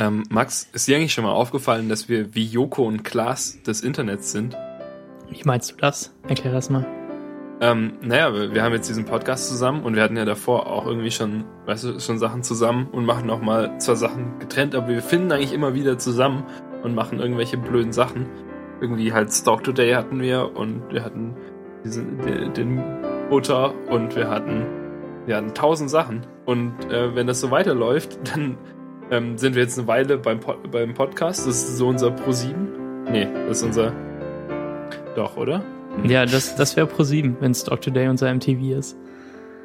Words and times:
Ähm, 0.00 0.22
Max, 0.30 0.66
ist 0.72 0.88
dir 0.88 0.96
eigentlich 0.96 1.12
schon 1.12 1.24
mal 1.24 1.32
aufgefallen, 1.32 1.90
dass 1.90 2.08
wir 2.08 2.34
wie 2.34 2.46
Joko 2.46 2.84
und 2.84 3.04
Klaas 3.04 3.62
des 3.64 3.82
Internets 3.82 4.32
sind? 4.32 4.56
Wie 5.28 5.42
meinst 5.44 5.72
du 5.72 5.76
das? 5.76 6.14
Erklär 6.26 6.54
das 6.54 6.70
mal. 6.70 6.86
Ähm, 7.60 7.92
naja, 8.00 8.32
wir, 8.32 8.54
wir 8.54 8.62
haben 8.62 8.72
jetzt 8.72 8.88
diesen 8.88 9.04
Podcast 9.04 9.50
zusammen 9.50 9.84
und 9.84 9.94
wir 9.94 10.02
hatten 10.02 10.16
ja 10.16 10.24
davor 10.24 10.68
auch 10.68 10.86
irgendwie 10.86 11.10
schon, 11.10 11.44
weißt 11.66 11.84
du, 11.84 12.00
schon 12.00 12.18
Sachen 12.18 12.42
zusammen 12.42 12.88
und 12.90 13.04
machen 13.04 13.28
auch 13.28 13.42
mal 13.42 13.78
zwar 13.78 13.96
Sachen 13.96 14.38
getrennt, 14.38 14.74
aber 14.74 14.88
wir 14.88 15.02
finden 15.02 15.32
eigentlich 15.32 15.52
immer 15.52 15.74
wieder 15.74 15.98
zusammen 15.98 16.44
und 16.82 16.94
machen 16.94 17.20
irgendwelche 17.20 17.58
blöden 17.58 17.92
Sachen. 17.92 18.24
Irgendwie 18.80 19.12
halt 19.12 19.30
Stalk 19.30 19.64
Today 19.64 19.92
hatten 19.92 20.22
wir 20.22 20.56
und 20.56 20.90
wir 20.90 21.04
hatten 21.04 21.36
diesen, 21.84 22.16
den, 22.22 22.54
den 22.54 22.82
Butter 23.28 23.74
und 23.90 24.16
wir 24.16 24.30
hatten, 24.30 24.64
wir 25.26 25.36
hatten 25.36 25.52
tausend 25.52 25.90
Sachen. 25.90 26.26
Und 26.46 26.90
äh, 26.90 27.14
wenn 27.14 27.26
das 27.26 27.42
so 27.42 27.50
weiterläuft, 27.50 28.18
dann 28.34 28.56
ähm, 29.10 29.36
sind 29.38 29.54
wir 29.54 29.62
jetzt 29.62 29.78
eine 29.78 29.88
Weile 29.88 30.18
beim, 30.18 30.40
Pod 30.40 30.70
beim 30.70 30.94
Podcast. 30.94 31.46
Das 31.46 31.62
ist 31.62 31.76
so 31.76 31.88
unser 31.88 32.10
Pro 32.10 32.32
7. 32.32 33.04
Nee, 33.10 33.26
das 33.46 33.58
ist 33.58 33.64
unser. 33.64 33.92
Doch, 35.16 35.36
oder? 35.36 35.64
Ja, 36.04 36.24
das, 36.24 36.54
das 36.54 36.76
wäre 36.76 36.86
Pro 36.86 37.02
7, 37.02 37.36
wenn 37.40 37.54
Stock 37.54 37.80
Today 37.80 38.08
unser 38.08 38.32
MTV 38.32 38.78
ist. 38.78 38.96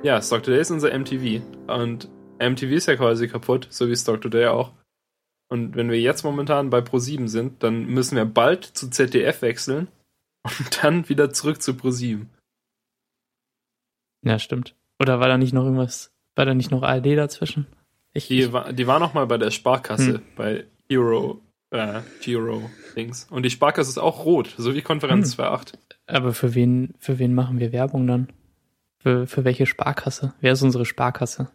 Ja, 0.01 0.21
Stock 0.21 0.43
Today 0.43 0.61
ist 0.61 0.71
unser 0.71 0.97
MTV. 0.97 1.41
Und 1.67 2.09
MTV 2.39 2.71
ist 2.71 2.87
ja 2.87 2.95
quasi 2.95 3.27
kaputt, 3.27 3.67
so 3.69 3.87
wie 3.87 3.95
Stock 3.95 4.21
Today 4.21 4.47
auch. 4.47 4.73
Und 5.47 5.75
wenn 5.75 5.91
wir 5.91 6.01
jetzt 6.01 6.23
momentan 6.23 6.71
bei 6.71 6.81
Pro 6.81 6.97
7 6.97 7.27
sind, 7.27 7.61
dann 7.61 7.85
müssen 7.85 8.15
wir 8.15 8.25
bald 8.25 8.65
zu 8.65 8.89
ZDF 8.89 9.43
wechseln 9.43 9.87
und 10.43 10.83
dann 10.83 11.07
wieder 11.07 11.31
zurück 11.31 11.61
zu 11.61 11.75
Pro 11.75 11.91
7. 11.91 12.29
Ja, 14.23 14.39
stimmt. 14.39 14.75
Oder 14.99 15.19
war 15.19 15.27
da 15.27 15.37
nicht 15.37 15.53
noch 15.53 15.65
irgendwas, 15.65 16.11
war 16.35 16.45
da 16.45 16.55
nicht 16.55 16.71
noch 16.71 16.81
ARD 16.81 17.15
dazwischen? 17.15 17.67
Ich, 18.15 18.29
die, 18.29 18.53
war, 18.53 18.71
die 18.71 18.87
war 18.87 18.99
noch 18.99 19.13
mal 19.13 19.27
bei 19.27 19.37
der 19.37 19.51
Sparkasse, 19.51 20.15
hm. 20.15 20.21
bei 20.37 20.65
Hero, 20.87 21.41
äh, 21.71 21.99
Giro 22.21 22.69
Dings. 22.95 23.27
Und 23.29 23.43
die 23.43 23.49
Sparkasse 23.49 23.89
ist 23.89 23.97
auch 23.97 24.23
rot, 24.23 24.55
so 24.57 24.73
wie 24.73 24.81
Konferenz 24.81 25.37
hm. 25.37 25.43
2.8. 25.43 25.73
Aber 26.07 26.33
für 26.33 26.55
wen, 26.55 26.93
für 26.97 27.19
wen 27.19 27.33
machen 27.33 27.59
wir 27.59 27.73
Werbung 27.73 28.07
dann? 28.07 28.29
Für, 28.99 29.27
für 29.27 29.43
welche 29.43 29.65
Sparkasse? 29.65 30.33
Wer 30.39 30.53
ist 30.53 30.61
unsere 30.61 30.85
Sparkasse? 30.85 31.51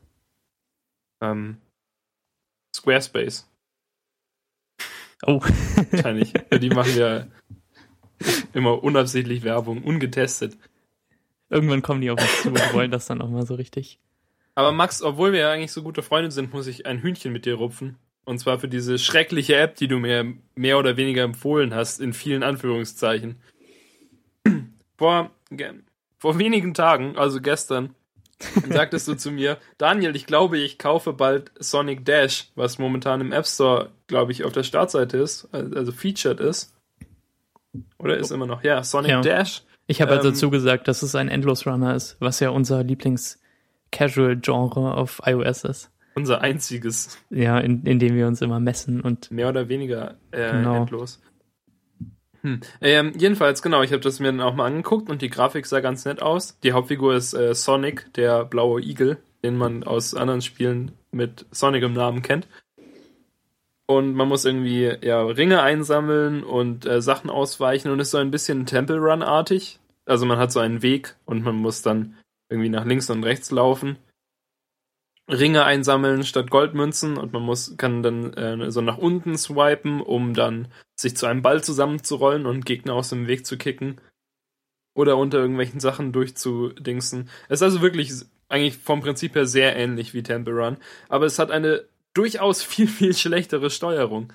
Ähm, 1.22 1.56
Squarespace. 2.76 3.48
Oh. 5.26 5.40
Wahrscheinlich. 5.90 6.34
Die 6.60 6.70
machen 6.70 6.94
wir 6.94 7.28
immer 8.52 8.82
unabsichtlich 8.82 9.44
Werbung, 9.44 9.82
ungetestet. 9.82 10.58
Irgendwann 11.48 11.80
kommen 11.82 12.02
die 12.02 12.10
auf 12.10 12.20
uns 12.20 12.42
zu 12.42 12.48
und 12.50 12.74
wollen 12.74 12.90
das 12.90 13.06
dann 13.06 13.22
auch 13.22 13.30
mal 13.30 13.46
so 13.46 13.54
richtig. 13.54 13.98
Aber 14.54 14.72
Max, 14.72 15.02
obwohl 15.02 15.32
wir 15.32 15.40
ja 15.40 15.52
eigentlich 15.52 15.72
so 15.72 15.82
gute 15.82 16.02
Freunde 16.02 16.30
sind, 16.30 16.52
muss 16.52 16.66
ich 16.66 16.86
ein 16.86 16.98
Hühnchen 16.98 17.32
mit 17.32 17.46
dir 17.46 17.54
rupfen. 17.54 17.96
Und 18.24 18.38
zwar 18.38 18.58
für 18.58 18.68
diese 18.68 18.98
schreckliche 18.98 19.56
App, 19.56 19.76
die 19.76 19.88
du 19.88 19.98
mir 19.98 20.34
mehr 20.54 20.78
oder 20.78 20.96
weniger 20.96 21.22
empfohlen 21.22 21.74
hast, 21.74 22.00
in 22.00 22.12
vielen 22.12 22.42
Anführungszeichen. 22.42 23.40
Vor, 24.98 25.30
vor 26.18 26.38
wenigen 26.38 26.74
Tagen, 26.74 27.16
also 27.16 27.40
gestern, 27.40 27.94
sagtest 28.68 29.08
du 29.08 29.14
zu 29.14 29.30
mir, 29.30 29.56
Daniel, 29.78 30.14
ich 30.14 30.26
glaube, 30.26 30.58
ich 30.58 30.78
kaufe 30.78 31.14
bald 31.14 31.50
Sonic 31.58 32.04
Dash, 32.04 32.50
was 32.54 32.78
momentan 32.78 33.22
im 33.22 33.32
App 33.32 33.46
Store, 33.46 33.90
glaube 34.08 34.32
ich, 34.32 34.44
auf 34.44 34.52
der 34.52 34.62
Startseite 34.62 35.16
ist, 35.16 35.48
also 35.52 35.90
featured 35.90 36.38
ist. 36.40 36.74
Oder 37.98 38.18
ist 38.18 38.30
immer 38.30 38.46
noch? 38.46 38.62
Ja, 38.62 38.82
Sonic 38.82 39.10
ja. 39.10 39.20
Dash. 39.22 39.62
Ich 39.86 40.00
habe 40.00 40.12
also 40.12 40.28
ähm, 40.28 40.34
dazu 40.34 40.50
gesagt, 40.50 40.86
dass 40.86 41.02
es 41.02 41.14
ein 41.14 41.28
Endlosrunner 41.28 41.94
ist, 41.94 42.16
was 42.20 42.40
ja 42.40 42.50
unser 42.50 42.84
Lieblings-Casual-Genre 43.90 44.94
auf 44.94 45.22
iOS 45.24 45.64
ist. 45.64 45.90
Unser 46.14 46.40
einziges. 46.40 47.18
Ja, 47.30 47.58
in, 47.58 47.84
in 47.84 47.98
dem 47.98 48.14
wir 48.16 48.26
uns 48.26 48.42
immer 48.42 48.60
messen 48.60 49.00
und. 49.00 49.30
Mehr 49.30 49.48
oder 49.48 49.68
weniger 49.68 50.16
äh, 50.32 50.52
genau. 50.52 50.76
endlos. 50.76 51.20
Hm. 52.42 52.60
Ähm, 52.80 53.12
jedenfalls, 53.16 53.62
genau, 53.62 53.82
ich 53.82 53.92
habe 53.92 54.00
das 54.00 54.18
mir 54.18 54.26
dann 54.26 54.40
auch 54.40 54.54
mal 54.54 54.66
angeguckt 54.66 55.10
und 55.10 55.22
die 55.22 55.28
Grafik 55.28 55.66
sah 55.66 55.80
ganz 55.80 56.04
nett 56.04 56.22
aus. 56.22 56.58
Die 56.60 56.72
Hauptfigur 56.72 57.14
ist 57.14 57.34
äh, 57.34 57.54
Sonic, 57.54 58.12
der 58.14 58.44
blaue 58.44 58.80
Igel, 58.80 59.18
den 59.44 59.56
man 59.56 59.84
aus 59.84 60.14
anderen 60.14 60.40
Spielen 60.40 60.92
mit 61.12 61.46
Sonic 61.50 61.82
im 61.82 61.92
Namen 61.92 62.22
kennt. 62.22 62.48
Und 63.86 64.14
man 64.14 64.28
muss 64.28 64.44
irgendwie 64.44 64.96
ja 65.02 65.22
Ringe 65.22 65.62
einsammeln 65.62 66.42
und 66.42 66.86
äh, 66.86 67.02
Sachen 67.02 67.28
ausweichen 67.28 67.90
und 67.90 68.00
ist 68.00 68.12
so 68.12 68.18
ein 68.18 68.30
bisschen 68.30 68.64
Temple 68.64 68.98
Run-artig. 68.98 69.78
Also 70.06 70.26
man 70.26 70.38
hat 70.38 70.50
so 70.50 70.60
einen 70.60 70.82
Weg 70.82 71.16
und 71.26 71.44
man 71.44 71.56
muss 71.56 71.82
dann 71.82 72.16
irgendwie 72.50 72.68
nach 72.68 72.84
links 72.84 73.08
und 73.08 73.24
rechts 73.24 73.50
laufen. 73.50 73.96
Ringe 75.28 75.64
einsammeln 75.64 76.24
statt 76.24 76.50
Goldmünzen 76.50 77.16
und 77.16 77.32
man 77.32 77.42
muss 77.42 77.76
kann 77.76 78.02
dann 78.02 78.34
äh, 78.34 78.70
so 78.70 78.80
nach 78.80 78.98
unten 78.98 79.38
swipen, 79.38 80.00
um 80.00 80.34
dann 80.34 80.68
sich 80.98 81.16
zu 81.16 81.26
einem 81.26 81.42
Ball 81.42 81.62
zusammenzurollen 81.62 82.46
und 82.46 82.66
Gegner 82.66 82.94
aus 82.94 83.10
dem 83.10 83.28
Weg 83.28 83.46
zu 83.46 83.56
kicken 83.56 84.00
oder 84.94 85.16
unter 85.16 85.38
irgendwelchen 85.38 85.78
Sachen 85.78 86.12
durchzudingsen. 86.12 87.28
Es 87.48 87.60
ist 87.60 87.62
also 87.62 87.80
wirklich 87.80 88.12
eigentlich 88.48 88.76
vom 88.76 89.00
Prinzip 89.00 89.36
her 89.36 89.46
sehr 89.46 89.76
ähnlich 89.76 90.14
wie 90.14 90.24
Temple 90.24 90.54
Run, 90.54 90.78
aber 91.08 91.26
es 91.26 91.38
hat 91.38 91.52
eine 91.52 91.84
durchaus 92.12 92.62
viel 92.64 92.88
viel 92.88 93.14
schlechtere 93.14 93.70
Steuerung, 93.70 94.32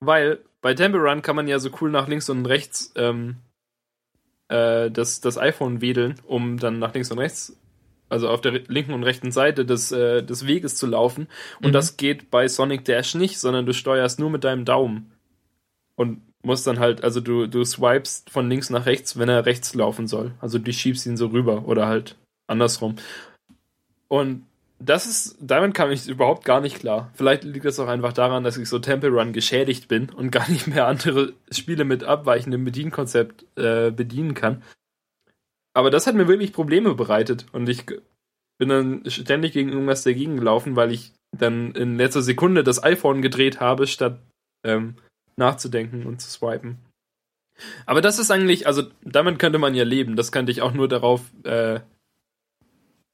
weil 0.00 0.40
bei 0.60 0.74
Temple 0.74 1.00
Run 1.00 1.22
kann 1.22 1.36
man 1.36 1.46
ja 1.46 1.60
so 1.60 1.70
cool 1.80 1.90
nach 1.90 2.08
links 2.08 2.28
und 2.28 2.46
rechts 2.46 2.92
ähm, 2.96 3.36
äh, 4.48 4.90
das, 4.90 5.20
das 5.20 5.38
iPhone 5.38 5.80
wedeln, 5.80 6.16
um 6.26 6.58
dann 6.58 6.78
nach 6.78 6.94
links 6.94 7.10
und 7.10 7.18
rechts 7.18 7.56
also 8.08 8.28
auf 8.28 8.40
der 8.40 8.52
linken 8.68 8.92
und 8.92 9.02
rechten 9.02 9.32
Seite 9.32 9.64
des, 9.64 9.90
äh, 9.90 10.22
des 10.22 10.46
Weges 10.46 10.76
zu 10.76 10.86
laufen. 10.86 11.26
Und 11.60 11.68
mhm. 11.68 11.72
das 11.72 11.96
geht 11.96 12.30
bei 12.30 12.46
Sonic 12.46 12.84
Dash 12.84 13.14
nicht, 13.14 13.38
sondern 13.40 13.66
du 13.66 13.72
steuerst 13.72 14.20
nur 14.20 14.30
mit 14.30 14.44
deinem 14.44 14.64
Daumen. 14.64 15.10
Und 15.96 16.22
musst 16.42 16.66
dann 16.66 16.78
halt, 16.78 17.02
also 17.02 17.20
du, 17.20 17.46
du 17.46 17.64
swipest 17.64 18.30
von 18.30 18.48
links 18.48 18.70
nach 18.70 18.86
rechts, 18.86 19.18
wenn 19.18 19.28
er 19.28 19.46
rechts 19.46 19.74
laufen 19.74 20.06
soll. 20.06 20.32
Also 20.40 20.58
du 20.58 20.72
schiebst 20.72 21.06
ihn 21.06 21.16
so 21.16 21.26
rüber 21.26 21.66
oder 21.66 21.86
halt 21.86 22.16
andersrum. 22.46 22.96
Und 24.08 24.46
das 24.78 25.06
ist, 25.06 25.36
damit 25.40 25.74
kam 25.74 25.90
ich 25.90 26.08
überhaupt 26.08 26.44
gar 26.44 26.60
nicht 26.60 26.80
klar. 26.80 27.10
Vielleicht 27.14 27.44
liegt 27.44 27.64
das 27.64 27.78
auch 27.78 27.88
einfach 27.88 28.12
daran, 28.12 28.44
dass 28.44 28.56
ich 28.56 28.68
so 28.68 28.78
Temple 28.78 29.10
Run 29.10 29.32
geschädigt 29.32 29.88
bin 29.88 30.10
und 30.10 30.30
gar 30.30 30.48
nicht 30.50 30.66
mehr 30.66 30.86
andere 30.86 31.32
Spiele 31.50 31.84
mit 31.84 32.04
abweichendem 32.04 32.64
Bedienkonzept 32.64 33.46
äh, 33.56 33.90
bedienen 33.90 34.34
kann. 34.34 34.62
Aber 35.74 35.90
das 35.90 36.06
hat 36.06 36.14
mir 36.14 36.28
wirklich 36.28 36.52
Probleme 36.52 36.94
bereitet 36.94 37.46
und 37.52 37.68
ich 37.68 37.86
bin 38.58 38.68
dann 38.68 39.02
ständig 39.10 39.52
gegen 39.52 39.70
irgendwas 39.70 40.04
dagegen 40.04 40.36
gelaufen, 40.36 40.76
weil 40.76 40.92
ich 40.92 41.12
dann 41.36 41.72
in 41.72 41.96
letzter 41.96 42.22
Sekunde 42.22 42.62
das 42.62 42.82
iPhone 42.82 43.22
gedreht 43.22 43.60
habe, 43.60 43.86
statt 43.86 44.20
ähm, 44.64 44.96
nachzudenken 45.36 46.06
und 46.06 46.20
zu 46.20 46.30
swipen. 46.30 46.78
Aber 47.86 48.00
das 48.00 48.18
ist 48.18 48.30
eigentlich, 48.30 48.66
also 48.66 48.82
damit 49.02 49.38
könnte 49.38 49.58
man 49.58 49.74
ja 49.74 49.84
leben. 49.84 50.16
Das 50.16 50.32
könnte 50.32 50.52
ich 50.52 50.62
auch 50.62 50.72
nur 50.72 50.88
darauf, 50.88 51.22
äh, 51.44 51.80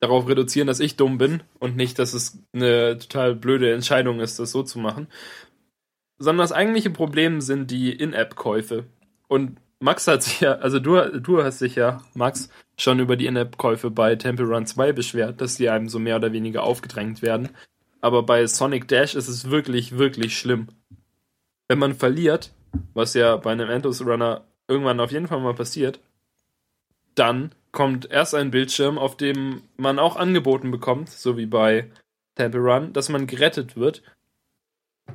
darauf 0.01 0.29
reduzieren, 0.29 0.67
dass 0.67 0.81
ich 0.81 0.97
dumm 0.97 1.19
bin 1.19 1.43
und 1.59 1.77
nicht, 1.77 1.99
dass 1.99 2.15
es 2.15 2.43
eine 2.53 2.99
total 2.99 3.35
blöde 3.35 3.73
Entscheidung 3.73 4.21
ist, 4.21 4.39
das 4.39 4.51
so 4.51 4.63
zu 4.63 4.79
machen. 4.79 5.09
Sondern 6.19 6.45
das 6.45 6.53
eigentliche 6.53 6.91
Problem 6.91 7.41
sind 7.41 7.71
die 7.71 7.93
In-App-Käufe. 7.93 8.85
Und 9.29 9.59
Max 9.79 10.07
hat 10.07 10.23
sich 10.23 10.41
ja, 10.41 10.55
also 10.57 10.79
du, 10.79 11.21
du 11.21 11.43
hast 11.43 11.61
dich 11.61 11.77
ja, 11.77 12.03
Max, 12.15 12.51
schon 12.79 12.99
über 12.99 13.17
die 13.17 13.27
In-App-Käufe 13.27 13.91
bei 13.91 14.17
Temple 14.17 14.47
Run 14.47 14.67
2 14.67 14.93
beschwert, 14.93 15.41
dass 15.41 15.57
die 15.57 15.69
einem 15.69 15.89
so 15.89 15.99
mehr 15.99 16.17
oder 16.17 16.33
weniger 16.33 16.63
aufgedrängt 16.63 17.23
werden. 17.23 17.51
Aber 18.01 18.23
bei 18.23 18.47
Sonic 18.47 18.89
Dash 18.89 19.15
ist 19.15 19.29
es 19.29 19.51
wirklich, 19.51 19.99
wirklich 19.99 20.39
schlimm. 20.39 20.69
Wenn 21.69 21.79
man 21.79 21.95
verliert, 21.95 22.53
was 22.95 23.15
ja 23.15 23.37
bei 23.37 23.53
einem 23.53 23.69
Endless 23.69 24.05
Runner 24.05 24.45
irgendwann 24.67 25.01
auf 25.01 25.13
jeden 25.13 25.29
Fall 25.29 25.41
mal 25.41 25.55
passiert, 25.55 26.01
dann 27.15 27.53
kommt 27.73 28.11
erst 28.11 28.35
ein 28.35 28.51
Bildschirm, 28.51 28.99
auf 28.99 29.17
dem 29.17 29.63
man 29.77 29.99
auch 29.99 30.17
angeboten 30.17 30.71
bekommt, 30.71 31.09
so 31.09 31.37
wie 31.37 31.47
bei 31.47 31.91
Temple 32.35 32.61
Run, 32.61 32.93
dass 32.93 33.09
man 33.09 33.27
gerettet 33.27 33.77
wird. 33.77 34.03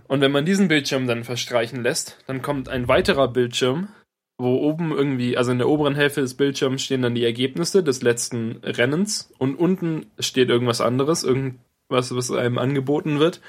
Und 0.07 0.21
wenn 0.21 0.31
man 0.31 0.45
diesen 0.45 0.67
Bildschirm 0.67 1.07
dann 1.07 1.23
verstreichen 1.23 1.81
lässt, 1.81 2.17
dann 2.27 2.41
kommt 2.41 2.69
ein 2.69 2.87
weiterer 2.87 3.27
Bildschirm, 3.27 3.89
wo 4.37 4.57
oben 4.57 4.91
irgendwie, 4.91 5.37
also 5.37 5.51
in 5.51 5.57
der 5.57 5.69
oberen 5.69 5.95
Hälfte 5.95 6.21
des 6.21 6.35
Bildschirms 6.35 6.81
stehen 6.81 7.01
dann 7.01 7.15
die 7.15 7.23
Ergebnisse 7.23 7.83
des 7.83 8.01
letzten 8.01 8.57
Rennens 8.63 9.31
und 9.37 9.55
unten 9.55 10.11
steht 10.19 10.49
irgendwas 10.49 10.81
anderes, 10.81 11.23
irgendwas, 11.23 12.15
was 12.15 12.31
einem 12.31 12.57
angeboten 12.57 13.19
wird. 13.19 13.41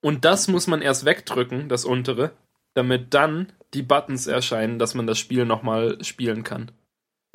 Und 0.00 0.24
das 0.24 0.46
muss 0.46 0.68
man 0.68 0.82
erst 0.82 1.04
wegdrücken, 1.04 1.68
das 1.68 1.84
untere, 1.84 2.32
damit 2.74 3.12
dann 3.12 3.52
die 3.74 3.82
Buttons 3.82 4.28
erscheinen, 4.28 4.78
dass 4.78 4.94
man 4.94 5.06
das 5.06 5.18
Spiel 5.18 5.44
nochmal 5.44 6.02
spielen 6.04 6.44
kann. 6.44 6.70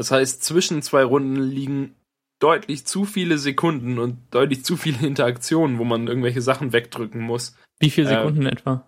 Das 0.01 0.09
heißt, 0.09 0.43
zwischen 0.43 0.81
zwei 0.81 1.03
Runden 1.03 1.35
liegen 1.35 1.93
deutlich 2.39 2.87
zu 2.87 3.05
viele 3.05 3.37
Sekunden 3.37 3.99
und 3.99 4.17
deutlich 4.31 4.65
zu 4.65 4.75
viele 4.75 4.97
Interaktionen, 5.05 5.77
wo 5.77 5.83
man 5.83 6.07
irgendwelche 6.07 6.41
Sachen 6.41 6.73
wegdrücken 6.73 7.21
muss. 7.21 7.55
Wie 7.79 7.91
viele 7.91 8.07
äh, 8.07 8.15
Sekunden 8.15 8.47
äh, 8.47 8.49
etwa? 8.49 8.87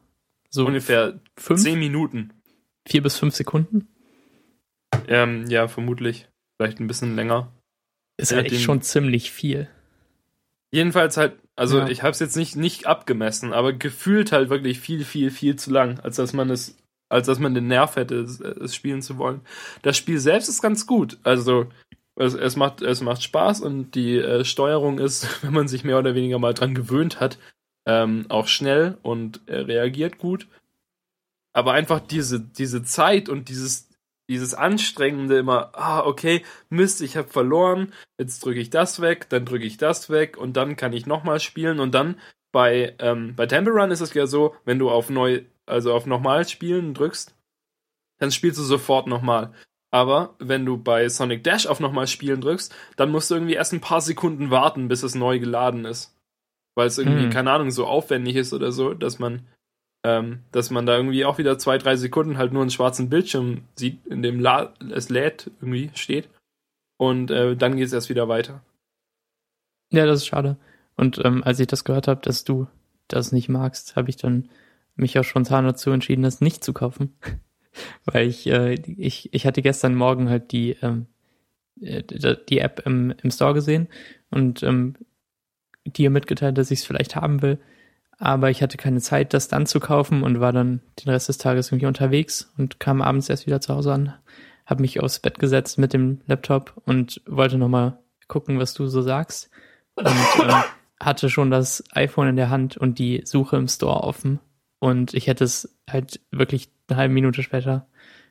So 0.50 0.66
ungefähr 0.66 1.20
fünf? 1.38 1.62
zehn 1.62 1.78
Minuten. 1.78 2.34
Vier 2.88 3.04
bis 3.04 3.16
fünf 3.16 3.36
Sekunden? 3.36 3.90
Ähm, 5.08 5.46
ja, 5.50 5.68
vermutlich. 5.68 6.30
Vielleicht 6.58 6.80
ein 6.80 6.88
bisschen 6.88 7.16
länger. 7.16 7.54
Ist 8.18 8.32
halt 8.32 8.52
echt 8.52 8.64
schon 8.64 8.82
ziemlich 8.82 9.30
viel. 9.30 9.70
Jedenfalls 10.72 11.18
halt, 11.18 11.38
Also 11.56 11.78
ja. 11.78 11.90
ich 11.90 12.02
habe 12.02 12.10
es 12.10 12.20
jetzt 12.22 12.38
nicht, 12.38 12.56
nicht 12.56 12.88
abgemessen, 12.88 13.54
aber 13.54 13.72
gefühlt 13.72 14.32
halt 14.32 14.50
wirklich 14.50 14.80
viel, 14.80 15.06
viel, 15.06 15.30
viel 15.30 15.58
zu 15.58 15.70
lang, 15.70 16.00
als 16.00 16.16
dass 16.16 16.34
man 16.34 16.50
es, 16.50 16.76
als 17.14 17.28
dass 17.28 17.40
man 17.40 17.54
den 17.54 17.68
Nerv 17.68 17.96
hätte, 17.96 18.16
es, 18.16 18.40
es 18.40 18.76
spielen 18.76 19.02
zu 19.02 19.18
wollen. 19.18 19.42
Das 19.84 19.98
Spiel 19.98 20.20
selbst 20.20 20.50
ist 20.50 20.62
ganz 20.62 20.88
gut. 20.88 21.20
Also 21.24 21.68
es, 22.16 22.34
es, 22.34 22.56
macht, 22.56 22.82
es 22.82 23.02
macht 23.02 23.24
Spaß 23.24 23.62
und 23.62 23.92
die 23.92 24.18
äh, 24.18 24.44
Steuerung 24.44 25.00
ist, 25.00 25.28
wenn 25.44 25.54
man 25.54 25.68
sich 25.68 25.84
mehr 25.84 26.00
oder 26.00 26.16
weniger 26.16 26.40
mal 26.40 26.54
dran 26.54 26.76
gewöhnt 26.76 27.20
hat, 27.20 27.38
ähm, 27.86 28.26
auch 28.30 28.48
schnell 28.48 28.98
und 29.04 29.42
äh, 29.48 29.58
reagiert 29.58 30.18
gut. 30.18 30.48
Aber 31.54 31.74
einfach 31.74 32.00
diese, 32.00 32.40
diese 32.40 32.84
Zeit 32.84 33.30
und 33.30 33.48
dieses, 33.48 33.90
dieses 34.28 34.56
Anstrengende 34.56 35.38
immer, 35.38 35.70
ah, 35.74 36.04
okay, 36.04 36.44
Mist, 36.70 37.02
ich 37.02 37.16
habe 37.16 37.28
verloren, 37.28 37.94
jetzt 38.18 38.44
drücke 38.44 38.60
ich 38.60 38.72
das 38.72 39.02
weg, 39.02 39.30
dann 39.30 39.46
drücke 39.46 39.66
ich 39.66 39.78
das 39.78 40.10
weg 40.10 40.38
und 40.38 40.58
dann 40.58 40.76
kann 40.76 40.94
ich 40.94 41.06
nochmal 41.06 41.40
spielen 41.40 41.80
und 41.80 41.94
dann 41.94 42.16
bei, 42.52 42.96
ähm, 43.00 43.36
bei 43.36 43.46
Temple 43.46 43.74
Run 43.74 43.92
ist 43.92 44.02
es 44.02 44.14
ja 44.14 44.26
so, 44.26 44.56
wenn 44.66 44.80
du 44.80 44.90
auf 44.90 45.10
neu, 45.10 45.42
also 45.66 45.94
auf 45.94 46.06
nochmal 46.06 46.48
spielen 46.48 46.94
drückst, 46.94 47.36
dann 48.20 48.32
spielst 48.32 48.60
du 48.60 48.64
sofort 48.64 49.08
nochmal. 49.08 49.54
Aber 49.92 50.34
wenn 50.40 50.66
du 50.66 50.78
bei 50.78 51.08
Sonic 51.08 51.44
Dash 51.44 51.68
auf 51.68 51.80
nochmal 51.80 52.08
spielen 52.08 52.42
drückst, 52.42 52.74
dann 52.96 53.12
musst 53.12 53.30
du 53.30 53.36
irgendwie 53.36 53.54
erst 53.54 53.74
ein 53.74 53.82
paar 53.82 54.02
Sekunden 54.02 54.50
warten, 54.50 54.88
bis 54.88 55.04
es 55.04 55.14
neu 55.14 55.40
geladen 55.40 55.86
ist. 55.86 56.16
Weil 56.76 56.88
es 56.88 56.98
irgendwie, 56.98 57.26
hm. 57.26 57.30
keine 57.30 57.52
Ahnung, 57.52 57.70
so 57.70 57.86
aufwendig 57.86 58.36
ist 58.36 58.54
oder 58.54 58.72
so, 58.72 58.96
dass 58.96 59.20
man, 59.20 59.48
ähm, 60.04 60.40
dass 60.52 60.72
man 60.72 60.88
da 60.88 60.98
irgendwie 60.98 61.26
auch 61.26 61.38
wieder 61.38 61.60
zwei, 61.60 61.78
drei 61.78 61.96
Sekunden 61.96 62.40
halt 62.40 62.54
nur 62.54 62.64
einen 62.64 62.72
schwarzen 62.72 63.10
Bildschirm 63.10 63.66
sieht, 63.76 64.04
in 64.08 64.24
dem 64.24 64.40
La 64.40 64.74
es 64.92 65.10
lädt 65.10 65.52
irgendwie 65.62 65.92
steht. 65.94 66.28
Und 66.98 67.30
äh, 67.30 67.56
dann 67.56 67.76
geht 67.76 67.86
es 67.86 67.94
erst 67.94 68.10
wieder 68.10 68.28
weiter. 68.28 68.64
Ja, 69.92 70.08
das 70.08 70.22
ist 70.22 70.28
schade. 70.28 70.58
Und 70.96 71.24
ähm, 71.24 71.44
als 71.44 71.60
ich 71.60 71.68
das 71.68 71.84
gehört 71.84 72.08
habe, 72.08 72.22
dass 72.22 72.44
du 72.44 72.68
das 73.08 73.32
nicht 73.32 73.48
magst, 73.48 73.96
habe 73.96 74.10
ich 74.10 74.18
dann 74.18 74.50
mich 74.96 75.18
auch 75.18 75.24
spontan 75.24 75.66
dazu 75.66 75.92
entschieden, 75.92 76.24
das 76.24 76.42
nicht 76.42 76.64
zu 76.64 76.74
kaufen. 76.74 77.18
Weil 78.06 78.28
ich, 78.28 78.48
äh, 78.48 78.74
ich, 78.74 79.34
ich 79.34 79.46
hatte 79.46 79.62
gestern 79.62 79.96
Morgen 79.96 80.30
halt 80.30 80.52
die, 80.52 80.78
ähm, 80.82 81.08
äh, 81.82 82.04
die 82.50 82.60
App 82.60 82.84
im, 82.86 83.14
im 83.22 83.32
Store 83.32 83.54
gesehen 83.54 83.88
und 84.30 84.62
ähm, 84.64 84.96
dir 85.86 86.10
mitgeteilt, 86.10 86.58
dass 86.58 86.72
ich 86.72 86.80
es 86.80 86.86
vielleicht 86.86 87.16
haben 87.16 87.42
will. 87.42 87.60
Aber 88.20 88.50
ich 88.50 88.62
hatte 88.62 88.78
keine 88.78 89.02
Zeit, 89.02 89.34
das 89.34 89.48
dann 89.48 89.66
zu 89.66 89.80
kaufen 89.80 90.24
und 90.24 90.40
war 90.40 90.54
dann 90.54 90.82
den 91.04 91.10
Rest 91.10 91.30
des 91.30 91.40
Tages 91.40 91.70
irgendwie 91.70 91.88
unterwegs 91.88 92.54
und 92.58 92.80
kam 92.80 93.02
abends 93.02 93.30
erst 93.30 93.48
wieder 93.48 93.60
zu 93.60 93.74
Hause 93.74 93.94
an, 93.94 94.14
habe 94.66 94.82
mich 94.82 95.02
aufs 95.02 95.20
Bett 95.20 95.40
gesetzt 95.40 95.78
mit 95.78 95.94
dem 95.94 96.22
Laptop 96.26 96.82
und 96.86 97.22
wollte 97.26 97.58
nochmal 97.58 97.98
gucken, 98.28 98.60
was 98.60 98.74
du 98.74 98.88
so 98.88 99.02
sagst. 99.02 99.50
Und 99.96 100.08
äh, 100.08 100.62
hatte 101.00 101.30
schon 101.30 101.52
das 101.52 101.84
iPhone 101.92 102.30
in 102.30 102.36
der 102.36 102.50
Hand 102.50 102.78
und 102.78 103.00
die 103.00 103.24
Suche 103.26 103.58
im 103.58 103.68
Store 103.68 104.04
offen. 104.04 104.40
Und 104.84 105.14
ich 105.14 105.28
hätte 105.28 105.46
es 105.46 105.78
halt 105.90 106.20
wirklich 106.30 106.68
eine 106.90 106.98
halbe 106.98 107.14
Minute 107.14 107.42
später 107.42 107.88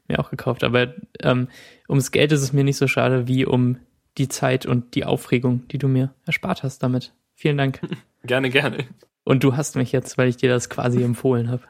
mir 0.06 0.20
auch 0.20 0.28
gekauft. 0.28 0.64
Aber 0.64 0.92
ähm, 1.22 1.48
ums 1.88 2.10
Geld 2.10 2.30
ist 2.30 2.42
es 2.42 2.52
mir 2.52 2.62
nicht 2.62 2.76
so 2.76 2.88
schade 2.88 3.26
wie 3.26 3.46
um 3.46 3.78
die 4.18 4.28
Zeit 4.28 4.66
und 4.66 4.94
die 4.94 5.06
Aufregung, 5.06 5.66
die 5.68 5.78
du 5.78 5.88
mir 5.88 6.14
erspart 6.26 6.62
hast 6.62 6.82
damit. 6.82 7.14
Vielen 7.34 7.56
Dank. 7.56 7.80
Gerne, 8.24 8.50
gerne. 8.50 8.84
Und 9.24 9.42
du 9.42 9.56
hast 9.56 9.76
mich 9.76 9.92
jetzt, 9.92 10.18
weil 10.18 10.28
ich 10.28 10.36
dir 10.36 10.50
das 10.50 10.68
quasi 10.68 11.02
empfohlen 11.02 11.50
habe. 11.50 11.62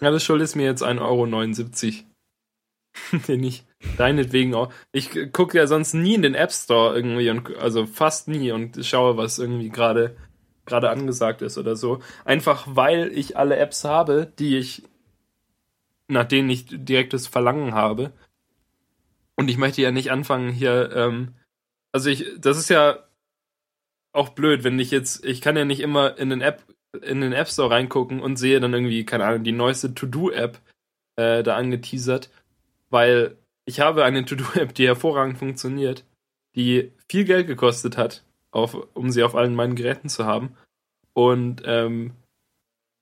Ja, 0.00 0.10
das 0.10 0.24
Schuld 0.24 0.40
ist 0.40 0.56
mir 0.56 0.64
jetzt 0.64 0.82
1,79 0.82 2.02
Euro. 3.12 3.18
Den 3.28 3.44
ich 3.44 3.64
deinetwegen 3.98 4.54
auch. 4.54 4.72
Ich 4.90 5.10
gucke 5.32 5.58
ja 5.58 5.66
sonst 5.66 5.92
nie 5.92 6.14
in 6.14 6.22
den 6.22 6.34
App 6.34 6.50
Store 6.50 6.96
irgendwie 6.96 7.28
und 7.28 7.56
also 7.58 7.84
fast 7.84 8.26
nie 8.26 8.52
und 8.52 8.84
schaue, 8.86 9.18
was 9.18 9.38
irgendwie 9.38 9.68
gerade 9.68 10.16
gerade 10.70 10.90
angesagt 10.90 11.42
ist 11.42 11.58
oder 11.58 11.76
so. 11.76 12.00
Einfach 12.24 12.66
weil 12.66 13.12
ich 13.12 13.36
alle 13.36 13.56
Apps 13.56 13.84
habe, 13.84 14.32
die 14.38 14.56
ich 14.56 14.82
nach 16.10 16.24
denen 16.24 16.50
ich 16.50 16.66
direktes 16.68 17.26
Verlangen 17.26 17.74
habe. 17.74 18.12
Und 19.36 19.48
ich 19.48 19.56
möchte 19.56 19.80
ja 19.80 19.90
nicht 19.90 20.10
anfangen 20.10 20.50
hier, 20.50 20.90
ähm, 20.94 21.34
also 21.92 22.10
ich, 22.10 22.26
das 22.38 22.58
ist 22.58 22.68
ja 22.68 22.98
auch 24.12 24.30
blöd, 24.30 24.64
wenn 24.64 24.78
ich 24.78 24.90
jetzt, 24.90 25.24
ich 25.24 25.40
kann 25.40 25.56
ja 25.56 25.64
nicht 25.64 25.80
immer 25.80 26.18
in 26.18 26.30
den 26.30 26.40
App, 26.40 26.64
in 27.00 27.20
den 27.20 27.32
App 27.32 27.48
Store 27.48 27.70
reingucken 27.70 28.20
und 28.20 28.36
sehe 28.36 28.60
dann 28.60 28.74
irgendwie, 28.74 29.04
keine 29.06 29.24
Ahnung, 29.24 29.44
die 29.44 29.52
neueste 29.52 29.94
To-Do-App 29.94 30.58
äh, 31.16 31.42
da 31.42 31.56
angeteasert, 31.56 32.30
weil 32.90 33.38
ich 33.64 33.80
habe 33.80 34.04
eine 34.04 34.24
To-Do-App, 34.24 34.74
die 34.74 34.86
hervorragend 34.86 35.38
funktioniert, 35.38 36.04
die 36.56 36.92
viel 37.08 37.24
Geld 37.24 37.46
gekostet 37.46 37.96
hat, 37.96 38.24
auf, 38.50 38.76
um 38.94 39.10
sie 39.10 39.22
auf 39.22 39.34
allen 39.34 39.54
meinen 39.54 39.74
Geräten 39.74 40.08
zu 40.08 40.26
haben. 40.26 40.56
Und 41.12 41.62
ähm, 41.64 42.12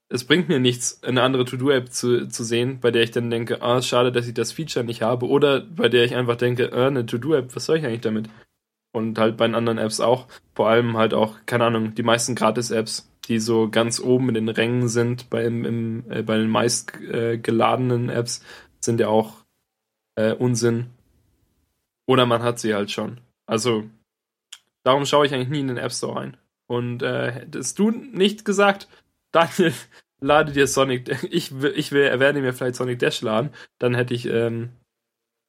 es 0.09 0.25
bringt 0.25 0.49
mir 0.49 0.59
nichts, 0.59 1.03
eine 1.03 1.23
andere 1.23 1.45
To-Do-App 1.45 1.93
zu, 1.93 2.29
zu 2.29 2.43
sehen, 2.43 2.81
bei 2.81 2.91
der 2.91 3.03
ich 3.03 3.11
dann 3.11 3.31
denke, 3.31 3.61
ah, 3.63 3.83
schade, 3.83 4.11
dass 4.11 4.27
ich 4.27 4.35
das 4.35 4.53
Feature 4.53 4.85
nicht 4.85 5.03
habe, 5.03 5.27
oder 5.29 5.61
bei 5.61 5.89
der 5.89 6.05
ich 6.05 6.15
einfach 6.15 6.37
denke, 6.37 6.73
äh, 6.73 6.87
eine 6.87 7.05
To-Do-App, 7.05 7.55
was 7.55 7.67
soll 7.67 7.79
ich 7.79 7.85
eigentlich 7.85 8.01
damit? 8.01 8.31
Und 8.93 9.19
halt 9.19 9.37
bei 9.37 9.47
den 9.47 9.55
anderen 9.55 9.79
Apps 9.79 10.01
auch, 10.01 10.27
vor 10.55 10.69
allem 10.69 10.97
halt 10.97 11.13
auch, 11.13 11.37
keine 11.45 11.65
Ahnung, 11.67 11.95
die 11.95 12.03
meisten 12.03 12.35
Gratis-Apps, 12.35 13.11
die 13.27 13.39
so 13.39 13.69
ganz 13.69 14.01
oben 14.01 14.31
in 14.31 14.35
den 14.35 14.49
Rängen 14.49 14.89
sind, 14.89 15.29
bei, 15.29 15.45
im, 15.45 15.65
im, 15.67 16.11
äh, 16.11 16.23
bei 16.23 16.39
den 16.39 16.49
meist 16.49 16.99
äh, 17.03 17.37
geladenen 17.37 18.09
Apps, 18.09 18.43
sind 18.81 19.01
ja 19.01 19.09
auch 19.09 19.45
äh, 20.15 20.33
Unsinn. 20.33 20.87
Oder 22.07 22.25
man 22.25 22.43
hat 22.43 22.59
sie 22.59 22.75
halt 22.75 22.91
schon. 22.91 23.21
Also, 23.45 23.85
darum 24.89 25.05
schaue 25.05 25.27
ich 25.27 25.35
eigentlich 25.35 25.51
nie 25.51 25.61
in 25.61 25.69
den 25.69 25.77
App 25.77 25.93
Store 25.93 26.17
rein. 26.17 26.39
Und 26.67 27.03
äh, 27.03 27.31
hättest 27.31 27.79
du 27.79 27.91
nicht 27.91 28.47
gesagt, 28.47 28.89
Daniel, 29.33 29.75
lade 30.19 30.53
dir 30.53 30.67
Sonic, 30.67 31.23
ich, 31.31 31.53
ich 31.63 31.93
werde 31.93 32.41
mir 32.41 32.55
vielleicht 32.55 32.77
Sonic 32.77 32.99
Dash 32.99 33.21
laden, 33.21 33.51
dann 33.79 33.95
hätte 33.95 34.15
ich 34.15 34.27
ähm, 34.27 34.71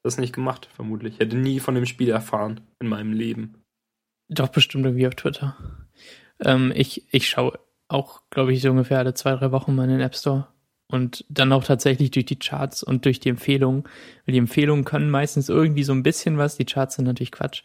das 0.03 0.17
nicht 0.17 0.35
gemacht, 0.35 0.67
vermutlich. 0.75 1.13
Ich 1.13 1.19
hätte 1.21 1.37
nie 1.37 1.61
von 1.61 1.73
dem 1.73 1.85
Spiel 1.85 2.09
erfahren 2.09 2.59
in 2.81 2.87
meinem 2.87 3.13
Leben. 3.13 3.63
Doch, 4.27 4.49
bestimmt 4.49 4.85
irgendwie 4.85 5.07
auf 5.07 5.15
Twitter. 5.15 5.57
Ähm, 6.41 6.73
ich, 6.75 7.05
ich 7.11 7.29
schaue 7.29 7.57
auch, 7.87 8.23
glaube 8.29 8.51
ich, 8.51 8.61
so 8.61 8.69
ungefähr 8.69 8.99
alle 8.99 9.13
zwei, 9.13 9.35
drei 9.35 9.53
Wochen 9.53 9.73
mal 9.73 9.85
in 9.85 9.91
den 9.91 10.01
App 10.01 10.15
Store. 10.15 10.47
Und 10.91 11.23
dann 11.29 11.53
auch 11.53 11.63
tatsächlich 11.63 12.11
durch 12.11 12.25
die 12.25 12.39
Charts 12.39 12.83
und 12.83 13.05
durch 13.05 13.21
die 13.21 13.29
Empfehlungen. 13.29 13.83
Die 14.27 14.37
Empfehlungen 14.37 14.83
können 14.83 15.09
meistens 15.09 15.47
irgendwie 15.47 15.83
so 15.83 15.93
ein 15.93 16.03
bisschen 16.03 16.37
was. 16.37 16.57
Die 16.57 16.65
Charts 16.65 16.95
sind 16.95 17.05
natürlich 17.05 17.31
Quatsch. 17.31 17.63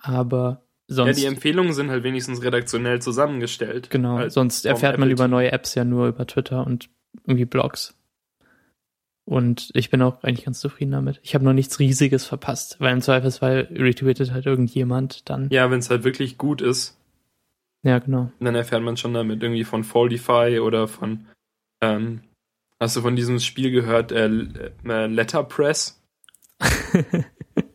Aber 0.00 0.62
Sonst, 0.90 1.18
ja, 1.18 1.22
die 1.22 1.26
Empfehlungen 1.26 1.74
sind 1.74 1.90
halt 1.90 2.02
wenigstens 2.02 2.42
redaktionell 2.42 3.02
zusammengestellt. 3.02 3.90
Genau, 3.90 4.16
halt 4.16 4.32
sonst 4.32 4.64
erfährt 4.64 4.98
man 4.98 5.10
über 5.10 5.28
neue 5.28 5.52
Apps 5.52 5.74
ja 5.74 5.84
nur 5.84 6.08
über 6.08 6.26
Twitter 6.26 6.66
und 6.66 6.88
irgendwie 7.26 7.44
Blogs. 7.44 7.94
Und 9.26 9.70
ich 9.74 9.90
bin 9.90 10.00
auch 10.00 10.22
eigentlich 10.22 10.46
ganz 10.46 10.60
zufrieden 10.60 10.92
damit. 10.92 11.20
Ich 11.22 11.34
habe 11.34 11.44
noch 11.44 11.52
nichts 11.52 11.78
Riesiges 11.78 12.24
verpasst, 12.24 12.76
weil 12.80 12.94
im 12.94 13.02
Zweifelsfall 13.02 13.68
retweetet 13.70 14.32
halt 14.32 14.46
irgendjemand 14.46 15.28
dann. 15.28 15.50
Ja, 15.50 15.70
wenn 15.70 15.80
es 15.80 15.90
halt 15.90 16.04
wirklich 16.04 16.38
gut 16.38 16.62
ist. 16.62 16.98
Ja, 17.82 17.98
genau. 17.98 18.32
Dann 18.40 18.54
erfährt 18.54 18.82
man 18.82 18.96
schon 18.96 19.12
damit 19.12 19.42
irgendwie 19.42 19.64
von 19.64 19.84
Foldify 19.84 20.60
oder 20.60 20.88
von, 20.88 21.26
ähm, 21.82 22.22
hast 22.80 22.96
du 22.96 23.02
von 23.02 23.14
diesem 23.14 23.38
Spiel 23.38 23.70
gehört, 23.70 24.10
äh, 24.10 24.30
äh 24.86 25.06
Letterpress? 25.06 26.02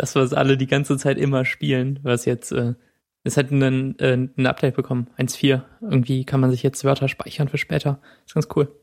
das, 0.00 0.14
was 0.14 0.32
alle 0.32 0.56
die 0.56 0.66
ganze 0.66 0.96
Zeit 0.96 1.18
immer 1.18 1.44
spielen, 1.44 2.00
was 2.02 2.24
jetzt, 2.24 2.52
äh, 2.52 2.74
es 3.22 3.36
hat 3.36 3.52
einen, 3.52 3.98
äh, 3.98 4.14
ein 4.14 4.46
Update 4.46 4.76
bekommen, 4.76 5.08
1.4. 5.18 5.62
Irgendwie 5.82 6.24
kann 6.24 6.40
man 6.40 6.50
sich 6.50 6.62
jetzt 6.62 6.84
Wörter 6.84 7.08
speichern 7.08 7.48
für 7.48 7.58
später. 7.58 8.00
Ist 8.26 8.34
ganz 8.34 8.48
cool. 8.56 8.74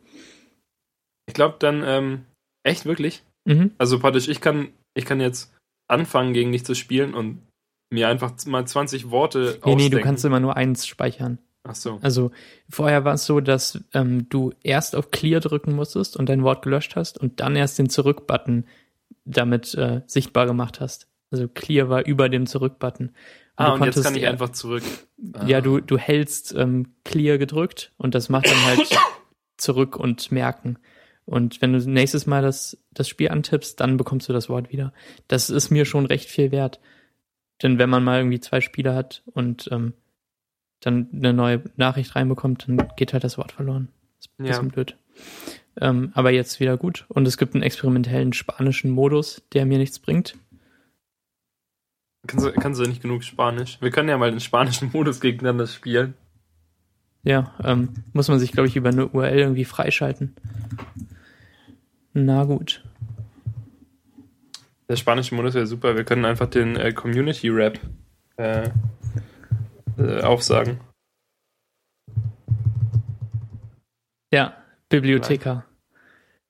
Ich 1.25 1.33
glaube 1.33 1.55
dann, 1.59 1.83
ähm, 1.83 2.25
echt 2.63 2.86
wirklich? 2.86 3.24
Mhm. 3.45 3.71
Also 3.79 4.00
praktisch, 4.00 4.27
ich 4.27 4.41
kann, 4.41 4.69
ich 4.93 5.05
kann 5.05 5.19
jetzt 5.19 5.55
anfangen, 5.88 6.33
gegen 6.33 6.51
dich 6.51 6.65
zu 6.65 6.75
spielen 6.75 7.13
und 7.13 7.41
mir 7.89 8.09
einfach 8.09 8.33
mal 8.45 8.65
20 8.65 9.09
Worte 9.09 9.39
nee, 9.39 9.47
ausdenken. 9.47 9.77
Nee, 9.77 9.89
du 9.89 10.01
kannst 10.01 10.24
immer 10.24 10.39
nur 10.39 10.55
eins 10.55 10.86
speichern. 10.86 11.39
Ach 11.63 11.75
so. 11.75 12.00
Also 12.01 12.31
vorher 12.69 13.05
war 13.05 13.15
es 13.15 13.25
so, 13.25 13.41
dass 13.41 13.83
ähm, 13.93 14.29
du 14.29 14.53
erst 14.62 14.95
auf 14.95 15.12
Clear 15.12 15.39
drücken 15.39 15.74
musstest 15.75 16.15
und 16.15 16.29
dein 16.29 16.43
Wort 16.43 16.62
gelöscht 16.62 16.95
hast 16.95 17.17
und 17.17 17.39
dann 17.39 17.55
erst 17.55 17.79
den 17.79 17.89
Zurück-Button 17.89 18.65
damit 19.27 19.74
äh, 19.75 20.01
sichtbar 20.05 20.46
gemacht 20.46 20.79
hast. 20.79 21.07
Also 21.29 21.48
Clear 21.48 21.89
war 21.89 22.05
über 22.05 22.29
dem 22.29 22.46
Zurück-Button. 22.46 23.12
Ah, 23.55 23.74
und 23.74 23.79
konntest, 23.79 23.98
jetzt 23.98 24.05
kann 24.05 24.15
ich 24.15 24.27
einfach 24.27 24.50
zurück. 24.50 24.84
Ja, 25.46 25.62
du, 25.62 25.79
du 25.79 25.98
hältst 25.98 26.53
ähm, 26.55 26.93
Clear 27.03 27.38
gedrückt 27.38 27.91
und 27.98 28.15
das 28.15 28.29
macht 28.29 28.50
dann 28.50 28.65
halt 28.65 28.88
zurück 29.57 29.98
und 29.98 30.31
merken. 30.31 30.77
Und 31.25 31.62
wenn 31.62 31.74
du 31.74 31.79
nächstes 31.79 32.25
Mal 32.25 32.41
das, 32.41 32.77
das 32.91 33.10
Spiel 33.10 33.29
antippst, 33.29 33.79
dann 33.81 33.98
bekommst 33.98 34.29
du 34.29 34.34
das 34.34 34.48
Wort 34.48 34.72
wieder. 34.72 34.93
Das 35.27 35.50
ist 35.50 35.72
mir 35.72 35.86
schon 35.86 36.05
recht 36.05 36.29
viel 36.29 36.51
wert. 36.51 36.79
Denn 37.62 37.79
wenn 37.79 37.89
man 37.89 38.03
mal 38.03 38.19
irgendwie 38.19 38.39
zwei 38.39 38.62
Spiele 38.62 38.93
hat 38.93 39.24
und 39.34 39.67
ähm, 39.72 39.93
dann 40.79 41.10
eine 41.12 41.34
neue 41.34 41.63
Nachricht 41.75 42.15
reinbekommt, 42.15 42.67
dann 42.67 42.89
geht 42.96 43.13
halt 43.13 43.24
das 43.24 43.38
Wort 43.38 43.51
verloren. 43.51 43.89
Das 44.17 44.27
ist 44.27 44.39
ein 44.39 44.46
bisschen 44.46 44.67
ja. 44.67 44.74
blöd. 44.74 44.98
Ähm, 45.79 46.12
aber 46.13 46.31
jetzt 46.31 46.59
wieder 46.59 46.77
gut. 46.77 47.05
Und 47.09 47.27
es 47.27 47.38
gibt 47.38 47.53
einen 47.53 47.63
experimentellen 47.63 48.33
spanischen 48.33 48.91
Modus, 48.91 49.43
der 49.53 49.65
mir 49.65 49.77
nichts 49.77 50.00
bringt. 50.00 50.36
Kannst 52.25 52.45
du, 52.45 52.51
kannst 52.51 52.81
du 52.81 52.86
nicht 52.86 53.01
genug 53.01 53.24
Spanisch? 53.24 53.77
Wir 53.79 53.91
können 53.91 54.09
ja 54.09 54.17
mal 54.17 54.31
den 54.31 54.39
spanischen 54.39 54.89
Modus 54.91 55.21
gegeneinander 55.21 55.67
spielen. 55.67 56.15
Ja, 57.24 57.53
ähm, 57.63 57.89
muss 58.13 58.27
man 58.27 58.39
sich, 58.39 58.51
glaube 58.51 58.67
ich, 58.67 58.75
über 58.75 58.89
eine 58.89 59.07
URL 59.07 59.39
irgendwie 59.39 59.65
freischalten. 59.65 60.36
Na 62.13 62.43
gut. 62.45 62.83
Der 64.89 64.95
spanische 64.95 65.36
Modus 65.36 65.53
wäre 65.53 65.67
super. 65.67 65.95
Wir 65.95 66.05
können 66.05 66.25
einfach 66.25 66.47
den 66.47 66.75
äh, 66.75 66.93
Community 66.93 67.50
Rap 67.50 67.79
äh, 68.38 68.69
äh, 69.97 70.21
aufsagen. 70.21 70.79
Ja, 74.31 74.55
Bibliotheka. 74.89 75.65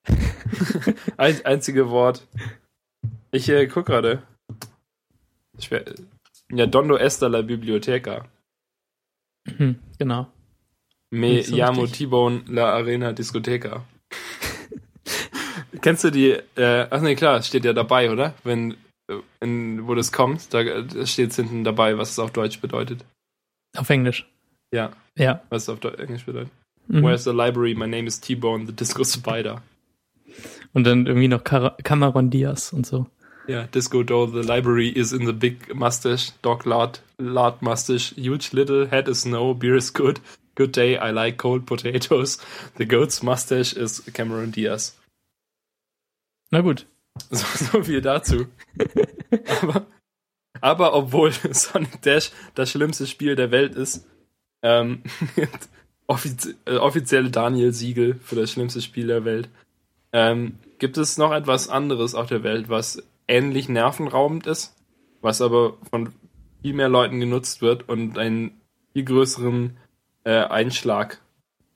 Ein, 1.16 1.44
einzige 1.44 1.90
Wort. 1.90 2.26
Ich 3.30 3.48
äh, 3.48 3.66
guck 3.66 3.86
gerade. 3.86 4.22
Ja, 6.50 6.66
Dondo 6.66 6.96
Esta 6.96 7.26
la 7.26 7.42
Biblioteca. 7.42 8.26
Mhm, 9.44 9.78
genau. 9.98 10.28
Me 11.10 11.42
so 11.42 11.56
llamo 11.56 11.86
T-Bone 11.86 12.44
la 12.48 12.74
Arena 12.74 13.12
Discoteca. 13.12 13.84
Kennst 15.80 16.04
du 16.04 16.10
die? 16.10 16.30
Äh, 16.56 16.86
ach 16.90 17.00
nee, 17.00 17.14
klar, 17.14 17.42
steht 17.42 17.64
ja 17.64 17.72
dabei, 17.72 18.10
oder? 18.10 18.34
Wenn, 18.44 18.76
in, 19.40 19.86
wo 19.86 19.94
das 19.94 20.12
kommt, 20.12 20.52
da, 20.52 20.62
steht 21.06 21.30
es 21.30 21.36
hinten 21.36 21.64
dabei, 21.64 21.96
was 21.98 22.10
es 22.10 22.18
auf 22.18 22.32
Deutsch 22.32 22.60
bedeutet. 22.60 23.04
Auf 23.76 23.88
Englisch. 23.90 24.28
Ja. 24.72 24.92
Ja. 25.16 25.42
Was 25.48 25.62
es 25.62 25.68
auf 25.68 25.82
Englisch 25.84 26.24
bedeutet. 26.24 26.52
Mhm. 26.88 27.02
Where's 27.02 27.24
the 27.24 27.32
library? 27.32 27.74
My 27.74 27.86
name 27.86 28.06
is 28.06 28.20
T-Bone, 28.20 28.66
the 28.66 28.72
Disco 28.72 29.04
Spider. 29.04 29.62
Und 30.72 30.84
dann 30.84 31.06
irgendwie 31.06 31.28
noch 31.28 31.44
Car 31.44 31.76
Cameron 31.82 32.30
Diaz 32.30 32.72
und 32.72 32.86
so. 32.86 33.06
Ja, 33.46 33.64
Disco 33.66 34.02
Doe, 34.02 34.26
the 34.26 34.46
library 34.46 34.88
is 34.90 35.12
in 35.12 35.26
the 35.26 35.32
big 35.32 35.74
mustache, 35.74 36.32
dog 36.42 36.66
lard, 36.66 37.00
lard 37.18 37.62
mustache, 37.62 38.14
huge 38.14 38.52
little, 38.52 38.86
head 38.86 39.08
is 39.08 39.22
snow, 39.22 39.54
beer 39.54 39.74
is 39.74 39.90
good, 39.90 40.20
good 40.54 40.70
day, 40.72 40.98
I 40.98 41.10
like 41.10 41.38
cold 41.38 41.64
potatoes, 41.64 42.38
the 42.76 42.84
goat's 42.84 43.22
mustache 43.22 43.72
is 43.72 44.00
Cameron 44.12 44.50
Diaz. 44.50 44.94
Na 46.52 46.60
gut. 46.60 46.84
So, 47.32 47.44
so 47.72 47.82
viel 47.82 48.00
dazu. 48.00 48.46
aber, 49.60 49.86
aber 50.60 50.94
obwohl 50.94 51.32
Sonic 51.52 52.00
Dash 52.02 52.30
das 52.54 52.70
schlimmste 52.70 53.08
Spiel 53.08 53.34
der 53.34 53.50
Welt 53.50 53.74
ist, 53.74 54.06
ähm, 54.62 55.02
offiz 56.08 56.56
äh, 56.64 56.76
offizielle 56.76 57.30
Daniel-Siegel 57.30 58.16
für 58.20 58.34
das 58.34 58.50
schlimmste 58.50 58.82
Spiel 58.82 59.06
der 59.06 59.24
Welt, 59.24 59.48
ähm, 60.12 60.58
gibt 60.78 60.96
es 60.96 61.18
noch 61.18 61.32
etwas 61.32 61.68
anderes 61.68 62.16
auf 62.16 62.26
der 62.26 62.42
Welt, 62.42 62.68
was 62.68 63.02
ähnlich 63.28 63.68
nervenraubend 63.68 64.46
ist, 64.46 64.74
was 65.20 65.40
aber 65.40 65.76
von 65.90 66.12
viel 66.62 66.74
mehr 66.74 66.88
Leuten 66.88 67.20
genutzt 67.20 67.62
wird 67.62 67.88
und 67.88 68.18
einen 68.18 68.60
viel 68.92 69.04
größeren 69.04 69.76
äh, 70.24 70.44
Einschlag 70.44 71.20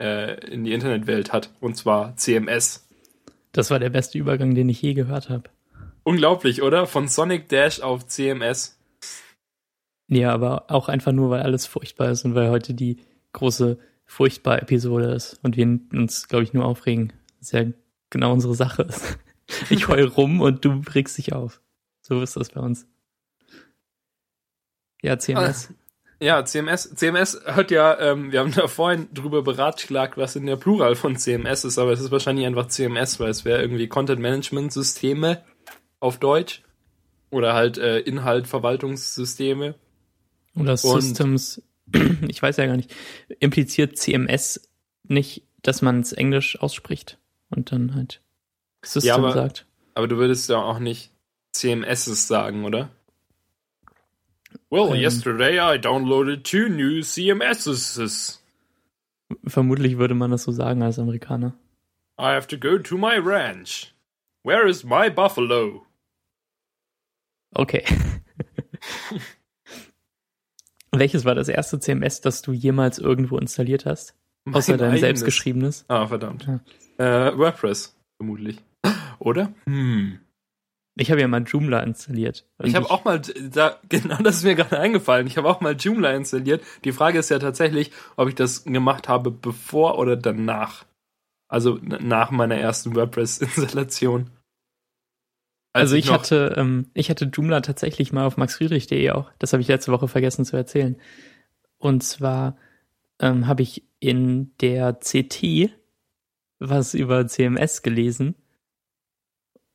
äh, 0.01 0.45
in 0.47 0.65
die 0.65 0.73
Internetwelt 0.73 1.33
hat, 1.33 1.51
und 1.61 1.77
zwar 1.77 2.17
CMS. 2.17 2.89
Das 3.53 3.71
war 3.71 3.79
der 3.79 3.91
beste 3.91 4.19
Übergang, 4.19 4.55
den 4.55 4.69
ich 4.69 4.81
je 4.81 4.95
gehört 4.95 5.29
habe. 5.29 5.45
Unglaublich, 6.05 6.63
oder? 6.63 6.87
Von 6.87 7.07
Sonic 7.07 7.49
Dash 7.49 7.81
auf 7.81 8.07
CMS. 8.07 8.79
Ja, 10.09 10.33
aber 10.33 10.65
auch 10.69 10.89
einfach 10.89 11.13
nur, 11.13 11.31
weil 11.31 11.43
alles 11.43 11.67
furchtbar 11.67 12.11
ist 12.11 12.25
und 12.25 12.35
weil 12.35 12.51
heute 12.51 12.75
die 12.75 12.99
große 13.33 13.79
furchtbar 14.13 14.61
Episode 14.61 15.15
ist 15.15 15.41
und 15.43 15.57
wir 15.57 15.67
uns, 15.95 16.29
glaube 16.29 16.45
ich, 16.45 16.53
nur 16.53 16.67
aufregen. 16.67 17.15
Das 17.39 17.49
ist 17.49 17.53
ja 17.53 17.65
genau 18.11 18.33
unsere 18.33 18.55
Sache 18.55 18.83
ist. 18.83 19.19
Ich 19.69 19.89
heul 19.89 20.07
rum 20.07 20.41
und 20.41 20.65
du 20.65 20.81
regst 20.95 21.19
dich 21.19 21.35
auf. 21.35 21.61
So 22.01 22.23
ist 22.23 22.37
das 22.37 22.51
bei 22.51 22.61
uns. 22.61 22.87
Ja, 25.03 25.19
CMS. 25.19 25.69
Ah, 25.71 25.75
ja, 26.25 26.45
CMS. 26.45 26.95
CMS 26.95 27.43
hat 27.45 27.71
ja, 27.71 27.99
ähm, 28.01 28.33
wir 28.33 28.41
haben 28.41 28.53
da 28.53 28.67
vorhin 28.67 29.09
drüber 29.13 29.43
beratschlagt, 29.43 30.17
was 30.17 30.37
in 30.37 30.47
der 30.47 30.57
Plural 30.57 30.95
von 30.95 31.17
CMS 31.17 31.65
ist, 31.65 31.79
aber 31.79 31.93
es 31.93 32.01
ist 32.01 32.11
wahrscheinlich 32.11 32.47
einfach 32.47 32.69
CMS, 32.69 33.21
weil 33.21 33.31
es 33.31 33.45
wäre 33.45 33.61
irgendwie 33.61 33.89
Content 33.89 34.21
Management 34.21 34.73
Systeme 34.73 35.43
auf 36.01 36.19
Deutsch 36.19 36.63
oder 37.31 37.53
halt 37.53 37.77
äh, 37.77 37.99
Inhaltverwaltungssysteme. 37.99 39.75
Oder 40.55 40.77
Systems, 40.79 41.61
ich 42.29 42.43
weiß 42.43 42.57
ja 42.57 42.67
gar 42.67 42.77
nicht, 42.77 42.95
impliziert 43.41 43.97
CMS 43.97 44.69
nicht, 45.05 45.43
dass 45.63 45.83
man 45.83 46.01
es 46.01 46.13
Englisch 46.13 46.61
ausspricht 46.61 47.19
und 47.51 47.73
dann 47.73 47.95
halt 47.95 48.21
System 48.85 49.09
ja, 49.09 49.17
aber, 49.17 49.33
sagt. 49.33 49.67
Aber 49.95 50.09
du 50.09 50.17
würdest 50.17 50.49
ja 50.49 50.59
auch 50.59 50.79
nicht 50.79 51.11
CMSs 51.53 52.27
sagen, 52.27 52.65
oder? 52.65 52.91
Well, 54.71 54.95
ähm. 54.95 55.03
yesterday 55.03 55.59
I 55.59 55.79
downloaded 55.79 56.45
two 56.45 56.69
new 56.69 57.03
CMSs. 57.03 58.43
Vermutlich 59.47 59.99
würde 59.99 60.15
man 60.15 60.31
das 60.31 60.45
so 60.45 60.53
sagen 60.53 60.83
als 60.83 60.99
Amerikaner. 60.99 61.55
I 62.19 62.35
have 62.35 62.47
to 62.49 62.59
go 62.59 62.79
to 62.79 62.97
my 62.97 63.19
ranch. 63.19 63.95
Where 64.45 64.69
is 64.69 64.85
my 64.85 65.09
buffalo? 65.11 65.87
Okay. 67.55 67.85
Welches 70.95 71.25
war 71.25 71.35
das 71.35 71.49
erste 71.49 71.81
CMS, 71.81 72.21
das 72.21 72.43
du 72.43 72.53
jemals 72.53 72.99
irgendwo 72.99 73.39
installiert 73.39 73.87
hast? 73.87 74.15
Außer 74.51 74.77
dein 74.77 74.99
selbstgeschriebenes? 74.99 75.85
Ah, 75.89 76.07
verdammt. 76.07 76.47
Ja. 76.99 77.29
Äh, 77.29 77.39
WordPress, 77.39 77.97
vermutlich. 78.19 78.59
Oder? 79.19 79.53
Hm. 79.67 80.19
Ich 80.95 81.11
habe 81.11 81.23
ja 81.23 81.29
mal 81.29 81.43
Joomla 81.43 81.81
installiert. 81.81 82.47
Ich 82.63 82.75
habe 82.75 82.91
auch 82.91 83.05
mal, 83.05 83.21
da, 83.21 83.79
genau 83.89 84.17
das 84.19 84.37
ist 84.37 84.45
mir 84.45 84.55
gerade 84.55 84.79
eingefallen. 84.79 85.27
Ich 85.27 85.39
habe 85.39 85.49
auch 85.49 85.61
mal 85.63 85.75
Joomla 85.75 86.13
installiert. 86.13 86.63
Die 86.85 86.93
Frage 86.93 87.19
ist 87.19 87.31
ja 87.31 87.39
tatsächlich, 87.39 87.93
ob 88.17 88.29
ich 88.29 88.35
das 88.35 88.65
gemacht 88.65 89.09
habe 89.09 89.31
bevor 89.31 89.99
oder 89.99 90.17
danach. 90.17 90.85
Also 91.49 91.79
nach 91.83 92.31
meiner 92.31 92.57
ersten 92.57 92.95
WordPress-Installation. 92.95 94.31
Also 95.73 95.97
ich, 95.97 96.07
ich 96.07 96.13
hatte, 96.13 96.55
ähm, 96.57 96.91
ich 96.95 97.09
hatte 97.09 97.27
Joomla 97.27 97.61
tatsächlich 97.61 98.13
mal 98.13 98.27
auf 98.27 98.37
maxfriedrich.de 98.37 99.11
auch. 99.11 99.31
Das 99.39 99.53
habe 99.53 99.63
ich 99.63 99.69
letzte 99.69 99.93
Woche 99.93 100.09
vergessen 100.09 100.45
zu 100.45 100.57
erzählen. 100.57 100.97
Und 101.79 102.03
zwar 102.03 102.57
ähm, 103.19 103.47
habe 103.47 103.63
ich 103.63 103.85
in 103.99 104.53
der 104.59 104.95
CT 104.95 105.71
was 106.59 106.95
über 106.95 107.27
CMS 107.27 107.83
gelesen. 107.83 108.35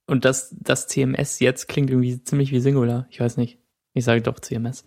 Und 0.06 0.24
das, 0.24 0.56
das 0.58 0.88
CMS 0.88 1.39
jetzt 1.39 1.68
klingt 1.68 1.89
irgendwie 1.89 2.24
ziemlich 2.24 2.51
wie 2.51 2.60
Singular. 2.60 3.08
Ich 3.10 3.20
weiß 3.20 3.38
nicht. 3.38 3.60
Ich 3.94 4.06
sage 4.06 4.22
doch 4.22 4.39
CMS. 4.39 4.86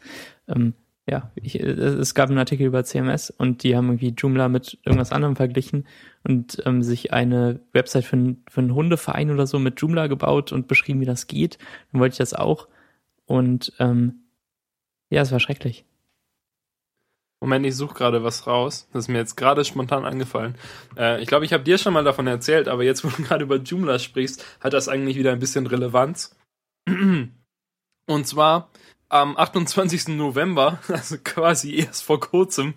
Ähm, 0.48 0.74
ja, 1.10 1.32
ich, 1.34 1.56
es 1.56 2.14
gab 2.14 2.28
einen 2.28 2.38
Artikel 2.38 2.66
über 2.66 2.84
CMS 2.84 3.30
und 3.30 3.64
die 3.64 3.76
haben 3.76 3.88
irgendwie 3.88 4.14
Joomla 4.16 4.48
mit 4.48 4.78
irgendwas 4.84 5.10
anderem 5.10 5.34
verglichen 5.34 5.88
und 6.22 6.62
ähm, 6.66 6.84
sich 6.84 7.12
eine 7.12 7.58
Website 7.72 8.04
für, 8.04 8.16
ein, 8.16 8.44
für 8.48 8.60
einen 8.60 8.76
Hundeverein 8.76 9.32
oder 9.32 9.48
so 9.48 9.58
mit 9.58 9.80
Joomla 9.80 10.06
gebaut 10.06 10.52
und 10.52 10.68
beschrieben, 10.68 11.00
wie 11.00 11.06
das 11.06 11.26
geht. 11.26 11.58
Dann 11.90 12.00
wollte 12.00 12.14
ich 12.14 12.18
das 12.18 12.32
auch. 12.32 12.68
Und 13.26 13.72
ähm, 13.80 14.20
ja, 15.10 15.22
es 15.22 15.32
war 15.32 15.40
schrecklich. 15.40 15.84
Moment, 17.40 17.66
ich 17.66 17.74
suche 17.74 17.94
gerade 17.94 18.22
was 18.22 18.46
raus. 18.46 18.88
Das 18.92 19.06
ist 19.06 19.08
mir 19.08 19.18
jetzt 19.18 19.36
gerade 19.36 19.64
spontan 19.64 20.04
angefallen. 20.04 20.54
Äh, 20.96 21.20
ich 21.20 21.26
glaube, 21.26 21.44
ich 21.44 21.52
habe 21.52 21.64
dir 21.64 21.78
schon 21.78 21.92
mal 21.92 22.04
davon 22.04 22.28
erzählt, 22.28 22.68
aber 22.68 22.84
jetzt, 22.84 23.02
wo 23.04 23.08
du 23.08 23.24
gerade 23.24 23.42
über 23.42 23.56
Joomla 23.56 23.98
sprichst, 23.98 24.44
hat 24.60 24.74
das 24.74 24.88
eigentlich 24.88 25.16
wieder 25.16 25.32
ein 25.32 25.40
bisschen 25.40 25.66
Relevanz. 25.66 26.36
Und 26.86 28.26
zwar 28.26 28.70
am 29.10 29.36
28. 29.36 30.08
November, 30.08 30.78
also 30.88 31.16
quasi 31.22 31.74
erst 31.76 32.02
vor 32.02 32.20
kurzem, 32.20 32.74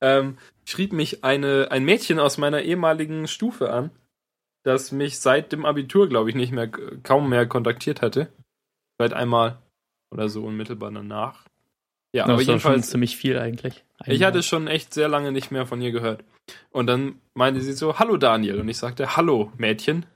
ähm, 0.00 0.38
schrieb 0.64 0.92
mich 0.92 1.24
eine, 1.24 1.68
ein 1.70 1.84
Mädchen 1.84 2.20
aus 2.20 2.38
meiner 2.38 2.62
ehemaligen 2.62 3.26
Stufe 3.26 3.72
an, 3.72 3.90
das 4.62 4.92
mich 4.92 5.18
seit 5.18 5.52
dem 5.52 5.64
Abitur, 5.64 6.08
glaube 6.08 6.30
ich, 6.30 6.36
nicht 6.36 6.52
mehr, 6.52 6.68
kaum 6.68 7.28
mehr 7.28 7.46
kontaktiert 7.46 8.02
hatte. 8.02 8.32
Seit 8.98 9.14
einmal 9.14 9.58
oder 10.12 10.28
so 10.28 10.44
unmittelbar 10.44 10.90
danach. 10.90 11.44
Ja, 12.12 12.24
das 12.24 12.34
aber 12.34 12.42
jedenfalls 12.42 12.90
ziemlich 12.90 13.16
viel 13.16 13.38
eigentlich. 13.38 13.84
Einmal. 13.98 14.16
Ich 14.16 14.22
hatte 14.24 14.42
schon 14.42 14.66
echt 14.66 14.92
sehr 14.92 15.08
lange 15.08 15.32
nicht 15.32 15.50
mehr 15.50 15.66
von 15.66 15.80
ihr 15.80 15.92
gehört. 15.92 16.24
Und 16.70 16.86
dann 16.86 17.20
meinte 17.34 17.60
sie 17.60 17.72
so, 17.72 17.98
hallo 17.98 18.16
Daniel. 18.16 18.60
Und 18.60 18.68
ich 18.68 18.78
sagte, 18.78 19.16
hallo 19.16 19.52
Mädchen. 19.56 20.06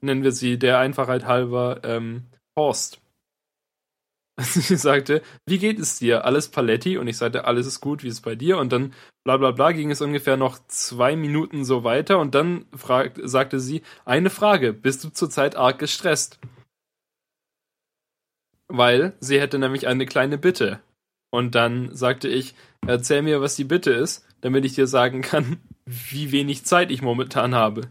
Nennen 0.00 0.24
wir 0.24 0.32
sie 0.32 0.58
der 0.58 0.78
Einfachheit 0.78 1.26
halber 1.26 1.80
ähm, 1.84 2.24
Horst. 2.58 3.01
sie 4.40 4.76
sagte, 4.76 5.22
wie 5.46 5.58
geht 5.58 5.78
es 5.78 5.98
dir? 5.98 6.24
Alles 6.24 6.48
Paletti? 6.48 6.96
Und 6.96 7.06
ich 7.06 7.18
sagte, 7.18 7.44
alles 7.44 7.66
ist 7.66 7.80
gut, 7.80 8.02
wie 8.02 8.08
ist 8.08 8.14
es 8.14 8.20
bei 8.20 8.34
dir? 8.34 8.58
Und 8.58 8.72
dann 8.72 8.94
bla 9.24 9.36
bla 9.36 9.50
bla 9.50 9.72
ging 9.72 9.90
es 9.90 10.00
ungefähr 10.00 10.36
noch 10.36 10.58
zwei 10.68 11.16
Minuten 11.16 11.64
so 11.64 11.84
weiter 11.84 12.18
und 12.18 12.34
dann 12.34 12.66
fragt, 12.74 13.20
sagte 13.22 13.60
sie, 13.60 13.82
eine 14.04 14.30
Frage, 14.30 14.72
bist 14.72 15.04
du 15.04 15.10
zurzeit 15.10 15.56
arg 15.56 15.78
gestresst? 15.78 16.38
Weil 18.68 19.14
sie 19.20 19.38
hätte 19.38 19.58
nämlich 19.58 19.86
eine 19.86 20.06
kleine 20.06 20.38
Bitte. 20.38 20.80
Und 21.30 21.54
dann 21.54 21.94
sagte 21.94 22.28
ich, 22.28 22.54
erzähl 22.86 23.22
mir, 23.22 23.40
was 23.40 23.56
die 23.56 23.64
Bitte 23.64 23.90
ist, 23.90 24.26
damit 24.40 24.64
ich 24.64 24.74
dir 24.74 24.86
sagen 24.86 25.22
kann, 25.22 25.60
wie 25.84 26.32
wenig 26.32 26.64
Zeit 26.64 26.90
ich 26.90 27.02
momentan 27.02 27.54
habe. 27.54 27.90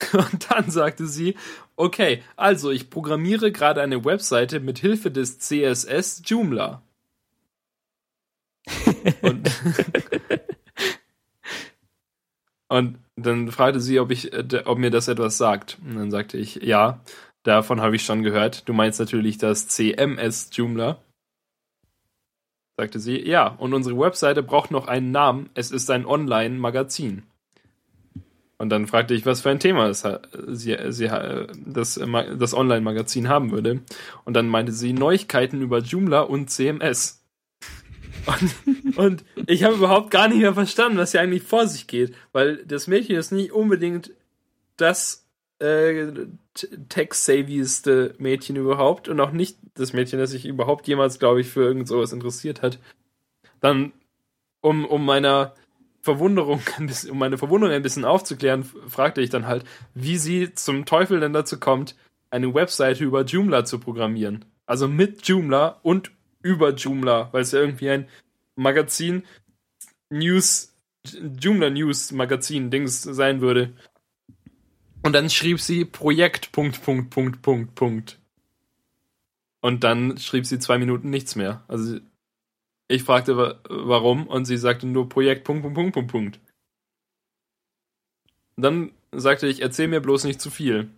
Und 0.12 0.50
dann 0.50 0.70
sagte 0.70 1.06
sie, 1.06 1.36
okay, 1.80 2.22
also 2.36 2.70
ich 2.70 2.90
programmiere 2.90 3.52
gerade 3.52 3.82
eine 3.82 4.04
Webseite 4.04 4.60
mit 4.60 4.78
Hilfe 4.78 5.10
des 5.10 5.38
CSS 5.38 6.22
Joomla. 6.26 6.82
Und 9.22 9.50
Und 12.70 13.00
dann 13.16 13.50
fragte 13.50 13.80
sie, 13.80 13.98
ob 13.98 14.12
ich, 14.12 14.32
äh, 14.32 14.62
ob 14.64 14.78
mir 14.78 14.90
das 14.90 15.08
etwas 15.08 15.36
sagt. 15.36 15.78
Und 15.84 15.96
dann 15.96 16.12
sagte 16.12 16.38
ich, 16.38 16.54
ja, 16.62 17.00
davon 17.42 17.80
habe 17.80 17.96
ich 17.96 18.04
schon 18.04 18.22
gehört. 18.22 18.68
Du 18.68 18.72
meinst 18.72 19.00
natürlich 19.00 19.38
das 19.38 19.66
CMS 19.66 20.50
Joomla. 20.52 21.02
Sagte 22.78 23.00
sie, 23.00 23.28
ja, 23.28 23.48
und 23.48 23.74
unsere 23.74 23.98
Webseite 23.98 24.44
braucht 24.44 24.70
noch 24.70 24.86
einen 24.86 25.10
Namen. 25.10 25.50
Es 25.54 25.72
ist 25.72 25.90
ein 25.90 26.06
Online-Magazin. 26.06 27.24
Und 28.60 28.68
dann 28.68 28.86
fragte 28.86 29.14
ich, 29.14 29.24
was 29.24 29.40
für 29.40 29.48
ein 29.48 29.58
Thema 29.58 29.88
es, 29.88 30.06
sie, 30.48 30.76
sie, 30.90 31.10
das, 31.66 31.98
das 32.38 32.54
Online-Magazin 32.54 33.26
haben 33.26 33.52
würde. 33.52 33.80
Und 34.26 34.34
dann 34.34 34.48
meinte 34.48 34.72
sie 34.72 34.92
Neuigkeiten 34.92 35.62
über 35.62 35.78
Joomla 35.78 36.20
und 36.20 36.50
CMS. 36.50 37.24
Und, 38.26 38.98
und 38.98 39.24
ich 39.46 39.64
habe 39.64 39.76
überhaupt 39.76 40.10
gar 40.10 40.28
nicht 40.28 40.42
mehr 40.42 40.52
verstanden, 40.52 40.98
was 40.98 41.12
hier 41.12 41.22
eigentlich 41.22 41.42
vor 41.42 41.66
sich 41.66 41.86
geht, 41.86 42.14
weil 42.32 42.58
das 42.66 42.86
Mädchen 42.86 43.16
ist 43.16 43.32
nicht 43.32 43.50
unbedingt 43.52 44.12
das 44.76 45.26
äh, 45.58 46.08
tech-savieste 46.90 48.14
Mädchen 48.18 48.56
überhaupt 48.56 49.08
und 49.08 49.18
auch 49.20 49.32
nicht 49.32 49.56
das 49.72 49.94
Mädchen, 49.94 50.18
das 50.18 50.32
sich 50.32 50.44
überhaupt 50.44 50.86
jemals, 50.86 51.18
glaube 51.18 51.40
ich, 51.40 51.48
für 51.48 51.62
irgend 51.62 51.88
sowas 51.88 52.12
interessiert 52.12 52.60
hat. 52.60 52.78
Dann, 53.62 53.92
um, 54.60 54.84
um 54.84 55.02
meiner 55.02 55.54
Verwunderung, 56.02 56.62
um 57.10 57.18
meine 57.18 57.38
Verwunderung 57.38 57.74
ein 57.74 57.82
bisschen 57.82 58.04
aufzuklären, 58.04 58.64
fragte 58.64 59.20
ich 59.20 59.30
dann 59.30 59.46
halt, 59.46 59.64
wie 59.94 60.16
sie 60.16 60.54
zum 60.54 60.86
Teufel 60.86 61.20
denn 61.20 61.32
dazu 61.32 61.60
kommt, 61.60 61.94
eine 62.30 62.54
Webseite 62.54 63.04
über 63.04 63.24
Joomla 63.24 63.64
zu 63.64 63.78
programmieren. 63.78 64.44
Also 64.66 64.88
mit 64.88 65.26
Joomla 65.26 65.80
und 65.82 66.12
über 66.42 66.74
Joomla, 66.74 67.28
weil 67.32 67.42
es 67.42 67.52
ja 67.52 67.60
irgendwie 67.60 67.90
ein 67.90 68.08
Magazin, 68.56 69.24
News, 70.10 70.74
Joomla 71.40 71.70
News 71.70 72.12
Magazin 72.12 72.70
Dings 72.70 73.02
sein 73.02 73.40
würde. 73.40 73.72
Und 75.02 75.12
dann 75.14 75.30
schrieb 75.30 75.60
sie 75.60 75.84
Projekt 75.84 76.52
Punkt 76.52 76.82
Punkt 76.82 77.10
Punkt 77.10 77.42
Punkt 77.42 77.74
Punkt. 77.74 78.18
Und 79.60 79.84
dann 79.84 80.18
schrieb 80.18 80.46
sie 80.46 80.58
zwei 80.58 80.78
Minuten 80.78 81.10
nichts 81.10 81.36
mehr. 81.36 81.64
Also 81.68 81.98
ich 82.90 83.04
fragte, 83.04 83.60
warum, 83.68 84.26
und 84.26 84.46
sie 84.46 84.56
sagte 84.56 84.86
nur 84.86 85.08
Projekt 85.08 85.44
Punkt, 85.44 85.62
Punkt, 85.62 85.76
Punkt, 85.76 85.92
Punkt, 85.94 86.10
Punkt. 86.10 86.40
Dann 88.56 88.90
sagte 89.12 89.46
ich, 89.46 89.62
erzähl 89.62 89.86
mir 89.86 90.00
bloß 90.00 90.24
nicht 90.24 90.40
zu 90.40 90.50
viel. 90.50 90.90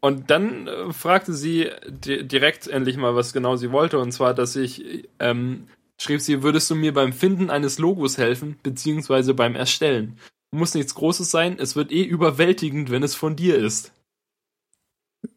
Und 0.00 0.30
dann 0.30 0.68
äh, 0.68 0.92
fragte 0.92 1.32
sie 1.32 1.70
direkt 1.88 2.66
endlich 2.68 2.98
mal, 2.98 3.16
was 3.16 3.32
genau 3.32 3.56
sie 3.56 3.72
wollte, 3.72 3.98
und 3.98 4.12
zwar, 4.12 4.34
dass 4.34 4.56
ich, 4.56 5.08
ähm, 5.18 5.68
schrieb 5.98 6.20
sie, 6.20 6.42
würdest 6.42 6.70
du 6.70 6.74
mir 6.74 6.92
beim 6.92 7.14
Finden 7.14 7.48
eines 7.48 7.78
Logos 7.78 8.18
helfen, 8.18 8.58
beziehungsweise 8.62 9.32
beim 9.32 9.56
Erstellen? 9.56 10.18
Muss 10.52 10.74
nichts 10.74 10.94
Großes 10.94 11.30
sein, 11.30 11.58
es 11.58 11.76
wird 11.76 11.90
eh 11.92 12.04
überwältigend, 12.04 12.90
wenn 12.90 13.02
es 13.02 13.14
von 13.14 13.36
dir 13.36 13.56
ist. 13.56 13.92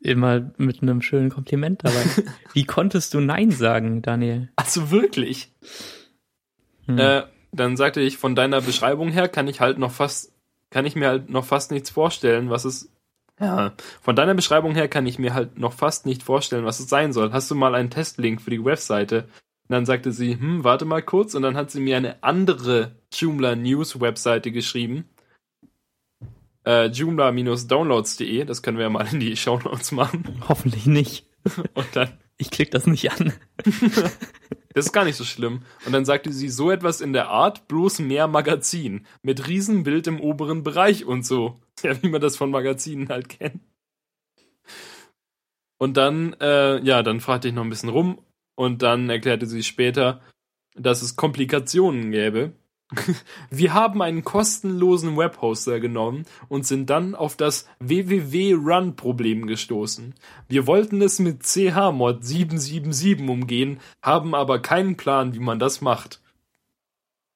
Immer 0.02 0.52
mit 0.58 0.82
einem 0.82 1.02
schönen 1.02 1.30
Kompliment 1.30 1.84
dabei. 1.84 2.04
Wie 2.54 2.66
konntest 2.66 3.14
du 3.14 3.20
Nein 3.20 3.52
sagen, 3.52 4.02
Daniel? 4.02 4.50
Also 4.56 4.92
wirklich? 4.92 5.52
Hm. 6.86 6.98
Äh, 6.98 7.24
dann 7.52 7.78
sagte 7.78 8.02
ich, 8.02 8.18
von 8.18 8.36
deiner 8.36 8.62
Beschreibung 8.62 9.10
her 9.10 9.28
kann 9.28 9.48
ich 9.48 9.60
halt 9.60 9.78
noch 9.78 9.92
fast, 9.92 10.32
kann 10.70 10.86
ich 10.86 10.96
mir 10.96 11.08
halt 11.08 11.30
noch 11.30 11.46
fast 11.46 11.72
nichts 11.72 11.90
vorstellen, 11.90 12.50
was 12.50 12.66
es. 12.66 12.92
Ja, 13.42 13.74
von 14.02 14.18
deiner 14.18 14.34
Beschreibung 14.34 14.76
her 14.76 14.90
kann 14.90 15.08
ich 15.08 15.18
mir 15.18 15.34
halt 15.34 15.58
noch 15.58 15.72
fast 15.72 16.06
nicht 16.06 16.24
vorstellen, 16.24 16.66
was 16.66 16.82
es 16.82 16.90
sein 16.90 17.14
soll. 17.14 17.32
Hast 17.32 17.50
du 17.50 17.56
mal 17.56 17.74
einen 17.74 17.90
Testlink 17.90 18.42
für 18.42 18.50
die 18.50 18.64
Webseite? 18.66 19.30
Und 19.70 19.74
dann 19.74 19.86
sagte 19.86 20.12
sie, 20.12 20.38
hm, 20.38 20.66
warte 20.66 20.84
mal 20.84 21.02
kurz, 21.02 21.36
und 21.36 21.44
dann 21.44 21.56
hat 21.56 21.72
sie 21.72 21.80
mir 21.80 21.96
eine 21.96 22.22
andere 22.22 22.96
Joomla 23.14 23.56
News 23.56 24.02
Webseite 24.02 24.52
geschrieben 24.52 25.06
äh, 26.66 26.86
joomla-downloads.de. 26.88 28.46
Das 28.46 28.62
können 28.62 28.78
wir 28.78 28.84
ja 28.84 28.90
mal 28.90 29.08
in 29.12 29.20
die 29.20 29.36
Show 29.36 29.60
Notes 29.60 29.92
machen. 29.92 30.42
Hoffentlich 30.48 30.86
nicht. 30.86 31.26
Und 31.74 31.88
dann. 31.96 32.18
Ich 32.38 32.52
klicke 32.52 32.72
das 32.72 32.88
nicht 32.88 33.12
an. 33.12 33.34
das 34.74 34.86
ist 34.86 34.94
gar 34.94 35.04
nicht 35.04 35.18
so 35.18 35.26
schlimm. 35.26 35.64
Und 35.86 35.92
dann 35.92 36.06
sagte 36.06 36.32
sie 36.32 36.48
so 36.48 36.72
etwas 36.72 37.02
in 37.02 37.12
der 37.12 37.28
Art, 37.28 37.68
bloß 37.68 38.00
mehr 38.00 38.28
Magazin. 38.28 39.06
Mit 39.22 39.48
Riesenbild 39.48 40.08
im 40.08 40.22
oberen 40.22 40.64
Bereich 40.64 41.06
und 41.06 41.26
so. 41.26 41.60
Ja, 41.82 42.04
wie 42.04 42.10
man 42.10 42.20
das 42.20 42.36
von 42.36 42.52
Magazinen 42.52 43.08
halt 43.08 43.30
kennt. 43.30 43.62
Und 45.78 45.96
dann, 45.96 46.34
äh, 46.42 46.84
ja, 46.84 47.04
dann 47.04 47.22
fragte 47.22 47.48
ich 47.48 47.54
noch 47.54 47.64
ein 47.64 47.70
bisschen 47.70 47.88
rum 47.88 48.20
und 48.56 48.82
dann 48.82 49.10
erklärte 49.10 49.46
sie 49.46 49.64
später, 49.64 50.22
dass 50.76 51.02
es 51.02 51.16
Komplikationen 51.16 52.12
gäbe, 52.12 52.52
wir 53.50 53.74
haben 53.74 54.02
einen 54.02 54.24
kostenlosen 54.24 55.16
Webhoster 55.16 55.80
genommen 55.80 56.26
und 56.48 56.66
sind 56.66 56.90
dann 56.90 57.14
auf 57.14 57.36
das 57.36 57.68
www-Run-Problem 57.80 59.46
gestoßen. 59.46 60.16
Wir 60.48 60.66
wollten 60.66 61.02
es 61.02 61.20
mit 61.20 61.44
chmod 61.44 62.24
777 62.24 63.30
umgehen, 63.30 63.80
haben 64.02 64.34
aber 64.34 64.60
keinen 64.60 64.98
Plan, 64.98 65.34
wie 65.34 65.40
man 65.40 65.60
das 65.60 65.82
macht. 65.82 66.22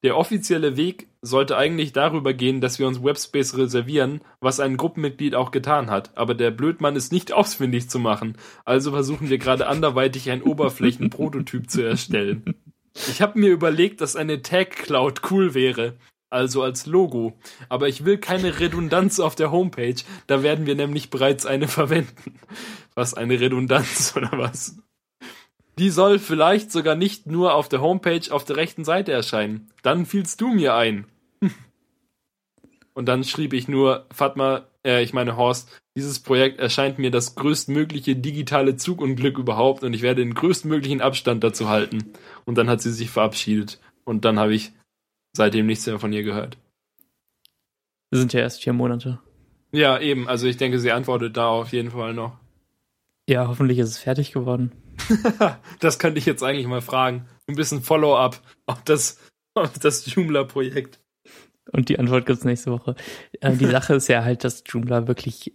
Der 0.04 0.18
offizielle 0.18 0.76
Weg 0.76 1.08
sollte 1.22 1.56
eigentlich 1.56 1.94
darüber 1.94 2.34
gehen, 2.34 2.60
dass 2.60 2.78
wir 2.78 2.88
uns 2.88 3.02
Webspace 3.02 3.58
reservieren, 3.58 4.20
was 4.42 4.60
ein 4.60 4.76
Gruppenmitglied 4.76 5.34
auch 5.34 5.52
getan 5.52 5.90
hat, 5.90 6.18
aber 6.18 6.34
der 6.36 6.52
Blödmann 6.52 6.98
ist 6.98 7.14
nicht 7.14 7.32
ausfindig 7.34 7.90
zu 7.90 8.00
machen, 8.00 8.38
also 8.66 8.92
versuchen 8.92 9.30
wir 9.30 9.38
gerade 9.38 9.68
anderweitig 9.68 10.30
ein 10.30 10.42
Oberflächenprototyp 10.44 11.70
zu 11.70 11.84
erstellen. 11.84 12.56
Ich 12.96 13.22
habe 13.22 13.40
mir 13.40 13.50
überlegt, 13.50 14.02
dass 14.02 14.16
eine 14.16 14.42
Tag 14.42 14.72
Cloud 14.72 15.32
cool 15.32 15.54
wäre. 15.54 15.98
Also 16.30 16.64
als 16.64 16.88
Logo. 16.88 17.38
Aber 17.70 17.88
ich 17.88 18.06
will 18.06 18.18
keine 18.18 18.60
Redundanz 18.60 19.20
auf 19.20 19.36
der 19.36 19.52
Homepage. 19.52 20.02
Da 20.26 20.42
werden 20.42 20.66
wir 20.66 20.76
nämlich 20.76 21.12
bereits 21.12 21.46
eine 21.46 21.68
verwenden. 21.68 22.40
Was 22.96 23.14
eine 23.14 23.40
Redundanz 23.40 24.16
oder 24.18 24.32
was? 24.34 24.78
Die 25.80 25.90
soll 25.90 26.20
vielleicht 26.20 26.72
sogar 26.72 26.96
nicht 26.96 27.28
nur 27.28 27.54
auf 27.54 27.70
der 27.70 27.82
Homepage 27.82 28.32
auf 28.32 28.46
der 28.46 28.58
rechten 28.58 28.84
Seite 28.84 29.12
erscheinen. 29.12 29.72
Dann 29.82 30.06
fielst 30.06 30.42
du 30.42 30.50
mir 30.50 30.76
ein. 30.76 31.06
Und 32.94 33.08
dann 33.08 33.24
schrieb 33.24 33.54
ich 33.54 33.68
nur, 33.68 34.08
Fatma, 34.12 34.68
äh, 34.86 35.04
ich 35.04 35.14
meine 35.14 35.36
Horst, 35.36 35.83
dieses 35.96 36.20
Projekt 36.20 36.60
erscheint 36.60 36.98
mir 36.98 37.12
das 37.12 37.36
größtmögliche 37.36 38.16
digitale 38.16 38.78
Zugunglück 38.78 39.38
überhaupt 39.38 39.84
und 39.84 39.94
ich 39.94 40.02
werde 40.02 40.24
den 40.24 40.34
größtmöglichen 40.34 41.02
Abstand 41.02 41.44
dazu 41.44 41.70
halten. 41.70 42.14
Und 42.46 42.58
dann 42.58 42.70
hat 42.70 42.82
sie 42.82 42.92
sich 42.92 43.10
verabschiedet. 43.10 43.80
Und 44.04 44.26
dann 44.26 44.40
habe 44.40 44.56
ich 44.56 44.72
seitdem 45.36 45.68
nichts 45.68 45.86
mehr 45.86 46.00
von 46.00 46.12
ihr 46.12 46.24
gehört. 46.24 46.58
Wir 48.10 48.20
sind 48.20 48.34
ja 48.34 48.42
erst 48.42 48.64
vier 48.64 48.74
Monate. 48.74 49.20
Ja, 49.72 50.00
eben. 50.00 50.28
Also 50.28 50.48
ich 50.48 50.58
denke, 50.58 50.80
sie 50.80 50.92
antwortet 50.92 51.38
da 51.38 51.48
auf 51.48 51.72
jeden 51.72 51.92
Fall 51.92 52.14
noch. 52.14 52.38
Ja, 53.30 53.48
hoffentlich 53.48 53.80
ist 53.80 53.90
es 53.90 53.98
fertig 53.98 54.32
geworden. 54.32 54.72
das 55.80 56.00
könnte 56.00 56.20
ich 56.20 56.26
jetzt 56.26 56.44
eigentlich 56.44 56.68
mal 56.68 56.82
fragen. 56.82 57.28
Ein 57.48 57.56
bisschen 57.56 57.82
Follow-up 57.82 58.42
auf 58.66 58.84
das, 58.84 59.20
auf 59.54 59.78
das 59.80 60.06
Joomla-Projekt. 60.14 61.00
Und 61.72 61.90
die 61.90 61.98
Antwort 61.98 62.26
gibt's 62.26 62.44
nächste 62.44 62.72
Woche. 62.72 62.96
Äh, 63.40 63.56
die 63.56 63.66
Sache 63.72 63.96
ist 63.96 64.08
ja 64.08 64.24
halt, 64.24 64.44
dass 64.44 64.64
Joomla 64.68 65.08
wirklich 65.08 65.54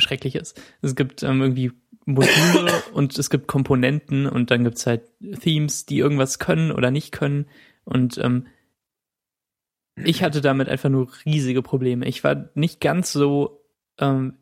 schrecklich 0.00 0.34
ist. 0.34 0.60
Es 0.82 0.94
gibt 0.94 1.22
ähm, 1.22 1.40
irgendwie 1.40 1.72
Module 2.04 2.72
und 2.92 3.18
es 3.18 3.30
gibt 3.30 3.46
Komponenten 3.46 4.26
und 4.26 4.50
dann 4.50 4.64
gibt's 4.64 4.86
halt 4.86 5.02
Themes, 5.40 5.86
die 5.86 5.98
irgendwas 5.98 6.38
können 6.38 6.72
oder 6.72 6.90
nicht 6.90 7.12
können. 7.12 7.46
Und 7.84 8.18
ähm, 8.18 8.46
ich 10.04 10.22
hatte 10.22 10.40
damit 10.40 10.68
einfach 10.68 10.88
nur 10.88 11.08
riesige 11.24 11.62
Probleme. 11.62 12.06
Ich 12.06 12.24
war 12.24 12.50
nicht 12.54 12.80
ganz 12.80 13.12
so 13.12 13.64
ähm, 13.98 14.38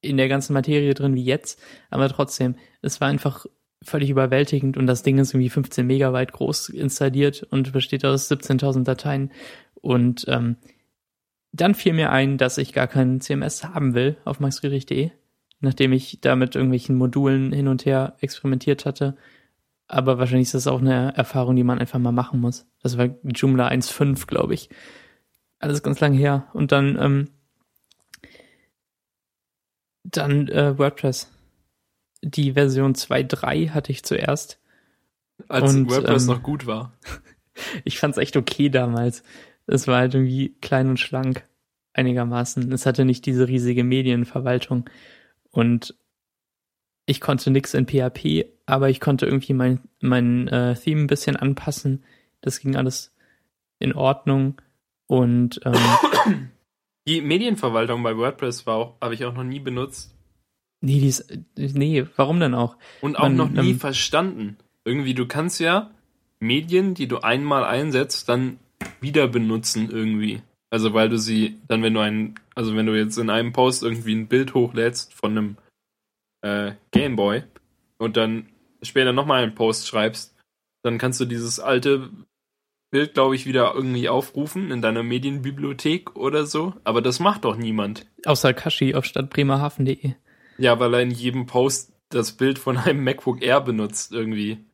in 0.00 0.16
der 0.16 0.28
ganzen 0.28 0.52
Materie 0.54 0.94
drin 0.94 1.14
wie 1.14 1.24
jetzt, 1.24 1.60
aber 1.90 2.08
trotzdem, 2.08 2.56
es 2.80 3.00
war 3.00 3.08
einfach 3.08 3.46
völlig 3.82 4.10
überwältigend 4.10 4.76
und 4.76 4.86
das 4.86 5.02
Ding 5.02 5.18
ist 5.18 5.32
irgendwie 5.32 5.48
15 5.48 5.86
Megabyte 5.86 6.32
groß 6.32 6.68
installiert 6.70 7.42
und 7.50 7.72
besteht 7.72 8.04
aus 8.04 8.30
17.000 8.30 8.84
Dateien 8.84 9.32
und 9.74 10.24
ähm, 10.28 10.56
dann 11.52 11.74
fiel 11.74 11.92
mir 11.92 12.10
ein, 12.10 12.38
dass 12.38 12.58
ich 12.58 12.72
gar 12.72 12.86
keinen 12.86 13.20
CMS 13.20 13.64
haben 13.64 13.94
will 13.94 14.16
auf 14.24 14.40
maxfriedrich.de, 14.40 15.10
nachdem 15.60 15.92
ich 15.92 16.20
da 16.20 16.36
mit 16.36 16.54
irgendwelchen 16.54 16.96
Modulen 16.96 17.52
hin 17.52 17.68
und 17.68 17.84
her 17.84 18.16
experimentiert 18.20 18.86
hatte. 18.86 19.16
Aber 19.88 20.18
wahrscheinlich 20.18 20.48
ist 20.48 20.54
das 20.54 20.68
auch 20.68 20.80
eine 20.80 21.16
Erfahrung, 21.16 21.56
die 21.56 21.64
man 21.64 21.80
einfach 21.80 21.98
mal 21.98 22.12
machen 22.12 22.40
muss. 22.40 22.66
Das 22.80 22.96
war 22.96 23.08
Joomla 23.24 23.68
1.5, 23.68 24.26
glaube 24.26 24.54
ich. 24.54 24.70
Alles 25.58 25.82
ganz 25.82 25.98
lang 25.98 26.12
her. 26.12 26.46
Und 26.52 26.70
dann, 26.70 26.96
ähm, 27.00 27.30
dann 30.04 30.46
äh, 30.48 30.78
WordPress. 30.78 31.32
Die 32.22 32.52
Version 32.52 32.94
2.3 32.94 33.70
hatte 33.70 33.90
ich 33.90 34.04
zuerst. 34.04 34.60
Als 35.48 35.74
und, 35.74 35.90
WordPress 35.90 36.22
ähm, 36.22 36.28
noch 36.28 36.42
gut 36.42 36.66
war. 36.66 36.92
ich 37.84 37.98
fand's 37.98 38.18
echt 38.18 38.36
okay 38.36 38.68
damals. 38.68 39.24
Es 39.66 39.86
war 39.86 39.98
halt 39.98 40.14
irgendwie 40.14 40.54
klein 40.60 40.88
und 40.88 40.98
schlank 40.98 41.44
einigermaßen. 41.92 42.70
Es 42.72 42.86
hatte 42.86 43.04
nicht 43.04 43.26
diese 43.26 43.48
riesige 43.48 43.84
Medienverwaltung 43.84 44.88
und 45.50 45.94
ich 47.06 47.20
konnte 47.20 47.50
nix 47.50 47.74
in 47.74 47.86
PHP, 47.86 48.46
aber 48.66 48.88
ich 48.88 49.00
konnte 49.00 49.26
irgendwie 49.26 49.52
mein, 49.52 49.80
mein 50.00 50.46
äh, 50.48 50.74
Theme 50.74 51.02
ein 51.02 51.06
bisschen 51.08 51.36
anpassen. 51.36 52.04
Das 52.40 52.60
ging 52.60 52.76
alles 52.76 53.14
in 53.78 53.94
Ordnung 53.94 54.60
und 55.06 55.60
ähm, 55.64 56.50
Die 57.08 57.20
Medienverwaltung 57.20 58.02
bei 58.02 58.16
WordPress 58.16 58.66
war 58.66 58.76
auch, 58.76 59.00
habe 59.00 59.14
ich 59.14 59.24
auch 59.24 59.34
noch 59.34 59.42
nie 59.42 59.58
benutzt. 59.58 60.14
Nee, 60.82 61.00
die 61.00 61.08
ist, 61.08 61.30
nee, 61.56 62.06
warum 62.16 62.40
denn 62.40 62.54
auch? 62.54 62.76
Und 63.00 63.18
auch 63.18 63.24
Man, 63.24 63.36
noch 63.36 63.50
nie 63.50 63.70
ähm, 63.70 63.80
verstanden. 63.80 64.56
Irgendwie, 64.84 65.14
du 65.14 65.26
kannst 65.26 65.60
ja 65.60 65.90
Medien, 66.38 66.94
die 66.94 67.08
du 67.08 67.18
einmal 67.18 67.64
einsetzt, 67.64 68.28
dann 68.28 68.58
wieder 69.00 69.28
benutzen 69.28 69.90
irgendwie. 69.90 70.42
Also 70.70 70.94
weil 70.94 71.08
du 71.08 71.18
sie 71.18 71.58
dann, 71.66 71.82
wenn 71.82 71.94
du 71.94 72.00
ein, 72.00 72.36
also 72.54 72.76
wenn 72.76 72.86
du 72.86 72.96
jetzt 72.96 73.18
in 73.18 73.30
einem 73.30 73.52
Post 73.52 73.82
irgendwie 73.82 74.14
ein 74.14 74.28
Bild 74.28 74.54
hochlädst 74.54 75.14
von 75.14 75.32
einem 75.32 75.56
äh, 76.42 76.72
Gameboy 76.92 77.42
und 77.98 78.16
dann 78.16 78.48
später 78.82 79.12
nochmal 79.12 79.42
einen 79.42 79.54
Post 79.54 79.88
schreibst, 79.88 80.36
dann 80.82 80.98
kannst 80.98 81.20
du 81.20 81.24
dieses 81.24 81.60
alte 81.60 82.10
Bild, 82.90 83.14
glaube 83.14 83.36
ich, 83.36 83.46
wieder 83.46 83.74
irgendwie 83.74 84.08
aufrufen 84.08 84.70
in 84.70 84.82
deiner 84.82 85.02
Medienbibliothek 85.02 86.16
oder 86.16 86.46
so. 86.46 86.74
Aber 86.84 87.02
das 87.02 87.20
macht 87.20 87.44
doch 87.44 87.56
niemand. 87.56 88.06
Außer 88.24 88.52
Kashi 88.52 88.94
auf 88.94 89.04
stadtbremerhaven.de. 89.04 90.14
Ja, 90.58 90.78
weil 90.80 90.94
er 90.94 91.02
in 91.02 91.10
jedem 91.10 91.46
Post 91.46 91.92
das 92.08 92.32
Bild 92.32 92.58
von 92.58 92.76
einem 92.76 93.04
MacBook 93.04 93.42
Air 93.42 93.60
benutzt 93.60 94.12
irgendwie. 94.12 94.64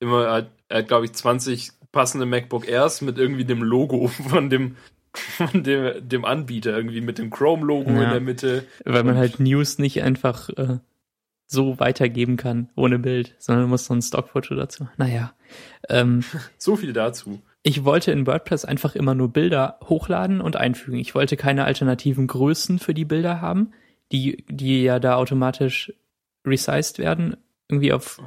Immer, 0.00 0.24
er 0.24 0.32
hat, 0.32 0.52
hat 0.70 0.88
glaube 0.88 1.04
ich, 1.04 1.12
20 1.12 1.72
passende 1.92 2.26
MacBook 2.26 2.66
Airs 2.66 3.00
mit 3.02 3.18
irgendwie 3.18 3.44
dem 3.44 3.62
Logo 3.62 4.08
von 4.28 4.50
dem 4.50 4.76
von 5.14 5.62
dem, 5.62 6.08
dem 6.08 6.24
Anbieter, 6.24 6.74
irgendwie 6.74 7.02
mit 7.02 7.18
dem 7.18 7.28
Chrome-Logo 7.28 7.90
ja, 7.90 8.04
in 8.04 8.10
der 8.10 8.20
Mitte. 8.20 8.64
Weil 8.86 9.04
man 9.04 9.18
halt 9.18 9.40
News 9.40 9.78
nicht 9.78 10.02
einfach 10.02 10.48
äh, 10.48 10.78
so 11.46 11.78
weitergeben 11.78 12.36
kann, 12.36 12.70
ohne 12.74 12.98
Bild, 12.98 13.34
sondern 13.38 13.66
du 13.66 13.68
musst 13.68 13.84
so 13.84 13.94
ein 13.94 14.02
Stockfoto 14.02 14.54
dazu. 14.54 14.88
Naja. 14.96 15.34
Ähm, 15.88 16.24
so 16.58 16.76
viel 16.76 16.92
dazu. 16.92 17.42
Ich 17.62 17.84
wollte 17.84 18.10
in 18.10 18.26
WordPress 18.26 18.64
einfach 18.64 18.96
immer 18.96 19.14
nur 19.14 19.28
Bilder 19.28 19.78
hochladen 19.84 20.40
und 20.40 20.56
einfügen. 20.56 20.98
Ich 20.98 21.14
wollte 21.14 21.36
keine 21.36 21.64
alternativen 21.64 22.26
Größen 22.26 22.78
für 22.78 22.94
die 22.94 23.04
Bilder 23.04 23.40
haben, 23.40 23.72
die, 24.10 24.44
die 24.48 24.82
ja 24.82 24.98
da 24.98 25.16
automatisch 25.16 25.92
resized 26.44 26.98
werden. 26.98 27.36
Irgendwie 27.68 27.92
auf, 27.92 28.20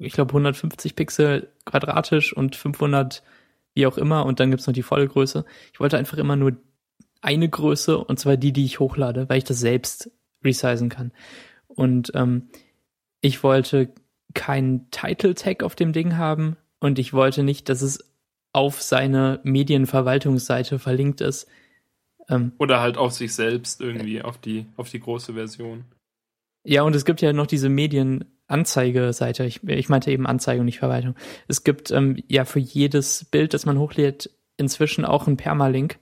ich 0.00 0.14
glaube, 0.14 0.30
150 0.30 0.96
Pixel 0.96 1.52
quadratisch 1.64 2.32
und 2.32 2.56
500 2.56 3.22
wie 3.74 3.86
auch 3.86 3.98
immer. 3.98 4.26
Und 4.26 4.40
dann 4.40 4.50
gibt's 4.50 4.66
noch 4.66 4.74
die 4.74 4.82
volle 4.82 5.06
Größe. 5.06 5.44
Ich 5.72 5.80
wollte 5.80 5.98
einfach 5.98 6.18
immer 6.18 6.36
nur 6.36 6.56
eine 7.20 7.48
Größe 7.48 7.98
und 7.98 8.18
zwar 8.18 8.36
die, 8.36 8.52
die 8.52 8.64
ich 8.64 8.80
hochlade, 8.80 9.28
weil 9.28 9.38
ich 9.38 9.44
das 9.44 9.60
selbst 9.60 10.10
resizen 10.42 10.88
kann. 10.88 11.12
Und 11.68 12.12
ähm, 12.14 12.48
ich 13.20 13.42
wollte 13.42 13.92
keinen 14.34 14.90
Title-Tag 14.90 15.62
auf 15.62 15.74
dem 15.74 15.92
Ding 15.92 16.16
haben 16.16 16.56
und 16.80 16.98
ich 16.98 17.12
wollte 17.12 17.42
nicht, 17.42 17.68
dass 17.68 17.82
es 17.82 18.10
auf 18.52 18.82
seine 18.82 19.40
Medienverwaltungsseite 19.44 20.78
verlinkt 20.78 21.20
ist. 21.20 21.46
Ähm, 22.28 22.52
Oder 22.58 22.80
halt 22.80 22.96
auf 22.96 23.12
sich 23.12 23.34
selbst 23.34 23.80
irgendwie, 23.80 24.22
auf 24.22 24.38
die, 24.38 24.66
auf 24.76 24.90
die 24.90 25.00
große 25.00 25.34
Version. 25.34 25.84
Ja, 26.64 26.82
und 26.82 26.94
es 26.94 27.04
gibt 27.04 27.20
ja 27.20 27.32
noch 27.32 27.46
diese 27.46 27.68
Medienanzeigeseite. 28.50 29.44
Ich, 29.44 29.62
ich 29.64 29.88
meinte 29.88 30.10
eben 30.10 30.26
Anzeige 30.26 30.60
und 30.60 30.66
nicht 30.66 30.78
Verwaltung. 30.78 31.14
Es 31.48 31.64
gibt 31.64 31.90
ähm, 31.90 32.22
ja 32.28 32.44
für 32.44 32.58
jedes 32.58 33.24
Bild, 33.24 33.54
das 33.54 33.66
man 33.66 33.78
hochlädt, 33.78 34.30
inzwischen 34.56 35.04
auch 35.04 35.26
einen 35.26 35.36
Permalink. 35.36 35.98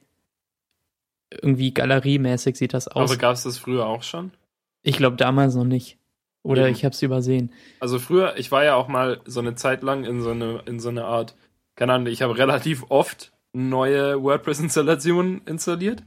Irgendwie 1.30 1.74
galeriemäßig 1.74 2.56
sieht 2.56 2.74
das 2.74 2.88
aus. 2.88 3.10
Aber 3.10 3.18
gab 3.18 3.34
es 3.34 3.42
das 3.42 3.58
früher 3.58 3.86
auch 3.86 4.02
schon? 4.02 4.32
Ich 4.82 4.96
glaube 4.96 5.16
damals 5.16 5.54
noch 5.54 5.64
nicht. 5.64 5.98
Oder 6.42 6.66
Eben. 6.66 6.72
ich 6.72 6.84
habe 6.84 6.94
es 6.94 7.02
übersehen. 7.02 7.52
Also 7.80 7.98
früher, 7.98 8.38
ich 8.38 8.50
war 8.50 8.64
ja 8.64 8.74
auch 8.74 8.88
mal 8.88 9.20
so 9.26 9.40
eine 9.40 9.54
Zeit 9.54 9.82
lang 9.82 10.04
in 10.04 10.22
so 10.22 10.30
eine, 10.30 10.62
in 10.66 10.80
so 10.80 10.88
eine 10.88 11.04
Art, 11.04 11.36
keine 11.74 11.92
Ahnung, 11.92 12.06
ich 12.06 12.22
habe 12.22 12.38
relativ 12.38 12.86
oft 12.88 13.32
neue 13.52 14.22
WordPress-Installationen 14.22 15.42
installiert 15.46 16.04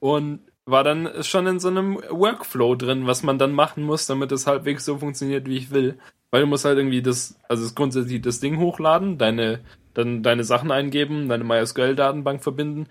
und 0.00 0.40
war 0.70 0.84
dann 0.84 1.22
schon 1.22 1.46
in 1.46 1.60
so 1.60 1.68
einem 1.68 1.96
Workflow 2.10 2.74
drin, 2.74 3.06
was 3.06 3.22
man 3.22 3.38
dann 3.38 3.52
machen 3.52 3.82
muss, 3.82 4.06
damit 4.06 4.32
es 4.32 4.46
halbwegs 4.46 4.84
so 4.84 4.98
funktioniert, 4.98 5.46
wie 5.46 5.56
ich 5.56 5.70
will. 5.70 5.98
Weil 6.30 6.42
du 6.42 6.46
musst 6.46 6.64
halt 6.64 6.78
irgendwie 6.78 7.02
das, 7.02 7.38
also 7.48 7.64
das 7.64 7.74
grundsätzlich 7.74 8.22
das 8.22 8.40
Ding 8.40 8.58
hochladen, 8.58 9.18
deine, 9.18 9.60
dann 9.94 10.22
deine 10.22 10.44
Sachen 10.44 10.70
eingeben, 10.70 11.28
deine 11.28 11.44
MySQL-Datenbank 11.44 12.42
verbinden. 12.42 12.86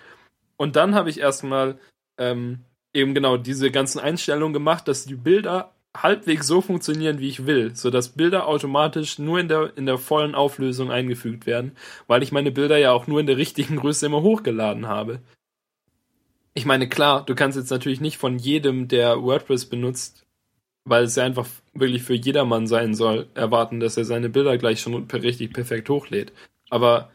Und 0.58 0.76
dann 0.76 0.96
habe 0.96 1.10
ich 1.10 1.20
erstmal 1.20 1.80
ähm, 2.18 2.60
eben 2.94 3.14
genau 3.14 3.38
diese 3.38 3.72
ganzen 3.72 4.00
Einstellungen 4.00 4.54
gemacht, 4.54 4.88
dass 4.88 5.06
die 5.06 5.16
Bilder 5.16 5.74
halbwegs 5.96 6.48
so 6.48 6.62
funktionieren, 6.62 7.20
wie 7.20 7.30
ich 7.30 7.46
will, 7.46 7.76
so 7.76 7.90
dass 7.90 8.10
Bilder 8.10 8.48
automatisch 8.48 9.18
nur 9.20 9.40
in 9.40 9.48
der 9.48 9.76
in 9.76 9.86
der 9.86 9.98
vollen 9.98 10.36
Auflösung 10.36 10.92
eingefügt 10.92 11.46
werden, 11.46 11.76
weil 12.08 12.22
ich 12.22 12.32
meine 12.32 12.52
Bilder 12.52 12.78
ja 12.78 12.92
auch 12.92 13.08
nur 13.08 13.20
in 13.20 13.26
der 13.26 13.38
richtigen 13.38 13.78
Größe 13.78 14.06
immer 14.06 14.22
hochgeladen 14.22 14.88
habe. 14.88 15.22
Ich 16.60 16.66
meine, 16.66 16.90
klar, 16.90 17.26
du 17.26 17.36
kannst 17.36 17.58
jetzt 17.58 17.70
natürlich 17.70 18.02
nicht 18.02 18.18
von 18.18 18.38
jedem, 18.38 18.90
der 18.90 19.24
WordPress 19.24 19.68
benutzt, 19.68 20.26
weil 20.84 21.06
es 21.06 21.16
ja 21.16 21.24
einfach 21.24 21.48
wirklich 21.74 22.04
für 22.04 22.16
jedermann 22.16 22.68
sein 22.68 22.96
soll, 22.96 23.28
erwarten, 23.34 23.80
dass 23.80 23.96
er 23.96 24.04
seine 24.04 24.28
Bilder 24.28 24.58
gleich 24.58 24.82
schon 24.82 25.10
richtig 25.10 25.54
perfekt 25.54 25.88
hochlädt. 25.88 26.34
Aber 26.70 27.12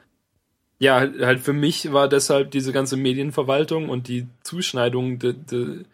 ja, 0.78 0.94
halt 1.20 1.40
für 1.40 1.52
mich 1.52 1.92
war 1.92 2.08
deshalb 2.08 2.52
diese 2.52 2.72
ganze 2.72 2.96
Medienverwaltung 2.96 3.90
und 3.90 4.08
die 4.08 4.28
Zuschneidung 4.44 5.18
de, 5.18 5.34
de, 5.34 5.84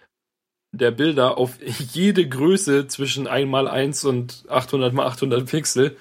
der 0.70 0.92
Bilder 0.92 1.36
auf 1.36 1.58
jede 1.92 2.28
Größe 2.28 2.86
zwischen 2.86 3.26
1x1 3.26 4.06
und 4.06 4.44
800 4.48 4.92
x 4.92 5.00
800 5.02 5.50
Pixel 5.50 5.96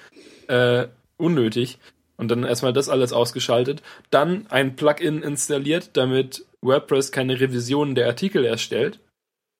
äh, 0.46 0.86
unnötig. 1.16 1.80
Und 2.16 2.30
dann 2.30 2.44
erstmal 2.44 2.72
das 2.72 2.88
alles 2.88 3.12
ausgeschaltet. 3.12 3.82
Dann 4.10 4.46
ein 4.50 4.76
Plugin 4.76 5.24
installiert, 5.24 5.90
damit 5.94 6.44
WordPress 6.62 7.12
keine 7.12 7.40
Revisionen 7.40 7.94
der 7.94 8.06
Artikel 8.06 8.44
erstellt. 8.44 9.00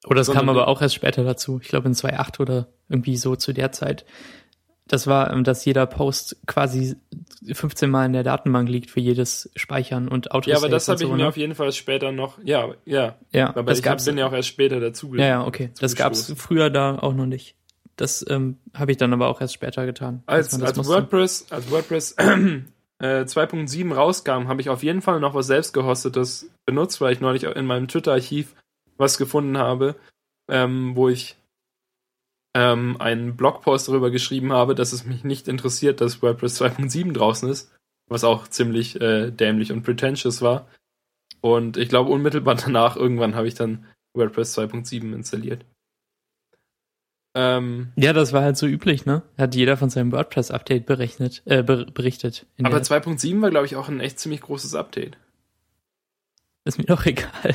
Oder 0.06 0.16
das 0.20 0.30
kam 0.30 0.48
aber 0.48 0.68
auch 0.68 0.80
erst 0.80 0.94
später 0.94 1.24
dazu. 1.24 1.60
Ich 1.62 1.68
glaube 1.68 1.88
in 1.88 1.94
2.8 1.94 2.40
oder 2.40 2.68
irgendwie 2.88 3.16
so 3.16 3.36
zu 3.36 3.52
der 3.52 3.72
Zeit. 3.72 4.06
Das 4.88 5.06
war, 5.06 5.32
ähm, 5.32 5.44
dass 5.44 5.64
jeder 5.64 5.86
Post 5.86 6.36
quasi 6.46 6.96
15 7.52 7.88
Mal 7.88 8.06
in 8.06 8.12
der 8.12 8.24
Datenbank 8.24 8.68
liegt 8.68 8.90
für 8.90 8.98
jedes 8.98 9.50
Speichern 9.54 10.08
und 10.08 10.32
Auto. 10.32 10.50
Ja, 10.50 10.56
aber 10.56 10.68
das 10.68 10.88
habe 10.88 10.96
ich 10.96 11.08
so, 11.08 11.12
mir 11.14 11.22
ne? 11.22 11.28
auf 11.28 11.36
jeden 11.36 11.54
Fall 11.54 11.70
später 11.72 12.10
noch. 12.10 12.38
Ja, 12.42 12.74
ja. 12.84 13.16
Ja, 13.30 13.54
aber 13.54 13.72
ich 13.72 13.82
bin 13.82 14.18
ja 14.18 14.26
auch 14.26 14.32
erst 14.32 14.48
später 14.48 14.80
dazu. 14.80 15.14
Ja, 15.14 15.26
ja, 15.26 15.46
okay. 15.46 15.70
Das 15.78 15.94
gab 15.94 16.12
es 16.12 16.32
früher 16.36 16.70
da 16.70 16.98
auch 16.98 17.14
noch 17.14 17.26
nicht. 17.26 17.54
Das 17.94 18.24
ähm, 18.28 18.56
habe 18.74 18.90
ich 18.90 18.96
dann 18.96 19.12
aber 19.12 19.28
auch 19.28 19.40
erst 19.40 19.54
später 19.54 19.86
getan. 19.86 20.22
Als, 20.26 20.60
als 20.60 20.84
WordPress, 20.84 21.46
als 21.50 21.70
WordPress 21.70 22.16
äh, 23.00 23.24
2.7 23.24 23.94
rauskam, 23.94 24.48
habe 24.48 24.60
ich 24.60 24.68
auf 24.68 24.82
jeden 24.82 25.02
Fall 25.02 25.20
noch 25.20 25.34
was 25.34 25.46
selbst 25.46 25.72
gehostetes 25.72 26.50
benutzt, 26.66 27.00
weil 27.00 27.12
ich 27.12 27.20
neulich 27.20 27.44
in 27.44 27.66
meinem 27.66 27.88
Twitter-Archiv 27.88 28.54
was 28.96 29.18
gefunden 29.18 29.58
habe, 29.58 29.96
ähm, 30.48 30.94
wo 30.94 31.08
ich 31.08 31.36
ähm, 32.54 32.96
einen 33.00 33.36
Blogpost 33.36 33.88
darüber 33.88 34.10
geschrieben 34.10 34.52
habe, 34.52 34.74
dass 34.74 34.92
es 34.92 35.04
mich 35.04 35.24
nicht 35.24 35.48
interessiert, 35.48 36.00
dass 36.00 36.22
WordPress 36.22 36.60
2.7 36.60 37.12
draußen 37.12 37.48
ist, 37.48 37.72
was 38.08 38.24
auch 38.24 38.48
ziemlich 38.48 39.00
äh, 39.00 39.30
dämlich 39.30 39.72
und 39.72 39.82
pretentious 39.82 40.42
war. 40.42 40.68
Und 41.40 41.78
ich 41.78 41.88
glaube, 41.88 42.10
unmittelbar 42.10 42.54
danach 42.64 42.96
irgendwann 42.96 43.34
habe 43.34 43.48
ich 43.48 43.54
dann 43.54 43.86
WordPress 44.14 44.58
2.7 44.58 45.14
installiert. 45.14 45.64
Ähm, 47.34 47.92
ja, 47.96 48.12
das 48.12 48.32
war 48.32 48.42
halt 48.42 48.56
so 48.56 48.66
üblich, 48.66 49.06
ne? 49.06 49.22
Hat 49.38 49.54
jeder 49.54 49.76
von 49.76 49.88
seinem 49.88 50.10
WordPress-Update 50.10 50.86
berechnet, 50.86 51.42
äh, 51.44 51.62
ber 51.62 51.84
berichtet. 51.84 52.46
Aber 52.62 52.78
2.7 52.78 53.40
war, 53.40 53.50
glaube 53.50 53.66
ich, 53.66 53.76
auch 53.76 53.88
ein 53.88 54.00
echt 54.00 54.18
ziemlich 54.18 54.40
großes 54.40 54.74
Update. 54.74 55.16
Ist 56.64 56.78
mir 56.78 56.84
doch 56.84 57.06
egal. 57.06 57.54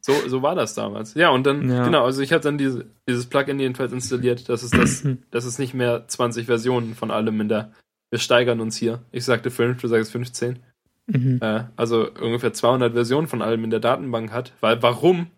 So, 0.00 0.12
so 0.26 0.42
war 0.42 0.54
das 0.54 0.74
damals. 0.74 1.14
Ja, 1.14 1.30
und 1.30 1.44
dann, 1.44 1.68
ja. 1.70 1.84
genau, 1.84 2.04
also 2.04 2.22
ich 2.22 2.32
habe 2.32 2.42
dann 2.42 2.58
diese, 2.58 2.86
dieses 3.08 3.26
Plugin 3.26 3.60
jedenfalls 3.60 3.92
installiert, 3.92 4.48
dass 4.48 4.62
es 4.62 4.70
das, 4.70 5.06
dass 5.30 5.44
es 5.44 5.58
nicht 5.58 5.74
mehr 5.74 6.06
20 6.06 6.46
Versionen 6.46 6.94
von 6.94 7.10
allem 7.10 7.40
in 7.40 7.48
der, 7.48 7.72
wir 8.10 8.18
steigern 8.18 8.60
uns 8.60 8.76
hier. 8.76 9.02
Ich 9.10 9.24
sagte 9.24 9.50
5, 9.50 9.80
du 9.80 9.88
sagst 9.88 10.12
15. 10.12 10.60
Mhm. 11.08 11.38
Äh, 11.42 11.64
also 11.76 12.10
ungefähr 12.20 12.52
200 12.52 12.92
Versionen 12.92 13.26
von 13.26 13.42
allem 13.42 13.64
in 13.64 13.70
der 13.70 13.80
Datenbank 13.80 14.32
hat. 14.32 14.52
Weil, 14.60 14.82
warum? 14.82 15.28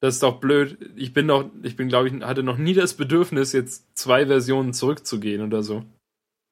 Das 0.00 0.14
ist 0.14 0.22
doch 0.22 0.40
blöd. 0.40 0.78
Ich 0.96 1.12
bin 1.12 1.26
noch, 1.26 1.50
ich 1.62 1.76
bin, 1.76 1.88
glaube 1.88 2.08
ich, 2.08 2.22
hatte 2.22 2.42
noch 2.42 2.56
nie 2.56 2.74
das 2.74 2.94
Bedürfnis, 2.94 3.52
jetzt 3.52 3.96
zwei 3.96 4.26
Versionen 4.26 4.72
zurückzugehen 4.72 5.42
oder 5.42 5.62
so. 5.62 5.84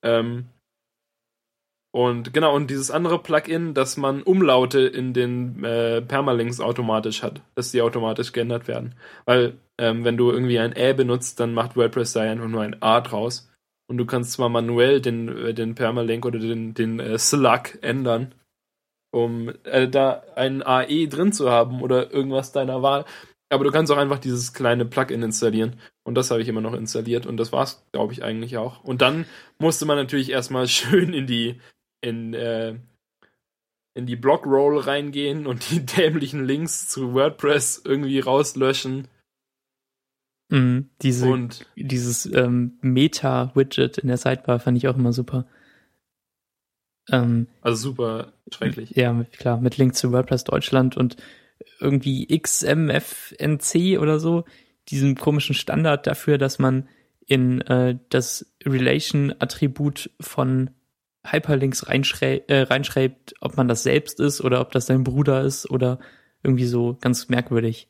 Ähm, 0.05 0.47
und 1.91 2.35
genau, 2.35 2.55
und 2.55 2.69
dieses 2.69 2.91
andere 2.91 3.19
Plugin, 3.19 3.73
dass 3.73 3.97
man 3.97 4.23
Umlaute 4.23 4.81
in 4.81 5.15
den 5.15 5.65
äh, 5.65 6.03
Permalinks 6.03 6.61
automatisch 6.61 7.23
hat, 7.23 7.41
dass 7.55 7.71
die 7.71 7.81
automatisch 7.81 8.33
geändert 8.33 8.69
werden. 8.69 8.95
Weil, 9.25 9.57
ähm, 9.79 10.05
wenn 10.05 10.19
du 10.19 10.31
irgendwie 10.31 10.59
ein 10.59 10.77
Ä 10.77 10.93
benutzt, 10.93 11.41
dann 11.41 11.55
macht 11.55 11.77
WordPress 11.77 12.13
da 12.13 12.21
einfach 12.21 12.49
nur 12.49 12.63
ein 12.63 12.83
A 12.83 13.01
draus. 13.01 13.51
Und 13.89 13.97
du 13.97 14.05
kannst 14.05 14.33
zwar 14.33 14.51
manuell 14.51 15.01
den, 15.01 15.29
äh, 15.29 15.55
den 15.55 15.75
Permalink 15.75 16.27
oder 16.27 16.39
den, 16.39 16.75
den 16.75 17.01
äh, 17.01 17.19
Slug 17.19 17.79
ändern, 17.81 18.35
um 19.11 19.51
äh, 19.65 19.89
da 19.89 20.23
ein 20.37 20.63
AE 20.63 21.07
drin 21.09 21.33
zu 21.33 21.51
haben 21.51 21.81
oder 21.81 22.13
irgendwas 22.13 22.53
deiner 22.53 22.83
Wahl. 22.83 23.07
Aber 23.51 23.65
du 23.65 23.71
kannst 23.71 23.91
auch 23.91 23.97
einfach 23.97 24.19
dieses 24.19 24.53
kleine 24.53 24.85
Plugin 24.85 25.23
installieren. 25.23 25.77
Und 26.05 26.17
das 26.17 26.31
habe 26.31 26.43
ich 26.43 26.49
immer 26.49 26.61
noch 26.61 26.75
installiert. 26.75 27.27
Und 27.27 27.39
das 27.39 27.53
war's, 27.53 27.83
glaube 27.93 28.13
ich, 28.13 28.23
eigentlich 28.23 28.59
auch. 28.59 28.85
Und 28.85 29.01
dann 29.01 29.25
musste 29.59 29.87
man 29.87 29.97
natürlich 29.97 30.31
erstmal 30.31 30.69
schön 30.69 31.15
in 31.15 31.27
die 31.27 31.61
in, 32.01 32.35
äh, 32.35 32.79
in 33.95 34.07
die 34.07 34.17
Blockroll 34.17 34.79
reingehen 34.79 35.47
und 35.47 35.71
die 35.71 35.85
dämlichen 35.97 36.45
Links 36.45 36.89
zu 36.89 37.15
WordPress 37.15 37.83
irgendwie 37.85 38.21
rauslöschen. 38.21 39.09
Mhm, 40.51 40.89
diese, 41.03 41.29
und 41.29 41.67
dieses 41.77 42.25
ähm, 42.27 42.79
Meta-Widget 42.81 43.99
in 43.99 44.09
der 44.09 44.17
Sidebar 44.17 44.61
fand 44.61 44.79
ich 44.79 44.89
auch 44.89 44.97
immer 44.97 45.13
super. 45.13 45.47
Ähm, 47.11 47.49
also 47.61 47.91
super 47.91 48.33
schrecklich. 48.53 48.91
Ja, 48.91 49.25
klar, 49.33 49.61
mit 49.61 49.77
Link 49.77 49.95
zu 49.95 50.13
WordPress 50.13 50.45
Deutschland 50.45 50.97
und 50.97 51.17
irgendwie 51.81 52.27
XMFNC 52.27 53.99
oder 54.01 54.19
so, 54.19 54.45
diesem 54.89 55.17
komischen 55.17 55.55
Standard 55.55 56.07
dafür, 56.07 56.39
dass 56.39 56.59
man 56.59 56.89
in 57.27 57.61
äh, 57.63 57.99
das 58.09 58.55
Relation-Attribut 58.65 60.11
von 60.21 60.71
Hyperlinks 61.25 61.89
reinschrei 61.89 62.43
äh, 62.49 62.63
reinschreibt, 62.63 63.35
ob 63.41 63.57
man 63.57 63.69
das 63.69 63.83
selbst 63.83 64.19
ist 64.19 64.41
oder 64.41 64.61
ob 64.61 64.73
das 64.73 64.87
dein 64.87 65.05
Bruder 65.05 65.43
ist 65.43 65.71
oder 65.71 65.99
irgendwie 66.43 66.67
so 66.67 66.97
ganz 67.01 67.29
merkwürdig. 67.29 67.89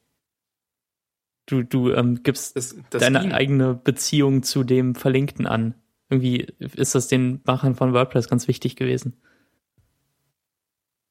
Du, 1.46 1.62
du 1.62 1.92
ähm, 1.92 2.22
gibst 2.22 2.56
das, 2.56 2.76
das 2.90 3.00
deine 3.00 3.20
ging. 3.20 3.32
eigene 3.32 3.74
Beziehung 3.74 4.42
zu 4.42 4.64
dem 4.64 4.94
Verlinkten 4.94 5.46
an. 5.46 5.74
Irgendwie 6.10 6.46
ist 6.58 6.94
das 6.94 7.08
den 7.08 7.40
Machern 7.44 7.74
von 7.74 7.92
WordPress 7.92 8.28
ganz 8.28 8.48
wichtig 8.48 8.76
gewesen. 8.76 9.16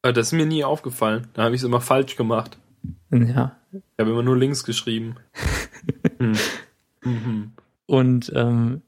Äh, 0.07 0.13
das 0.13 0.27
ist 0.27 0.33
mir 0.33 0.45
nie 0.45 0.63
aufgefallen. 0.63 1.27
Da 1.33 1.43
habe 1.43 1.55
ich 1.55 1.61
es 1.61 1.65
immer 1.65 1.81
falsch 1.81 2.15
gemacht. 2.15 2.57
Ja. 3.11 3.57
Ich 3.71 3.81
habe 3.99 4.11
immer 4.11 4.23
nur 4.23 4.37
Links 4.37 4.63
geschrieben. 4.63 5.15
hm. 6.19 6.37
mhm. 7.03 7.51
Und 7.85 8.31
ähm, 8.35 8.81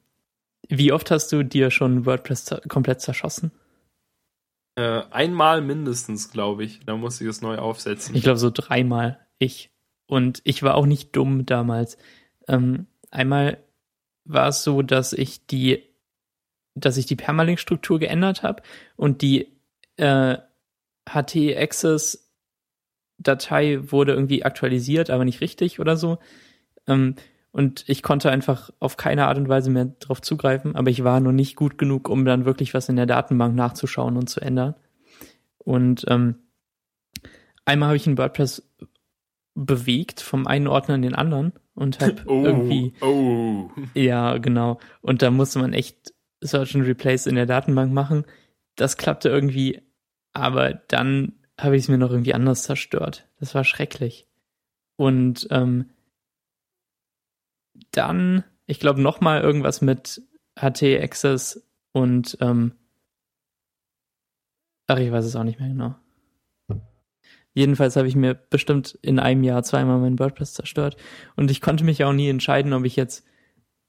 wie 0.67 0.91
oft 0.91 1.11
hast 1.11 1.31
du 1.31 1.43
dir 1.43 1.71
schon 1.71 2.05
WordPress 2.05 2.61
komplett 2.67 3.01
zerschossen? 3.01 3.51
Äh, 4.75 5.03
einmal 5.11 5.61
mindestens, 5.61 6.31
glaube 6.31 6.63
ich. 6.63 6.81
Da 6.85 6.95
musste 6.95 7.23
ich 7.23 7.29
es 7.29 7.41
neu 7.41 7.57
aufsetzen. 7.57 8.15
Ich 8.15 8.23
glaube 8.23 8.39
so 8.39 8.49
dreimal. 8.49 9.19
Ich. 9.37 9.71
Und 10.05 10.41
ich 10.43 10.63
war 10.63 10.75
auch 10.75 10.85
nicht 10.85 11.15
dumm 11.15 11.45
damals. 11.45 11.97
Ähm, 12.47 12.87
einmal 13.11 13.57
war 14.25 14.47
es 14.47 14.63
so, 14.63 14.81
dass 14.81 15.13
ich 15.13 15.45
die, 15.47 15.83
dass 16.75 16.97
ich 16.97 17.05
die 17.05 17.15
Permalink-Struktur 17.15 17.99
geändert 17.99 18.43
habe 18.43 18.63
und 18.95 19.21
die 19.21 19.47
äh, 19.97 20.37
HT-Access-Datei 21.13 23.91
wurde 23.91 24.13
irgendwie 24.13 24.43
aktualisiert, 24.43 25.09
aber 25.09 25.25
nicht 25.25 25.41
richtig 25.41 25.79
oder 25.79 25.97
so. 25.97 26.19
Ähm, 26.87 27.15
und 27.51 27.83
ich 27.87 28.03
konnte 28.03 28.29
einfach 28.29 28.69
auf 28.79 28.97
keine 28.97 29.27
Art 29.27 29.37
und 29.37 29.49
Weise 29.49 29.71
mehr 29.71 29.85
darauf 29.99 30.21
zugreifen, 30.21 30.75
aber 30.75 30.91
ich 30.91 31.03
war 31.03 31.19
noch 31.19 31.31
nicht 31.31 31.55
gut 31.55 31.77
genug, 31.77 32.09
um 32.09 32.25
dann 32.25 32.45
wirklich 32.45 32.73
was 32.73 32.89
in 32.89 32.95
der 32.95 33.07
Datenbank 33.07 33.55
nachzuschauen 33.55 34.17
und 34.17 34.29
zu 34.29 34.39
ändern. 34.39 34.75
Und 35.57 36.05
ähm, 36.07 36.35
einmal 37.65 37.89
habe 37.89 37.97
ich 37.97 38.07
ein 38.07 38.17
WordPress 38.17 38.63
bewegt 39.55 40.21
vom 40.21 40.47
einen 40.47 40.67
Ordner 40.67 40.95
in 40.95 41.01
den 41.01 41.15
anderen 41.15 41.53
und 41.73 41.99
habe 41.99 42.21
oh, 42.27 42.45
irgendwie 42.45 42.93
oh. 43.01 43.69
ja 43.93 44.37
genau 44.37 44.79
und 45.01 45.21
da 45.21 45.31
musste 45.31 45.59
man 45.59 45.73
echt 45.73 46.13
Search 46.41 46.75
and 46.75 46.87
Replace 46.87 47.27
in 47.27 47.35
der 47.35 47.45
Datenbank 47.45 47.93
machen. 47.93 48.25
Das 48.75 48.97
klappte 48.97 49.29
irgendwie, 49.29 49.81
aber 50.39 50.73
dann 50.73 51.33
habe 51.59 51.75
ich 51.75 51.83
es 51.83 51.89
mir 51.89 51.97
noch 51.97 52.11
irgendwie 52.11 52.33
anders 52.33 52.63
zerstört. 52.63 53.27
Das 53.39 53.53
war 53.55 53.63
schrecklich. 53.63 54.27
Und 54.95 55.47
ähm, 55.51 55.89
dann, 57.91 58.43
ich 58.65 58.79
glaube, 58.79 59.01
nochmal 59.01 59.41
irgendwas 59.41 59.81
mit 59.81 60.21
HT 60.59 60.83
Access 60.83 61.65
und 61.91 62.37
ähm, 62.41 62.73
ach, 64.87 64.97
ich 64.97 65.11
weiß 65.11 65.25
es 65.25 65.35
auch 65.35 65.43
nicht 65.43 65.59
mehr 65.59 65.69
genau. 65.69 65.95
Jedenfalls 67.53 67.95
habe 67.95 68.07
ich 68.07 68.15
mir 68.15 68.35
bestimmt 68.35 68.97
in 69.01 69.19
einem 69.19 69.43
Jahr 69.43 69.63
zweimal 69.63 69.99
mein 69.99 70.19
WordPress 70.19 70.53
zerstört 70.53 70.97
und 71.35 71.49
ich 71.49 71.61
konnte 71.61 71.83
mich 71.83 72.03
auch 72.03 72.13
nie 72.13 72.29
entscheiden, 72.29 72.73
ob 72.73 72.85
ich 72.85 72.95
jetzt 72.95 73.25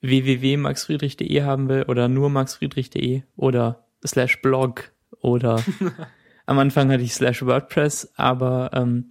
www.maxfriedrich.de 0.00 1.42
haben 1.42 1.68
will 1.68 1.84
oder 1.84 2.08
nur 2.08 2.30
maxfriedrich.de 2.30 3.22
oder 3.36 3.86
slash 4.04 4.40
blog 4.40 4.92
oder 5.20 5.62
am 6.50 6.58
Anfang 6.58 6.90
hatte 6.90 7.04
ich 7.04 7.14
slash 7.14 7.46
WordPress, 7.46 8.12
aber 8.16 8.72
ähm, 8.72 9.10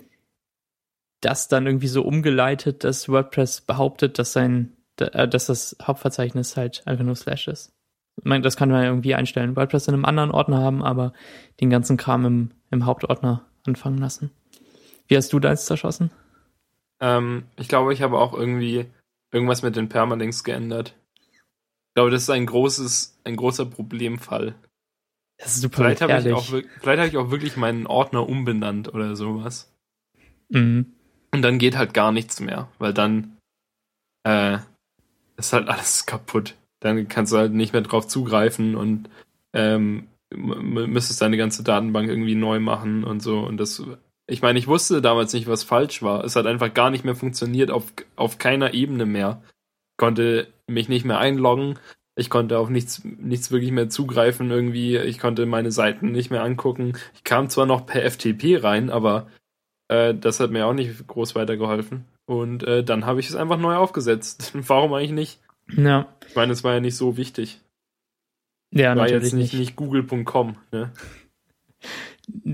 das 1.21 1.47
dann 1.47 1.67
irgendwie 1.67 1.87
so 1.87 2.03
umgeleitet, 2.03 2.83
dass 2.83 3.07
WordPress 3.07 3.61
behauptet, 3.61 4.19
dass 4.19 4.33
sein, 4.33 4.75
äh, 4.99 5.25
dass 5.25 5.45
das 5.45 5.77
Hauptverzeichnis 5.81 6.57
halt 6.57 6.85
einfach 6.85 7.05
nur 7.05 7.15
Slash 7.15 7.47
ist. 7.47 7.73
Ich 8.17 8.25
meine, 8.25 8.41
das 8.41 8.57
kann 8.57 8.69
man 8.69 8.83
irgendwie 8.83 9.15
einstellen. 9.15 9.55
WordPress 9.55 9.87
in 9.87 9.93
einem 9.93 10.03
anderen 10.03 10.31
Ordner 10.31 10.57
haben, 10.57 10.83
aber 10.83 11.13
den 11.61 11.69
ganzen 11.69 11.95
Kram 11.95 12.25
im, 12.25 12.51
im 12.71 12.85
Hauptordner 12.85 13.45
anfangen 13.65 13.99
lassen. 13.99 14.31
Wie 15.07 15.15
hast 15.15 15.31
du 15.31 15.39
deins 15.39 15.63
zerschossen? 15.63 16.11
Ähm, 16.99 17.45
ich 17.55 17.69
glaube, 17.69 17.93
ich 17.93 18.01
habe 18.01 18.19
auch 18.19 18.33
irgendwie 18.33 18.87
irgendwas 19.31 19.61
mit 19.61 19.77
den 19.77 19.87
Permalinks 19.87 20.43
geändert. 20.43 20.93
Ich 21.15 21.93
glaube, 21.95 22.11
das 22.11 22.23
ist 22.23 22.31
ein 22.31 22.45
großes, 22.45 23.17
ein 23.23 23.37
großer 23.37 23.65
Problemfall. 23.65 24.55
Das 25.39 25.55
ist 25.55 25.61
super 25.61 25.77
vielleicht 25.77 26.01
habe 26.01 26.19
ich, 26.19 26.33
auch, 26.33 26.45
vielleicht 26.45 26.99
hab 26.99 27.07
ich 27.07 27.17
auch 27.17 27.31
wirklich 27.31 27.55
meinen 27.55 27.87
Ordner 27.87 28.27
umbenannt 28.27 28.93
oder 28.93 29.15
sowas. 29.15 29.71
Mhm. 30.49 30.93
Und 31.31 31.41
dann 31.41 31.59
geht 31.59 31.77
halt 31.77 31.93
gar 31.93 32.11
nichts 32.11 32.41
mehr, 32.41 32.67
weil 32.77 32.93
dann 32.93 33.37
äh, 34.23 34.57
ist 35.37 35.53
halt 35.53 35.69
alles 35.69 36.05
kaputt. 36.05 36.55
Dann 36.81 37.07
kannst 37.07 37.31
du 37.31 37.37
halt 37.37 37.53
nicht 37.53 37.73
mehr 37.73 37.81
drauf 37.81 38.07
zugreifen 38.07 38.75
und 38.75 39.09
ähm, 39.53 40.07
müsstest 40.31 41.21
deine 41.21 41.37
ganze 41.37 41.63
Datenbank 41.63 42.09
irgendwie 42.09 42.35
neu 42.35 42.59
machen 42.59 43.03
und 43.03 43.21
so. 43.21 43.39
Und 43.39 43.57
das, 43.57 43.83
ich 44.27 44.41
meine, 44.41 44.59
ich 44.59 44.67
wusste 44.67 45.01
damals 45.01 45.33
nicht, 45.33 45.47
was 45.47 45.63
falsch 45.63 46.01
war. 46.01 46.23
Es 46.23 46.35
hat 46.35 46.45
einfach 46.45 46.73
gar 46.73 46.89
nicht 46.89 47.05
mehr 47.05 47.15
funktioniert, 47.15 47.71
auf, 47.71 47.91
auf 48.15 48.37
keiner 48.37 48.73
Ebene 48.73 49.05
mehr. 49.05 49.41
Konnte 49.97 50.47
mich 50.67 50.87
nicht 50.87 51.05
mehr 51.05 51.17
einloggen. 51.17 51.79
Ich 52.19 52.29
konnte 52.29 52.59
auf 52.59 52.69
nichts, 52.69 53.03
nichts 53.03 53.51
wirklich 53.51 53.71
mehr 53.71 53.89
zugreifen 53.89 54.51
irgendwie. 54.51 54.97
Ich 54.97 55.19
konnte 55.19 55.45
meine 55.45 55.71
Seiten 55.71 56.11
nicht 56.11 56.29
mehr 56.29 56.43
angucken. 56.43 56.93
Ich 57.15 57.23
kam 57.23 57.49
zwar 57.49 57.65
noch 57.65 57.85
per 57.85 58.09
FTP 58.09 58.63
rein, 58.63 58.89
aber 58.89 59.27
äh, 59.87 60.13
das 60.13 60.39
hat 60.39 60.51
mir 60.51 60.65
auch 60.65 60.73
nicht 60.73 61.07
groß 61.07 61.35
weitergeholfen. 61.35 62.05
Und 62.25 62.63
äh, 62.63 62.83
dann 62.83 63.05
habe 63.05 63.19
ich 63.19 63.29
es 63.29 63.35
einfach 63.35 63.57
neu 63.57 63.75
aufgesetzt. 63.75 64.51
Warum 64.67 64.93
eigentlich 64.93 65.11
nicht? 65.11 65.39
Ja. 65.75 66.07
Ich 66.27 66.35
meine, 66.35 66.53
es 66.53 66.63
war 66.63 66.73
ja 66.73 66.79
nicht 66.79 66.95
so 66.95 67.17
wichtig. 67.17 67.61
Ja, 68.71 68.89
war 68.89 68.95
natürlich 68.95 69.23
jetzt 69.23 69.33
nicht, 69.33 69.53
nicht 69.53 69.75
google.com, 69.75 70.57
ne? 70.71 70.91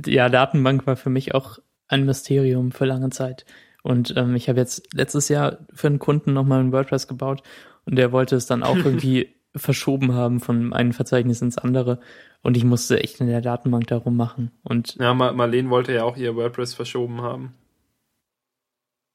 Ja, 0.05 0.29
Datenbank 0.29 0.87
war 0.87 0.95
für 0.95 1.09
mich 1.09 1.35
auch 1.35 1.59
ein 1.87 2.05
Mysterium 2.05 2.71
für 2.71 2.85
lange 2.85 3.09
Zeit. 3.09 3.45
Und 3.83 4.13
ähm, 4.15 4.35
ich 4.35 4.47
habe 4.47 4.59
jetzt 4.59 4.93
letztes 4.93 5.27
Jahr 5.29 5.59
für 5.73 5.87
einen 5.87 5.99
Kunden 5.99 6.33
nochmal 6.33 6.59
ein 6.59 6.71
WordPress 6.71 7.07
gebaut 7.07 7.43
und 7.85 7.97
der 7.97 8.11
wollte 8.11 8.35
es 8.35 8.45
dann 8.45 8.63
auch 8.63 8.75
irgendwie 8.83 9.34
verschoben 9.55 10.13
haben 10.13 10.39
von 10.39 10.73
einem 10.73 10.93
Verzeichnis 10.93 11.41
ins 11.41 11.57
andere 11.57 11.99
und 12.41 12.57
ich 12.57 12.63
musste 12.63 13.01
echt 13.01 13.19
in 13.21 13.27
der 13.27 13.41
Datenbank 13.41 13.87
darum 13.87 14.15
machen. 14.15 14.51
Und 14.63 14.95
ja, 14.95 15.13
Marlene 15.13 15.69
wollte 15.69 15.93
ja 15.93 16.03
auch 16.03 16.17
ihr 16.17 16.35
WordPress 16.35 16.73
verschoben 16.73 17.21
haben. 17.21 17.53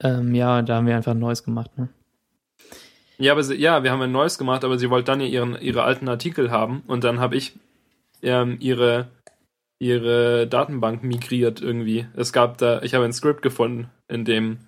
Ähm, 0.03 0.35
ja, 0.35 0.63
da 0.63 0.77
haben 0.77 0.87
wir 0.87 0.97
einfach 0.97 1.13
ein 1.13 1.19
neues 1.19 1.45
gemacht, 1.45 1.77
ne? 1.77 1.89
Ja, 3.19 3.33
aber 3.33 3.43
sie, 3.43 3.57
ja, 3.57 3.83
wir 3.83 3.91
haben 3.91 4.01
ein 4.01 4.13
neues 4.13 4.39
gemacht, 4.39 4.65
aber 4.65 4.79
sie 4.79 4.89
wollte 4.89 5.13
dann 5.13 5.21
ihren, 5.21 5.61
ihre 5.61 5.83
alten 5.83 6.09
Artikel 6.09 6.51
haben 6.51 6.83
und 6.87 7.05
dann 7.05 7.21
habe 7.21 7.37
ich 7.37 7.59
ähm, 8.23 8.57
ihre 8.61 9.09
ihre 9.79 10.47
Datenbank 10.47 11.03
migriert 11.03 11.63
irgendwie. 11.63 12.07
Es 12.15 12.35
gab 12.35 12.59
da, 12.59 12.83
ich 12.83 12.95
habe 12.95 13.07
ein 13.07 13.15
Script 13.15 13.41
gefunden, 13.41 13.89
in 14.09 14.27
dem 14.27 14.59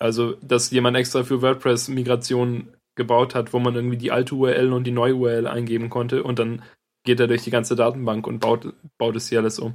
also, 0.00 0.32
dass 0.40 0.70
jemand 0.70 0.96
extra 0.96 1.24
für 1.24 1.42
WordPress 1.42 1.88
Migration 1.88 2.68
gebaut 2.94 3.34
hat, 3.34 3.52
wo 3.52 3.58
man 3.58 3.74
irgendwie 3.74 3.96
die 3.96 4.10
alte 4.10 4.34
URL 4.34 4.72
und 4.72 4.84
die 4.84 4.90
neue 4.90 5.14
URL 5.14 5.46
eingeben 5.46 5.90
konnte 5.90 6.22
und 6.22 6.38
dann 6.38 6.62
geht 7.04 7.20
er 7.20 7.26
durch 7.26 7.42
die 7.42 7.50
ganze 7.50 7.76
Datenbank 7.76 8.26
und 8.26 8.40
baut, 8.40 8.74
baut 8.98 9.16
es 9.16 9.28
hier 9.28 9.40
alles 9.40 9.58
um. 9.58 9.74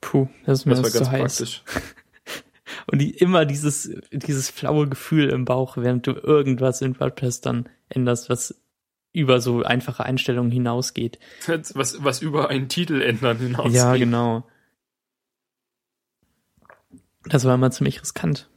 Puh, 0.00 0.28
das 0.44 0.60
ist 0.60 0.66
mir 0.66 0.74
das 0.74 0.82
war 0.82 0.90
ganz 0.90 1.08
praktisch. 1.08 1.62
und 2.90 3.00
die, 3.00 3.10
immer 3.10 3.44
dieses, 3.44 3.90
dieses 4.10 4.50
flaue 4.50 4.88
Gefühl 4.88 5.28
im 5.30 5.44
Bauch, 5.44 5.76
während 5.76 6.06
du 6.06 6.12
irgendwas 6.12 6.82
in 6.82 6.98
WordPress 6.98 7.40
dann 7.40 7.68
änderst, 7.88 8.28
was 8.28 8.60
über 9.12 9.40
so 9.40 9.62
einfache 9.62 10.04
Einstellungen 10.04 10.50
hinausgeht. 10.50 11.18
Was, 11.46 12.04
was 12.04 12.20
über 12.20 12.50
einen 12.50 12.68
Titel 12.68 13.00
ändern 13.00 13.38
hinausgeht. 13.38 13.74
Ja, 13.74 13.96
genau. 13.96 14.46
Das 17.24 17.44
war 17.44 17.54
immer 17.54 17.70
ziemlich 17.70 18.02
riskant. 18.02 18.50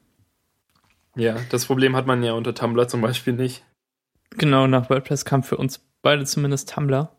Ja, 1.16 1.38
das 1.50 1.66
Problem 1.66 1.96
hat 1.96 2.08
man 2.08 2.24
ja 2.24 2.34
unter 2.34 2.54
Tumblr 2.54 2.88
zum 2.88 3.02
Beispiel 3.02 3.34
nicht. 3.34 3.64
Genau, 4.32 4.68
nach 4.68 4.89
WordPress 4.89 5.26
kam 5.26 5.44
für 5.44 5.58
uns 5.58 5.84
beide 6.02 6.26
zumindest 6.26 6.74
Tumblr. 6.74 7.10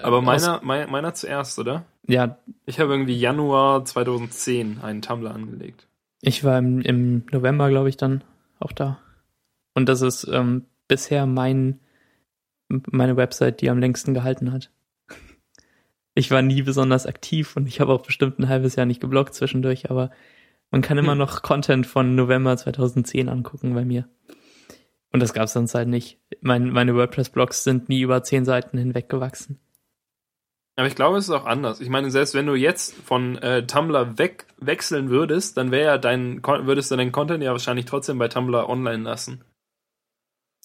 Aber 0.00 0.22
meiner, 0.22 0.60
meiner, 0.62 0.90
meiner 0.90 1.14
zuerst, 1.14 1.58
oder? 1.58 1.84
Ja. 2.06 2.38
Ich 2.64 2.80
habe 2.80 2.92
irgendwie 2.92 3.18
Januar 3.18 3.84
2010 3.84 4.80
einen 4.82 5.02
Tumblr 5.02 5.34
angelegt. 5.34 5.86
Ich 6.22 6.44
war 6.44 6.58
im, 6.58 6.80
im 6.80 7.24
November, 7.30 7.68
glaube 7.68 7.88
ich, 7.88 7.96
dann 7.96 8.24
auch 8.58 8.72
da. 8.72 8.98
Und 9.74 9.88
das 9.88 10.00
ist 10.00 10.26
ähm, 10.32 10.64
bisher 10.88 11.26
mein, 11.26 11.80
meine 12.68 13.16
Website, 13.16 13.60
die 13.60 13.68
am 13.68 13.78
längsten 13.78 14.14
gehalten 14.14 14.52
hat. 14.52 14.70
Ich 16.18 16.30
war 16.30 16.40
nie 16.40 16.62
besonders 16.62 17.04
aktiv 17.04 17.56
und 17.56 17.68
ich 17.68 17.78
habe 17.78 17.92
auch 17.92 18.00
bestimmt 18.00 18.38
ein 18.38 18.48
halbes 18.48 18.74
Jahr 18.74 18.86
nicht 18.86 19.02
geblockt 19.02 19.34
zwischendurch, 19.34 19.90
aber 19.90 20.10
man 20.70 20.80
kann 20.80 20.96
immer 20.96 21.12
hm. 21.12 21.18
noch 21.18 21.42
Content 21.42 21.86
von 21.86 22.14
November 22.14 22.56
2010 22.56 23.28
angucken 23.28 23.74
bei 23.74 23.84
mir. 23.84 24.08
Und 25.12 25.20
das 25.20 25.32
gab 25.32 25.44
es 25.44 25.52
sonst 25.52 25.74
halt 25.74 25.88
nicht. 25.88 26.18
Mein, 26.40 26.70
meine 26.70 26.94
WordPress-Blogs 26.94 27.64
sind 27.64 27.88
nie 27.88 28.00
über 28.00 28.22
zehn 28.22 28.44
Seiten 28.44 28.76
hinweg 28.76 29.08
gewachsen. 29.08 29.60
Aber 30.76 30.88
ich 30.88 30.94
glaube, 30.94 31.16
es 31.16 31.24
ist 31.24 31.34
auch 31.34 31.46
anders. 31.46 31.80
Ich 31.80 31.88
meine, 31.88 32.10
selbst 32.10 32.34
wenn 32.34 32.46
du 32.46 32.54
jetzt 32.54 32.94
von 32.94 33.38
äh, 33.38 33.66
Tumblr 33.66 34.18
weg 34.18 34.46
wechseln 34.58 35.08
würdest, 35.08 35.56
dann 35.56 35.70
wäre 35.70 35.86
ja 35.86 35.98
dein 35.98 36.42
würdest 36.44 36.90
du 36.90 36.96
deinen 36.96 37.12
Content 37.12 37.42
ja 37.42 37.52
wahrscheinlich 37.52 37.86
trotzdem 37.86 38.18
bei 38.18 38.28
Tumblr 38.28 38.68
online 38.68 39.02
lassen. 39.02 39.42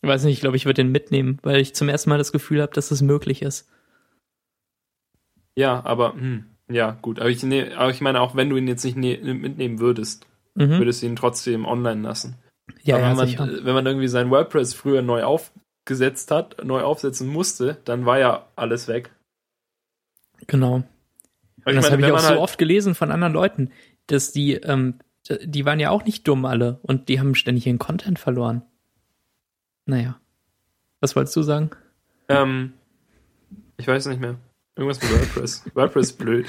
Ich 0.01 0.09
weiß 0.09 0.25
nicht, 0.25 0.33
ich 0.33 0.41
glaube, 0.41 0.57
ich 0.57 0.65
würde 0.65 0.83
den 0.83 0.91
mitnehmen, 0.91 1.37
weil 1.43 1.61
ich 1.61 1.75
zum 1.75 1.87
ersten 1.87 2.09
Mal 2.09 2.17
das 2.17 2.33
Gefühl 2.33 2.61
habe, 2.61 2.73
dass 2.73 2.91
es 2.91 3.01
möglich 3.01 3.41
ist. 3.41 3.69
Ja, 5.55 5.85
aber 5.85 6.13
hm, 6.13 6.45
ja, 6.69 6.97
gut. 7.01 7.19
Aber 7.19 7.29
ich, 7.29 7.41
ne, 7.43 7.73
aber 7.77 7.91
ich 7.91 8.01
meine, 8.01 8.19
auch 8.19 8.35
wenn 8.35 8.49
du 8.49 8.57
ihn 8.57 8.67
jetzt 8.67 8.83
nicht 8.83 8.97
ne 8.97 9.17
mitnehmen 9.33 9.79
würdest, 9.79 10.27
mhm. 10.55 10.71
würdest 10.71 11.01
du 11.01 11.05
ihn 11.05 11.15
trotzdem 11.15 11.65
online 11.65 12.01
lassen. 12.01 12.35
Ja, 12.83 12.97
ja, 12.97 13.09
wenn, 13.09 13.17
man, 13.17 13.27
sicher. 13.27 13.47
wenn 13.63 13.73
man 13.73 13.85
irgendwie 13.85 14.07
sein 14.07 14.31
WordPress 14.31 14.73
früher 14.73 15.01
neu 15.01 15.23
aufgesetzt 15.23 16.31
hat, 16.31 16.63
neu 16.63 16.81
aufsetzen 16.81 17.27
musste, 17.27 17.77
dann 17.85 18.05
war 18.05 18.19
ja 18.19 18.47
alles 18.55 18.87
weg. 18.87 19.11
Genau. 20.47 20.83
Das 21.65 21.91
habe 21.91 22.01
ich 22.01 22.11
auch 22.11 22.19
so 22.19 22.29
halt 22.29 22.39
oft 22.39 22.57
gelesen 22.57 22.95
von 22.95 23.11
anderen 23.11 23.33
Leuten, 23.33 23.71
dass 24.07 24.31
die, 24.31 24.53
ähm, 24.53 24.95
die 25.29 25.65
waren 25.65 25.79
ja 25.79 25.91
auch 25.91 26.05
nicht 26.05 26.27
dumm 26.27 26.45
alle 26.45 26.79
und 26.81 27.07
die 27.07 27.19
haben 27.19 27.35
ständig 27.35 27.67
ihren 27.67 27.77
Content 27.77 28.17
verloren. 28.17 28.63
Naja. 29.85 30.19
Was 30.99 31.15
wolltest 31.15 31.35
du 31.35 31.41
sagen? 31.41 31.71
Ähm, 32.29 32.73
ich 33.77 33.87
weiß 33.87 34.07
nicht 34.07 34.21
mehr. 34.21 34.35
Irgendwas 34.75 35.01
mit 35.01 35.11
WordPress. 35.11 35.65
WordPress 35.75 36.11
ist 36.11 36.17
blöd. 36.17 36.47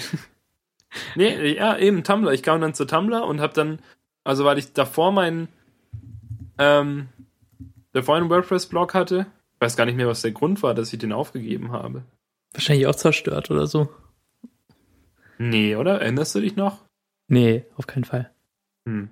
nee, 1.14 1.54
ja, 1.54 1.76
eben 1.76 2.04
Tumblr. 2.04 2.32
Ich 2.32 2.42
kam 2.42 2.60
dann 2.60 2.74
zu 2.74 2.84
Tumblr 2.84 3.24
und 3.24 3.40
hab 3.40 3.54
dann, 3.54 3.80
also 4.24 4.44
weil 4.44 4.58
ich 4.58 4.72
davor 4.72 5.12
meinen, 5.12 5.48
ähm, 6.58 7.08
davor 7.92 8.16
einen 8.16 8.30
WordPress-Blog 8.30 8.94
hatte, 8.94 9.26
ich 9.54 9.60
weiß 9.60 9.76
gar 9.76 9.86
nicht 9.86 9.96
mehr, 9.96 10.08
was 10.08 10.22
der 10.22 10.32
Grund 10.32 10.62
war, 10.62 10.74
dass 10.74 10.92
ich 10.92 10.98
den 10.98 11.12
aufgegeben 11.12 11.72
habe. 11.72 12.02
Wahrscheinlich 12.52 12.86
auch 12.86 12.94
zerstört 12.94 13.50
oder 13.50 13.66
so. 13.66 13.88
Nee, 15.38 15.76
oder? 15.76 16.00
Erinnerst 16.00 16.34
du 16.34 16.40
dich 16.40 16.56
noch? 16.56 16.78
Nee, 17.28 17.64
auf 17.76 17.86
keinen 17.86 18.04
Fall. 18.04 18.30
Hm. 18.86 19.10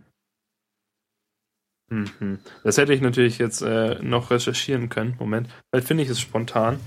Mhm. 1.88 2.38
Das 2.62 2.78
hätte 2.78 2.92
ich 2.92 3.00
natürlich 3.00 3.38
jetzt 3.38 3.62
äh, 3.62 3.96
noch 4.00 4.30
recherchieren 4.30 4.88
können. 4.88 5.16
Moment. 5.18 5.48
Vielleicht 5.70 5.88
finde 5.88 6.04
ich 6.04 6.08
es 6.08 6.20
spontan 6.20 6.78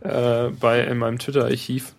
äh, 0.00 0.48
bei 0.48 0.84
in 0.84 0.98
meinem 0.98 1.18
Twitter-Archiv. 1.18 1.94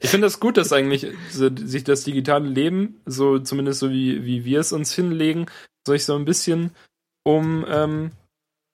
ich 0.00 0.10
finde 0.10 0.26
das 0.26 0.38
gut, 0.38 0.56
dass 0.56 0.72
eigentlich 0.72 1.06
sich 1.30 1.84
das 1.84 2.04
digitale 2.04 2.48
Leben, 2.48 3.00
so 3.06 3.38
zumindest 3.38 3.80
so 3.80 3.90
wie, 3.90 4.24
wie 4.24 4.44
wir 4.44 4.60
es 4.60 4.72
uns 4.72 4.94
hinlegen, 4.94 5.46
sich 5.86 6.04
so 6.04 6.16
ein 6.16 6.24
bisschen 6.24 6.70
um, 7.24 7.64
ähm, 7.68 8.10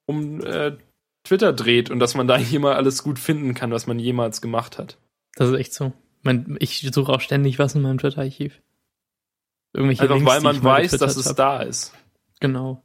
um 0.07 0.41
äh, 0.45 0.77
Twitter 1.25 1.53
dreht 1.53 1.91
und 1.91 1.99
dass 2.01 2.15
man 2.15 2.27
da 2.29 2.37
hier 2.39 2.61
mal 2.61 2.75
alles 2.75 3.03
gut 3.03 3.19
finden 3.19 3.55
kann, 3.55 3.71
was 3.71 3.87
man 3.87 3.99
jemals 3.99 4.41
gemacht 4.41 4.79
hat. 4.79 4.99
Das 5.37 5.49
ist 5.49 5.57
echt 5.57 5.75
so. 5.75 5.93
Ich 6.59 6.87
suche 6.93 7.13
auch 7.13 7.21
ständig 7.21 7.59
was 7.59 7.75
in 7.75 7.83
meinem 7.83 7.99
Twitter-Archiv. 7.99 8.61
Irgendwelche 9.73 10.03
Einfach 10.03 10.17
Links, 10.17 10.31
weil 10.31 10.41
man 10.41 10.63
weiß, 10.63 10.91
dass 10.93 11.17
es 11.17 11.27
hab. 11.27 11.37
da 11.37 11.63
ist. 11.63 11.93
Genau. 12.41 12.83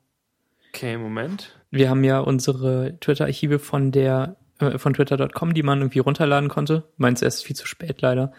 Okay, 0.70 0.98
Moment. 0.98 1.58
Wir 1.72 1.90
haben 1.90 2.04
ja 2.04 2.20
unsere 2.20 2.98
Twitter-Archive 3.00 3.60
von 3.60 3.92
der 3.92 4.38
äh, 4.60 4.78
von 4.78 4.94
twitter.com, 4.94 5.54
die 5.54 5.64
man 5.64 5.80
irgendwie 5.80 6.00
runterladen 6.00 6.50
konnte. 6.50 6.84
Meins 6.98 7.22
erst 7.22 7.44
viel 7.44 7.56
zu 7.56 7.68
spät 7.68 8.02
leider. 8.02 8.32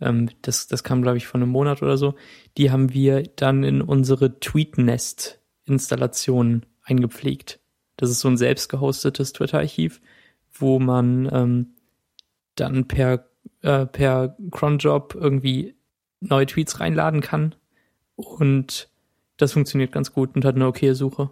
Ähm, 0.00 0.30
das, 0.42 0.66
das 0.66 0.84
kam, 0.84 1.02
glaube 1.02 1.18
ich, 1.18 1.26
von 1.26 1.42
einem 1.42 1.50
Monat 1.50 1.82
oder 1.82 1.96
so. 1.96 2.14
Die 2.56 2.70
haben 2.70 2.92
wir 2.92 3.22
dann 3.22 3.64
in 3.64 3.82
unsere 3.82 4.38
Tweetnest-Installation 4.40 6.66
eingepflegt. 6.82 7.60
Das 7.96 8.10
ist 8.10 8.20
so 8.20 8.28
ein 8.28 8.36
selbst 8.36 8.68
gehostetes 8.68 9.32
Twitter-Archiv, 9.32 10.00
wo 10.52 10.78
man 10.78 11.28
ähm, 11.32 11.74
dann 12.54 12.86
per, 12.86 13.28
äh, 13.62 13.86
per 13.86 14.36
Cronjob 14.50 15.14
irgendwie 15.14 15.74
neue 16.20 16.46
Tweets 16.46 16.80
reinladen 16.80 17.20
kann. 17.20 17.54
Und 18.16 18.88
das 19.36 19.52
funktioniert 19.52 19.92
ganz 19.92 20.12
gut 20.12 20.34
und 20.34 20.44
hat 20.44 20.56
eine 20.56 20.66
okaye 20.66 20.94
Suche. 20.94 21.30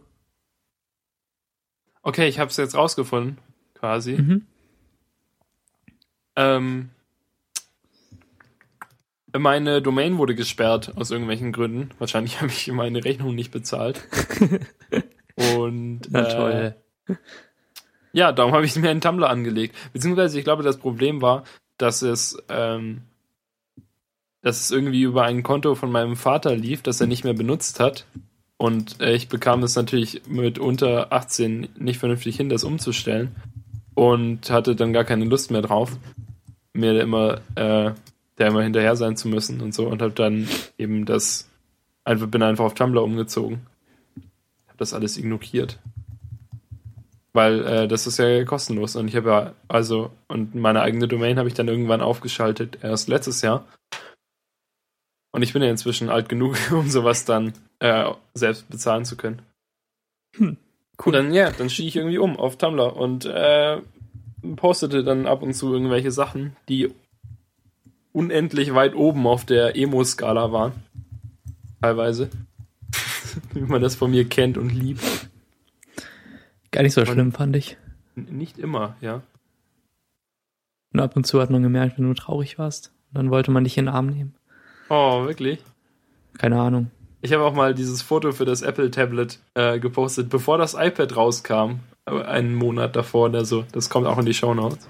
Okay, 2.03 2.29
ich 2.29 2.39
habe 2.39 2.51
es 2.51 2.57
jetzt 2.57 2.75
rausgefunden, 2.75 3.39
quasi. 3.75 4.15
Mhm. 4.15 4.47
Ähm, 6.35 6.91
meine 9.39 9.83
Domain 9.83 10.19
wurde 10.19 10.35
gesperrt 10.35 10.93
aus 10.97 11.11
irgendwelchen 11.11 11.53
Gründen. 11.53 11.91
Wahrscheinlich 11.99 12.37
habe 12.41 12.51
ich 12.51 12.71
meine 12.73 13.05
Rechnung 13.05 13.35
nicht 13.35 13.51
bezahlt. 13.51 14.07
Und 15.57 16.03
Na 16.11 16.27
äh, 16.27 16.35
toll. 16.35 17.17
ja, 18.13 18.33
darum 18.33 18.53
habe 18.53 18.65
ich 18.65 18.77
mir 18.77 18.91
einen 18.91 19.01
Tumblr 19.01 19.29
angelegt. 19.29 19.77
Beziehungsweise 19.93 20.39
ich 20.39 20.45
glaube, 20.45 20.63
das 20.63 20.79
Problem 20.79 21.23
war, 21.23 21.45
dass 21.79 22.03
es 22.03 22.37
ähm, 22.49 23.03
dass 24.43 24.61
es 24.61 24.71
irgendwie 24.71 25.03
über 25.03 25.23
ein 25.23 25.43
Konto 25.43 25.75
von 25.75 25.91
meinem 25.91 26.17
Vater 26.17 26.55
lief, 26.55 26.83
das 26.83 27.01
er 27.01 27.07
nicht 27.07 27.25
mehr 27.25 27.33
benutzt 27.33 27.81
hat. 27.81 28.07
Und 28.57 29.01
äh, 29.01 29.15
ich 29.15 29.29
bekam 29.29 29.63
es 29.63 29.77
natürlich 29.77 30.23
mit 30.27 30.59
unter 30.59 31.13
18 31.13 31.69
nicht 31.79 31.99
vernünftig 31.99 32.37
hin, 32.37 32.49
das 32.49 32.65
umzustellen. 32.65 33.35
Und 33.95 34.51
hatte 34.51 34.75
dann 34.75 34.93
gar 34.93 35.05
keine 35.05 35.25
Lust 35.25 35.51
mehr 35.51 35.63
drauf, 35.63 35.97
mir 36.73 37.01
immer, 37.01 37.41
äh, 37.55 37.93
der 38.43 38.49
immer 38.49 38.63
hinterher 38.65 38.97
sein 38.97 39.17
zu 39.17 39.29
müssen 39.29 39.61
und 39.61 39.73
so. 39.73 39.87
Und 39.87 40.03
habe 40.03 40.13
dann 40.13 40.49
eben 40.77 41.07
das, 41.07 41.49
einfach, 42.03 42.27
bin 42.27 42.43
einfach 42.43 42.65
auf 42.65 42.75
Tumblr 42.75 43.01
umgezogen. 43.01 43.67
Habe 44.67 44.79
das 44.79 44.95
alles 44.95 45.17
ignoriert. 45.17 45.79
Weil 47.33 47.65
äh, 47.65 47.89
das 47.89 48.09
ist 48.09 48.19
ja 48.19 48.45
kostenlos. 48.45 48.97
Und 48.97 49.07
ich 49.07 49.15
habe 49.15 49.31
ja, 49.31 49.53
also, 49.69 50.11
und 50.27 50.57
meine 50.57 50.83
eigene 50.83 51.07
Domain 51.07 51.39
habe 51.39 51.49
ich 51.49 51.55
dann 51.55 51.69
irgendwann 51.69 52.01
aufgeschaltet, 52.01 52.81
erst 52.83 53.09
letztes 53.09 53.43
Jahr. 53.43 53.65
Und 55.31 55.43
ich 55.43 55.53
bin 55.53 55.63
ja 55.63 55.71
inzwischen 55.71 56.11
alt 56.11 56.29
genug, 56.29 56.57
um 56.73 56.91
sowas 56.91 57.25
dann 57.25 57.53
äh, 57.79 58.11
selbst 58.35 58.69
bezahlen 58.69 59.05
zu 59.05 59.17
können. 59.17 59.41
Hm, 60.37 60.57
cool. 61.07 61.13
Dann, 61.13 61.33
ja, 61.33 61.53
dann 61.53 61.71
stieg 61.71 61.87
ich 61.87 61.97
irgendwie 61.97 62.19
um 62.19 62.37
auf 62.37 62.59
Tumblr 62.59 62.97
und 62.97 63.25
äh, 63.25 63.81
postete 64.57 65.05
dann 65.05 65.27
ab 65.27 65.43
und 65.43 65.55
zu 65.55 65.73
irgendwelche 65.73 66.11
Sachen, 66.11 66.57
die 66.69 66.93
unendlich 68.13 68.75
weit 68.75 68.95
oben 68.95 69.27
auf 69.27 69.45
der 69.45 69.77
Emo-Skala 69.77 70.53
waren. 70.53 70.73
Teilweise. 71.81 72.31
Wie 73.55 73.61
man 73.61 73.83
das 73.83 73.95
von 73.95 74.11
mir 74.11 74.29
kennt 74.29 74.59
und 74.59 74.71
liebt. 74.71 75.03
Gar 76.71 76.83
nicht 76.83 76.95
so 76.95 77.01
und 77.03 77.09
schlimm, 77.09 77.33
fand 77.33 77.57
ich. 77.57 77.77
Nicht 78.15 78.59
immer, 78.59 78.97
ja. 79.01 79.23
Und 80.93 81.01
ab 81.01 81.17
und 81.17 81.27
zu 81.27 81.41
hat 81.41 81.51
man 81.51 81.63
gemerkt, 81.63 81.99
wenn 81.99 82.07
du 82.07 82.15
traurig 82.15 82.59
warst. 82.59 82.93
Und 83.09 83.19
dann 83.19 83.31
wollte 83.31 83.51
man 83.51 83.65
dich 83.65 83.79
in 83.79 83.87
den 83.87 83.95
Arm 83.95 84.07
nehmen. 84.07 84.35
Oh, 84.89 85.25
wirklich? 85.25 85.59
Keine 86.39 86.61
Ahnung. 86.61 86.91
Ich 87.21 87.33
habe 87.33 87.45
auch 87.45 87.55
mal 87.55 87.75
dieses 87.75 88.03
Foto 88.03 88.33
für 88.33 88.45
das 88.45 88.63
Apple 88.63 88.91
Tablet 88.91 89.39
äh, 89.55 89.79
gepostet, 89.79 90.29
bevor 90.29 90.59
das 90.59 90.75
iPad 90.75 91.17
rauskam. 91.17 91.81
Einen 92.05 92.55
Monat 92.55 92.97
davor 92.97 93.29
oder 93.29 93.45
so. 93.45 93.65
Das 93.73 93.89
kommt 93.89 94.07
auch 94.07 94.19
in 94.19 94.27
die 94.27 94.35
Show 94.35 94.55
Notes. 94.55 94.89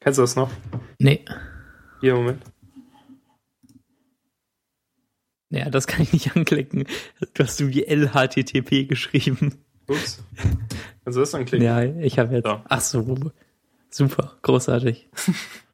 Kennst 0.00 0.18
du 0.18 0.22
das 0.22 0.36
noch? 0.36 0.50
Nee. 0.98 1.24
Hier, 2.00 2.14
Moment. 2.14 2.42
Ja, 5.50 5.70
das 5.70 5.86
kann 5.86 6.02
ich 6.02 6.12
nicht 6.12 6.36
anklicken. 6.36 6.84
Du 7.34 7.44
hast 7.44 7.60
du 7.60 7.68
wie 7.68 7.84
LHTTP 7.84 8.88
geschrieben. 8.88 9.62
Ups. 9.86 10.24
Kannst 11.04 11.16
du 11.16 11.20
das 11.20 11.34
anklicken? 11.34 11.64
Ja, 11.64 11.82
ich 11.82 12.18
habe 12.18 12.34
jetzt. 12.34 12.46
So. 12.46 12.60
Ach 12.68 12.80
so. 12.80 13.32
Super, 13.90 14.32
großartig. 14.42 15.08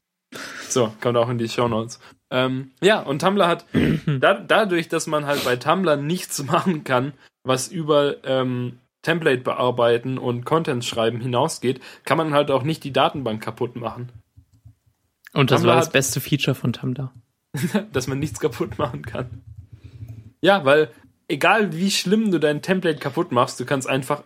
so, 0.69 0.93
kommt 1.01 1.17
auch 1.17 1.31
in 1.31 1.39
die 1.39 1.49
Show 1.49 1.69
Notes. 1.69 1.99
Ähm, 2.31 2.73
ja, 2.83 3.01
und 3.01 3.21
Tumblr 3.21 3.47
hat 3.49 3.65
da, 4.21 4.35
dadurch, 4.35 4.89
dass 4.89 5.07
man 5.07 5.27
halt 5.27 5.45
bei 5.45 5.57
Tumblr 5.57 5.97
nichts 5.97 6.43
machen 6.45 6.85
kann, 6.85 7.15
was 7.43 7.69
über 7.69 8.23
ähm, 8.25 8.79
Template 9.03 9.41
bearbeiten 9.41 10.19
und 10.19 10.45
Content 10.45 10.85
schreiben 10.85 11.21
hinausgeht, 11.21 11.81
kann 12.05 12.19
man 12.19 12.35
halt 12.35 12.51
auch 12.51 12.63
nicht 12.63 12.85
die 12.85 12.93
Datenbank 12.93 13.43
kaputt 13.43 13.77
machen. 13.77 14.11
Und 15.33 15.51
das 15.51 15.61
Tumblr 15.61 15.71
war 15.71 15.77
das 15.77 15.87
hat, 15.87 15.93
beste 15.93 16.21
Feature 16.21 16.55
von 16.55 16.73
Tumblr. 16.73 17.13
dass 17.93 18.07
man 18.07 18.19
nichts 18.19 18.41
kaputt 18.41 18.79
machen 18.79 19.03
kann. 19.03 19.43
Ja, 20.41 20.65
weil 20.65 20.91
egal 21.29 21.73
wie 21.73 21.91
schlimm 21.91 22.31
du 22.31 22.39
dein 22.39 22.63
Template 22.63 22.99
kaputt 22.99 23.33
machst, 23.33 23.59
du 23.61 23.65
kannst 23.65 23.89
einfach 23.89 24.23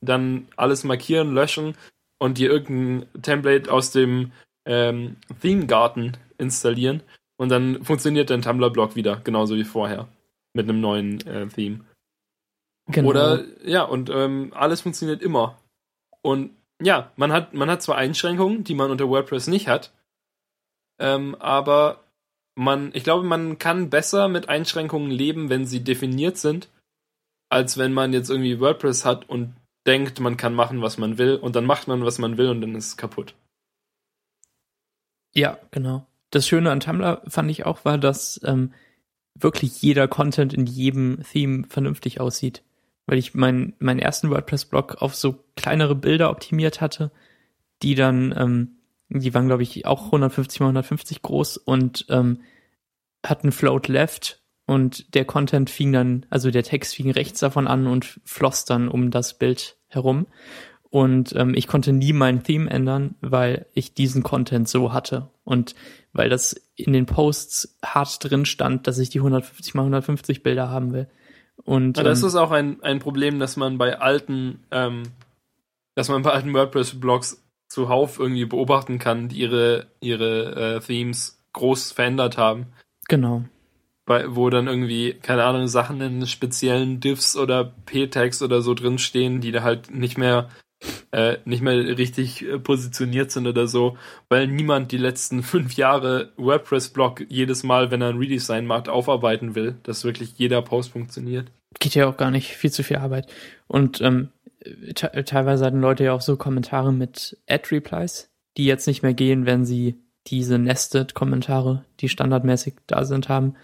dann 0.00 0.48
alles 0.56 0.84
markieren, 0.84 1.32
löschen 1.32 1.74
und 2.18 2.38
dir 2.38 2.50
irgendein 2.50 3.22
Template 3.22 3.70
aus 3.70 3.90
dem 3.90 4.32
ähm, 4.64 5.16
Theme-Garten 5.40 6.16
installieren 6.38 7.02
und 7.36 7.48
dann 7.48 7.84
funktioniert 7.84 8.30
dein 8.30 8.42
Tumblr-Blog 8.42 8.96
wieder, 8.96 9.20
genauso 9.22 9.56
wie 9.56 9.64
vorher. 9.64 10.08
Mit 10.54 10.68
einem 10.68 10.80
neuen 10.80 11.26
äh, 11.26 11.46
Theme. 11.48 11.80
Genau. 12.88 13.08
Oder, 13.08 13.44
ja, 13.64 13.82
und 13.82 14.10
ähm, 14.10 14.52
alles 14.54 14.82
funktioniert 14.82 15.22
immer. 15.22 15.58
Und 16.20 16.50
ja, 16.80 17.10
man 17.16 17.32
hat, 17.32 17.54
man 17.54 17.70
hat 17.70 17.82
zwar 17.82 17.96
Einschränkungen, 17.96 18.64
die 18.64 18.74
man 18.74 18.90
unter 18.90 19.08
WordPress 19.08 19.46
nicht 19.46 19.68
hat. 19.68 19.92
Ähm, 21.02 21.34
aber 21.40 22.04
man, 22.54 22.90
ich 22.94 23.02
glaube, 23.02 23.26
man 23.26 23.58
kann 23.58 23.90
besser 23.90 24.28
mit 24.28 24.48
Einschränkungen 24.48 25.10
leben, 25.10 25.50
wenn 25.50 25.66
sie 25.66 25.82
definiert 25.82 26.38
sind, 26.38 26.68
als 27.50 27.76
wenn 27.76 27.92
man 27.92 28.12
jetzt 28.12 28.30
irgendwie 28.30 28.60
WordPress 28.60 29.04
hat 29.04 29.28
und 29.28 29.54
denkt, 29.84 30.20
man 30.20 30.36
kann 30.36 30.54
machen, 30.54 30.80
was 30.80 30.98
man 30.98 31.18
will, 31.18 31.36
und 31.36 31.56
dann 31.56 31.66
macht 31.66 31.88
man, 31.88 32.04
was 32.04 32.18
man 32.18 32.38
will, 32.38 32.48
und 32.48 32.60
dann 32.60 32.76
ist 32.76 32.86
es 32.86 32.96
kaputt. 32.96 33.34
Ja, 35.34 35.58
genau. 35.72 36.06
Das 36.30 36.46
Schöne 36.46 36.70
an 36.70 36.80
Tumblr 36.80 37.22
fand 37.26 37.50
ich 37.50 37.66
auch 37.66 37.84
war, 37.84 37.98
dass 37.98 38.40
ähm, 38.44 38.72
wirklich 39.34 39.82
jeder 39.82 40.06
Content 40.06 40.54
in 40.54 40.66
jedem 40.66 41.22
Theme 41.24 41.64
vernünftig 41.68 42.20
aussieht. 42.20 42.62
Weil 43.06 43.18
ich 43.18 43.34
mein, 43.34 43.74
meinen 43.80 43.98
ersten 43.98 44.30
WordPress-Blog 44.30 45.02
auf 45.02 45.16
so 45.16 45.42
kleinere 45.56 45.96
Bilder 45.96 46.30
optimiert 46.30 46.80
hatte, 46.80 47.10
die 47.82 47.96
dann, 47.96 48.32
ähm, 48.38 48.76
die 49.20 49.34
waren, 49.34 49.46
glaube 49.46 49.62
ich, 49.62 49.86
auch 49.86 50.06
150 50.06 50.60
mal 50.60 50.66
150 50.66 51.22
groß 51.22 51.56
und 51.58 52.06
ähm, 52.08 52.40
hatten 53.24 53.52
Float 53.52 53.88
Left 53.88 54.42
und 54.66 55.14
der 55.14 55.24
Content 55.24 55.70
fing 55.70 55.92
dann, 55.92 56.26
also 56.30 56.50
der 56.50 56.62
Text 56.62 56.94
fing 56.94 57.10
rechts 57.10 57.40
davon 57.40 57.66
an 57.66 57.86
und 57.86 58.20
floss 58.24 58.64
dann 58.64 58.88
um 58.88 59.10
das 59.10 59.38
Bild 59.38 59.76
herum. 59.88 60.26
Und 60.88 61.34
ähm, 61.36 61.54
ich 61.54 61.66
konnte 61.66 61.92
nie 61.92 62.12
mein 62.12 62.42
Theme 62.42 62.70
ändern, 62.70 63.14
weil 63.20 63.66
ich 63.72 63.94
diesen 63.94 64.22
Content 64.22 64.68
so 64.68 64.92
hatte. 64.92 65.30
Und 65.42 65.74
weil 66.12 66.28
das 66.28 66.54
in 66.74 66.92
den 66.92 67.06
Posts 67.06 67.78
hart 67.82 68.22
drin 68.22 68.44
stand, 68.44 68.86
dass 68.86 68.98
ich 68.98 69.08
die 69.08 69.20
150 69.20 69.74
mal 69.74 69.82
150 69.82 70.42
Bilder 70.42 70.68
haben 70.68 70.92
will. 70.92 71.08
Und 71.64 71.96
ja, 71.96 72.02
das 72.02 72.20
ähm, 72.20 72.28
ist 72.28 72.36
auch 72.36 72.50
ein, 72.50 72.82
ein 72.82 72.98
Problem, 72.98 73.38
dass 73.38 73.56
man 73.56 73.78
bei 73.78 74.00
alten, 74.00 74.64
ähm, 74.70 75.04
dass 75.94 76.08
man 76.08 76.22
bei 76.22 76.32
alten 76.32 76.52
WordPress-Blogs 76.52 77.41
zuhauf 77.72 78.18
irgendwie 78.18 78.44
beobachten 78.44 78.98
kann, 78.98 79.28
die 79.28 79.38
ihre, 79.38 79.86
ihre 80.00 80.76
äh, 80.76 80.80
Themes 80.80 81.42
groß 81.54 81.92
verändert 81.92 82.36
haben. 82.36 82.66
Genau. 83.08 83.44
Bei, 84.04 84.34
wo 84.34 84.50
dann 84.50 84.66
irgendwie, 84.66 85.14
keine 85.14 85.44
Ahnung, 85.44 85.68
Sachen 85.68 86.00
in 86.00 86.26
speziellen 86.26 87.00
Diffs 87.00 87.34
oder 87.36 87.72
P-Tags 87.86 88.42
oder 88.42 88.60
so 88.60 88.74
drinstehen, 88.74 89.40
die 89.40 89.52
da 89.52 89.62
halt 89.62 89.90
nicht 89.90 90.18
mehr 90.18 90.50
äh, 91.12 91.36
nicht 91.44 91.62
mehr 91.62 91.76
richtig 91.96 92.42
äh, 92.42 92.58
positioniert 92.58 93.30
sind 93.30 93.46
oder 93.46 93.68
so, 93.68 93.96
weil 94.28 94.48
niemand 94.48 94.92
die 94.92 94.98
letzten 94.98 95.42
fünf 95.44 95.74
Jahre 95.74 96.32
WordPress-Blog 96.36 97.24
jedes 97.28 97.62
Mal, 97.62 97.90
wenn 97.90 98.02
er 98.02 98.08
ein 98.08 98.18
Redesign 98.18 98.66
macht, 98.66 98.88
aufarbeiten 98.88 99.54
will, 99.54 99.76
dass 99.84 100.04
wirklich 100.04 100.32
jeder 100.36 100.60
Post 100.60 100.90
funktioniert. 100.90 101.50
Geht 101.78 101.94
ja 101.94 102.08
auch 102.08 102.16
gar 102.16 102.30
nicht, 102.30 102.48
viel 102.48 102.72
zu 102.72 102.82
viel 102.82 102.96
Arbeit. 102.96 103.32
Und 103.66 104.00
ähm, 104.00 104.30
teilweise 104.94 105.64
hatten 105.64 105.80
Leute 105.80 106.04
ja 106.04 106.12
auch 106.12 106.20
so 106.20 106.36
Kommentare 106.36 106.92
mit 106.92 107.38
Ad-Replies, 107.48 108.30
die 108.56 108.64
jetzt 108.64 108.86
nicht 108.86 109.02
mehr 109.02 109.14
gehen, 109.14 109.46
wenn 109.46 109.64
sie 109.64 110.00
diese 110.26 110.58
Nested-Kommentare, 110.58 111.84
die 112.00 112.08
standardmäßig 112.08 112.74
da 112.86 113.04
sind, 113.04 113.28
haben. 113.28 113.54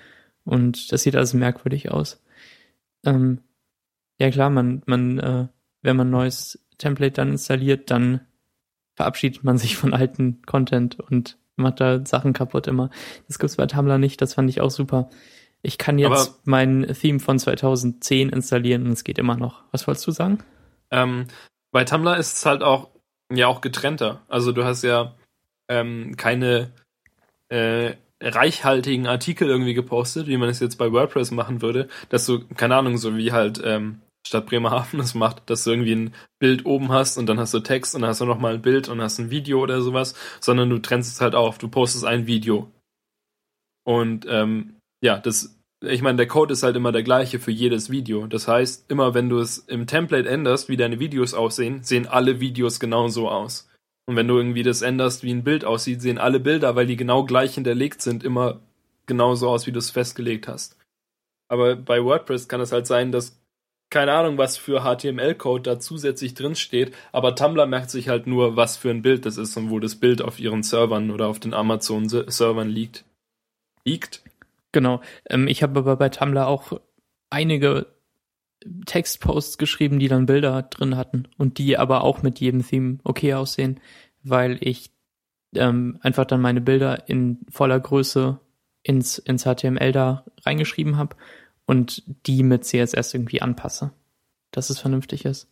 Und 0.45 0.93
das 0.93 1.03
sieht 1.03 1.15
alles 1.15 1.35
merkwürdig 1.35 1.91
aus. 1.91 2.23
Ähm, 3.05 3.41
ja 4.19 4.31
klar, 4.31 4.51
man, 4.51 4.83
man, 4.87 5.19
äh, 5.19 5.49
wenn 5.83 5.97
man 5.97 6.11
neues 6.11 6.59
Template 6.79 7.13
dann 7.13 7.31
installiert, 7.31 7.91
dann 7.91 8.21
verabschiedet 8.95 9.45
man 9.45 9.59
sich 9.59 9.77
von 9.77 9.95
alten 9.95 10.43
Content 10.47 10.99
und 10.99 11.39
macht 11.57 11.81
da 11.81 12.05
Sachen 12.05 12.33
kaputt 12.33 12.67
immer. 12.67 12.91
Das 13.27 13.39
gibt's 13.39 13.57
bei 13.57 13.67
Tumblr 13.67 13.99
nicht, 13.99 14.21
das 14.21 14.35
fand 14.35 14.51
ich 14.51 14.61
auch 14.61 14.71
super. 14.71 15.11
Ich 15.63 15.77
kann 15.77 15.99
jetzt 15.99 16.11
Aber, 16.11 16.37
mein 16.45 16.87
Theme 17.01 17.21
von 17.21 17.39
2010 17.39 18.29
installieren 18.31 18.87
und 18.87 18.93
es 18.93 19.05
geht 19.05 19.19
immer 19.19 19.37
noch. 19.37 19.63
Was 19.73 19.87
wolltest 19.87 20.07
du 20.07 20.13
sagen? 20.13 20.39
Ähm, 20.91 21.27
bei 21.73 21.85
Tumblr 21.85 22.17
ist 22.17 22.37
es 22.37 22.47
halt 22.47 22.63
auch 22.63 22.91
ja 23.33 23.47
auch 23.47 23.61
getrennter. 23.61 24.23
Also 24.29 24.53
du 24.53 24.65
hast 24.65 24.83
ja 24.83 25.15
ähm, 25.69 26.17
keine 26.17 26.73
äh, 27.49 27.95
reichhaltigen 28.21 29.07
Artikel 29.07 29.49
irgendwie 29.49 29.75
gepostet, 29.75 30.27
wie 30.27 30.37
man 30.37 30.49
es 30.49 30.61
jetzt 30.61 30.77
bei 30.77 30.93
WordPress 30.93 31.31
machen 31.31 31.63
würde, 31.63 31.89
dass 32.09 32.27
du, 32.27 32.41
keine 32.57 32.77
Ahnung, 32.77 32.99
so 32.99 33.17
wie 33.17 33.33
halt 33.33 33.61
ähm, 33.65 34.01
Stadt 34.27 34.47
Bremerhaven 34.47 34.99
das 34.99 35.15
macht, 35.15 35.49
dass 35.49 35.65
du 35.65 35.71
irgendwie 35.71 35.95
ein 35.95 36.15
Bild 36.39 36.67
oben 36.67 36.91
hast 36.91 37.17
und 37.17 37.27
dann 37.27 37.39
hast 37.39 37.55
du 37.55 37.61
Text 37.61 37.95
und 37.95 38.03
dann 38.03 38.11
hast 38.11 38.21
du 38.21 38.25
nochmal 38.25 38.55
ein 38.55 38.63
Bild 38.63 38.89
und 38.89 39.01
hast 39.01 39.19
ein 39.19 39.31
Video 39.31 39.61
oder 39.61 39.81
sowas, 39.83 40.15
sondern 40.41 40.71
du 40.71 40.79
trennst 40.79 41.13
es 41.13 41.21
halt 41.21 41.35
auf, 41.35 41.59
du 41.59 41.69
postest 41.69 42.05
ein 42.05 42.27
Video. 42.27 42.71
Und 43.85 44.27
ähm, 44.29 44.77
ja, 45.03 45.19
das, 45.19 45.58
ich 45.81 46.03
meine, 46.03 46.17
der 46.17 46.27
Code 46.27 46.53
ist 46.53 46.63
halt 46.63 46.77
immer 46.77 46.93
der 46.93 47.03
gleiche 47.03 47.39
für 47.39 47.53
jedes 47.53 47.91
Video. 47.91 48.27
Das 48.27 48.49
heißt, 48.49 48.91
immer 48.91 49.15
wenn 49.15 49.29
du 49.29 49.39
es 49.39 49.59
im 49.59 49.87
Template 49.87 50.29
änderst, 50.29 50.69
wie 50.69 50.77
deine 50.77 50.99
Videos 50.99 51.35
aussehen, 51.35 51.83
sehen 51.83 52.07
alle 52.07 52.41
Videos 52.41 52.81
genauso 52.81 53.29
aus. 53.29 53.69
Und 54.07 54.17
wenn 54.17 54.27
du 54.27 54.37
irgendwie 54.37 54.63
das 54.63 54.83
änderst, 54.83 55.23
wie 55.23 55.31
ein 55.31 55.45
Bild 55.45 55.65
aussieht, 55.65 56.01
sehen 56.01 56.19
alle 56.19 56.41
Bilder, 56.41 56.75
weil 56.75 56.87
die 56.87 56.97
genau 56.97 57.25
gleich 57.25 57.55
hinterlegt 57.55 58.03
sind, 58.03 58.25
immer 58.25 58.61
genauso 59.07 59.49
aus, 59.49 59.67
wie 59.67 59.73
du 59.73 59.79
es 59.79 59.91
festgelegt 59.91 60.49
hast. 60.49 60.77
Aber 61.49 61.77
bei 61.77 62.03
WordPress 62.03 62.49
kann 62.49 62.61
es 62.61 62.73
halt 62.73 62.87
sein, 62.87 63.13
dass 63.13 63.39
keine 63.91 64.13
Ahnung, 64.13 64.37
was 64.37 64.59
für 64.59 64.83
HTML-Code 64.83 65.63
da 65.63 65.81
zusätzlich 65.81 66.35
drin 66.35 66.55
steht, 66.55 66.95
aber 67.11 67.35
Tumblr 67.35 67.67
merkt 67.67 67.91
sich 67.91 68.09
halt 68.09 68.27
nur, 68.27 68.55
was 68.55 68.77
für 68.77 68.91
ein 68.91 69.01
Bild 69.01 69.25
das 69.25 69.39
ist 69.39 69.57
und 69.57 69.71
wo 69.71 69.79
das 69.79 69.97
Bild 69.97 70.21
auf 70.21 70.39
ihren 70.39 70.63
Servern 70.63 71.11
oder 71.11 71.27
auf 71.27 71.41
den 71.41 71.55
Amazon-Servern 71.55 72.69
liegt. 72.69 73.05
Liegt? 73.85 74.23
Genau. 74.73 75.01
Ähm, 75.29 75.49
ich 75.49 75.63
habe 75.63 75.81
aber 75.81 75.97
bei 75.97 76.09
Tumblr 76.09 76.47
auch 76.47 76.81
einige 77.31 77.87
Textposts 78.87 79.59
geschrieben, 79.59 79.99
die 79.99 80.09
dann 80.09 80.27
Bilder 80.27 80.63
drin 80.63 80.97
hatten 80.97 81.29
und 81.37 81.59
die 81.59 81.79
aber 81.79 82.03
auch 82.03 82.23
mit 82.23 82.41
jedem 82.41 82.67
Theme 82.67 82.99
okay 83.05 83.35
aussehen, 83.35 83.81
weil 84.23 84.59
ich 84.61 84.91
ähm, 85.55 85.99
einfach 86.03 86.25
dann 86.25 86.41
meine 86.41 86.61
Bilder 86.61 87.09
in 87.09 87.41
voller 87.51 87.79
Größe 87.81 88.41
ins, 88.83 89.19
ins 89.19 89.45
HTML 89.45 89.93
da 89.93 90.25
reingeschrieben 90.45 90.97
habe 90.97 91.17
und 91.67 92.03
die 92.27 92.43
mit 92.43 92.65
CSS 92.65 93.15
irgendwie 93.15 93.43
anpasse, 93.43 93.93
dass 94.51 94.71
es 94.71 94.79
vernünftig 94.79 95.25
ist. 95.25 95.49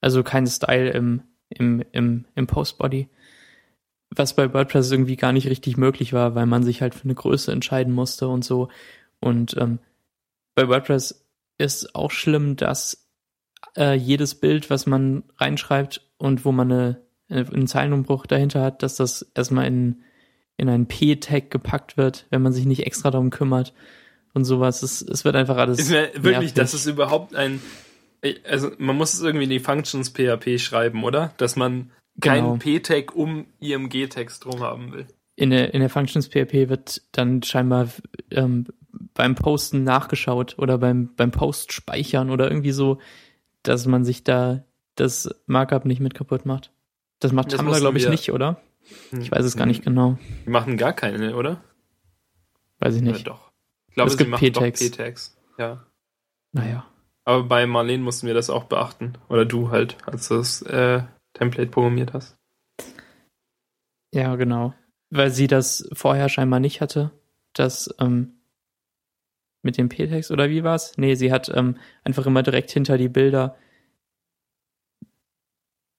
Also 0.00 0.22
kein 0.22 0.46
Style 0.46 0.90
im, 0.90 1.22
im, 1.48 1.84
im, 1.92 2.24
im 2.34 2.46
Postbody. 2.46 3.08
Was 4.14 4.34
bei 4.34 4.52
WordPress 4.52 4.90
irgendwie 4.90 5.16
gar 5.16 5.32
nicht 5.32 5.48
richtig 5.48 5.76
möglich 5.76 6.12
war, 6.12 6.34
weil 6.34 6.46
man 6.46 6.62
sich 6.62 6.82
halt 6.82 6.94
für 6.94 7.04
eine 7.04 7.14
Größe 7.14 7.50
entscheiden 7.50 7.92
musste 7.92 8.28
und 8.28 8.44
so. 8.44 8.68
Und 9.20 9.56
ähm, 9.58 9.78
bei 10.54 10.68
WordPress 10.68 11.24
ist 11.58 11.94
auch 11.94 12.10
schlimm, 12.10 12.56
dass 12.56 13.08
äh, 13.76 13.94
jedes 13.94 14.34
Bild, 14.34 14.70
was 14.70 14.86
man 14.86 15.24
reinschreibt 15.38 16.02
und 16.18 16.44
wo 16.44 16.52
man 16.52 16.70
eine, 16.70 17.00
einen 17.28 17.66
Zeilenumbruch 17.66 18.26
dahinter 18.26 18.62
hat, 18.62 18.82
dass 18.82 18.96
das 18.96 19.30
erstmal 19.34 19.66
in, 19.66 20.02
in 20.56 20.68
einen 20.68 20.86
P-Tag 20.86 21.50
gepackt 21.50 21.96
wird, 21.96 22.26
wenn 22.30 22.42
man 22.42 22.52
sich 22.52 22.66
nicht 22.66 22.86
extra 22.86 23.10
darum 23.10 23.30
kümmert 23.30 23.72
und 24.34 24.44
sowas. 24.44 24.82
Es, 24.82 25.02
es 25.02 25.24
wird 25.24 25.36
einfach 25.36 25.56
alles. 25.56 25.78
Ist 25.78 25.90
mir 25.90 26.10
wirklich, 26.16 26.54
dass 26.54 26.74
es 26.74 26.86
überhaupt 26.86 27.34
ein. 27.34 27.62
Also 28.48 28.70
man 28.78 28.96
muss 28.96 29.14
es 29.14 29.22
irgendwie 29.22 29.44
in 29.44 29.50
die 29.50 29.58
Functions 29.58 30.10
PHP 30.10 30.60
schreiben, 30.60 31.02
oder? 31.02 31.32
Dass 31.38 31.56
man 31.56 31.90
keinen 32.20 32.44
genau. 32.44 32.56
P-Tag 32.56 33.14
um 33.14 33.46
IMG-Text 33.60 34.44
drum 34.44 34.60
haben 34.60 34.92
will. 34.92 35.06
In 35.36 35.50
der, 35.50 35.72
in 35.74 35.80
der 35.80 35.88
Functions 35.88 36.28
PHP 36.28 36.68
wird 36.68 37.02
dann 37.12 37.42
scheinbar 37.42 37.88
ähm, 38.30 38.66
beim 39.14 39.34
Posten 39.34 39.84
nachgeschaut 39.84 40.58
oder 40.58 40.78
beim, 40.78 41.14
beim 41.16 41.30
Post 41.30 41.72
speichern 41.72 42.30
oder 42.30 42.50
irgendwie 42.50 42.72
so, 42.72 42.98
dass 43.62 43.86
man 43.86 44.04
sich 44.04 44.24
da 44.24 44.64
das 44.94 45.30
Markup 45.46 45.84
nicht 45.84 46.00
mit 46.00 46.14
kaputt 46.14 46.44
macht. 46.44 46.70
Das 47.18 47.32
macht 47.32 47.52
das 47.52 47.58
Tumblr, 47.58 47.78
glaube 47.78 47.98
ich, 47.98 48.08
nicht, 48.08 48.30
oder? 48.32 48.60
Ich 49.18 49.30
weiß 49.30 49.44
es 49.44 49.56
gar 49.56 49.66
nicht 49.66 49.84
genau. 49.84 50.18
Die 50.44 50.50
machen 50.50 50.76
gar 50.76 50.92
keine, 50.92 51.36
oder? 51.36 51.62
Weiß 52.78 52.96
ich 52.96 53.02
nicht. 53.02 53.26
Ja, 53.26 53.32
doch. 53.32 53.52
Ich 53.88 53.94
glaube, 53.94 54.10
es 54.10 54.16
gibt 54.16 54.34
P-Tags. 54.34 55.36
Ja. 55.56 55.86
Naja. 56.52 56.84
Aber 57.24 57.44
bei 57.44 57.66
Marlene 57.66 58.02
mussten 58.02 58.26
wir 58.26 58.34
das 58.34 58.50
auch 58.50 58.64
beachten. 58.64 59.14
Oder 59.28 59.44
du 59.44 59.70
halt, 59.70 59.96
als 60.06 60.28
du 60.28 60.36
das 60.36 60.62
äh, 60.62 61.02
Template 61.42 61.70
programmiert 61.70 62.12
hast. 62.12 62.36
Ja, 64.14 64.36
genau. 64.36 64.74
Weil 65.10 65.30
sie 65.30 65.46
das 65.46 65.88
vorher 65.92 66.28
scheinbar 66.28 66.60
nicht 66.60 66.80
hatte. 66.80 67.10
Das 67.52 67.94
ähm, 67.98 68.40
mit 69.62 69.76
dem 69.76 69.88
P-Text 69.88 70.30
oder 70.30 70.50
wie 70.50 70.64
war's? 70.64 70.96
Nee, 70.96 71.14
sie 71.14 71.32
hat 71.32 71.50
ähm, 71.54 71.76
einfach 72.04 72.26
immer 72.26 72.42
direkt 72.42 72.70
hinter 72.70 72.98
die 72.98 73.08
Bilder 73.08 73.56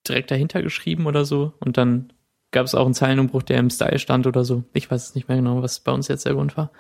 direkt 0.08 0.32
dahinter 0.32 0.62
geschrieben 0.62 1.06
oder 1.06 1.26
so. 1.26 1.54
Und 1.60 1.78
dann 1.78 2.12
gab 2.52 2.66
es 2.66 2.76
auch 2.76 2.86
einen 2.86 2.94
Zeilenumbruch, 2.94 3.44
der 3.44 3.60
im 3.60 3.70
Style 3.70 4.00
stand 4.00 4.28
oder 4.28 4.44
so. 4.44 4.64
Ich 4.74 4.90
weiß 4.90 5.10
es 5.10 5.16
nicht 5.16 5.28
mehr 5.28 5.38
genau, 5.38 5.62
was 5.62 5.80
bei 5.80 5.92
uns 5.92 6.08
jetzt 6.08 6.26
der 6.26 6.34
Grund 6.34 6.58
war 6.58 6.72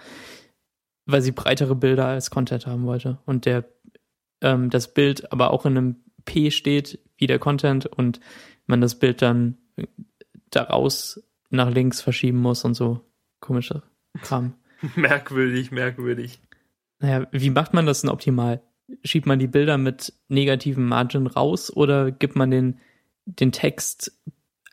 weil 1.05 1.22
sie 1.22 1.32
breitere 1.32 1.76
Bilder 1.76 2.05
als 2.05 2.32
Content 2.32 2.68
haben 2.68 2.86
wollte. 2.86 3.20
Und 3.26 3.45
der 3.45 3.66
ähm, 4.41 4.70
das 4.70 4.93
Bild 4.93 5.32
aber 5.32 5.51
auch 5.51 5.66
in 5.66 5.78
einem 5.78 5.95
P 6.26 6.51
steht, 6.51 6.99
wie 7.18 7.28
der 7.28 7.39
Content, 7.39 7.86
und 7.86 8.20
man 8.66 8.82
das 8.82 8.99
Bild 8.99 9.22
dann 9.22 9.57
daraus 10.49 11.22
nach 11.49 11.70
links 11.70 12.01
verschieben 12.01 12.39
muss 12.39 12.64
und 12.64 12.74
so 12.74 13.01
komische 13.39 13.84
Kram. 14.22 14.53
merkwürdig, 14.95 15.72
merkwürdig. 15.72 16.39
Naja, 16.99 17.28
wie 17.32 17.49
macht 17.49 17.74
man 17.74 17.86
das 17.86 18.01
denn 18.01 18.09
optimal? 18.09 18.61
Schiebt 19.03 19.26
man 19.26 19.39
die 19.39 19.47
Bilder 19.47 19.78
mit 19.78 20.14
negativem 20.28 20.88
Margin 20.88 21.28
raus 21.28 21.76
oder 21.76 22.11
gibt 22.11 22.36
man 22.36 22.51
den, 22.51 22.80
den 23.26 23.51
Text 23.51 24.11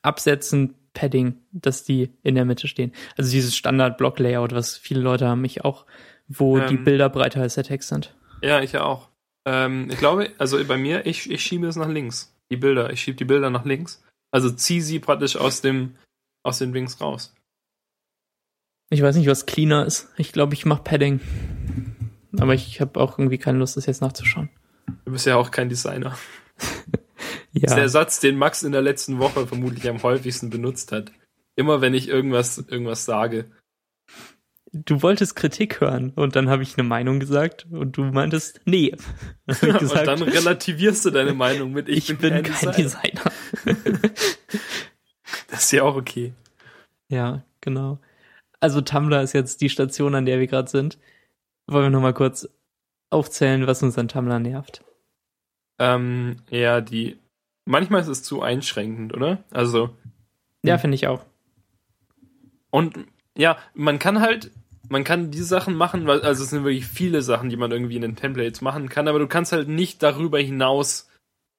absetzen 0.02 0.74
Padding, 0.92 1.36
dass 1.52 1.84
die 1.84 2.10
in 2.22 2.34
der 2.34 2.44
Mitte 2.44 2.66
stehen. 2.66 2.92
Also 3.16 3.30
dieses 3.30 3.56
Standard-Block-Layout, 3.56 4.52
was 4.52 4.76
viele 4.76 5.00
Leute 5.00 5.28
haben, 5.28 5.44
ich 5.44 5.64
auch, 5.64 5.86
wo 6.28 6.58
ähm, 6.58 6.66
die 6.68 6.76
Bilder 6.76 7.08
breiter 7.08 7.40
als 7.40 7.54
der 7.54 7.64
Text 7.64 7.88
sind. 7.88 8.14
Ja, 8.42 8.60
ich 8.60 8.72
ja 8.72 8.84
auch. 8.84 9.08
Ähm, 9.44 9.88
ich 9.90 9.98
glaube, 9.98 10.30
also 10.38 10.62
bei 10.64 10.76
mir, 10.76 11.06
ich, 11.06 11.30
ich 11.30 11.42
schiebe 11.42 11.66
es 11.66 11.76
nach 11.76 11.88
links. 11.88 12.34
Die 12.50 12.56
Bilder, 12.56 12.90
ich 12.90 13.00
schiebe 13.00 13.16
die 13.16 13.24
Bilder 13.24 13.50
nach 13.50 13.64
links. 13.64 14.02
Also 14.32 14.50
ziehe 14.50 14.82
sie 14.82 14.98
praktisch 14.98 15.36
aus 15.36 15.60
dem, 15.60 15.96
aus 16.42 16.58
den 16.58 16.74
Wings 16.74 17.00
raus. 17.00 17.34
Ich 18.90 19.02
weiß 19.02 19.16
nicht, 19.16 19.28
was 19.28 19.46
cleaner 19.46 19.86
ist. 19.86 20.08
Ich 20.16 20.32
glaube, 20.32 20.54
ich 20.54 20.66
mache 20.66 20.82
Padding. 20.82 21.20
Aber 22.38 22.54
ich 22.54 22.80
habe 22.80 23.00
auch 23.00 23.18
irgendwie 23.18 23.38
keine 23.38 23.58
Lust, 23.58 23.76
das 23.76 23.86
jetzt 23.86 24.00
nachzuschauen. 24.00 24.50
Du 25.04 25.12
bist 25.12 25.26
ja 25.26 25.36
auch 25.36 25.50
kein 25.50 25.68
Designer. 25.68 26.18
ja. 27.52 27.60
Das 27.62 27.72
ist 27.72 27.76
der 27.76 27.88
Satz, 27.88 28.20
den 28.20 28.36
Max 28.36 28.62
in 28.62 28.72
der 28.72 28.82
letzten 28.82 29.18
Woche 29.18 29.46
vermutlich 29.46 29.88
am 29.88 30.02
häufigsten 30.02 30.50
benutzt 30.50 30.90
hat. 30.92 31.12
Immer 31.54 31.80
wenn 31.80 31.94
ich 31.94 32.08
irgendwas, 32.08 32.58
irgendwas 32.58 33.04
sage. 33.04 33.50
Du 34.72 35.02
wolltest 35.02 35.34
Kritik 35.34 35.80
hören 35.80 36.10
und 36.10 36.36
dann 36.36 36.48
habe 36.48 36.62
ich 36.62 36.78
eine 36.78 36.86
Meinung 36.86 37.18
gesagt 37.18 37.66
und 37.70 37.96
du 37.96 38.04
meintest, 38.04 38.60
nee. 38.66 38.94
gesagt, 39.46 39.82
und 39.82 40.06
dann 40.06 40.22
relativierst 40.22 41.04
du 41.04 41.10
deine 41.10 41.34
Meinung 41.34 41.72
mit, 41.72 41.88
ich, 41.88 42.10
ich 42.10 42.18
bin, 42.18 42.34
bin, 42.34 42.42
kein, 42.44 42.70
kein 42.70 42.72
Designer. 42.74 43.32
Designer. 43.66 43.98
das 45.48 45.64
ist 45.64 45.72
ja 45.72 45.82
auch 45.82 45.96
okay. 45.96 46.34
Ja, 47.08 47.42
genau. 47.60 47.98
Also 48.60 48.80
Tumblr 48.80 49.22
ist 49.22 49.32
jetzt 49.32 49.60
die 49.60 49.70
Station, 49.70 50.14
an 50.14 50.26
der 50.26 50.38
wir 50.38 50.46
gerade 50.46 50.70
sind. 50.70 50.98
Wollen 51.66 51.86
wir 51.86 51.90
nochmal 51.90 52.14
kurz 52.14 52.48
aufzählen, 53.10 53.66
was 53.66 53.82
uns 53.82 53.98
an 53.98 54.08
Tumblr 54.08 54.38
nervt? 54.38 54.84
Ähm, 55.78 56.36
ja, 56.50 56.80
die. 56.80 57.18
Manchmal 57.64 58.02
ist 58.02 58.08
es 58.08 58.22
zu 58.22 58.42
einschränkend, 58.42 59.14
oder? 59.14 59.42
Also. 59.50 59.96
Ja, 60.62 60.78
finde 60.78 60.94
ich 60.94 61.06
auch. 61.06 61.24
Und 62.70 63.06
ja, 63.36 63.56
man 63.74 63.98
kann 63.98 64.20
halt, 64.20 64.50
man 64.90 65.04
kann 65.04 65.30
die 65.30 65.42
Sachen 65.42 65.74
machen, 65.76 66.06
weil, 66.06 66.20
also 66.22 66.42
es 66.42 66.50
sind 66.50 66.64
wirklich 66.64 66.86
viele 66.86 67.22
Sachen, 67.22 67.48
die 67.48 67.56
man 67.56 67.70
irgendwie 67.70 67.96
in 67.96 68.02
den 68.02 68.16
Templates 68.16 68.60
machen 68.60 68.88
kann, 68.88 69.08
aber 69.08 69.20
du 69.20 69.28
kannst 69.28 69.52
halt 69.52 69.68
nicht 69.68 70.02
darüber 70.02 70.38
hinaus 70.38 71.08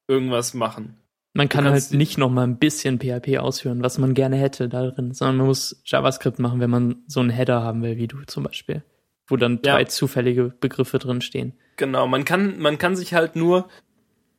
irgendwas 0.07 0.53
machen. 0.53 0.97
Man 1.33 1.47
kann 1.47 1.63
halt 1.63 1.91
nicht 1.91 2.17
noch 2.17 2.29
mal 2.29 2.43
ein 2.43 2.57
bisschen 2.57 2.99
PHP 2.99 3.37
ausführen, 3.37 3.81
was 3.81 3.97
man 3.97 4.13
gerne 4.13 4.35
hätte 4.35 4.67
darin, 4.67 5.13
sondern 5.13 5.37
man 5.37 5.47
muss 5.47 5.81
JavaScript 5.85 6.39
machen, 6.39 6.59
wenn 6.59 6.69
man 6.69 7.03
so 7.07 7.21
einen 7.21 7.29
Header 7.29 7.63
haben 7.63 7.81
will, 7.81 7.95
wie 7.95 8.07
du 8.07 8.17
zum 8.27 8.43
Beispiel, 8.43 8.83
wo 9.27 9.37
dann 9.37 9.61
drei 9.61 9.81
ja. 9.81 9.87
zufällige 9.87 10.53
Begriffe 10.59 10.99
drin 10.99 11.21
stehen. 11.21 11.53
Genau, 11.77 12.07
man 12.07 12.25
kann, 12.25 12.59
man 12.59 12.77
kann 12.77 12.97
sich 12.97 13.13
halt 13.13 13.37
nur 13.37 13.69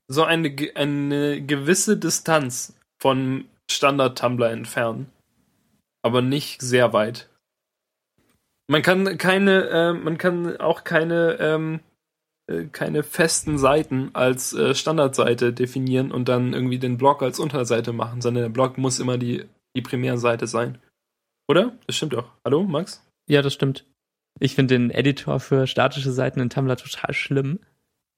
so 0.06 0.22
eine, 0.22 0.54
eine 0.74 1.40
gewisse 1.40 1.96
Distanz 1.96 2.76
von 2.98 3.46
Standard-Tumblr 3.70 4.50
entfernen. 4.50 5.06
Aber 6.02 6.20
nicht 6.20 6.60
sehr 6.60 6.92
weit. 6.92 7.30
Man 8.72 8.80
kann 8.80 9.18
keine, 9.18 9.68
äh, 9.68 9.92
man 9.92 10.16
kann 10.16 10.56
auch 10.56 10.82
keine, 10.82 11.36
ähm, 11.40 11.80
äh, 12.46 12.64
keine 12.64 13.02
festen 13.02 13.58
Seiten 13.58 14.14
als 14.14 14.54
äh, 14.54 14.74
Standardseite 14.74 15.52
definieren 15.52 16.10
und 16.10 16.30
dann 16.30 16.54
irgendwie 16.54 16.78
den 16.78 16.96
Blog 16.96 17.22
als 17.22 17.38
Unterseite 17.38 17.92
machen, 17.92 18.22
sondern 18.22 18.44
der 18.44 18.48
Blog 18.48 18.78
muss 18.78 18.98
immer 18.98 19.18
die, 19.18 19.44
die 19.76 19.82
Primärseite 19.82 20.46
sein. 20.46 20.78
Oder? 21.48 21.76
Das 21.86 21.96
stimmt 21.96 22.14
doch. 22.14 22.30
Hallo, 22.46 22.62
Max? 22.62 23.06
Ja, 23.28 23.42
das 23.42 23.52
stimmt. 23.52 23.84
Ich 24.40 24.54
finde 24.54 24.74
den 24.74 24.90
Editor 24.90 25.38
für 25.38 25.66
statische 25.66 26.10
Seiten 26.10 26.40
in 26.40 26.48
Tumblr 26.48 26.78
total 26.78 27.12
schlimm 27.12 27.58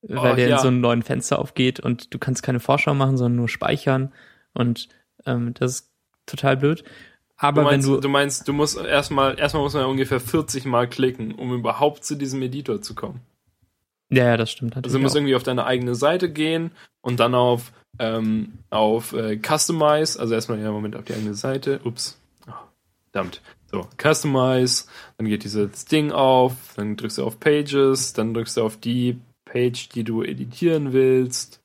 weil 0.06 0.32
oh, 0.32 0.36
der 0.36 0.48
ja. 0.48 0.56
in 0.56 0.62
so 0.62 0.68
einem 0.68 0.80
neuen 0.80 1.02
Fenster 1.02 1.38
aufgeht 1.38 1.80
und 1.80 2.12
du 2.12 2.18
kannst 2.18 2.42
keine 2.42 2.60
Vorschau 2.60 2.94
machen, 2.94 3.16
sondern 3.16 3.36
nur 3.36 3.48
speichern 3.48 4.12
und 4.52 4.88
ähm, 5.24 5.54
das 5.54 5.72
ist 5.72 5.92
total 6.26 6.58
blöd. 6.58 6.84
Aber 7.36 7.62
du 7.62 7.68
meinst, 7.68 7.88
wenn 7.88 7.94
du 7.94 8.00
du 8.00 8.08
meinst, 8.08 8.48
du 8.48 8.52
musst 8.52 8.78
erstmal 8.78 9.38
erstmal 9.38 9.62
muss 9.62 9.74
man 9.74 9.82
ja 9.82 9.88
ungefähr 9.88 10.20
40 10.20 10.64
Mal 10.66 10.88
klicken, 10.88 11.34
um 11.34 11.52
überhaupt 11.52 12.04
zu 12.04 12.14
diesem 12.14 12.42
Editor 12.42 12.80
zu 12.80 12.94
kommen. 12.94 13.20
Ja, 14.10 14.24
ja, 14.24 14.36
das 14.36 14.50
stimmt. 14.50 14.76
Also 14.76 14.96
du 14.96 15.02
musst 15.02 15.14
auch. 15.14 15.18
irgendwie 15.18 15.34
auf 15.34 15.42
deine 15.42 15.64
eigene 15.64 15.94
Seite 15.94 16.30
gehen 16.30 16.70
und 17.00 17.20
dann 17.20 17.34
auf 17.34 17.72
ähm, 17.98 18.58
auf 18.70 19.12
äh, 19.12 19.38
Customize, 19.38 20.18
also 20.18 20.34
erstmal 20.34 20.60
ja 20.60 20.70
Moment 20.70 20.96
auf 20.96 21.04
die 21.04 21.14
eigene 21.14 21.34
Seite. 21.34 21.80
Ups, 21.84 22.18
oh, 22.48 22.52
verdammt. 23.10 23.40
So, 23.70 23.88
Customize, 24.00 24.84
dann 25.16 25.26
geht 25.26 25.42
dieses 25.42 25.84
Ding 25.86 26.12
auf, 26.12 26.52
dann 26.76 26.96
drückst 26.96 27.18
du 27.18 27.24
auf 27.24 27.40
Pages, 27.40 28.12
dann 28.12 28.34
drückst 28.34 28.56
du 28.56 28.62
auf 28.62 28.76
die 28.76 29.18
Page, 29.44 29.88
die 29.88 30.04
du 30.04 30.22
editieren 30.22 30.92
willst. 30.92 31.60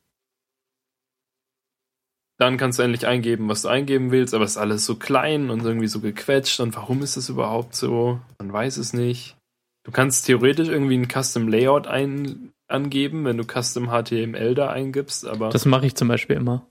Dann 2.40 2.58
kannst 2.58 2.80
du 2.80 2.84
endlich 2.84 3.06
eingeben, 3.06 3.50
was 3.50 3.64
du 3.64 3.68
eingeben 3.68 4.12
willst, 4.12 4.34
aber 4.34 4.46
es 4.46 4.52
ist 4.52 4.58
alles 4.58 4.86
so 4.86 4.96
klein 4.96 5.50
und 5.50 5.64
irgendwie 5.64 5.88
so 5.88 6.00
gequetscht. 6.00 6.62
Und 6.62 6.74
warum 6.76 7.04
ist 7.04 7.18
das 7.18 7.28
überhaupt 7.28 7.76
so? 7.76 8.22
Man 8.40 8.52
weiß 8.52 8.78
es 8.78 8.94
nicht. 8.94 9.36
Du 9.84 9.92
kannst 9.92 10.26
theoretisch 10.26 10.70
irgendwie 10.70 10.98
ein 10.98 11.10
Custom 11.10 11.50
Layout 11.50 11.86
ein 11.86 12.54
angeben, 12.70 13.26
wenn 13.26 13.38
du 13.38 13.44
Custom 13.44 13.90
HTML 13.90 14.56
da 14.56 14.70
eingibst, 14.70 15.28
aber. 15.28 15.50
Das 15.50 15.66
mache 15.66 15.86
ich 15.86 15.96
zum 15.96 16.08
Beispiel 16.08 16.38
immer. 16.38 16.66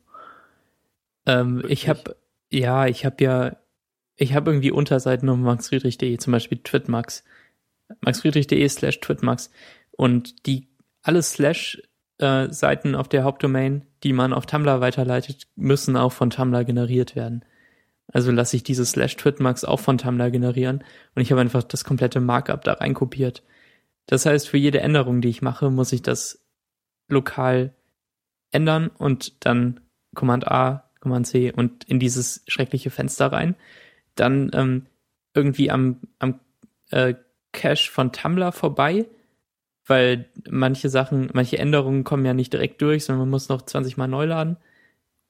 Ähm, 1.26 1.62
ich 1.68 1.88
habe, 1.88 2.16
ja, 2.50 2.86
ich 2.86 3.04
habe 3.04 3.22
ja, 3.22 3.56
ich 4.16 4.34
habe 4.34 4.50
irgendwie 4.50 4.70
Unterseiten 4.70 5.28
um 5.28 5.42
maxfriedrich.de, 5.42 6.16
zum 6.16 6.32
Beispiel 6.32 6.58
Twitmax. 6.58 7.24
maxfriedrich.de 8.00 8.66
slash 8.68 9.00
Twitmax. 9.00 9.50
Und 9.90 10.46
die 10.46 10.68
alle 11.02 11.22
Slash-Seiten 11.22 11.87
äh, 12.18 12.48
auf 12.94 13.08
der 13.08 13.24
Hauptdomain, 13.24 13.82
die 14.02 14.12
man 14.12 14.32
auf 14.32 14.46
Tumblr 14.46 14.80
weiterleitet, 14.80 15.46
müssen 15.56 15.96
auch 15.96 16.12
von 16.12 16.30
Tumblr 16.30 16.64
generiert 16.64 17.16
werden. 17.16 17.44
Also 18.12 18.30
lasse 18.30 18.56
ich 18.56 18.62
diese 18.62 18.86
Slash 18.86 19.16
Twitmax 19.16 19.64
auch 19.64 19.80
von 19.80 19.98
Tumblr 19.98 20.30
generieren 20.30 20.84
und 21.14 21.22
ich 21.22 21.30
habe 21.30 21.40
einfach 21.40 21.62
das 21.62 21.84
komplette 21.84 22.20
Markup 22.20 22.64
da 22.64 22.74
rein 22.74 22.94
kopiert. 22.94 23.42
Das 24.06 24.24
heißt, 24.24 24.48
für 24.48 24.56
jede 24.56 24.80
Änderung, 24.80 25.20
die 25.20 25.28
ich 25.28 25.42
mache, 25.42 25.70
muss 25.70 25.92
ich 25.92 26.02
das 26.02 26.42
lokal 27.08 27.74
ändern 28.50 28.88
und 28.88 29.44
dann 29.44 29.80
Command 30.14 30.48
A, 30.48 30.90
Command 31.00 31.26
C 31.26 31.52
und 31.52 31.84
in 31.84 32.00
dieses 32.00 32.42
schreckliche 32.48 32.90
Fenster 32.90 33.30
rein. 33.30 33.54
Dann 34.14 34.50
ähm, 34.54 34.86
irgendwie 35.34 35.70
am, 35.70 36.00
am 36.18 36.40
äh, 36.90 37.14
Cache 37.52 37.90
von 37.90 38.12
Tumblr 38.12 38.52
vorbei 38.52 39.06
weil 39.88 40.26
manche 40.48 40.88
Sachen, 40.88 41.30
manche 41.32 41.58
Änderungen 41.58 42.04
kommen 42.04 42.24
ja 42.24 42.34
nicht 42.34 42.52
direkt 42.52 42.80
durch, 42.82 43.04
sondern 43.04 43.20
man 43.20 43.30
muss 43.30 43.48
noch 43.48 43.62
20 43.62 43.96
Mal 43.96 44.06
neu 44.06 44.26
laden. 44.26 44.56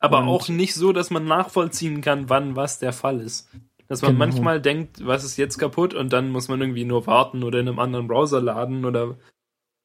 Aber 0.00 0.18
Und 0.18 0.28
auch 0.28 0.48
nicht 0.48 0.74
so, 0.74 0.92
dass 0.92 1.10
man 1.10 1.24
nachvollziehen 1.24 2.00
kann, 2.00 2.28
wann 2.28 2.56
was 2.56 2.78
der 2.78 2.92
Fall 2.92 3.20
ist. 3.20 3.48
Dass 3.88 4.02
man 4.02 4.12
genau. 4.12 4.26
manchmal 4.26 4.60
denkt, 4.60 5.04
was 5.06 5.24
ist 5.24 5.38
jetzt 5.38 5.58
kaputt 5.58 5.94
und 5.94 6.12
dann 6.12 6.30
muss 6.30 6.48
man 6.48 6.60
irgendwie 6.60 6.84
nur 6.84 7.06
warten 7.06 7.42
oder 7.42 7.58
in 7.58 7.68
einem 7.68 7.78
anderen 7.78 8.06
Browser 8.06 8.40
laden 8.40 8.84
oder 8.84 9.16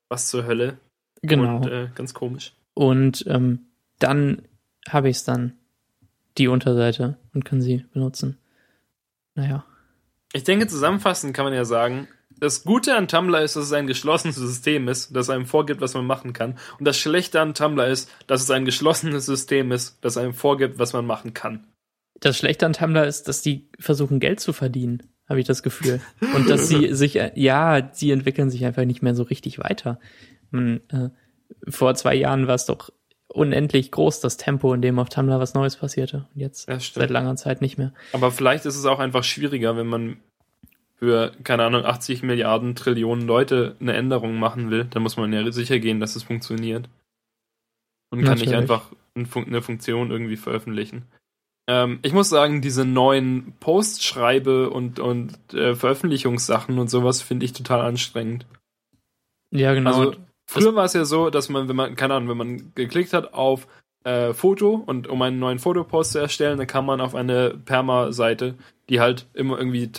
was 0.10 0.28
zur 0.28 0.46
Hölle. 0.46 0.78
Genau. 1.22 1.58
Und, 1.58 1.68
äh, 1.68 1.88
ganz 1.96 2.14
komisch. 2.14 2.54
Und 2.74 3.24
ähm, 3.28 3.68
dann 4.00 4.42
habe 4.90 5.10
ich 5.10 5.18
es 5.18 5.24
dann, 5.24 5.54
die 6.38 6.48
Unterseite, 6.48 7.18
und 7.34 7.46
kann 7.46 7.62
sie 7.62 7.86
benutzen. 7.94 8.38
Naja. 9.36 9.66
Ich 10.34 10.44
denke, 10.44 10.68
zusammenfassend 10.68 11.34
kann 11.34 11.46
man 11.46 11.54
ja 11.54 11.64
sagen, 11.64 12.08
das 12.40 12.64
Gute 12.64 12.96
an 12.96 13.08
Tumblr 13.08 13.42
ist, 13.42 13.56
dass 13.56 13.66
es 13.66 13.74
ein 13.74 13.88
geschlossenes 13.88 14.36
System 14.36 14.88
ist, 14.88 15.16
das 15.16 15.30
einem 15.30 15.46
vorgibt, 15.46 15.82
was 15.82 15.94
man 15.94 16.06
machen 16.06 16.34
kann. 16.34 16.58
Und 16.80 16.86
das 16.86 16.98
Schlechte 16.98 17.40
an 17.42 17.54
Tumblr 17.54 17.88
ist, 17.88 18.10
dass 18.28 18.42
es 18.42 18.52
ein 18.52 18.66
geschlossenes 18.66 19.26
System 19.26 19.72
ist, 19.72 19.98
das 20.02 20.18
einem 20.18 20.34
vorgibt, 20.34 20.80
was 20.80 20.94
man 20.94 21.06
machen 21.06 21.34
kann. 21.34 21.68
Das 22.20 22.38
Schlechte 22.38 22.66
an 22.66 22.74
Tumblr 22.74 23.06
ist, 23.06 23.28
dass 23.28 23.42
die 23.42 23.70
versuchen, 23.80 24.20
Geld 24.20 24.40
zu 24.40 24.54
verdienen, 24.54 25.04
habe 25.28 25.40
ich 25.40 25.46
das 25.46 25.64
Gefühl. 25.64 26.02
Und 26.36 26.50
dass 26.50 26.68
sie 26.68 26.94
sich, 26.94 27.20
ja, 27.36 27.90
sie 27.92 28.12
entwickeln 28.12 28.50
sich 28.50 28.66
einfach 28.66 28.86
nicht 28.86 29.02
mehr 29.02 29.16
so 29.16 29.24
richtig 29.24 29.60
weiter. 29.60 30.00
Man, 30.52 30.82
äh, 30.90 31.10
vor 31.70 31.96
zwei 31.96 32.16
Jahren 32.16 32.48
war 32.48 32.56
es 32.56 32.66
doch 32.66 32.92
unendlich 33.28 33.92
groß, 33.92 34.20
das 34.20 34.38
Tempo, 34.38 34.74
in 34.74 34.82
dem 34.82 35.00
auf 35.00 35.10
Tumblr 35.10 35.40
was 35.40 35.54
Neues 35.54 35.76
passierte. 35.76 36.28
Und 36.34 36.42
jetzt 36.42 36.70
seit 36.94 37.10
langer 37.10 37.36
Zeit 37.36 37.62
nicht 37.62 37.78
mehr. 37.78 37.94
Aber 38.14 38.32
vielleicht 38.32 38.66
ist 38.66 38.78
es 38.78 38.86
auch 38.86 39.00
einfach 39.00 39.24
schwieriger, 39.24 39.76
wenn 39.76 39.88
man 39.88 40.18
für, 41.04 41.34
keine 41.44 41.66
Ahnung, 41.66 41.84
80 41.84 42.24
Milliarden 42.24 42.76
Trillionen 42.76 43.28
Leute 43.28 43.76
eine 43.82 43.92
Änderung 43.92 44.40
machen 44.40 44.72
will, 44.72 44.86
dann 44.86 45.04
muss 45.04 45.18
man 45.18 45.34
ja 45.34 45.52
sicher 45.52 45.80
gehen, 45.80 46.00
dass 46.00 46.16
es 46.16 46.24
funktioniert. 46.24 46.88
Und 48.10 48.20
kann 48.20 48.36
Natürlich. 48.36 48.52
nicht 48.52 48.56
einfach 48.56 48.90
eine 49.14 49.62
Funktion 49.62 50.12
irgendwie 50.12 50.38
veröffentlichen. 50.38 51.04
Ähm, 51.68 52.00
ich 52.04 52.14
muss 52.14 52.30
sagen, 52.30 52.62
diese 52.62 52.86
neuen 52.86 53.54
Postschreibe 53.60 54.70
und, 54.70 55.02
und 55.02 55.54
äh, 55.54 55.76
Veröffentlichungssachen 55.76 56.80
und 56.80 56.90
sowas 56.90 57.22
finde 57.22 57.46
ich 57.46 57.52
total 57.52 57.82
anstrengend. 57.82 58.46
Ja, 59.52 59.74
genau. 59.74 59.90
Also, 59.90 60.16
früher 60.46 60.74
war 60.74 60.86
es 60.86 60.94
ja 60.94 61.04
so, 61.04 61.30
dass 61.30 61.50
man, 61.50 61.68
wenn 61.68 61.76
man, 61.76 61.96
keine 61.96 62.14
Ahnung, 62.14 62.30
wenn 62.30 62.38
man 62.38 62.72
geklickt 62.76 63.12
hat 63.12 63.34
auf 63.34 63.68
äh, 64.06 64.34
Foto 64.34 64.82
und 64.86 65.10
um 65.10 65.22
einen 65.22 65.40
neuen 65.40 65.60
Fotopost 65.60 66.14
zu 66.14 66.20
erstellen, 66.20 66.58
dann 66.58 66.68
kam 66.68 66.86
man 66.86 67.02
auf 67.02 67.14
eine 67.14 67.50
Perma-Seite, 67.50 68.56
die 68.88 69.02
halt 69.02 69.28
immer 69.34 69.58
irgendwie 69.58 69.92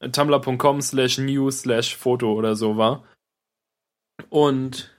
tumblr.com 0.00 0.80
slash 0.80 1.18
new 1.18 1.50
slash 1.50 1.96
Foto 1.96 2.32
oder 2.32 2.56
so 2.56 2.76
war. 2.76 3.04
Und 4.30 4.90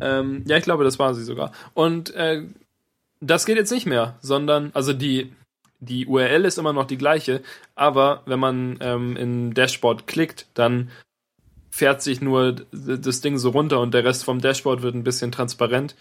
ähm, 0.00 0.44
ja, 0.46 0.56
ich 0.56 0.64
glaube, 0.64 0.84
das 0.84 0.98
war 0.98 1.14
sie 1.14 1.24
sogar. 1.24 1.52
Und 1.74 2.14
äh, 2.14 2.44
das 3.20 3.46
geht 3.46 3.56
jetzt 3.56 3.72
nicht 3.72 3.86
mehr, 3.86 4.16
sondern, 4.20 4.70
also 4.74 4.92
die, 4.92 5.32
die 5.80 6.06
URL 6.06 6.44
ist 6.44 6.58
immer 6.58 6.72
noch 6.72 6.86
die 6.86 6.98
gleiche, 6.98 7.42
aber 7.74 8.22
wenn 8.26 8.40
man 8.40 8.78
ähm, 8.80 9.16
in 9.16 9.54
Dashboard 9.54 10.06
klickt, 10.06 10.46
dann 10.54 10.90
fährt 11.70 12.02
sich 12.02 12.20
nur 12.20 12.52
das 12.72 13.20
Ding 13.20 13.38
so 13.38 13.50
runter 13.50 13.80
und 13.80 13.94
der 13.94 14.04
Rest 14.04 14.24
vom 14.24 14.40
Dashboard 14.40 14.82
wird 14.82 14.94
ein 14.94 15.04
bisschen 15.04 15.30
transparent 15.30 15.94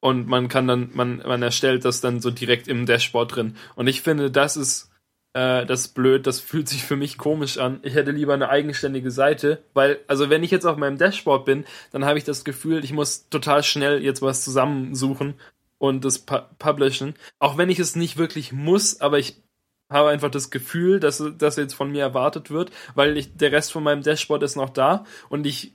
und 0.00 0.28
man 0.28 0.48
kann 0.48 0.66
dann, 0.66 0.90
man, 0.94 1.18
man 1.18 1.42
erstellt 1.42 1.84
das 1.84 2.00
dann 2.00 2.20
so 2.20 2.30
direkt 2.30 2.68
im 2.68 2.86
Dashboard 2.86 3.36
drin. 3.36 3.56
Und 3.76 3.86
ich 3.86 4.02
finde, 4.02 4.30
das 4.30 4.56
ist 4.56 4.91
äh, 5.34 5.64
das 5.66 5.82
ist 5.82 5.94
blöd, 5.94 6.26
das 6.26 6.40
fühlt 6.40 6.68
sich 6.68 6.84
für 6.84 6.96
mich 6.96 7.18
komisch 7.18 7.58
an. 7.58 7.80
Ich 7.82 7.94
hätte 7.94 8.10
lieber 8.10 8.34
eine 8.34 8.48
eigenständige 8.48 9.10
Seite, 9.10 9.62
weil, 9.72 10.00
also 10.06 10.30
wenn 10.30 10.42
ich 10.44 10.50
jetzt 10.50 10.66
auf 10.66 10.76
meinem 10.76 10.98
Dashboard 10.98 11.44
bin, 11.44 11.64
dann 11.90 12.04
habe 12.04 12.18
ich 12.18 12.24
das 12.24 12.44
Gefühl, 12.44 12.84
ich 12.84 12.92
muss 12.92 13.28
total 13.28 13.62
schnell 13.62 14.02
jetzt 14.02 14.22
was 14.22 14.44
zusammensuchen 14.44 15.34
und 15.78 16.04
das 16.04 16.20
pu 16.20 16.36
publishen. 16.58 17.14
Auch 17.38 17.56
wenn 17.56 17.70
ich 17.70 17.78
es 17.78 17.96
nicht 17.96 18.18
wirklich 18.18 18.52
muss, 18.52 19.00
aber 19.00 19.18
ich 19.18 19.42
habe 19.90 20.10
einfach 20.10 20.30
das 20.30 20.50
Gefühl, 20.50 21.00
dass 21.00 21.22
das 21.38 21.56
jetzt 21.56 21.74
von 21.74 21.90
mir 21.90 22.02
erwartet 22.02 22.50
wird, 22.50 22.70
weil 22.94 23.16
ich, 23.16 23.36
der 23.36 23.52
Rest 23.52 23.72
von 23.72 23.82
meinem 23.82 24.02
Dashboard 24.02 24.42
ist 24.42 24.56
noch 24.56 24.70
da 24.70 25.04
und 25.28 25.46
ich 25.46 25.74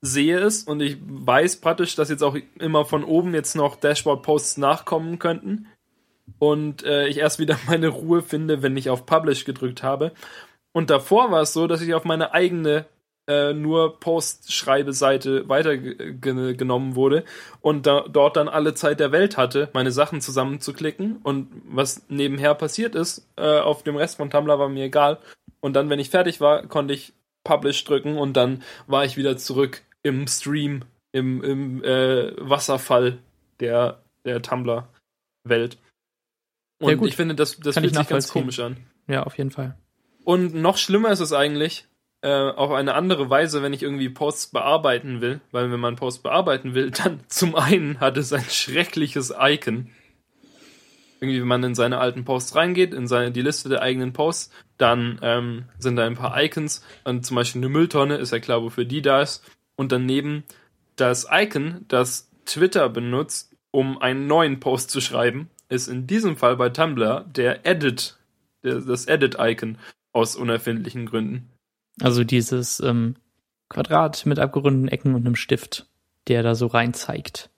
sehe 0.00 0.38
es 0.38 0.64
und 0.64 0.80
ich 0.80 0.96
weiß 1.00 1.60
praktisch, 1.60 1.94
dass 1.94 2.08
jetzt 2.08 2.22
auch 2.22 2.36
immer 2.58 2.84
von 2.84 3.04
oben 3.04 3.34
jetzt 3.34 3.54
noch 3.54 3.76
Dashboard-Posts 3.76 4.56
nachkommen 4.56 5.18
könnten 5.18 5.66
und 6.38 6.84
äh, 6.84 7.08
ich 7.08 7.18
erst 7.18 7.38
wieder 7.38 7.58
meine 7.66 7.88
Ruhe 7.88 8.22
finde, 8.22 8.62
wenn 8.62 8.76
ich 8.76 8.90
auf 8.90 9.06
Publish 9.06 9.44
gedrückt 9.44 9.82
habe. 9.82 10.12
Und 10.72 10.90
davor 10.90 11.30
war 11.30 11.42
es 11.42 11.52
so, 11.52 11.66
dass 11.66 11.82
ich 11.82 11.94
auf 11.94 12.04
meine 12.04 12.32
eigene 12.32 12.86
äh, 13.30 13.52
nur 13.52 14.00
Post-Schreibe-Seite 14.00 15.48
weitergenommen 15.48 16.96
wurde 16.96 17.24
und 17.60 17.86
da, 17.86 18.04
dort 18.08 18.36
dann 18.36 18.48
alle 18.48 18.74
Zeit 18.74 18.98
der 18.98 19.12
Welt 19.12 19.36
hatte, 19.36 19.68
meine 19.72 19.92
Sachen 19.92 20.20
zusammenzuklicken. 20.20 21.18
Und 21.22 21.48
was 21.64 22.02
nebenher 22.08 22.54
passiert 22.54 22.94
ist, 22.94 23.26
äh, 23.36 23.60
auf 23.60 23.82
dem 23.82 23.96
Rest 23.96 24.16
von 24.16 24.30
Tumblr 24.30 24.58
war 24.58 24.68
mir 24.68 24.84
egal. 24.84 25.18
Und 25.60 25.74
dann, 25.74 25.90
wenn 25.90 26.00
ich 26.00 26.10
fertig 26.10 26.40
war, 26.40 26.66
konnte 26.66 26.94
ich 26.94 27.12
Publish 27.44 27.84
drücken 27.84 28.18
und 28.18 28.36
dann 28.36 28.62
war 28.86 29.04
ich 29.04 29.16
wieder 29.16 29.36
zurück 29.36 29.82
im 30.02 30.26
Stream, 30.26 30.82
im, 31.12 31.42
im 31.42 31.84
äh, 31.84 32.32
Wasserfall 32.36 33.18
der, 33.60 34.00
der 34.24 34.42
Tumblr-Welt. 34.42 35.78
Und 36.80 36.88
ja, 36.88 36.94
gut. 36.96 37.08
ich 37.08 37.16
finde, 37.16 37.34
das, 37.34 37.60
das 37.60 37.78
fühlt 37.78 37.94
sich 37.94 38.08
ganz 38.08 38.28
komisch 38.28 38.58
an. 38.58 38.78
Ja, 39.06 39.22
auf 39.22 39.36
jeden 39.38 39.50
Fall. 39.50 39.76
Und 40.24 40.54
noch 40.54 40.78
schlimmer 40.78 41.10
ist 41.10 41.20
es 41.20 41.32
eigentlich, 41.32 41.86
äh, 42.22 42.50
auf 42.50 42.70
eine 42.72 42.94
andere 42.94 43.30
Weise, 43.30 43.62
wenn 43.62 43.72
ich 43.72 43.82
irgendwie 43.82 44.08
Posts 44.08 44.48
bearbeiten 44.48 45.20
will, 45.20 45.40
weil 45.52 45.70
wenn 45.70 45.80
man 45.80 45.96
Posts 45.96 46.22
bearbeiten 46.22 46.74
will, 46.74 46.90
dann 47.04 47.20
zum 47.28 47.54
einen 47.54 48.00
hat 48.00 48.16
es 48.16 48.32
ein 48.32 48.44
schreckliches 48.48 49.32
Icon. 49.38 49.90
Irgendwie, 51.20 51.40
wenn 51.40 51.48
man 51.48 51.62
in 51.64 51.74
seine 51.74 51.98
alten 51.98 52.24
Posts 52.24 52.56
reingeht, 52.56 52.94
in 52.94 53.06
seine, 53.06 53.30
die 53.30 53.42
Liste 53.42 53.68
der 53.68 53.82
eigenen 53.82 54.14
Posts, 54.14 54.50
dann 54.78 55.18
ähm, 55.20 55.64
sind 55.78 55.96
da 55.96 56.06
ein 56.06 56.16
paar 56.16 56.42
Icons 56.42 56.82
und 57.04 57.26
zum 57.26 57.34
Beispiel 57.34 57.60
eine 57.60 57.68
Mülltonne, 57.68 58.16
ist 58.16 58.32
ja 58.32 58.38
klar, 58.38 58.62
wofür 58.62 58.86
die 58.86 59.02
da 59.02 59.20
ist. 59.20 59.44
Und 59.76 59.92
daneben 59.92 60.44
das 60.96 61.26
Icon, 61.30 61.84
das 61.88 62.30
Twitter 62.46 62.88
benutzt, 62.88 63.54
um 63.70 64.00
einen 64.00 64.26
neuen 64.26 64.60
Post 64.60 64.90
zu 64.90 65.02
schreiben 65.02 65.50
ist 65.70 65.88
in 65.88 66.06
diesem 66.06 66.36
Fall 66.36 66.56
bei 66.56 66.68
Tumblr 66.68 67.24
der 67.34 67.64
Edit, 67.64 68.18
der, 68.62 68.80
das 68.80 69.06
Edit-Icon 69.06 69.78
aus 70.12 70.36
unerfindlichen 70.36 71.06
Gründen. 71.06 71.48
Also 72.00 72.24
dieses 72.24 72.80
ähm, 72.80 73.16
Quadrat 73.68 74.26
mit 74.26 74.38
abgerundeten 74.38 74.88
Ecken 74.88 75.14
und 75.14 75.24
einem 75.24 75.36
Stift, 75.36 75.86
der 76.28 76.42
da 76.42 76.54
so 76.54 76.66
rein 76.66 76.92
zeigt. 76.92 77.50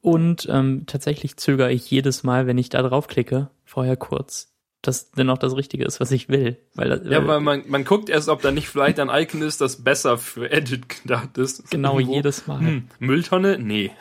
Und 0.00 0.46
ähm, 0.50 0.84
tatsächlich 0.86 1.36
zögere 1.36 1.72
ich 1.72 1.90
jedes 1.90 2.24
Mal, 2.24 2.46
wenn 2.46 2.58
ich 2.58 2.68
da 2.68 2.82
draufklicke, 2.82 3.48
vorher 3.64 3.96
kurz, 3.96 4.52
dass 4.82 5.12
denn 5.12 5.30
auch 5.30 5.38
das 5.38 5.56
Richtige 5.56 5.84
ist, 5.84 6.00
was 6.00 6.10
ich 6.10 6.28
will. 6.28 6.58
Weil, 6.74 6.90
weil 6.90 7.12
ja, 7.12 7.26
weil 7.26 7.40
man, 7.40 7.62
man 7.68 7.84
guckt 7.84 8.10
erst, 8.10 8.28
ob 8.28 8.42
da 8.42 8.50
nicht 8.50 8.68
vielleicht 8.68 9.00
ein 9.00 9.08
Icon 9.08 9.40
ist, 9.40 9.60
das 9.60 9.82
besser 9.82 10.18
für 10.18 10.50
Edit 10.50 10.88
gedacht 11.02 11.38
ist. 11.38 11.70
Genau, 11.70 11.98
Irgendwo. 11.98 12.16
jedes 12.16 12.46
Mal. 12.46 12.60
Hm, 12.60 12.88
Mülltonne? 12.98 13.58
Nee. 13.58 13.92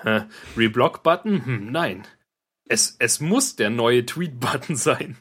Reblock-Button? 0.58 1.46
Hm, 1.46 1.72
nein. 1.72 2.04
Es, 2.68 2.96
es 3.00 3.20
muss 3.20 3.56
der 3.56 3.70
neue 3.70 4.06
Tweet-Button 4.06 4.76
sein. 4.76 5.18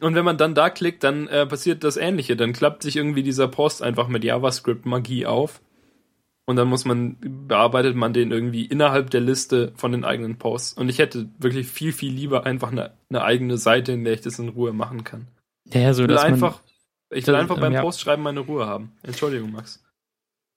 Und 0.00 0.14
wenn 0.14 0.24
man 0.24 0.36
dann 0.36 0.54
da 0.54 0.70
klickt, 0.70 1.02
dann 1.02 1.28
äh, 1.28 1.46
passiert 1.46 1.82
das 1.84 1.96
Ähnliche. 1.96 2.36
Dann 2.36 2.52
klappt 2.52 2.82
sich 2.82 2.96
irgendwie 2.96 3.22
dieser 3.22 3.48
Post 3.48 3.82
einfach 3.82 4.08
mit 4.08 4.24
JavaScript-Magie 4.24 5.26
auf. 5.26 5.60
Und 6.44 6.56
dann 6.56 6.68
muss 6.68 6.84
man, 6.84 7.16
bearbeitet 7.46 7.94
man 7.94 8.12
den 8.12 8.32
irgendwie 8.32 8.66
innerhalb 8.66 9.10
der 9.10 9.20
Liste 9.20 9.72
von 9.76 9.92
den 9.92 10.04
eigenen 10.04 10.38
Posts. 10.38 10.74
Und 10.74 10.88
ich 10.88 10.98
hätte 10.98 11.28
wirklich 11.38 11.68
viel, 11.68 11.92
viel 11.92 12.12
lieber 12.12 12.44
einfach 12.44 12.72
eine, 12.72 12.92
eine 13.08 13.22
eigene 13.22 13.56
Seite, 13.58 13.92
in 13.92 14.04
der 14.04 14.14
ich 14.14 14.22
das 14.22 14.38
in 14.38 14.48
Ruhe 14.48 14.72
machen 14.72 15.04
kann. 15.04 15.28
Ja, 15.72 15.94
so, 15.94 16.02
ich 16.02 16.08
will 16.08 16.16
dass 16.16 16.24
einfach, 16.24 16.60
man, 17.10 17.18
ich 17.18 17.26
will 17.26 17.34
einfach 17.36 17.60
beim 17.60 17.72
ja. 17.72 17.80
Postschreiben 17.80 18.22
meine 18.22 18.40
Ruhe 18.40 18.66
haben. 18.66 18.92
Entschuldigung, 19.02 19.52
Max. 19.52 19.84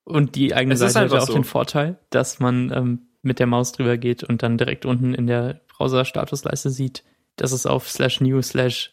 Und 0.05 0.35
die 0.35 0.53
eigene 0.53 0.73
es 0.73 0.79
Seite 0.79 0.99
hat 0.99 1.13
auch 1.13 1.27
so. 1.27 1.33
den 1.33 1.43
Vorteil, 1.43 1.99
dass 2.09 2.39
man 2.39 2.71
ähm, 2.71 3.07
mit 3.25 3.39
der 3.39 3.47
Maus 3.47 3.71
drüber 3.71 3.97
geht 3.97 4.23
und 4.23 4.43
dann 4.43 4.57
direkt 4.57 4.85
unten 4.85 5.13
in 5.13 5.27
der 5.27 5.61
Browser-Statusleiste 5.67 6.69
sieht, 6.69 7.03
dass 7.35 7.51
es 7.51 7.65
auf 7.65 7.89
slash 7.89 8.21
new 8.21 8.41
slash 8.41 8.91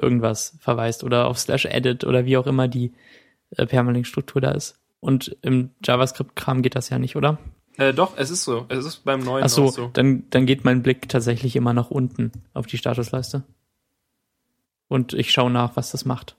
irgendwas 0.00 0.56
verweist 0.60 1.04
oder 1.04 1.26
auf 1.26 1.38
slash 1.38 1.66
edit 1.66 2.04
oder 2.04 2.24
wie 2.24 2.36
auch 2.36 2.46
immer 2.46 2.68
die 2.68 2.92
äh, 3.50 3.66
Permalink-Struktur 3.66 4.40
da 4.40 4.52
ist. 4.52 4.80
Und 5.00 5.36
im 5.42 5.70
JavaScript-Kram 5.84 6.62
geht 6.62 6.74
das 6.74 6.88
ja 6.88 6.98
nicht, 6.98 7.16
oder? 7.16 7.38
Äh, 7.76 7.94
doch, 7.94 8.16
es 8.16 8.30
ist 8.30 8.44
so. 8.44 8.66
Es 8.68 8.84
ist 8.84 9.04
beim 9.04 9.20
neuen 9.20 9.44
Ach 9.44 9.48
so, 9.48 9.68
so. 9.68 9.90
Dann, 9.92 10.24
dann 10.30 10.46
geht 10.46 10.64
mein 10.64 10.82
Blick 10.82 11.08
tatsächlich 11.08 11.56
immer 11.56 11.72
nach 11.72 11.90
unten 11.90 12.32
auf 12.52 12.66
die 12.66 12.78
Statusleiste. 12.78 13.44
Und 14.88 15.12
ich 15.12 15.32
schaue 15.32 15.50
nach, 15.50 15.76
was 15.76 15.92
das 15.92 16.04
macht. 16.04 16.36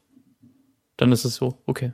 Dann 0.97 1.11
ist 1.11 1.25
es 1.25 1.35
so, 1.35 1.61
okay. 1.65 1.93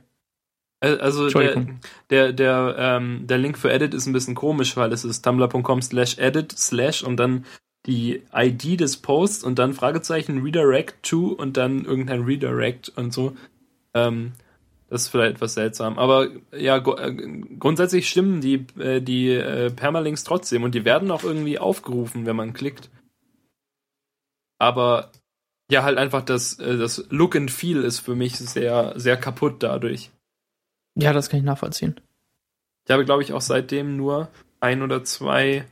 Äh, 0.80 0.98
also 0.98 1.28
der, 1.28 1.66
der, 2.10 2.32
der, 2.32 2.76
ähm, 2.78 3.26
der 3.26 3.38
Link 3.38 3.58
für 3.58 3.72
Edit 3.72 3.94
ist 3.94 4.06
ein 4.06 4.12
bisschen 4.12 4.34
komisch, 4.34 4.76
weil 4.76 4.92
es 4.92 5.04
ist 5.04 5.22
tumblr.com 5.22 5.82
slash 5.82 6.18
edit 6.18 6.52
slash 6.52 7.02
und 7.02 7.16
dann 7.16 7.44
die 7.86 8.22
ID 8.34 8.80
des 8.80 8.98
Posts 8.98 9.44
und 9.44 9.58
dann 9.58 9.72
Fragezeichen 9.72 10.42
Redirect 10.42 11.02
to 11.02 11.28
und 11.28 11.56
dann 11.56 11.84
irgendein 11.84 12.22
Redirect 12.22 12.92
und 12.96 13.12
so. 13.12 13.34
Ähm, 13.94 14.32
das 14.90 15.02
ist 15.02 15.08
vielleicht 15.08 15.36
etwas 15.36 15.54
seltsam. 15.54 15.98
Aber 15.98 16.28
ja, 16.56 16.76
äh, 16.76 17.12
grundsätzlich 17.58 18.08
stimmen 18.08 18.40
die, 18.40 18.66
äh, 18.78 19.00
die 19.00 19.30
äh, 19.30 19.70
Permalinks 19.70 20.24
trotzdem 20.24 20.62
und 20.62 20.74
die 20.74 20.84
werden 20.84 21.10
auch 21.10 21.24
irgendwie 21.24 21.58
aufgerufen, 21.58 22.26
wenn 22.26 22.36
man 22.36 22.52
klickt. 22.52 22.90
Aber 24.58 25.12
ja, 25.70 25.82
halt 25.82 25.98
einfach 25.98 26.22
das, 26.22 26.58
äh, 26.58 26.78
das 26.78 27.06
Look 27.10 27.36
and 27.36 27.50
Feel 27.50 27.84
ist 27.84 28.00
für 28.00 28.14
mich 28.14 28.36
sehr, 28.36 28.94
sehr 28.96 29.16
kaputt 29.16 29.62
dadurch. 29.62 30.10
Ja, 30.98 31.12
das 31.12 31.28
kann 31.28 31.38
ich 31.38 31.44
nachvollziehen. 31.44 32.00
Ich 32.86 32.92
habe, 32.92 33.04
glaube 33.04 33.22
ich, 33.22 33.32
auch 33.32 33.40
seitdem 33.40 33.96
nur 33.96 34.28
ein 34.60 34.82
oder 34.82 35.04
zwei 35.04 35.66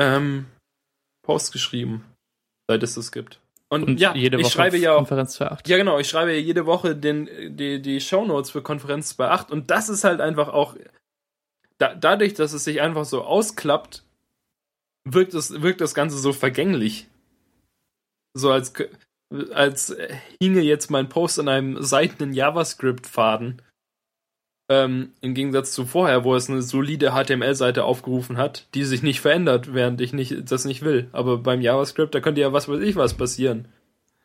ähm, 0.00 0.46
Posts 1.22 1.52
geschrieben, 1.52 2.04
seit 2.68 2.82
es 2.82 2.94
das 2.94 3.12
gibt. 3.12 3.40
Und, 3.68 3.84
Und 3.84 4.00
ja, 4.00 4.14
jede 4.14 4.38
Woche 4.38 4.46
ich 4.46 4.52
schreibe 4.52 4.76
ja 4.76 4.92
auch 4.92 4.98
Konferenz 4.98 5.40
2.8. 5.40 5.68
Ja, 5.68 5.76
genau, 5.76 5.98
ich 5.98 6.08
schreibe 6.08 6.32
ja 6.32 6.38
jede 6.38 6.66
Woche 6.66 6.94
den, 6.96 7.56
die, 7.56 7.80
die 7.80 8.00
Shownotes 8.00 8.50
für 8.50 8.62
Konferenz 8.62 9.18
2.8 9.18 9.50
und 9.50 9.70
das 9.70 9.88
ist 9.88 10.04
halt 10.04 10.20
einfach 10.20 10.48
auch 10.48 10.76
da, 11.78 11.94
dadurch, 11.94 12.34
dass 12.34 12.52
es 12.52 12.64
sich 12.64 12.80
einfach 12.80 13.04
so 13.04 13.22
ausklappt, 13.22 14.04
wirkt 15.04 15.34
das, 15.34 15.62
wirkt 15.62 15.80
das 15.80 15.94
Ganze 15.94 16.18
so 16.18 16.32
vergänglich. 16.32 17.08
So 18.34 18.50
als 18.50 18.72
als 19.52 19.94
hinge 20.40 20.60
jetzt 20.60 20.90
mein 20.90 21.08
Post 21.08 21.38
an 21.38 21.48
einem 21.48 21.82
seitenen 21.82 22.32
JavaScript-Faden. 22.32 23.62
Ähm, 24.68 25.12
Im 25.20 25.34
Gegensatz 25.34 25.72
zu 25.72 25.84
vorher, 25.84 26.24
wo 26.24 26.34
es 26.34 26.48
eine 26.48 26.62
solide 26.62 27.12
HTML-Seite 27.12 27.84
aufgerufen 27.84 28.36
hat, 28.36 28.68
die 28.74 28.84
sich 28.84 29.02
nicht 29.02 29.20
verändert, 29.20 29.74
während 29.74 30.00
ich 30.00 30.12
nicht, 30.12 30.50
das 30.50 30.64
nicht 30.64 30.82
will. 30.82 31.08
Aber 31.12 31.38
beim 31.38 31.60
JavaScript, 31.60 32.14
da 32.14 32.20
könnte 32.20 32.40
ja 32.40 32.52
was 32.52 32.68
weiß 32.68 32.80
ich 32.80 32.96
was 32.96 33.14
passieren. 33.14 33.68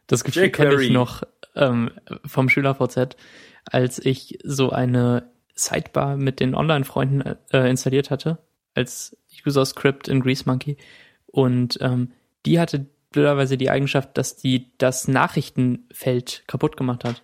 Das 0.07 0.23
Gefühl 0.23 0.49
kenne 0.49 0.81
ich 0.81 0.91
noch 0.91 1.23
ähm, 1.55 1.91
vom 2.25 2.47
SchülerVZ, 2.49 3.17
als 3.65 3.99
ich 3.99 4.39
so 4.43 4.69
eine 4.69 5.29
Sidebar 5.53 6.15
mit 6.15 6.39
den 6.39 6.55
Online-Freunden 6.55 7.23
äh, 7.51 7.69
installiert 7.69 8.11
hatte, 8.11 8.37
als 8.73 9.17
User-Script 9.45 10.07
in 10.07 10.21
GreaseMonkey. 10.21 10.77
Und 11.25 11.79
ähm, 11.81 12.11
die 12.45 12.59
hatte 12.59 12.85
blöderweise 13.11 13.57
die 13.57 13.69
Eigenschaft, 13.69 14.17
dass 14.17 14.35
die 14.35 14.71
das 14.77 15.07
Nachrichtenfeld 15.07 16.43
kaputt 16.47 16.77
gemacht 16.77 17.03
hat. 17.03 17.23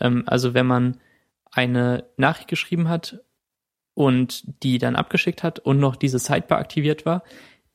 Ähm, 0.00 0.24
also 0.26 0.54
wenn 0.54 0.66
man 0.66 1.00
eine 1.50 2.04
Nachricht 2.16 2.48
geschrieben 2.48 2.88
hat 2.88 3.20
und 3.94 4.42
die 4.62 4.78
dann 4.78 4.96
abgeschickt 4.96 5.42
hat 5.42 5.60
und 5.60 5.78
noch 5.78 5.96
diese 5.96 6.18
Sidebar 6.18 6.58
aktiviert 6.58 7.06
war, 7.06 7.22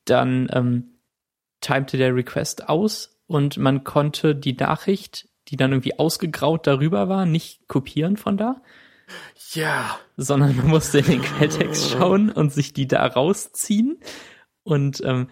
dann 0.06 0.50
ähm, 0.52 1.00
timete 1.62 1.98
der 1.98 2.16
Request 2.16 2.68
aus 2.68 3.20
und 3.28 3.58
man 3.58 3.84
konnte 3.84 4.36
die 4.36 4.54
Nachricht, 4.54 5.30
die 5.48 5.56
dann 5.56 5.72
irgendwie 5.72 5.98
ausgegraut 5.98 6.68
darüber 6.68 7.10
war, 7.10 7.26
nicht 7.26 7.68
kopieren 7.68 8.18
von 8.18 8.38
da. 8.38 8.62
Ja. 9.54 10.00
Sondern 10.18 10.56
man 10.58 10.68
musste 10.68 11.00
in 11.00 11.06
den 11.06 11.22
Quelltext 11.22 11.92
schauen 11.92 12.32
und 12.32 12.54
sich 12.54 12.74
die 12.74 12.88
da 12.88 13.06
rausziehen. 13.06 14.00
Und 14.64 15.02
ähm, 15.04 15.30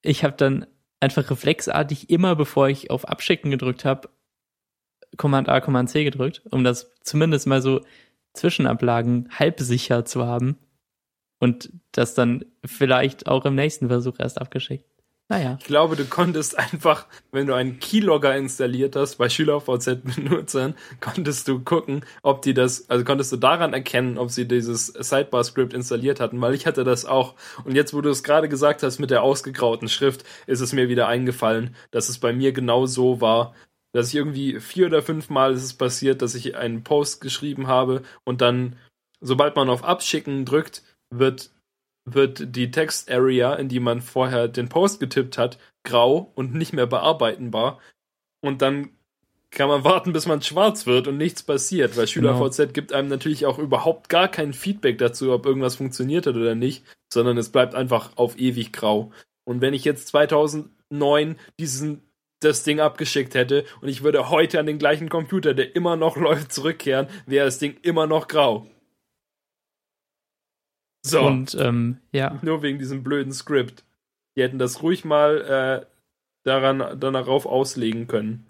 ich 0.00 0.24
habe 0.24 0.36
dann 0.36 0.66
einfach 1.02 1.30
reflexartig 1.30 2.10
immer, 2.10 2.36
bevor 2.36 2.68
ich 2.68 2.90
auf 2.90 3.08
Abschicken 3.08 3.50
gedrückt 3.50 3.84
habe, 3.84 4.08
Command 5.16 5.48
A, 5.48 5.60
Command 5.60 5.90
C 5.90 6.04
gedrückt, 6.04 6.42
um 6.50 6.64
das 6.64 6.90
zumindest 7.02 7.46
mal 7.46 7.60
so 7.60 7.84
Zwischenablagen 8.34 9.28
halb 9.30 9.60
sicher 9.60 10.04
zu 10.04 10.26
haben 10.26 10.58
und 11.38 11.70
das 11.90 12.14
dann 12.14 12.44
vielleicht 12.64 13.26
auch 13.26 13.44
im 13.44 13.56
nächsten 13.56 13.88
Versuch 13.88 14.14
erst 14.18 14.40
abgeschickt. 14.40 14.86
Naja. 15.28 15.56
Ich 15.60 15.66
glaube, 15.66 15.96
du 15.96 16.04
konntest 16.04 16.58
einfach, 16.58 17.06
wenn 17.30 17.46
du 17.46 17.54
einen 17.54 17.78
Keylogger 17.78 18.36
installiert 18.36 18.96
hast 18.96 19.16
bei 19.16 19.28
SchülerVZ-Benutzern, 19.28 20.74
konntest 21.00 21.48
du 21.48 21.60
gucken, 21.60 22.04
ob 22.22 22.42
die 22.42 22.52
das, 22.52 22.90
also 22.90 23.04
konntest 23.04 23.32
du 23.32 23.36
daran 23.38 23.72
erkennen, 23.72 24.18
ob 24.18 24.30
sie 24.30 24.46
dieses 24.46 24.88
Sidebar-Script 24.88 25.72
installiert 25.72 26.20
hatten, 26.20 26.40
weil 26.40 26.54
ich 26.54 26.66
hatte 26.66 26.84
das 26.84 27.06
auch. 27.06 27.34
Und 27.64 27.74
jetzt, 27.74 27.94
wo 27.94 28.00
du 28.02 28.10
es 28.10 28.22
gerade 28.22 28.48
gesagt 28.48 28.82
hast 28.82 28.98
mit 28.98 29.10
der 29.10 29.22
ausgegrauten 29.22 29.88
Schrift, 29.88 30.24
ist 30.46 30.60
es 30.60 30.72
mir 30.72 30.88
wieder 30.88 31.08
eingefallen, 31.08 31.74
dass 31.92 32.08
es 32.08 32.18
bei 32.18 32.32
mir 32.32 32.52
genau 32.52 32.84
so 32.86 33.20
war, 33.20 33.54
dass 33.92 34.08
ich 34.08 34.16
irgendwie 34.16 34.60
vier 34.60 34.86
oder 34.86 35.02
fünf 35.02 35.30
Mal 35.30 35.52
ist 35.52 35.64
es 35.64 35.74
passiert, 35.74 36.22
dass 36.22 36.34
ich 36.34 36.56
einen 36.56 36.82
Post 36.82 37.20
geschrieben 37.20 37.68
habe 37.68 38.02
und 38.24 38.40
dann, 38.40 38.76
sobald 39.20 39.54
man 39.56 39.68
auf 39.68 39.84
Abschicken 39.84 40.44
drückt, 40.44 40.82
wird, 41.10 41.50
wird 42.04 42.56
die 42.56 42.70
Text-Area, 42.70 43.54
in 43.54 43.68
die 43.68 43.80
man 43.80 44.00
vorher 44.00 44.48
den 44.48 44.68
Post 44.68 45.00
getippt 45.00 45.38
hat, 45.38 45.58
grau 45.84 46.32
und 46.34 46.54
nicht 46.54 46.72
mehr 46.72 46.86
bearbeitenbar. 46.86 47.78
Und 48.40 48.62
dann 48.62 48.90
kann 49.50 49.68
man 49.68 49.84
warten, 49.84 50.12
bis 50.12 50.26
man 50.26 50.42
schwarz 50.42 50.86
wird 50.86 51.06
und 51.06 51.18
nichts 51.18 51.42
passiert, 51.42 51.96
weil 51.96 52.08
SchülerVZ 52.08 52.56
genau. 52.56 52.72
gibt 52.72 52.92
einem 52.92 53.08
natürlich 53.08 53.46
auch 53.46 53.58
überhaupt 53.58 54.08
gar 54.08 54.28
kein 54.28 54.54
Feedback 54.54 54.98
dazu, 54.98 55.30
ob 55.32 55.44
irgendwas 55.46 55.76
funktioniert 55.76 56.26
hat 56.26 56.36
oder 56.36 56.54
nicht, 56.54 56.84
sondern 57.12 57.36
es 57.36 57.50
bleibt 57.50 57.74
einfach 57.74 58.16
auf 58.16 58.38
ewig 58.38 58.72
grau. 58.72 59.12
Und 59.44 59.60
wenn 59.60 59.74
ich 59.74 59.84
jetzt 59.84 60.08
2009 60.08 61.36
diesen 61.60 62.02
das 62.40 62.64
Ding 62.64 62.80
abgeschickt 62.80 63.34
hätte 63.34 63.64
und 63.80 63.88
ich 63.88 64.02
würde 64.02 64.30
heute 64.30 64.58
an 64.58 64.66
den 64.66 64.78
gleichen 64.78 65.08
Computer, 65.08 65.54
der 65.54 65.76
immer 65.76 65.96
noch 65.96 66.16
läuft, 66.16 66.52
zurückkehren, 66.52 67.06
wäre 67.26 67.44
das 67.44 67.58
Ding 67.58 67.76
immer 67.82 68.06
noch 68.06 68.28
grau. 68.28 68.66
So. 71.04 71.22
Und 71.22 71.56
ähm, 71.58 71.98
ja. 72.12 72.38
Nur 72.42 72.62
wegen 72.62 72.78
diesem 72.78 73.02
blöden 73.02 73.32
Skript. 73.32 73.84
Die 74.36 74.42
hätten 74.42 74.58
das 74.58 74.82
ruhig 74.82 75.04
mal 75.04 75.84
äh, 75.84 75.86
daran 76.44 77.00
darauf 77.00 77.46
auslegen 77.46 78.06
können. 78.06 78.46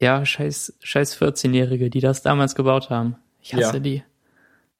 Ja, 0.00 0.26
scheiß, 0.26 0.76
scheiß 0.82 1.20
14-Jährige, 1.20 1.90
die 1.90 2.00
das 2.00 2.22
damals 2.22 2.54
gebaut 2.54 2.90
haben. 2.90 3.16
Ich 3.40 3.54
hasse 3.54 3.74
ja. 3.74 3.80
die. 3.80 4.02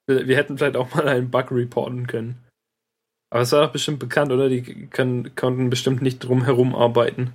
Wir 0.07 0.37
hätten 0.37 0.59
vielleicht 0.59 0.77
auch 0.77 0.95
mal 0.95 1.09
einen 1.09 1.31
Bug 1.31 1.51
reporten 1.51 2.07
können. 2.07 2.39
Aber 3.31 3.43
es 3.43 3.53
war 3.53 3.67
doch 3.67 3.73
bestimmt 3.73 3.99
bekannt, 3.99 4.31
oder? 4.31 4.49
Die 4.49 4.87
können, 4.87 5.35
konnten 5.35 5.69
bestimmt 5.69 6.03
nicht 6.03 6.21
drum 6.21 6.45
herum 6.45 6.75
arbeiten. 6.75 7.33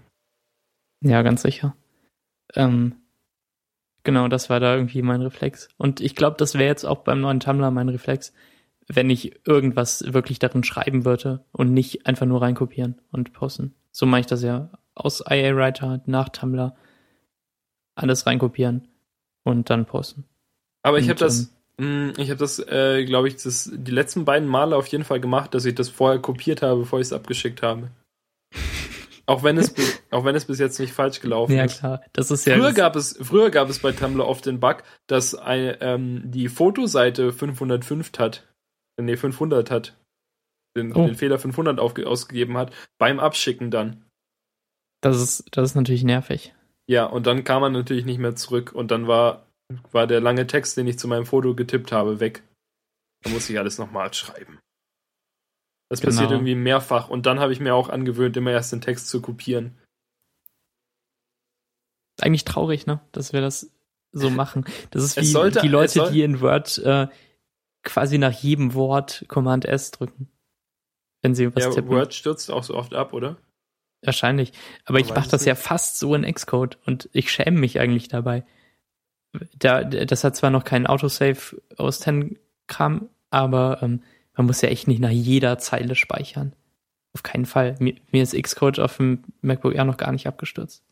Ja, 1.04 1.22
ganz 1.22 1.42
sicher. 1.42 1.76
Ähm, 2.56 2.96
genau, 4.04 4.28
das 4.28 4.50
war 4.50 4.60
da 4.60 4.76
irgendwie 4.76 5.02
mein 5.02 5.22
Reflex. 5.22 5.70
Und 5.78 6.00
ich 6.00 6.16
glaube, 6.16 6.38
das 6.38 6.54
wäre 6.54 6.70
jetzt 6.70 6.86
auch 6.86 7.00
beim 7.00 7.22
neuen 7.22 7.40
Tumblr 7.40 7.72
mein 7.72 7.90
Reflex, 7.90 8.34
wenn 8.88 9.10
ich 9.10 9.46
irgendwas 9.48 10.14
wirklich 10.14 10.40
darin 10.40 10.64
schreiben 10.64 11.06
würde 11.06 11.44
und 11.52 11.74
nicht 11.74 12.06
einfach 12.08 12.26
nur 12.26 12.42
reinkopieren 12.42 13.00
und 13.12 13.34
posten. 13.34 13.76
So 13.92 14.06
mache 14.06 14.22
ich 14.22 14.28
das 14.28 14.44
ja 14.44 14.70
aus 14.96 15.24
IA 15.28 15.56
Writer 15.56 16.02
nach 16.06 16.30
Tumblr. 16.30 16.76
Alles 17.96 18.26
reinkopieren 18.26 18.88
und 19.44 19.70
dann 19.70 19.86
posten. 19.86 20.26
Aber 20.84 21.00
ich 21.00 21.10
habe 21.10 21.20
das, 21.20 21.54
ähm, 21.78 22.14
ich 22.18 22.30
habe 22.30 22.40
das, 22.40 22.60
äh, 22.60 23.06
glaube 23.06 23.28
ich, 23.28 23.36
das, 23.38 23.70
die 23.74 23.92
letzten 23.92 24.26
beiden 24.26 24.48
Male 24.48 24.76
auf 24.76 24.88
jeden 24.88 25.04
Fall 25.04 25.20
gemacht, 25.20 25.54
dass 25.54 25.66
ich 25.66 25.76
das 25.76 25.90
vorher 25.90 26.20
kopiert 26.20 26.62
habe, 26.62 26.82
bevor 26.82 27.00
ich 27.00 27.08
es 27.08 27.14
abgeschickt 27.14 27.62
habe. 27.62 27.92
Auch 29.28 29.44
wenn 29.44 29.58
es, 29.58 29.74
auch 30.10 30.26
wenn 30.26 30.36
es 30.36 30.46
bis 30.46 30.60
jetzt 30.60 30.78
nicht 30.80 30.92
falsch 30.92 31.22
gelaufen 31.22 31.56
ja, 31.56 31.64
ist. 31.64 31.80
Klar. 31.80 32.02
Das 32.12 32.32
ist 32.32 32.46
ja. 32.46 32.56
Früher 32.58 32.74
gab 32.74 32.98
es, 32.98 33.18
früher 33.22 33.50
gab 33.50 33.70
es 33.70 33.80
bei 33.80 33.94
Tumblr 33.94 34.28
oft 34.28 34.46
den 34.46 34.60
Bug, 34.60 34.84
dass 35.08 35.36
ein, 35.36 35.78
ähm, 35.80 36.24
die 36.26 36.50
Fotoseite 36.50 37.32
505 37.32 38.12
hat. 38.18 38.51
Nee, 39.06 39.18
500 39.18 39.72
hat. 39.72 39.98
Den, 40.76 40.96
oh. 40.96 41.06
den 41.06 41.16
Fehler 41.16 41.38
500 41.38 41.80
aufge 41.80 42.08
ausgegeben 42.08 42.58
hat. 42.58 42.74
Beim 42.98 43.20
Abschicken 43.20 43.72
dann. 43.72 44.06
Das 45.02 45.20
ist, 45.20 45.46
das 45.52 45.72
ist 45.72 45.76
natürlich 45.76 46.04
nervig. 46.04 46.54
Ja, 46.88 47.06
und 47.06 47.26
dann 47.26 47.44
kam 47.44 47.62
man 47.62 47.74
natürlich 47.74 48.06
nicht 48.06 48.20
mehr 48.20 48.36
zurück 48.36 48.72
und 48.74 48.92
dann 48.92 49.08
war, 49.08 49.48
war 49.92 50.08
der 50.08 50.22
lange 50.22 50.48
Text, 50.48 50.78
den 50.78 50.88
ich 50.88 51.00
zu 51.00 51.08
meinem 51.08 51.26
Foto 51.26 51.56
getippt 51.56 51.92
habe, 51.92 52.20
weg. 52.20 52.44
Da 53.24 53.30
musste 53.30 53.54
ich 53.54 53.60
alles 53.60 53.78
nochmal 53.78 54.14
schreiben. 54.14 54.60
Das 55.90 56.00
genau. 56.00 56.12
passiert 56.12 56.32
irgendwie 56.32 56.56
mehrfach 56.56 57.10
und 57.10 57.26
dann 57.26 57.40
habe 57.40 57.54
ich 57.54 57.60
mir 57.60 57.76
auch 57.76 57.90
angewöhnt, 57.90 58.38
immer 58.38 58.52
erst 58.52 58.72
den 58.72 58.82
Text 58.82 59.10
zu 59.10 59.22
kopieren. 59.22 59.78
Eigentlich 62.22 62.46
traurig, 62.46 62.86
ne? 62.86 63.02
Dass 63.12 63.34
wir 63.34 63.42
das 63.42 63.72
so 64.12 64.30
machen. 64.30 64.66
Das 64.92 65.04
ist 65.04 65.18
wie 65.18 65.62
die 65.62 65.68
Leute, 65.68 66.10
die 66.12 66.22
in 66.22 66.40
Word 66.40 66.78
äh, 66.80 67.08
quasi 67.84 68.18
nach 68.18 68.32
jedem 68.32 68.74
Wort 68.74 69.26
Command 69.28 69.66
S 69.66 69.92
drücken. 69.92 70.30
Wenn 71.22 71.36
sie 71.36 71.56
was 71.56 71.64
ja, 71.64 71.70
tippen. 71.72 71.92
Word 71.92 72.14
stürzt 72.14 72.50
auch 72.52 72.64
so 72.64 72.76
oft 72.76 72.94
ab, 72.94 73.14
oder? 73.14 73.38
Wahrscheinlich. 74.04 74.54
Aber 74.86 75.00
ich 75.00 75.10
mache 75.10 75.30
das 75.30 75.42
nicht. 75.42 75.48
ja 75.48 75.56
fast 75.56 76.00
so 76.00 76.16
in 76.16 76.32
Xcode 76.32 76.80
und 76.86 77.10
ich 77.14 77.32
schäme 77.32 77.60
mich 77.60 77.80
eigentlich 77.80 78.08
dabei. 78.08 78.44
Da, 79.58 79.84
das 79.84 80.24
hat 80.24 80.36
zwar 80.36 80.50
noch 80.50 80.64
keinen 80.64 80.88
Autosave 80.88 81.62
aus 81.78 82.00
10 82.00 82.40
Kram, 82.68 83.10
aber 83.30 83.82
ähm, 83.82 84.02
man 84.36 84.48
muss 84.48 84.62
ja 84.62 84.70
echt 84.70 84.88
nicht 84.88 85.00
nach 85.00 85.12
jeder 85.12 85.58
Zeile 85.60 85.96
speichern. 85.96 86.54
Auf 87.14 87.24
keinen 87.24 87.46
Fall. 87.46 87.76
Mir, 87.80 87.96
mir 88.12 88.24
ist 88.24 88.42
Xcode 88.42 88.80
auf 88.80 88.98
dem 88.98 89.24
MacBook 89.42 89.76
Air 89.76 89.86
noch 89.86 89.98
gar 89.98 90.12
nicht 90.12 90.28
abgestürzt. 90.28 90.84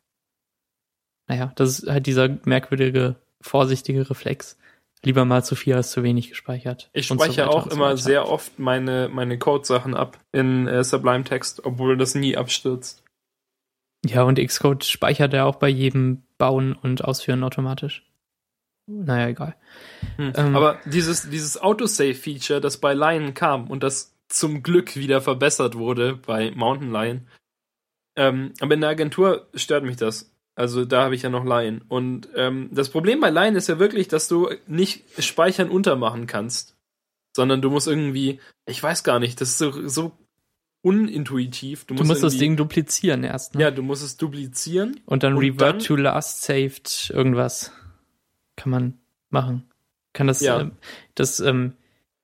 Naja, 1.28 1.52
das 1.56 1.80
ist 1.80 1.90
halt 1.90 2.06
dieser 2.06 2.28
merkwürdige, 2.46 3.16
vorsichtige 3.42 4.10
Reflex. 4.10 4.58
Lieber 5.04 5.24
mal 5.24 5.44
zu 5.44 5.56
viel 5.56 5.76
als 5.76 5.92
zu 5.92 6.04
wenig 6.04 6.30
gespeichert. 6.30 6.90
Ich 6.92 7.08
speichere 7.08 7.46
so 7.46 7.52
auch 7.52 7.68
immer 7.68 7.96
so 7.96 8.04
sehr 8.04 8.28
oft 8.28 8.60
meine, 8.60 9.10
meine 9.10 9.40
Code-Sachen 9.40 9.96
ab 9.96 10.20
in 10.34 10.68
äh, 10.68 10.84
Sublime 10.84 11.24
Text, 11.24 11.64
obwohl 11.64 11.96
das 11.96 12.16
nie 12.16 12.36
abstürzt. 12.36 13.04
Ja, 14.06 14.24
und 14.24 14.40
Xcode 14.40 14.84
speichert 14.84 15.34
er 15.34 15.46
auch 15.46 15.56
bei 15.56 15.70
jedem 15.70 16.24
Bauen 16.38 16.74
und 16.74 17.04
Ausführen 17.04 17.44
automatisch. 17.44 18.06
Naja, 18.88 19.28
egal. 19.28 19.56
Hm. 20.18 20.34
Ähm, 20.36 20.56
Aber 20.56 20.80
dieses, 20.86 21.30
dieses 21.30 21.62
Autosave-Feature, 21.62 22.60
das 22.60 22.78
bei 22.78 22.94
Lion 22.94 23.34
kam 23.34 23.70
und 23.70 23.84
das 23.84 24.16
zum 24.28 24.64
Glück 24.64 24.96
wieder 24.96 25.22
verbessert 25.22 25.76
wurde 25.76 26.16
bei 26.16 26.52
Mountain 26.52 26.92
Lion. 26.92 27.28
Ähm, 28.16 28.54
aber 28.60 28.74
in 28.74 28.82
der 28.82 28.90
Agentur 28.90 29.48
stört 29.54 29.84
mich 29.84 29.98
das. 29.98 30.32
Also 30.60 30.84
da 30.84 31.06
habe 31.06 31.16
ich 31.16 31.22
ja 31.22 31.30
noch 31.30 31.46
Lion. 31.46 31.80
Und 31.88 32.28
ähm, 32.36 32.68
das 32.74 32.90
Problem 32.90 33.22
bei 33.22 33.30
Lion 33.30 33.56
ist 33.56 33.70
ja 33.70 33.80
wirklich, 33.80 34.10
dass 34.10 34.28
du 34.28 34.50
nicht 34.68 35.06
Speichern 35.18 35.70
untermachen 35.70 36.28
kannst. 36.28 36.76
Sondern 37.34 37.62
du 37.62 37.70
musst 37.70 37.88
irgendwie, 37.88 38.42
ich 38.66 38.84
weiß 38.84 39.06
gar 39.06 39.20
nicht, 39.20 39.40
das 39.40 39.52
ist 39.52 39.58
so, 39.60 39.88
so 39.88 40.12
unintuitiv. 40.82 41.86
Du 41.86 41.94
musst, 41.94 42.04
du 42.04 42.08
musst 42.10 42.24
das 42.24 42.38
Ding 42.38 42.58
duplizieren 42.58 43.24
erst. 43.24 43.56
Ne? 43.56 43.62
Ja, 43.62 43.72
du 43.72 43.82
musst 43.84 44.04
es 44.04 44.18
duplizieren. 44.18 45.00
Und 45.06 45.24
dann 45.24 45.36
und 45.36 45.40
revert 45.40 45.76
dann, 45.76 45.80
to 45.80 45.96
last 45.96 46.42
saved 46.42 47.10
irgendwas 47.16 47.72
kann 48.58 48.72
man 48.72 49.00
machen. 49.30 49.72
Kann 50.12 50.28
das, 50.28 50.42
ja. 50.42 50.60
äh, 50.60 50.72
das, 51.16 51.40
ähm, 51.40 51.76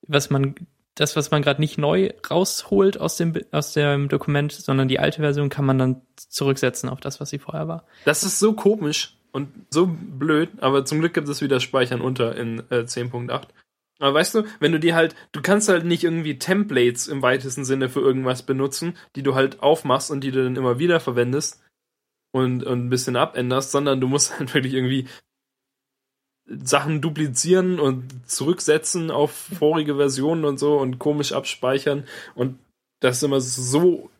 was 0.02 0.28
man, 0.28 0.56
das, 0.96 1.14
was 1.14 1.30
man 1.30 1.42
gerade 1.42 1.60
nicht 1.60 1.78
neu 1.78 2.10
rausholt 2.28 2.98
aus 2.98 3.16
dem, 3.16 3.34
aus 3.52 3.74
dem 3.74 4.08
Dokument, 4.08 4.50
sondern 4.50 4.88
die 4.88 4.98
alte 4.98 5.20
Version, 5.20 5.50
kann 5.50 5.66
man 5.66 5.78
dann 5.78 6.02
zurücksetzen 6.16 6.88
auf 6.88 7.00
das, 7.00 7.20
was 7.20 7.30
sie 7.30 7.38
vorher 7.38 7.68
war. 7.68 7.84
Das 8.04 8.24
ist 8.24 8.38
so 8.38 8.54
komisch 8.54 9.16
und 9.30 9.48
so 9.70 9.86
blöd, 9.86 10.48
aber 10.60 10.84
zum 10.84 11.00
Glück 11.00 11.14
gibt 11.14 11.28
es 11.28 11.42
wieder 11.42 11.60
Speichern 11.60 12.00
unter 12.00 12.34
in 12.34 12.60
äh, 12.70 12.84
10.8. 12.84 13.42
Aber 13.98 14.14
weißt 14.14 14.34
du, 14.34 14.44
wenn 14.58 14.72
du 14.72 14.80
die 14.80 14.94
halt, 14.94 15.14
du 15.32 15.42
kannst 15.42 15.68
halt 15.68 15.84
nicht 15.84 16.04
irgendwie 16.04 16.38
Templates 16.38 17.08
im 17.08 17.22
weitesten 17.22 17.64
Sinne 17.64 17.88
für 17.88 18.00
irgendwas 18.00 18.42
benutzen, 18.42 18.96
die 19.14 19.22
du 19.22 19.34
halt 19.34 19.62
aufmachst 19.62 20.10
und 20.10 20.22
die 20.22 20.30
du 20.30 20.44
dann 20.44 20.56
immer 20.56 20.78
wieder 20.78 21.00
verwendest 21.00 21.62
und, 22.32 22.64
und 22.64 22.86
ein 22.86 22.90
bisschen 22.90 23.16
abänderst, 23.16 23.70
sondern 23.70 24.00
du 24.00 24.08
musst 24.08 24.32
halt 24.38 24.54
wirklich 24.54 24.74
irgendwie 24.74 25.06
Sachen 26.48 27.00
duplizieren 27.00 27.80
und 27.80 28.08
zurücksetzen 28.28 29.10
auf 29.10 29.32
vorige 29.32 29.96
Versionen 29.96 30.44
und 30.44 30.58
so 30.58 30.78
und 30.78 30.98
komisch 30.98 31.32
abspeichern 31.32 32.04
und 32.34 32.58
das 33.00 33.16
ist 33.16 33.22
immer 33.24 33.40
so 33.40 34.10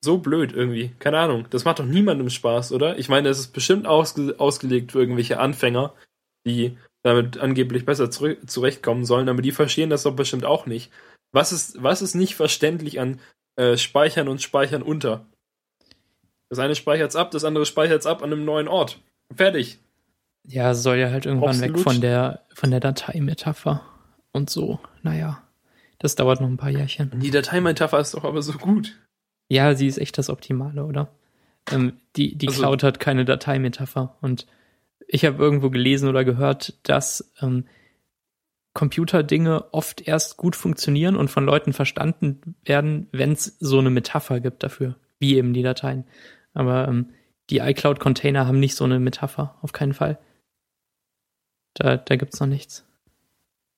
so 0.00 0.18
blöd 0.18 0.52
irgendwie. 0.52 0.92
Keine 0.98 1.18
Ahnung. 1.18 1.46
Das 1.50 1.64
macht 1.64 1.80
doch 1.80 1.84
niemandem 1.84 2.30
Spaß, 2.30 2.72
oder? 2.72 2.98
Ich 2.98 3.08
meine, 3.08 3.28
es 3.28 3.38
ist 3.38 3.52
bestimmt 3.52 3.86
ausge 3.86 4.36
ausgelegt 4.38 4.92
für 4.92 5.00
irgendwelche 5.00 5.40
Anfänger, 5.40 5.92
die 6.46 6.76
damit 7.02 7.38
angeblich 7.38 7.84
besser 7.84 8.10
zurechtkommen 8.10 9.04
sollen, 9.04 9.28
aber 9.28 9.42
die 9.42 9.52
verstehen 9.52 9.90
das 9.90 10.02
doch 10.02 10.14
bestimmt 10.14 10.44
auch 10.44 10.66
nicht. 10.66 10.92
Was 11.32 11.52
ist, 11.52 11.82
was 11.82 12.02
ist 12.02 12.14
nicht 12.14 12.34
verständlich 12.34 13.00
an 13.00 13.20
äh, 13.56 13.76
Speichern 13.76 14.28
und 14.28 14.42
Speichern 14.42 14.82
unter? 14.82 15.26
Das 16.48 16.58
eine 16.58 16.74
speichert's 16.74 17.16
ab, 17.16 17.30
das 17.30 17.44
andere 17.44 17.66
speichert's 17.66 18.06
ab 18.06 18.22
an 18.22 18.32
einem 18.32 18.44
neuen 18.44 18.68
Ort. 18.68 19.00
Fertig. 19.34 19.78
Ja, 20.48 20.74
soll 20.74 20.96
ja 20.96 21.10
halt 21.10 21.26
irgendwann 21.26 21.50
Absolut. 21.50 21.76
weg 21.76 21.82
von 21.82 22.00
der, 22.00 22.40
von 22.54 22.70
der 22.70 22.80
Dateimetapher 22.80 23.82
und 24.32 24.48
so. 24.48 24.80
Naja, 25.02 25.42
das 25.98 26.14
dauert 26.14 26.40
noch 26.40 26.48
ein 26.48 26.56
paar 26.56 26.70
Jährchen. 26.70 27.12
Die 27.20 27.30
Dateimetapher 27.30 28.00
ist 28.00 28.14
doch 28.14 28.24
aber 28.24 28.40
so 28.40 28.52
gut. 28.54 28.96
Ja, 29.48 29.74
sie 29.74 29.86
ist 29.86 29.98
echt 29.98 30.16
das 30.16 30.30
Optimale, 30.30 30.84
oder? 30.84 31.08
Ähm, 31.70 31.94
die 32.16 32.36
die 32.36 32.48
also, 32.48 32.60
Cloud 32.60 32.82
hat 32.82 32.98
keine 32.98 33.26
Dateimetapher 33.26 34.16
und 34.22 34.46
ich 35.06 35.24
habe 35.24 35.42
irgendwo 35.42 35.70
gelesen 35.70 36.08
oder 36.08 36.24
gehört, 36.24 36.74
dass 36.88 37.32
ähm, 37.40 37.64
Computerdinge 38.72 39.72
oft 39.72 40.06
erst 40.06 40.36
gut 40.36 40.56
funktionieren 40.56 41.16
und 41.16 41.28
von 41.28 41.44
Leuten 41.44 41.72
verstanden 41.72 42.54
werden, 42.64 43.08
wenn 43.12 43.32
es 43.32 43.56
so 43.58 43.78
eine 43.78 43.90
Metapher 43.90 44.40
gibt 44.40 44.62
dafür, 44.62 44.96
wie 45.18 45.36
eben 45.36 45.52
die 45.52 45.62
Dateien. 45.62 46.04
Aber 46.54 46.88
ähm, 46.88 47.10
die 47.50 47.58
iCloud-Container 47.58 48.46
haben 48.46 48.60
nicht 48.60 48.76
so 48.76 48.84
eine 48.84 48.98
Metapher, 48.98 49.56
auf 49.62 49.72
keinen 49.72 49.94
Fall. 49.94 50.18
Da, 51.74 51.96
da 51.96 52.16
gibt's 52.16 52.40
noch 52.40 52.46
nichts. 52.46 52.84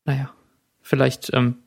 Naja, 0.04 0.32
vielleicht 0.80 1.32
ähm, 1.34 1.58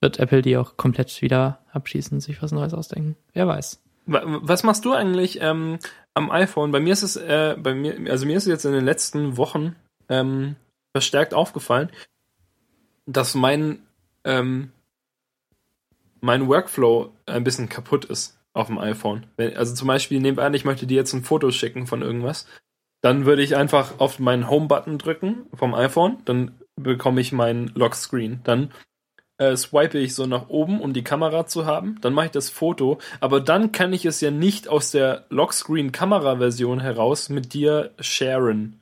wird 0.00 0.18
Apple 0.18 0.42
die 0.42 0.56
auch 0.56 0.76
komplett 0.76 1.22
wieder 1.22 1.60
abschießen, 1.72 2.20
sich 2.20 2.42
was 2.42 2.52
Neues 2.52 2.74
ausdenken. 2.74 3.16
Wer 3.32 3.46
weiß. 3.46 3.80
Was 4.06 4.62
machst 4.62 4.84
du 4.84 4.92
eigentlich 4.92 5.40
ähm, 5.40 5.78
am 6.14 6.30
iPhone? 6.30 6.70
Bei 6.70 6.78
mir 6.78 6.92
ist 6.92 7.02
es, 7.02 7.16
äh, 7.16 7.56
bei 7.58 7.74
mir, 7.74 8.10
also 8.10 8.24
mir 8.24 8.36
ist 8.36 8.44
es 8.44 8.48
jetzt 8.48 8.64
in 8.64 8.72
den 8.72 8.84
letzten 8.84 9.36
Wochen 9.36 9.74
ähm, 10.08 10.54
verstärkt 10.94 11.34
aufgefallen, 11.34 11.90
dass 13.06 13.34
mein 13.34 13.80
ähm, 14.24 14.70
mein 16.20 16.48
Workflow 16.48 17.12
ein 17.26 17.44
bisschen 17.44 17.68
kaputt 17.68 18.04
ist 18.04 18.38
auf 18.52 18.66
dem 18.68 18.78
iPhone. 18.78 19.26
Also 19.38 19.74
zum 19.74 19.88
Beispiel, 19.88 20.20
nehmen 20.20 20.36
wir 20.36 20.44
an, 20.44 20.54
ich 20.54 20.64
möchte 20.64 20.86
dir 20.86 20.96
jetzt 20.96 21.12
ein 21.12 21.24
Foto 21.24 21.50
schicken 21.50 21.86
von 21.86 22.02
irgendwas. 22.02 22.46
Dann 23.02 23.26
würde 23.26 23.42
ich 23.42 23.56
einfach 23.56 23.98
auf 23.98 24.18
meinen 24.18 24.48
Home-Button 24.48 24.98
drücken 24.98 25.46
vom 25.54 25.74
iPhone, 25.74 26.18
dann 26.24 26.58
bekomme 26.76 27.20
ich 27.20 27.32
meinen 27.32 27.68
Lockscreen. 27.74 28.40
Dann 28.44 28.72
äh, 29.38 29.56
swipe 29.56 29.98
ich 29.98 30.14
so 30.14 30.26
nach 30.26 30.48
oben, 30.48 30.80
um 30.80 30.92
die 30.92 31.04
Kamera 31.04 31.46
zu 31.46 31.66
haben. 31.66 31.98
Dann 32.00 32.14
mache 32.14 32.26
ich 32.26 32.32
das 32.32 32.50
Foto, 32.50 32.98
aber 33.20 33.40
dann 33.40 33.72
kann 33.72 33.92
ich 33.92 34.04
es 34.06 34.20
ja 34.20 34.30
nicht 34.30 34.68
aus 34.68 34.90
der 34.90 35.26
Lockscreen-Kamera-Version 35.30 36.80
heraus 36.80 37.28
mit 37.28 37.52
dir 37.52 37.92
sharen. 38.00 38.80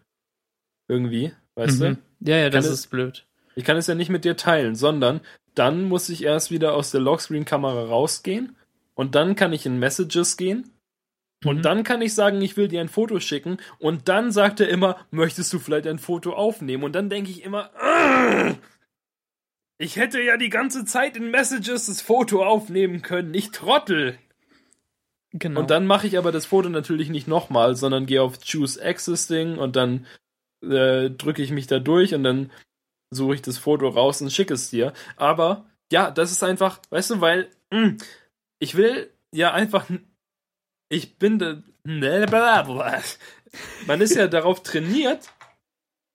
Irgendwie, 0.89 1.33
weißt 1.57 1.81
mhm. 1.81 1.99
du? 2.21 2.31
Ja, 2.31 2.37
ja, 2.39 2.51
das 2.51 2.67
ist 2.67 2.89
blöd. 2.89 3.27
Ich 3.57 3.65
kann 3.65 3.77
es 3.77 3.87
ja 3.87 3.95
nicht 3.95 4.11
mit 4.11 4.25
dir 4.25 4.37
teilen, 4.37 4.75
sondern 4.75 5.21
dann 5.55 5.85
muss 5.85 6.09
ich 6.09 6.25
erst 6.25 6.51
wieder 6.51 6.75
aus 6.75 6.91
der 6.91 7.01
Lockscreen-Kamera 7.01 7.85
rausgehen 7.85 8.57
und 8.95 9.15
dann 9.15 9.37
kann 9.37 9.53
ich 9.53 9.67
in 9.67 9.79
Messages 9.79 10.37
gehen 10.37 10.71
und 11.45 11.59
mhm. 11.59 11.63
dann 11.63 11.85
kann 11.85 12.03
ich 12.03 12.15
sagen, 12.15 12.41
ich 12.41 12.57
will 12.57 12.69
dir 12.69 12.81
ein 12.81 12.89
Foto 12.89 13.21
schicken 13.21 13.59
und 13.79 14.09
dann 14.09 14.33
sagt 14.33 14.61
er 14.61 14.69
immer, 14.69 14.97
möchtest 15.11 15.53
du 15.53 15.59
vielleicht 15.59 15.87
ein 15.87 15.99
Foto 15.99 16.33
aufnehmen? 16.33 16.85
Und 16.85 16.95
dann 16.95 17.11
denke 17.11 17.31
ich 17.31 17.45
immer, 17.45 17.71
ich 19.79 19.97
hätte 19.97 20.21
ja 20.23 20.37
die 20.37 20.51
ganze 20.51 20.85
Zeit 20.85 21.17
in 21.17 21.31
Messages 21.31 21.87
das 21.87 22.01
Foto 22.01 22.45
aufnehmen 22.45 23.03
können, 23.03 23.35
ich 23.35 23.51
Trottel. 23.51 24.19
Genau. 25.33 25.61
Und 25.61 25.71
dann 25.71 25.87
mache 25.87 26.07
ich 26.07 26.17
aber 26.17 26.31
das 26.31 26.47
Foto 26.47 26.69
natürlich 26.69 27.11
nicht 27.11 27.27
nochmal, 27.27 27.75
sondern 27.75 28.07
gehe 28.07 28.23
auf 28.23 28.39
Choose 28.39 28.81
Existing 28.81 29.59
und 29.59 29.75
dann 29.75 30.07
äh, 30.63 31.11
drücke 31.11 31.43
ich 31.43 31.51
mich 31.51 31.67
da 31.67 31.81
durch 31.81 32.15
und 32.15 32.23
dann 32.23 32.53
suche 33.11 33.35
ich 33.35 33.43
das 33.43 33.59
Foto 33.59 33.89
raus 33.89 34.23
und 34.23 34.33
schicke 34.33 34.55
es 34.55 34.71
dir. 34.71 34.93
Aber 35.17 35.67
ja, 35.91 36.11
das 36.11 36.31
ist 36.31 36.43
einfach, 36.45 36.81
weißt 36.91 37.11
du, 37.11 37.21
weil 37.21 37.49
mh, 37.71 37.81
hm, 37.81 37.97
ich 38.61 38.77
will 38.77 39.11
ja 39.33 39.53
einfach, 39.53 39.87
ich 40.95 41.19
bin 41.19 41.39
da, 41.39 41.57
man 43.87 44.01
ist 44.01 44.15
ja 44.15 44.29
darauf 44.29 44.63
trainiert, 44.63 45.31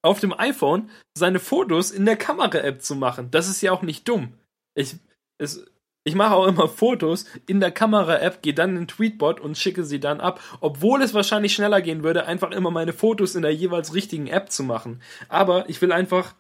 auf 0.02 0.20
dem 0.20 0.34
iPhone 0.34 0.90
seine 1.18 1.40
Fotos 1.40 1.92
in 1.92 2.06
der 2.06 2.16
Kamera-App 2.16 2.82
zu 2.82 2.96
machen. 2.96 3.30
Das 3.32 3.50
ist 3.50 3.62
ja 3.62 3.72
auch 3.72 3.82
nicht 3.82 4.08
dumm. 4.08 4.34
Ich, 4.76 4.96
es, 5.38 5.66
ich 6.06 6.16
mache 6.16 6.36
auch 6.36 6.48
immer 6.48 6.70
Fotos 6.70 7.26
in 7.46 7.60
der 7.60 7.72
Kamera-App, 7.72 8.42
gehe 8.42 8.54
dann 8.54 8.78
in 8.78 8.88
Tweetbot 8.88 9.42
und 9.42 9.58
schicke 9.58 9.84
sie 9.84 10.00
dann 10.00 10.22
ab, 10.22 10.40
obwohl 10.62 11.02
es 11.02 11.14
wahrscheinlich 11.14 11.54
schneller 11.54 11.82
gehen 11.82 12.04
würde, 12.04 12.26
einfach 12.26 12.52
immer 12.52 12.72
meine 12.72 12.94
Fotos 12.94 13.36
in 13.36 13.42
der 13.42 13.54
jeweils 13.54 13.94
richtigen 13.94 14.28
App 14.28 14.52
zu 14.52 14.64
machen. 14.64 15.02
Aber 15.28 15.70
ich 15.70 15.82
will 15.82 15.92
einfach 15.92 16.34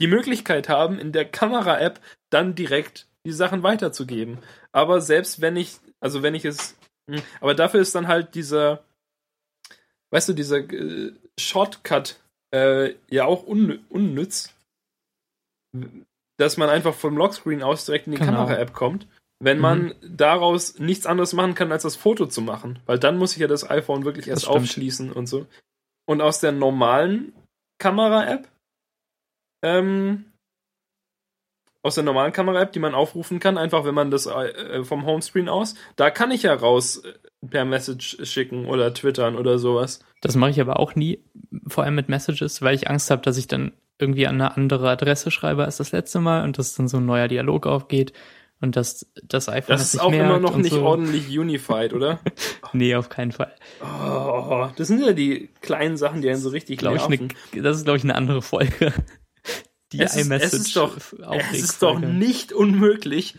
die 0.00 0.06
Möglichkeit 0.06 0.68
haben, 0.70 0.98
in 0.98 1.12
der 1.12 1.26
Kamera-App 1.26 2.00
dann 2.30 2.54
direkt 2.54 3.06
die 3.26 3.32
Sachen 3.32 3.62
weiterzugeben. 3.62 4.38
Aber 4.72 5.00
selbst 5.02 5.42
wenn 5.42 5.56
ich, 5.56 5.76
also 6.00 6.22
wenn 6.22 6.34
ich 6.34 6.46
es, 6.46 6.76
aber 7.40 7.54
dafür 7.54 7.80
ist 7.80 7.94
dann 7.94 8.08
halt 8.08 8.34
dieser, 8.34 8.84
weißt 10.10 10.30
du, 10.30 10.32
dieser 10.32 10.58
äh, 10.58 11.12
Shortcut 11.38 12.20
äh, 12.54 12.94
ja 13.08 13.24
auch 13.24 13.46
un 13.46 13.84
unnütz, 13.88 14.54
dass 16.38 16.56
man 16.56 16.68
einfach 16.68 16.94
vom 16.94 17.16
Lockscreen 17.16 17.62
aus 17.62 17.84
direkt 17.86 18.06
in 18.06 18.12
die 18.12 18.18
genau. 18.18 18.32
Kamera-App 18.32 18.72
kommt, 18.72 19.06
wenn 19.40 19.58
man 19.58 19.86
mhm. 19.86 19.94
daraus 20.02 20.78
nichts 20.78 21.06
anderes 21.06 21.32
machen 21.32 21.54
kann, 21.54 21.72
als 21.72 21.82
das 21.82 21.96
Foto 21.96 22.26
zu 22.26 22.42
machen. 22.42 22.78
Weil 22.86 22.98
dann 22.98 23.18
muss 23.18 23.32
ich 23.32 23.38
ja 23.38 23.48
das 23.48 23.68
iPhone 23.68 24.04
wirklich 24.04 24.28
erst 24.28 24.48
aufschließen 24.48 25.12
und 25.12 25.26
so. 25.26 25.46
Und 26.06 26.20
aus 26.20 26.40
der 26.40 26.52
normalen 26.52 27.32
Kamera-App 27.78 28.48
ähm, 29.62 30.31
aus 31.82 31.96
der 31.96 32.04
normalen 32.04 32.32
Kamera-App, 32.32 32.72
die 32.72 32.78
man 32.78 32.94
aufrufen 32.94 33.40
kann, 33.40 33.58
einfach 33.58 33.84
wenn 33.84 33.94
man 33.94 34.10
das 34.10 34.26
äh, 34.26 34.84
vom 34.84 35.04
Homescreen 35.04 35.48
aus, 35.48 35.74
da 35.96 36.10
kann 36.10 36.30
ich 36.30 36.44
ja 36.44 36.54
raus 36.54 36.98
äh, 36.98 37.46
per 37.46 37.64
Message 37.64 38.18
schicken 38.22 38.66
oder 38.66 38.94
twittern 38.94 39.36
oder 39.36 39.58
sowas. 39.58 40.00
Das 40.20 40.36
mache 40.36 40.50
ich 40.50 40.60
aber 40.60 40.78
auch 40.78 40.94
nie, 40.94 41.24
vor 41.66 41.84
allem 41.84 41.96
mit 41.96 42.08
Messages, 42.08 42.62
weil 42.62 42.76
ich 42.76 42.88
Angst 42.88 43.10
habe, 43.10 43.22
dass 43.22 43.36
ich 43.36 43.48
dann 43.48 43.72
irgendwie 43.98 44.26
an 44.26 44.40
eine 44.40 44.56
andere 44.56 44.90
Adresse 44.90 45.30
schreibe 45.30 45.64
als 45.64 45.76
das 45.76 45.92
letzte 45.92 46.20
Mal 46.20 46.44
und 46.44 46.58
dass 46.58 46.74
dann 46.74 46.88
so 46.88 46.98
ein 46.98 47.06
neuer 47.06 47.28
Dialog 47.28 47.66
aufgeht 47.66 48.12
und 48.60 48.76
dass 48.76 49.06
das 49.24 49.48
iPhone 49.48 49.76
das 49.76 49.94
ist 49.94 50.00
auch 50.00 50.12
immer 50.12 50.38
noch 50.38 50.56
nicht 50.56 50.72
so. 50.72 50.82
ordentlich 50.84 51.36
unified, 51.36 51.92
oder? 51.92 52.20
nee, 52.72 52.94
auf 52.94 53.08
keinen 53.08 53.32
Fall. 53.32 53.52
Oh, 53.82 54.68
das 54.76 54.86
sind 54.86 55.04
ja 55.04 55.12
die 55.12 55.50
kleinen 55.60 55.96
Sachen, 55.96 56.22
die 56.22 56.30
einen 56.30 56.40
so 56.40 56.50
richtig 56.50 56.78
glaub 56.78 56.94
ich, 56.94 57.08
ne, 57.08 57.28
Das 57.60 57.76
ist 57.76 57.84
glaube 57.84 57.98
ich 57.98 58.04
eine 58.04 58.14
andere 58.14 58.40
Folge 58.40 58.92
die 59.92 60.00
es 60.00 60.16
ist, 60.16 60.26
iMessage 60.26 60.52
es 60.52 60.66
ist 60.66 60.76
doch, 60.76 60.96
es 60.96 61.52
ist 61.52 61.82
doch 61.82 61.98
nicht 61.98 62.52
unmöglich, 62.52 63.36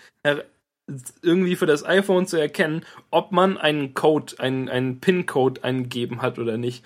irgendwie 1.22 1.56
für 1.56 1.66
das 1.66 1.86
iPhone 1.86 2.28
zu 2.28 2.38
erkennen, 2.38 2.86
ob 3.10 3.32
man 3.32 3.58
einen 3.58 3.94
Code, 3.94 4.36
einen, 4.40 4.70
einen 4.70 5.00
PIN-Code 5.00 5.64
eingegeben 5.64 6.22
hat 6.22 6.40
oder 6.40 6.58
nicht. 6.58 6.84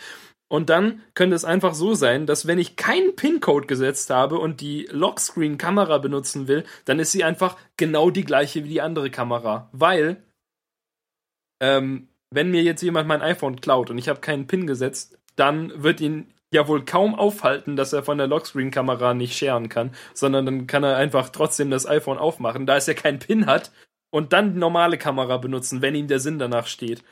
Und 0.50 0.70
dann 0.70 1.02
könnte 1.14 1.36
es 1.36 1.44
einfach 1.44 1.74
so 1.74 1.94
sein, 1.94 2.26
dass 2.26 2.48
wenn 2.48 2.60
ich 2.60 2.78
keinen 2.78 3.16
PIN-Code 3.16 3.68
gesetzt 3.68 4.10
habe 4.10 4.40
und 4.40 4.62
die 4.62 4.88
Lockscreen-Kamera 4.92 5.98
benutzen 5.98 6.48
will, 6.48 6.64
dann 6.86 7.00
ist 7.00 7.12
sie 7.12 7.24
einfach 7.24 7.58
genau 7.76 8.12
die 8.12 8.24
gleiche 8.24 8.64
wie 8.64 8.70
die 8.70 8.82
andere 8.82 9.10
Kamera. 9.10 9.70
Weil, 9.74 10.24
ähm, 11.60 12.08
wenn 12.30 12.52
mir 12.52 12.64
jetzt 12.64 12.82
jemand 12.82 13.08
mein 13.08 13.22
iPhone 13.22 13.60
klaut 13.60 13.90
und 13.90 13.98
ich 13.98 14.08
habe 14.08 14.22
keinen 14.22 14.48
PIN 14.48 14.68
gesetzt, 14.68 15.18
dann 15.36 15.84
wird 15.84 16.00
ihn 16.00 16.34
ja 16.58 16.68
wohl 16.68 16.84
kaum 16.84 17.16
aufhalten, 17.16 17.76
dass 17.76 17.94
er 17.94 18.04
von 18.04 18.18
der 18.18 18.28
Lockscreen-Kamera 18.28 19.14
nicht 19.14 19.38
scheren 19.38 19.70
kann, 19.70 19.92
sondern 20.14 20.46
dann 20.46 20.68
kann 20.68 20.84
er 20.84 20.98
einfach 20.98 21.30
trotzdem 21.30 21.72
das 21.72 21.88
iPhone 21.88 22.18
aufmachen, 22.18 22.66
da 22.66 22.76
es 22.76 22.88
ja 22.88 22.94
keinen 22.94 23.20
Pin 23.20 23.46
hat 23.46 23.72
und 24.10 24.34
dann 24.34 24.54
die 24.54 24.60
normale 24.60 24.98
Kamera 24.98 25.38
benutzen, 25.38 25.82
wenn 25.82 25.96
ihm 25.96 26.08
der 26.08 26.20
Sinn 26.20 26.40
danach 26.40 26.68
steht. 26.68 27.04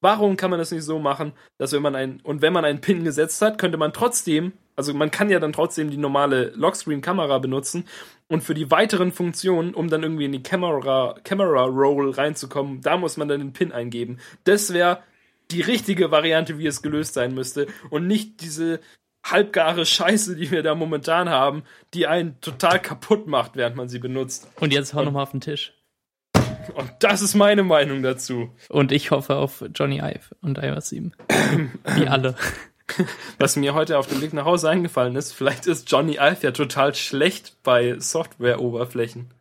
Warum 0.00 0.36
kann 0.36 0.50
man 0.50 0.60
das 0.60 0.70
nicht 0.70 0.84
so 0.84 0.98
machen, 0.98 1.32
dass 1.58 1.72
wenn 1.72 1.82
man 1.82 1.96
ein 1.96 2.20
und 2.22 2.40
wenn 2.40 2.52
man 2.52 2.64
einen 2.64 2.80
Pin 2.80 3.02
gesetzt 3.02 3.42
hat, 3.42 3.58
könnte 3.58 3.78
man 3.78 3.92
trotzdem, 3.92 4.52
also 4.76 4.94
man 4.94 5.10
kann 5.10 5.28
ja 5.28 5.40
dann 5.40 5.52
trotzdem 5.52 5.90
die 5.90 5.96
normale 5.96 6.52
Lockscreen-Kamera 6.54 7.38
benutzen 7.38 7.84
und 8.28 8.42
für 8.42 8.54
die 8.54 8.70
weiteren 8.70 9.10
Funktionen, 9.10 9.74
um 9.74 9.88
dann 9.88 10.04
irgendwie 10.04 10.26
in 10.26 10.32
die 10.32 10.42
Camera 10.42 11.16
Camera 11.24 11.64
Roll 11.64 12.10
reinzukommen, 12.10 12.80
da 12.80 12.96
muss 12.96 13.16
man 13.16 13.28
dann 13.28 13.40
den 13.40 13.52
Pin 13.52 13.72
eingeben. 13.72 14.18
Das 14.44 14.72
wäre 14.72 15.02
die 15.50 15.60
richtige 15.62 16.10
Variante, 16.10 16.58
wie 16.58 16.66
es 16.66 16.82
gelöst 16.82 17.14
sein 17.14 17.34
müsste 17.34 17.66
und 17.90 18.06
nicht 18.06 18.40
diese 18.40 18.80
halbgare 19.24 19.84
Scheiße, 19.84 20.36
die 20.36 20.50
wir 20.50 20.62
da 20.62 20.74
momentan 20.74 21.28
haben, 21.28 21.64
die 21.94 22.06
einen 22.06 22.40
total 22.40 22.80
kaputt 22.80 23.26
macht, 23.26 23.56
während 23.56 23.76
man 23.76 23.88
sie 23.88 23.98
benutzt. 23.98 24.48
Und 24.60 24.72
jetzt 24.72 24.94
hau 24.94 25.02
nochmal 25.02 25.24
auf 25.24 25.32
den 25.32 25.40
Tisch. 25.40 25.74
Und 26.74 26.90
das 27.00 27.22
ist 27.22 27.34
meine 27.34 27.62
Meinung 27.62 28.02
dazu. 28.02 28.50
Und 28.68 28.92
ich 28.92 29.10
hoffe 29.10 29.36
auf 29.36 29.64
Johnny 29.74 29.98
Ive 29.98 30.36
und 30.42 30.58
iOS 30.58 30.88
7. 30.90 31.12
Wie 31.96 32.06
alle. 32.06 32.34
Was 33.38 33.56
mir 33.56 33.74
heute 33.74 33.98
auf 33.98 34.06
dem 34.06 34.20
Weg 34.20 34.32
nach 34.32 34.44
Hause 34.44 34.70
eingefallen 34.70 35.16
ist, 35.16 35.32
vielleicht 35.32 35.66
ist 35.66 35.90
Johnny 35.90 36.14
Ive 36.14 36.38
ja 36.42 36.50
total 36.52 36.94
schlecht 36.94 37.62
bei 37.62 37.98
Software-Oberflächen. 37.98 39.32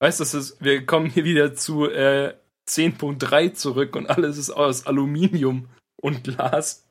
Weißt 0.00 0.20
du, 0.20 0.42
wir 0.60 0.86
kommen 0.86 1.10
hier 1.10 1.24
wieder 1.24 1.54
zu 1.54 1.90
äh, 1.90 2.34
10.3 2.68 3.54
zurück 3.54 3.96
und 3.96 4.08
alles 4.08 4.38
ist 4.38 4.50
aus 4.50 4.86
Aluminium 4.86 5.68
und 5.96 6.24
Glas. 6.24 6.88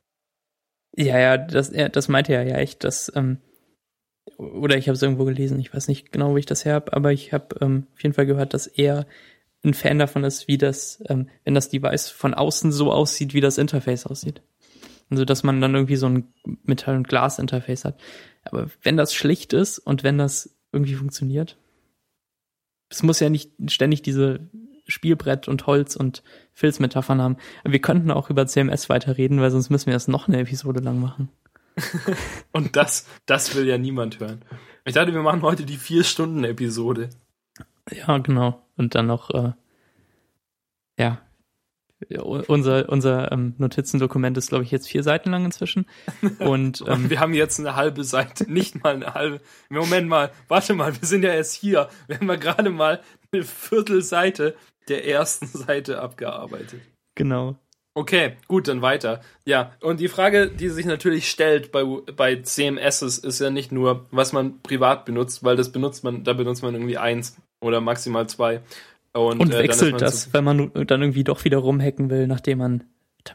Ja, 0.96 1.18
ja, 1.18 1.36
das, 1.36 1.70
ja, 1.72 1.88
das 1.88 2.08
meinte 2.08 2.34
er 2.34 2.42
ja 2.42 2.56
echt, 2.56 2.84
dass, 2.84 3.12
ähm, 3.14 3.38
oder 4.36 4.76
ich 4.76 4.88
habe 4.88 4.94
es 4.94 5.02
irgendwo 5.02 5.24
gelesen, 5.24 5.60
ich 5.60 5.72
weiß 5.72 5.88
nicht 5.88 6.12
genau, 6.12 6.32
wo 6.32 6.36
ich 6.36 6.46
das 6.46 6.64
her 6.64 6.74
habe, 6.74 6.92
aber 6.92 7.12
ich 7.12 7.32
habe 7.32 7.56
ähm, 7.60 7.86
auf 7.94 8.02
jeden 8.02 8.14
Fall 8.14 8.26
gehört, 8.26 8.54
dass 8.54 8.66
er 8.66 9.06
ein 9.64 9.74
Fan 9.74 9.98
davon 9.98 10.24
ist, 10.24 10.48
wie 10.48 10.58
das, 10.58 11.02
ähm, 11.08 11.28
wenn 11.44 11.54
das 11.54 11.68
Device 11.68 12.08
von 12.08 12.34
außen 12.34 12.72
so 12.72 12.92
aussieht, 12.92 13.34
wie 13.34 13.40
das 13.40 13.58
Interface 13.58 14.06
aussieht. 14.06 14.42
Also, 15.10 15.24
dass 15.24 15.42
man 15.42 15.60
dann 15.60 15.74
irgendwie 15.74 15.96
so 15.96 16.08
ein 16.08 16.32
Metall- 16.64 16.96
und 16.96 17.08
Glas-Interface 17.08 17.84
hat. 17.84 18.00
Aber 18.44 18.70
wenn 18.82 18.96
das 18.96 19.14
schlicht 19.14 19.52
ist 19.52 19.78
und 19.78 20.02
wenn 20.02 20.18
das 20.18 20.56
irgendwie 20.70 20.94
funktioniert, 20.94 21.56
es 22.90 23.02
muss 23.02 23.20
ja 23.20 23.30
nicht 23.30 23.52
ständig 23.68 24.02
diese 24.02 24.48
Spielbrett 24.88 25.48
und 25.48 25.66
Holz 25.66 25.94
und 25.94 26.22
Filzmetaphern 26.52 27.22
haben. 27.22 27.36
Aber 27.62 27.72
wir 27.72 27.80
könnten 27.80 28.10
auch 28.10 28.30
über 28.30 28.46
CMS 28.46 28.88
weiterreden, 28.88 29.40
weil 29.40 29.50
sonst 29.50 29.70
müssen 29.70 29.86
wir 29.86 29.94
das 29.94 30.08
noch 30.08 30.28
eine 30.28 30.40
Episode 30.40 30.80
lang 30.80 31.00
machen. 31.00 31.28
und 32.52 32.74
das, 32.74 33.06
das 33.26 33.54
will 33.54 33.66
ja 33.66 33.78
niemand 33.78 34.18
hören. 34.18 34.44
Ich 34.84 34.94
dachte, 34.94 35.12
wir 35.12 35.22
machen 35.22 35.42
heute 35.42 35.64
die 35.64 35.76
vier 35.76 36.02
Stunden 36.02 36.42
Episode. 36.44 37.10
Ja, 37.92 38.18
genau. 38.18 38.62
Und 38.76 38.94
dann 38.94 39.06
noch, 39.06 39.30
äh, 39.30 39.52
ja, 40.98 41.20
unser, 42.16 42.88
unser 42.88 43.32
ähm, 43.32 43.54
Notizendokument 43.58 44.36
ist, 44.38 44.48
glaube 44.48 44.62
ich, 44.64 44.70
jetzt 44.70 44.88
vier 44.88 45.02
Seiten 45.02 45.30
lang 45.30 45.44
inzwischen. 45.44 45.86
Und, 46.38 46.80
ähm, 46.86 46.92
Und 46.92 47.10
wir 47.10 47.20
haben 47.20 47.34
jetzt 47.34 47.58
eine 47.58 47.74
halbe 47.74 48.04
Seite, 48.04 48.50
nicht 48.50 48.82
mal 48.82 48.94
eine 48.94 49.14
halbe. 49.14 49.40
Moment 49.68 50.08
mal, 50.08 50.30
warte 50.46 50.74
mal, 50.74 50.94
wir 51.00 51.06
sind 51.08 51.24
ja 51.24 51.32
erst 51.32 51.54
hier. 51.54 51.88
Wir 52.06 52.18
haben 52.18 52.28
ja 52.28 52.36
gerade 52.36 52.70
mal 52.70 53.00
eine 53.32 53.42
Viertelseite 53.42 54.54
der 54.88 55.06
ersten 55.06 55.46
Seite 55.52 56.00
abgearbeitet. 56.00 56.80
Genau. 57.14 57.56
Okay, 57.94 58.36
gut, 58.46 58.68
dann 58.68 58.80
weiter. 58.80 59.22
Ja, 59.44 59.72
und 59.80 59.98
die 59.98 60.06
Frage, 60.06 60.48
die 60.48 60.68
sich 60.68 60.86
natürlich 60.86 61.28
stellt 61.28 61.72
bei, 61.72 61.82
bei 61.84 62.36
CMSs, 62.36 63.18
ist 63.18 63.40
ja 63.40 63.50
nicht 63.50 63.72
nur, 63.72 64.06
was 64.12 64.32
man 64.32 64.62
privat 64.62 65.04
benutzt, 65.04 65.42
weil 65.42 65.56
das 65.56 65.72
benutzt 65.72 66.04
man, 66.04 66.22
da 66.22 66.32
benutzt 66.32 66.62
man 66.62 66.74
irgendwie 66.74 66.98
eins 66.98 67.36
oder 67.60 67.80
maximal 67.80 68.28
zwei. 68.28 68.60
Und, 69.12 69.40
und 69.40 69.52
äh, 69.52 69.58
wechselt 69.64 70.00
das, 70.00 70.24
so 70.24 70.32
wenn 70.32 70.44
man 70.44 70.70
dann 70.86 71.02
irgendwie 71.02 71.24
doch 71.24 71.44
wieder 71.44 71.58
rumhacken 71.58 72.08
will, 72.08 72.28
nachdem 72.28 72.58
man 72.58 72.84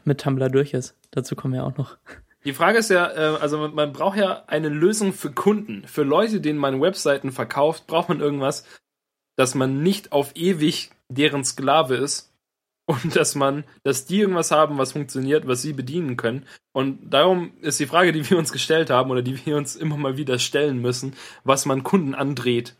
mit 0.04 0.20
Tumblr 0.20 0.48
durch 0.48 0.72
ist. 0.72 0.96
Dazu 1.10 1.36
kommen 1.36 1.52
wir 1.52 1.64
auch 1.64 1.76
noch. 1.76 1.98
Die 2.44 2.52
Frage 2.52 2.78
ist 2.78 2.90
ja, 2.90 3.10
äh, 3.10 3.36
also 3.38 3.68
man 3.68 3.92
braucht 3.92 4.18
ja 4.18 4.44
eine 4.46 4.68
Lösung 4.68 5.12
für 5.12 5.30
Kunden. 5.30 5.86
Für 5.86 6.02
Leute, 6.02 6.40
denen 6.40 6.58
man 6.58 6.80
Webseiten 6.80 7.32
verkauft, 7.32 7.86
braucht 7.86 8.08
man 8.08 8.20
irgendwas, 8.20 8.64
dass 9.36 9.54
man 9.54 9.82
nicht 9.82 10.12
auf 10.12 10.32
ewig 10.34 10.90
deren 11.08 11.44
Sklave 11.44 11.96
ist 11.96 12.32
und 12.86 13.16
dass 13.16 13.34
man, 13.34 13.64
dass 13.82 14.06
die 14.06 14.20
irgendwas 14.20 14.50
haben, 14.50 14.78
was 14.78 14.92
funktioniert, 14.92 15.46
was 15.46 15.62
sie 15.62 15.72
bedienen 15.72 16.16
können. 16.16 16.46
Und 16.72 17.10
darum 17.10 17.56
ist 17.60 17.80
die 17.80 17.86
Frage, 17.86 18.12
die 18.12 18.28
wir 18.28 18.38
uns 18.38 18.52
gestellt 18.52 18.90
haben 18.90 19.10
oder 19.10 19.22
die 19.22 19.44
wir 19.46 19.56
uns 19.56 19.76
immer 19.76 19.96
mal 19.96 20.16
wieder 20.16 20.38
stellen 20.38 20.80
müssen, 20.80 21.14
was 21.44 21.66
man 21.66 21.82
Kunden 21.82 22.14
andreht. 22.14 22.76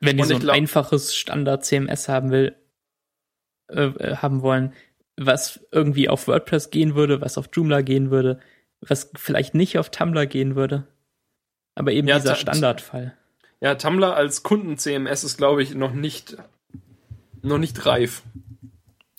Wenn 0.00 0.16
die 0.18 0.24
so 0.24 0.34
ein 0.34 0.40
glaub, 0.40 0.56
einfaches 0.56 1.14
Standard-CMS 1.14 2.08
haben 2.08 2.30
will, 2.30 2.54
äh, 3.68 3.84
äh, 3.84 4.16
haben 4.16 4.42
wollen, 4.42 4.74
was 5.16 5.60
irgendwie 5.70 6.08
auf 6.08 6.28
WordPress 6.28 6.70
gehen 6.70 6.94
würde, 6.94 7.20
was 7.20 7.38
auf 7.38 7.48
Joomla 7.52 7.80
gehen 7.80 8.10
würde, 8.10 8.40
was 8.80 9.10
vielleicht 9.16 9.54
nicht 9.54 9.78
auf 9.78 9.90
Tumblr 9.90 10.26
gehen 10.26 10.56
würde. 10.56 10.86
Aber 11.74 11.92
eben 11.92 12.08
ja, 12.08 12.18
dieser 12.18 12.36
Standardfall. 12.36 13.16
Ja, 13.60 13.74
Tumblr 13.74 14.14
als 14.14 14.42
Kunden-CMS 14.42 15.24
ist, 15.24 15.36
glaube 15.36 15.62
ich, 15.62 15.74
noch 15.74 15.92
nicht, 15.92 16.36
noch 17.42 17.58
nicht 17.58 17.84
reif. 17.86 18.22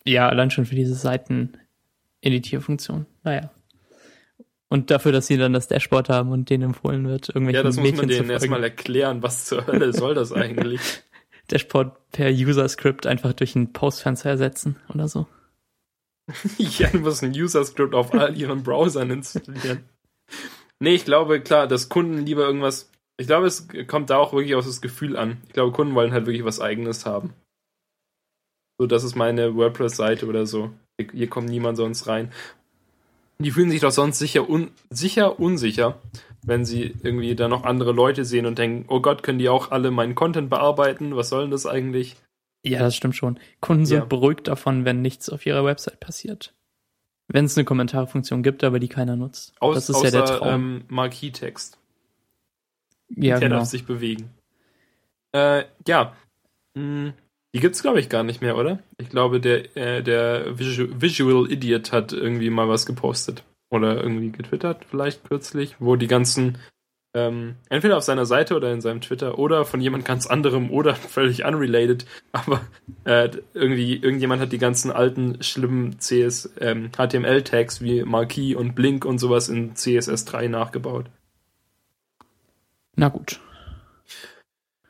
Ja, 0.06 0.30
allein 0.30 0.52
schon 0.52 0.66
für 0.66 0.76
diese 0.76 0.96
Seiten-Editierfunktion. 0.96 3.06
Naja. 3.24 3.52
Und 4.68 4.92
dafür, 4.92 5.12
dass 5.12 5.28
sie 5.28 5.38
dann 5.38 5.54
das 5.54 5.68
Dashboard 5.68 6.10
haben 6.10 6.32
und 6.32 6.50
denen 6.50 6.64
empfohlen 6.64 7.08
wird, 7.08 7.30
irgendwelche 7.30 7.58
Ja, 7.58 7.64
das 7.64 7.78
Mädchen 7.78 7.92
muss 7.92 8.02
man 8.02 8.10
denen 8.10 8.30
erstmal 8.30 8.64
erklären, 8.64 9.24
was 9.24 9.46
zur 9.46 9.66
Hölle 9.68 9.94
soll 9.94 10.16
das 10.16 10.32
eigentlich? 10.34 10.82
Dashboard 11.48 12.12
per 12.12 12.30
User-Script 12.30 13.08
einfach 13.08 13.34
durch 13.34 13.56
ein 13.56 13.74
Postfenster 13.74 14.30
ersetzen 14.30 14.78
oder 14.94 15.08
so. 15.08 15.28
ja, 16.58 16.90
du 16.90 17.00
musst 17.00 17.24
ein 17.24 17.32
User-Script 17.32 17.94
auf 17.94 18.14
all 18.14 18.36
ihren 18.36 18.64
Browsern 18.64 19.12
installieren. 19.12 19.86
Nee, 20.80 20.96
ich 20.96 21.06
glaube, 21.06 21.42
klar, 21.42 21.68
dass 21.68 21.90
Kunden 21.90 22.26
lieber 22.26 22.46
irgendwas. 22.46 22.90
Ich 23.18 23.28
glaube, 23.28 23.48
es 23.48 23.68
kommt 23.88 24.10
da 24.10 24.18
auch 24.18 24.34
wirklich 24.34 24.56
aus 24.56 24.66
das 24.66 24.82
Gefühl 24.82 25.16
an. 25.16 25.38
Ich 25.48 25.54
glaube, 25.54 25.72
Kunden 25.72 25.96
wollen 25.96 26.12
halt 26.12 26.26
wirklich 26.26 26.44
was 26.44 26.60
Eigenes 26.60 27.06
haben. 27.06 27.34
So, 28.78 28.88
das 28.88 29.04
ist 29.04 29.16
meine 29.16 29.56
WordPress-Seite 29.56 30.28
oder 30.28 30.46
so. 30.46 30.72
Hier, 31.00 31.10
hier 31.12 31.30
kommt 31.30 31.50
niemand 31.50 31.78
sonst 31.78 32.08
rein. 32.08 32.32
Die 33.40 33.52
fühlen 33.52 33.70
sich 33.70 33.82
doch 33.82 33.92
sonst 33.92 34.20
sicher, 34.20 34.50
un 34.50 34.72
sicher 34.90 35.40
unsicher, 35.40 36.00
wenn 36.44 36.64
sie 36.64 36.96
irgendwie 37.04 37.36
da 37.36 37.48
noch 37.48 37.64
andere 37.64 37.92
Leute 37.92 38.24
sehen 38.24 38.46
und 38.46 38.58
denken, 38.58 38.86
oh 38.88 39.02
Gott, 39.02 39.24
können 39.24 39.40
die 39.40 39.50
auch 39.50 39.72
alle 39.72 39.92
meinen 39.92 40.16
Content 40.16 40.50
bearbeiten? 40.50 41.16
Was 41.16 41.30
soll 41.30 41.44
denn 41.44 41.52
das 41.52 41.66
eigentlich? 41.66 42.16
Ja, 42.66 42.80
das 42.80 42.96
stimmt 42.96 43.16
schon. 43.16 43.40
Kunden 43.62 43.86
sind 43.86 44.00
ja. 44.00 44.06
beruhigt 44.06 44.48
davon, 44.48 44.86
wenn 44.86 45.02
nichts 45.02 45.30
auf 45.30 45.46
ihrer 45.46 45.66
Website 45.66 46.00
passiert. 46.00 46.54
Wenn 47.28 47.46
es 47.46 47.58
eine 47.58 47.66
Kommentarfunktion 47.66 48.44
gibt, 48.44 48.64
aber 48.64 48.80
die 48.80 48.88
keiner 48.88 49.16
nutzt. 49.16 49.54
Aus, 49.60 49.76
das 49.76 49.90
ist 49.90 49.96
außer, 49.96 50.06
ja 50.06 50.12
der 50.12 50.26
Traum. 50.26 50.48
Ähm, 50.48 50.86
Marquis-Text. 50.88 51.78
Ja, 53.10 53.40
der 53.40 53.50
genau. 53.50 53.60
darf 53.60 53.68
sich 53.68 53.86
bewegen. 53.86 54.30
Äh, 55.32 55.66
ja. 55.88 56.16
Hm. 56.76 57.14
Die 57.54 57.62
gibt's 57.62 57.82
glaube 57.82 58.00
ich 58.00 58.10
gar 58.10 58.24
nicht 58.24 58.42
mehr, 58.42 58.58
oder? 58.58 58.80
Ich 58.98 59.10
glaube, 59.10 59.40
der 59.40 59.78
äh, 59.78 60.04
der 60.04 60.60
Visual 60.60 61.50
Idiot 61.50 61.94
hat 61.94 62.12
irgendwie 62.12 62.50
mal 62.50 62.68
was 62.68 62.86
gepostet 62.86 63.44
oder 63.70 64.02
irgendwie 64.02 64.32
getwittert, 64.32 64.86
vielleicht 64.90 65.24
kürzlich, 65.24 65.76
wo 65.80 65.96
die 65.96 66.08
ganzen 66.08 66.58
ähm, 67.16 67.56
entweder 67.70 67.96
auf 67.96 68.04
seiner 68.04 68.26
Seite 68.26 68.56
oder 68.56 68.74
in 68.74 68.82
seinem 68.82 69.00
Twitter 69.00 69.40
oder 69.40 69.64
von 69.64 69.80
jemand 69.80 70.04
ganz 70.04 70.28
anderem 70.28 70.70
oder 70.70 70.96
völlig 70.96 71.46
unrelated, 71.46 72.06
aber 72.34 72.62
äh, 73.06 73.30
irgendwie 73.54 73.96
irgendjemand 73.96 74.42
hat 74.42 74.52
die 74.52 74.58
ganzen 74.58 74.92
alten 74.92 75.42
schlimmen 75.42 75.98
CS 75.98 76.54
ähm, 76.60 76.92
HTML 76.92 77.42
Tags 77.44 77.82
wie 77.82 78.04
Marquee 78.04 78.54
und 78.56 78.76
Blink 78.76 79.06
und 79.06 79.20
sowas 79.20 79.48
in 79.48 79.76
CSS3 79.76 80.50
nachgebaut. 80.50 81.06
Na 82.96 83.10
gut. 83.10 83.40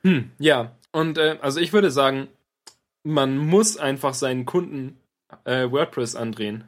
Hm, 0.01 0.31
ja, 0.37 0.71
und 0.91 1.17
äh, 1.17 1.37
also 1.41 1.59
ich 1.59 1.73
würde 1.73 1.91
sagen, 1.91 2.27
man 3.03 3.37
muss 3.37 3.77
einfach 3.77 4.13
seinen 4.13 4.45
Kunden 4.45 4.97
äh, 5.43 5.69
WordPress 5.69 6.15
andrehen. 6.15 6.65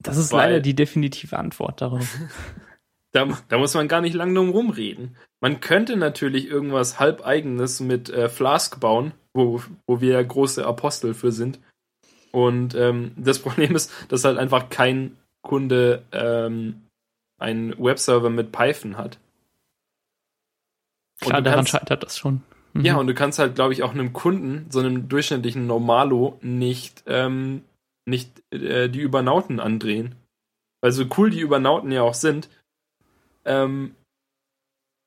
Das 0.00 0.16
ist 0.16 0.32
leider 0.32 0.60
die 0.60 0.74
definitive 0.74 1.36
Antwort 1.38 1.80
darauf. 1.80 2.18
da, 3.12 3.28
da, 3.48 3.58
muss 3.58 3.74
man 3.74 3.88
gar 3.88 4.00
nicht 4.00 4.14
lang 4.14 4.34
drum 4.34 4.50
rumreden. 4.50 5.16
Man 5.40 5.60
könnte 5.60 5.96
natürlich 5.96 6.48
irgendwas 6.48 7.00
halbeigenes 7.00 7.80
mit 7.80 8.10
äh, 8.10 8.28
Flask 8.28 8.78
bauen, 8.80 9.12
wo, 9.34 9.62
wo 9.86 10.00
wir 10.00 10.12
ja 10.12 10.22
große 10.22 10.64
Apostel 10.66 11.14
für 11.14 11.32
sind. 11.32 11.60
Und 12.32 12.74
ähm, 12.74 13.12
das 13.16 13.38
Problem 13.42 13.74
ist, 13.74 13.92
dass 14.08 14.24
halt 14.24 14.38
einfach 14.38 14.68
kein 14.68 15.16
Kunde 15.42 16.02
ähm, 16.12 16.82
einen 17.40 17.78
Webserver 17.78 18.30
mit 18.30 18.52
Python 18.52 18.96
hat. 18.96 19.18
Klar, 21.20 21.42
daran 21.42 21.66
scheitert 21.66 22.02
das 22.02 22.18
schon. 22.18 22.42
Mhm. 22.74 22.84
Ja, 22.84 22.96
und 22.96 23.06
du 23.06 23.14
kannst 23.14 23.38
halt, 23.38 23.54
glaube 23.54 23.72
ich, 23.72 23.82
auch 23.82 23.92
einem 23.92 24.12
Kunden, 24.12 24.66
so 24.70 24.80
einem 24.80 25.08
durchschnittlichen 25.08 25.66
Normalo, 25.66 26.38
nicht, 26.42 27.02
ähm, 27.06 27.62
nicht 28.06 28.42
äh, 28.52 28.88
die 28.88 29.00
Übernauten 29.00 29.60
andrehen. 29.60 30.14
Weil 30.80 30.92
so 30.92 31.04
cool 31.16 31.30
die 31.30 31.40
Übernauten 31.40 31.90
ja 31.90 32.02
auch 32.02 32.14
sind, 32.14 32.48
ähm, 33.44 33.94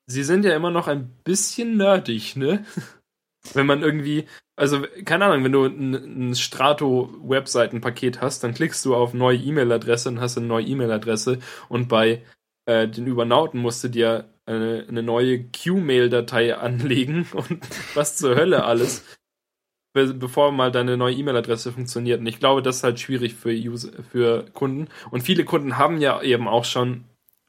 sie 0.06 0.22
sind 0.22 0.44
ja 0.44 0.54
immer 0.54 0.70
noch 0.70 0.88
ein 0.88 1.08
bisschen 1.24 1.76
nerdig, 1.76 2.36
ne? 2.36 2.64
wenn 3.54 3.66
man 3.66 3.82
irgendwie, 3.82 4.26
also 4.56 4.84
keine 5.04 5.24
Ahnung, 5.24 5.44
wenn 5.44 5.52
du 5.52 5.64
ein, 5.64 6.30
ein 6.30 6.34
Strato-Webseitenpaket 6.34 8.20
hast, 8.20 8.44
dann 8.44 8.54
klickst 8.54 8.84
du 8.84 8.94
auf 8.94 9.14
neue 9.14 9.38
E-Mail-Adresse 9.38 10.10
und 10.10 10.20
hast 10.20 10.36
eine 10.36 10.46
neue 10.46 10.66
E-Mail-Adresse 10.66 11.38
und 11.68 11.88
bei 11.88 12.22
äh, 12.66 12.86
den 12.86 13.06
Übernauten 13.06 13.60
musst 13.60 13.82
du 13.82 13.88
dir 13.88 14.31
eine, 14.46 14.84
eine 14.88 15.02
neue 15.02 15.44
Q-Mail-Datei 15.44 16.56
anlegen 16.58 17.26
und 17.32 17.60
was 17.94 18.16
zur 18.16 18.36
Hölle 18.36 18.64
alles, 18.64 19.04
bevor 19.94 20.52
mal 20.52 20.72
deine 20.72 20.96
neue 20.96 21.14
E-Mail-Adresse 21.14 21.72
funktioniert. 21.72 22.20
Und 22.20 22.26
ich 22.26 22.38
glaube, 22.38 22.62
das 22.62 22.76
ist 22.76 22.84
halt 22.84 23.00
schwierig 23.00 23.34
für, 23.34 23.52
User, 23.52 23.90
für 24.10 24.44
Kunden. 24.52 24.88
Und 25.10 25.22
viele 25.22 25.44
Kunden 25.44 25.78
haben 25.78 26.00
ja 26.00 26.22
eben 26.22 26.48
auch 26.48 26.64
schon 26.64 27.04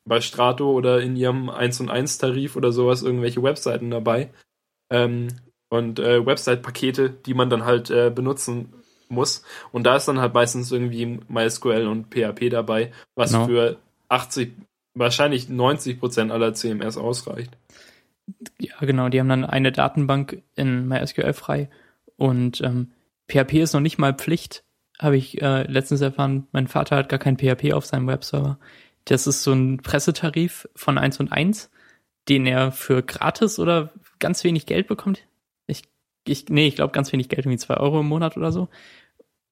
bei 0.05 0.19
Strato 0.19 0.71
oder 0.71 1.01
in 1.01 1.15
ihrem 1.15 1.49
1 1.49 1.79
und 1.79 1.89
1 1.89 2.17
Tarif 2.17 2.55
oder 2.55 2.71
sowas 2.71 3.03
irgendwelche 3.03 3.41
Webseiten 3.41 3.89
dabei. 3.89 4.29
Ähm, 4.91 5.29
und 5.69 5.99
äh, 5.99 6.23
Website-Pakete, 6.23 7.09
die 7.09 7.33
man 7.33 7.49
dann 7.49 7.65
halt 7.65 7.89
äh, 7.89 8.11
benutzen 8.13 8.73
muss. 9.09 9.43
Und 9.71 9.85
da 9.85 9.95
ist 9.95 10.07
dann 10.07 10.19
halt 10.19 10.33
meistens 10.33 10.71
irgendwie 10.71 11.19
MySQL 11.27 11.87
und 11.87 12.13
PHP 12.13 12.49
dabei, 12.49 12.91
was 13.15 13.31
genau. 13.31 13.47
für 13.47 13.77
80 14.09 14.53
wahrscheinlich 14.93 15.49
90 15.49 15.99
Prozent 15.99 16.31
aller 16.31 16.53
CMS 16.53 16.97
ausreicht. 16.97 17.57
Ja, 18.59 18.75
genau. 18.81 19.09
Die 19.09 19.19
haben 19.19 19.29
dann 19.29 19.45
eine 19.45 19.71
Datenbank 19.71 20.41
in 20.55 20.87
MySQL 20.87 21.33
frei 21.33 21.69
und 22.15 22.61
ähm, 22.61 22.91
PHP 23.27 23.55
ist 23.55 23.73
noch 23.73 23.81
nicht 23.81 23.97
mal 23.97 24.13
Pflicht. 24.13 24.63
Habe 24.99 25.17
ich 25.17 25.41
äh, 25.41 25.63
letztens 25.63 26.01
erfahren. 26.01 26.47
Mein 26.51 26.67
Vater 26.67 26.95
hat 26.95 27.09
gar 27.09 27.19
kein 27.19 27.37
PHP 27.37 27.73
auf 27.73 27.85
seinem 27.85 28.07
Webserver. 28.07 28.59
Das 29.05 29.27
ist 29.27 29.43
so 29.43 29.51
ein 29.51 29.77
Pressetarif 29.77 30.69
von 30.75 30.97
1 30.97 31.19
und 31.19 31.31
1, 31.31 31.69
den 32.29 32.45
er 32.45 32.71
für 32.71 33.03
gratis 33.03 33.59
oder 33.59 33.91
ganz 34.19 34.43
wenig 34.43 34.65
Geld 34.65 34.87
bekommt. 34.87 35.23
Ich, 35.67 35.83
ich 36.25 36.47
nee, 36.47 36.67
ich 36.67 36.75
glaube 36.75 36.93
ganz 36.93 37.11
wenig 37.11 37.27
Geld, 37.27 37.45
irgendwie 37.45 37.57
2 37.57 37.77
Euro 37.77 37.99
im 37.99 38.07
Monat 38.07 38.37
oder 38.37 38.51
so. 38.51 38.69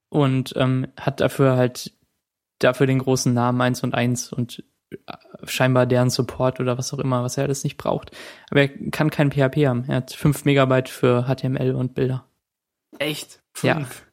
Und 0.10 0.54
ähm, 0.56 0.88
hat 0.98 1.20
dafür 1.20 1.58
halt 1.58 1.94
dafür 2.60 2.88
den 2.88 3.00
großen 3.00 3.34
Namen 3.34 3.60
1 3.60 3.84
und 3.84 3.94
1 3.94 4.32
und 4.32 4.64
scheinbar 5.44 5.86
deren 5.86 6.10
Support 6.10 6.60
oder 6.60 6.78
was 6.78 6.94
auch 6.94 7.00
immer, 7.00 7.24
was 7.24 7.38
er 7.38 7.46
alles 7.46 7.64
nicht 7.64 7.78
braucht. 7.78 8.12
Aber 8.50 8.62
er 8.62 8.70
kann 8.92 9.10
kein 9.10 9.32
PHP 9.32 9.68
haben. 9.68 9.86
Er 9.88 9.98
hat 9.98 10.12
5 10.12 10.46
Megabyte 10.46 10.90
für 10.90 11.26
HTML 11.28 11.76
und 11.76 11.94
Bilder. 11.94 12.26
Echt? 13.00 13.42
Fünf? 13.54 14.06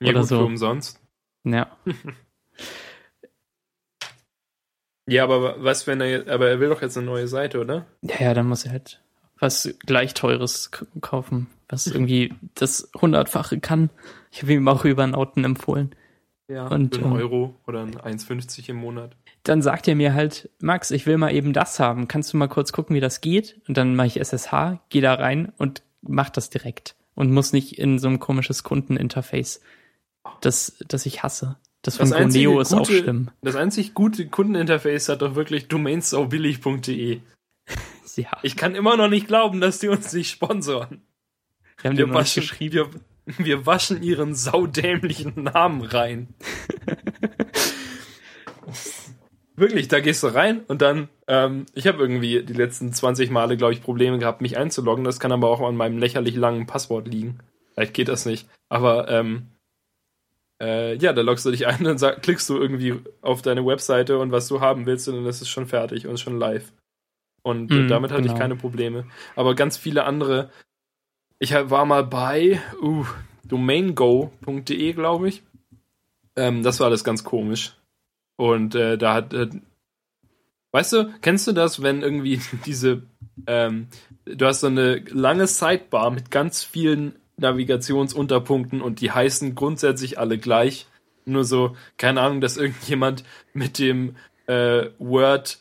Ja. 0.00 0.06
ja 0.06 0.10
Oder 0.10 0.20
gut, 0.20 0.28
so. 0.28 0.44
umsonst. 0.44 1.00
Ja. 1.44 1.76
ja, 5.06 5.24
aber 5.24 5.62
was, 5.62 5.86
wenn 5.86 6.00
er 6.00 6.10
jetzt, 6.10 6.28
aber 6.28 6.48
er 6.48 6.60
will 6.60 6.68
doch 6.68 6.82
jetzt 6.82 6.96
eine 6.96 7.06
neue 7.06 7.28
Seite, 7.28 7.60
oder? 7.60 7.86
Ja, 8.02 8.16
ja, 8.20 8.34
dann 8.34 8.46
muss 8.46 8.64
er 8.64 8.72
halt 8.72 9.00
was 9.38 9.74
gleich 9.86 10.12
teures 10.12 10.70
kaufen, 11.00 11.46
was 11.68 11.86
irgendwie 11.86 12.34
das 12.54 12.90
hundertfache 13.00 13.58
kann. 13.58 13.88
Ich 14.30 14.42
habe 14.42 14.52
ihm 14.52 14.68
auch 14.68 14.84
über 14.84 15.02
einen 15.02 15.12
Nauten 15.12 15.44
empfohlen. 15.44 15.94
Ja, 16.46 16.66
und, 16.66 16.96
für 16.96 17.04
einen 17.04 17.12
ähm, 17.12 17.18
Euro 17.18 17.54
oder 17.66 17.80
ein 17.80 17.94
1,50 17.94 18.68
im 18.68 18.76
Monat. 18.76 19.16
Dann 19.42 19.62
sagt 19.62 19.88
er 19.88 19.94
mir 19.94 20.14
halt, 20.14 20.50
Max, 20.60 20.90
ich 20.90 21.06
will 21.06 21.16
mal 21.16 21.32
eben 21.32 21.52
das 21.52 21.80
haben. 21.80 22.08
Kannst 22.08 22.32
du 22.32 22.36
mal 22.36 22.48
kurz 22.48 22.72
gucken, 22.72 22.94
wie 22.94 23.00
das 23.00 23.20
geht? 23.20 23.60
Und 23.66 23.76
dann 23.76 23.96
mache 23.96 24.08
ich 24.08 24.20
SSH, 24.20 24.80
gehe 24.90 25.02
da 25.02 25.14
rein 25.14 25.52
und 25.56 25.82
mach 26.02 26.30
das 26.30 26.50
direkt. 26.50 26.94
Und 27.14 27.30
muss 27.30 27.52
nicht 27.52 27.78
in 27.78 27.98
so 27.98 28.08
ein 28.08 28.20
komisches 28.20 28.62
Kundeninterface, 28.62 29.60
das, 30.40 30.76
das 30.86 31.06
ich 31.06 31.22
hasse. 31.22 31.56
Das 31.82 31.96
von 31.96 32.10
das 32.10 32.34
Neo 32.34 32.60
ist 32.60 32.70
gute, 32.70 32.82
auch 32.82 32.86
schlimm. 32.86 33.30
Das 33.40 33.56
einzig 33.56 33.94
gute 33.94 34.28
Kundeninterface 34.28 35.08
hat 35.08 35.22
doch 35.22 35.34
wirklich 35.34 35.68
domainsaubillig.de. 35.68 37.20
ja. 38.16 38.30
Ich 38.42 38.56
kann 38.56 38.74
immer 38.74 38.96
noch 38.96 39.08
nicht 39.08 39.26
glauben, 39.26 39.60
dass 39.60 39.78
die 39.78 39.88
uns 39.88 40.12
nicht 40.12 40.30
sponsoren. 40.30 41.02
Wir 41.80 41.90
haben 41.90 41.96
wir 41.96 42.12
waschen, 42.12 42.42
geschrieben. 42.42 42.74
Wir, 43.26 43.44
wir 43.46 43.66
waschen 43.66 44.02
ihren 44.02 44.34
saudämlichen 44.34 45.44
Namen 45.44 45.82
rein. 45.82 46.28
Wirklich, 49.60 49.88
da 49.88 50.00
gehst 50.00 50.22
du 50.22 50.28
rein 50.28 50.62
und 50.68 50.80
dann, 50.80 51.10
ähm, 51.28 51.66
ich 51.74 51.86
habe 51.86 51.98
irgendwie 51.98 52.42
die 52.42 52.54
letzten 52.54 52.94
20 52.94 53.30
Male, 53.30 53.58
glaube 53.58 53.74
ich, 53.74 53.82
Probleme 53.82 54.18
gehabt, 54.18 54.40
mich 54.40 54.56
einzuloggen. 54.56 55.04
Das 55.04 55.20
kann 55.20 55.32
aber 55.32 55.50
auch 55.50 55.60
an 55.60 55.76
meinem 55.76 55.98
lächerlich 55.98 56.34
langen 56.34 56.66
Passwort 56.66 57.06
liegen. 57.06 57.40
Vielleicht 57.74 57.92
geht 57.92 58.08
das 58.08 58.24
nicht. 58.24 58.48
Aber 58.70 59.10
ähm, 59.10 59.48
äh, 60.62 60.96
ja, 60.96 61.12
da 61.12 61.20
loggst 61.20 61.44
du 61.44 61.50
dich 61.50 61.66
ein 61.66 61.86
und 61.86 61.98
sag, 61.98 62.22
klickst 62.22 62.48
du 62.48 62.56
irgendwie 62.56 63.00
auf 63.20 63.42
deine 63.42 63.66
Webseite 63.66 64.18
und 64.18 64.32
was 64.32 64.48
du 64.48 64.62
haben 64.62 64.86
willst 64.86 65.06
und 65.08 65.16
dann 65.16 65.26
ist 65.26 65.42
es 65.42 65.48
schon 65.50 65.66
fertig 65.66 66.06
und 66.06 66.18
schon 66.18 66.38
live. 66.38 66.72
Und 67.42 67.70
mm, 67.70 67.88
damit 67.88 68.12
hatte 68.12 68.22
genau. 68.22 68.32
ich 68.32 68.40
keine 68.40 68.56
Probleme. 68.56 69.04
Aber 69.36 69.54
ganz 69.54 69.76
viele 69.76 70.04
andere. 70.04 70.48
Ich 71.38 71.52
war 71.52 71.84
mal 71.84 72.04
bei 72.04 72.62
uh, 72.80 73.04
domaingo.de, 73.44 74.94
glaube 74.94 75.28
ich. 75.28 75.42
Ähm, 76.36 76.62
das 76.62 76.80
war 76.80 76.86
alles 76.86 77.04
ganz 77.04 77.24
komisch. 77.24 77.74
Und 78.40 78.74
äh, 78.74 78.96
da 78.96 79.12
hat, 79.12 79.34
äh, 79.34 79.50
weißt 80.72 80.94
du, 80.94 81.12
kennst 81.20 81.46
du 81.46 81.52
das, 81.52 81.82
wenn 81.82 82.00
irgendwie 82.00 82.40
diese, 82.64 83.02
ähm, 83.46 83.88
du 84.24 84.46
hast 84.46 84.60
so 84.60 84.68
eine 84.68 85.04
lange 85.10 85.46
Sidebar 85.46 86.10
mit 86.10 86.30
ganz 86.30 86.64
vielen 86.64 87.16
Navigationsunterpunkten 87.36 88.80
und 88.80 89.02
die 89.02 89.10
heißen 89.10 89.54
grundsätzlich 89.54 90.18
alle 90.18 90.38
gleich. 90.38 90.86
Nur 91.26 91.44
so, 91.44 91.76
keine 91.98 92.22
Ahnung, 92.22 92.40
dass 92.40 92.56
irgendjemand 92.56 93.24
mit 93.52 93.78
dem 93.78 94.16
äh, 94.46 94.86
Word 94.98 95.58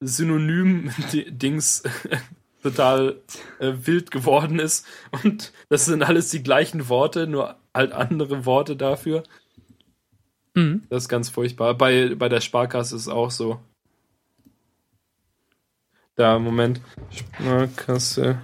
Synonym-Dings 0.00 1.84
total 2.64 3.20
äh, 3.60 3.72
wild 3.82 4.10
geworden 4.10 4.58
ist. 4.58 4.84
Und 5.22 5.52
das 5.68 5.84
sind 5.84 6.02
alles 6.02 6.30
die 6.30 6.42
gleichen 6.42 6.88
Worte, 6.88 7.28
nur 7.28 7.54
halt 7.72 7.92
andere 7.92 8.46
Worte 8.46 8.74
dafür. 8.74 9.22
Mhm. 10.56 10.82
Das 10.88 11.04
ist 11.04 11.08
ganz 11.08 11.28
furchtbar. 11.28 11.74
Bei, 11.74 12.14
bei 12.14 12.28
der 12.28 12.40
Sparkasse 12.40 12.96
ist 12.96 13.02
es 13.02 13.08
auch 13.08 13.30
so. 13.30 13.60
Da, 16.16 16.38
Moment. 16.38 16.80
Sparkasse. 17.10 18.38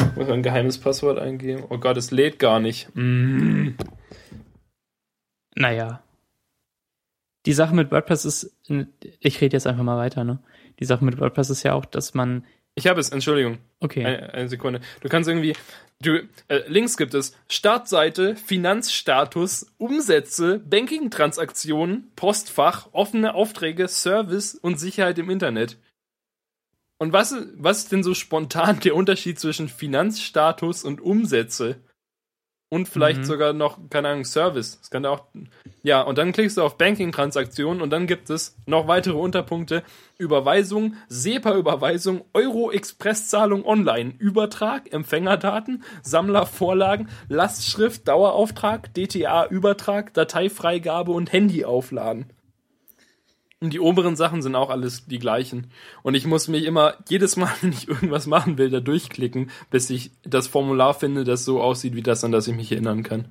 Ich 0.00 0.16
muss 0.16 0.28
ein 0.28 0.44
geheimes 0.44 0.78
Passwort 0.78 1.18
eingeben. 1.18 1.64
Oh 1.68 1.78
Gott, 1.78 1.96
es 1.96 2.12
lädt 2.12 2.38
gar 2.38 2.60
nicht. 2.60 2.88
Mm. 2.94 3.70
Naja. 5.56 6.02
Die 7.46 7.52
Sache 7.52 7.74
mit 7.74 7.90
WordPress 7.90 8.24
ist, 8.24 8.56
ich 9.18 9.40
rede 9.40 9.56
jetzt 9.56 9.66
einfach 9.66 9.82
mal 9.82 9.98
weiter, 9.98 10.22
ne? 10.22 10.38
Die 10.78 10.84
Sache 10.84 11.04
mit 11.04 11.18
WordPress 11.18 11.50
ist 11.50 11.64
ja 11.64 11.74
auch, 11.74 11.84
dass 11.84 12.14
man. 12.14 12.44
Ich 12.76 12.86
habe 12.86 13.00
es, 13.00 13.10
Entschuldigung. 13.10 13.58
Okay. 13.80 14.04
Eine, 14.04 14.34
eine, 14.34 14.48
Sekunde. 14.48 14.80
Du 15.00 15.08
kannst 15.08 15.28
irgendwie, 15.28 15.54
du, 16.00 16.28
äh, 16.48 16.62
Links 16.68 16.96
gibt 16.96 17.14
es. 17.14 17.36
Startseite, 17.48 18.36
Finanzstatus, 18.36 19.66
Umsätze, 19.78 20.58
Banking-Transaktionen, 20.58 22.12
Postfach, 22.16 22.88
offene 22.92 23.34
Aufträge, 23.34 23.88
Service 23.88 24.54
und 24.54 24.78
Sicherheit 24.78 25.18
im 25.18 25.30
Internet. 25.30 25.78
Und 26.98 27.12
was, 27.12 27.34
was 27.56 27.78
ist 27.78 27.92
denn 27.92 28.02
so 28.02 28.14
spontan 28.14 28.80
der 28.80 28.94
Unterschied 28.94 29.38
zwischen 29.38 29.68
Finanzstatus 29.68 30.84
und 30.84 31.00
Umsätze? 31.00 31.80
Und 32.70 32.88
vielleicht 32.88 33.20
mhm. 33.20 33.24
sogar 33.24 33.52
noch, 33.52 33.78
keine 33.90 34.08
Ahnung, 34.08 34.24
Service. 34.24 34.80
Das 34.80 34.90
kann 34.90 35.06
auch. 35.06 35.26
Ja, 35.82 36.00
und 36.00 36.18
dann 36.18 36.32
klickst 36.32 36.56
du 36.56 36.62
auf 36.62 36.76
Banking-Transaktionen 36.76 37.80
und 37.82 37.90
dann 37.90 38.06
gibt 38.06 38.30
es 38.30 38.56
noch 38.66 38.88
weitere 38.88 39.16
Unterpunkte. 39.16 39.82
Überweisung, 40.18 40.96
SEPA-Überweisung, 41.08 42.24
Euro-Express-Zahlung 42.32 43.64
online, 43.64 44.14
Übertrag, 44.18 44.92
Empfängerdaten, 44.92 45.84
Sammlervorlagen, 46.02 47.08
Lastschrift, 47.28 48.08
Dauerauftrag, 48.08 48.92
DTA-Übertrag, 48.94 50.14
Dateifreigabe 50.14 51.12
und 51.12 51.32
Handyaufladen. 51.32 52.32
Und 53.64 53.72
die 53.72 53.80
oberen 53.80 54.14
Sachen 54.14 54.42
sind 54.42 54.56
auch 54.56 54.68
alles 54.68 55.06
die 55.06 55.18
gleichen. 55.18 55.68
Und 56.02 56.14
ich 56.14 56.26
muss 56.26 56.48
mich 56.48 56.64
immer 56.64 56.98
jedes 57.08 57.36
Mal, 57.36 57.50
wenn 57.62 57.72
ich 57.72 57.88
irgendwas 57.88 58.26
machen 58.26 58.58
will, 58.58 58.68
da 58.68 58.80
durchklicken, 58.80 59.50
bis 59.70 59.88
ich 59.88 60.10
das 60.22 60.48
Formular 60.48 60.92
finde, 60.92 61.24
das 61.24 61.46
so 61.46 61.62
aussieht 61.62 61.94
wie 61.94 62.02
das, 62.02 62.24
an 62.24 62.32
das 62.32 62.46
ich 62.46 62.54
mich 62.54 62.70
erinnern 62.70 63.02
kann. 63.02 63.28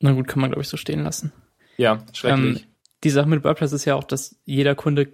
Na 0.00 0.12
gut, 0.12 0.28
kann 0.28 0.42
man 0.42 0.50
glaube 0.50 0.60
ich 0.60 0.68
so 0.68 0.76
stehen 0.76 1.02
lassen. 1.02 1.32
Ja, 1.78 2.04
schrecklich. 2.12 2.62
Ähm, 2.64 2.68
die 3.04 3.10
Sache 3.10 3.28
mit 3.28 3.42
WordPress 3.42 3.72
ist 3.72 3.86
ja 3.86 3.94
auch, 3.94 4.04
dass 4.04 4.38
jeder 4.44 4.74
Kunde 4.74 5.08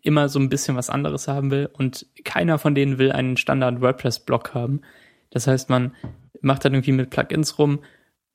immer 0.00 0.30
so 0.30 0.38
ein 0.38 0.48
bisschen 0.48 0.74
was 0.74 0.88
anderes 0.88 1.28
haben 1.28 1.50
will 1.50 1.68
und 1.70 2.06
keiner 2.24 2.58
von 2.58 2.74
denen 2.74 2.96
will 2.96 3.12
einen 3.12 3.36
Standard 3.36 3.82
WordPress-Block 3.82 4.54
haben. 4.54 4.80
Das 5.28 5.46
heißt, 5.46 5.68
man 5.68 5.94
macht 6.40 6.64
dann 6.64 6.72
irgendwie 6.72 6.92
mit 6.92 7.10
Plugins 7.10 7.58
rum 7.58 7.80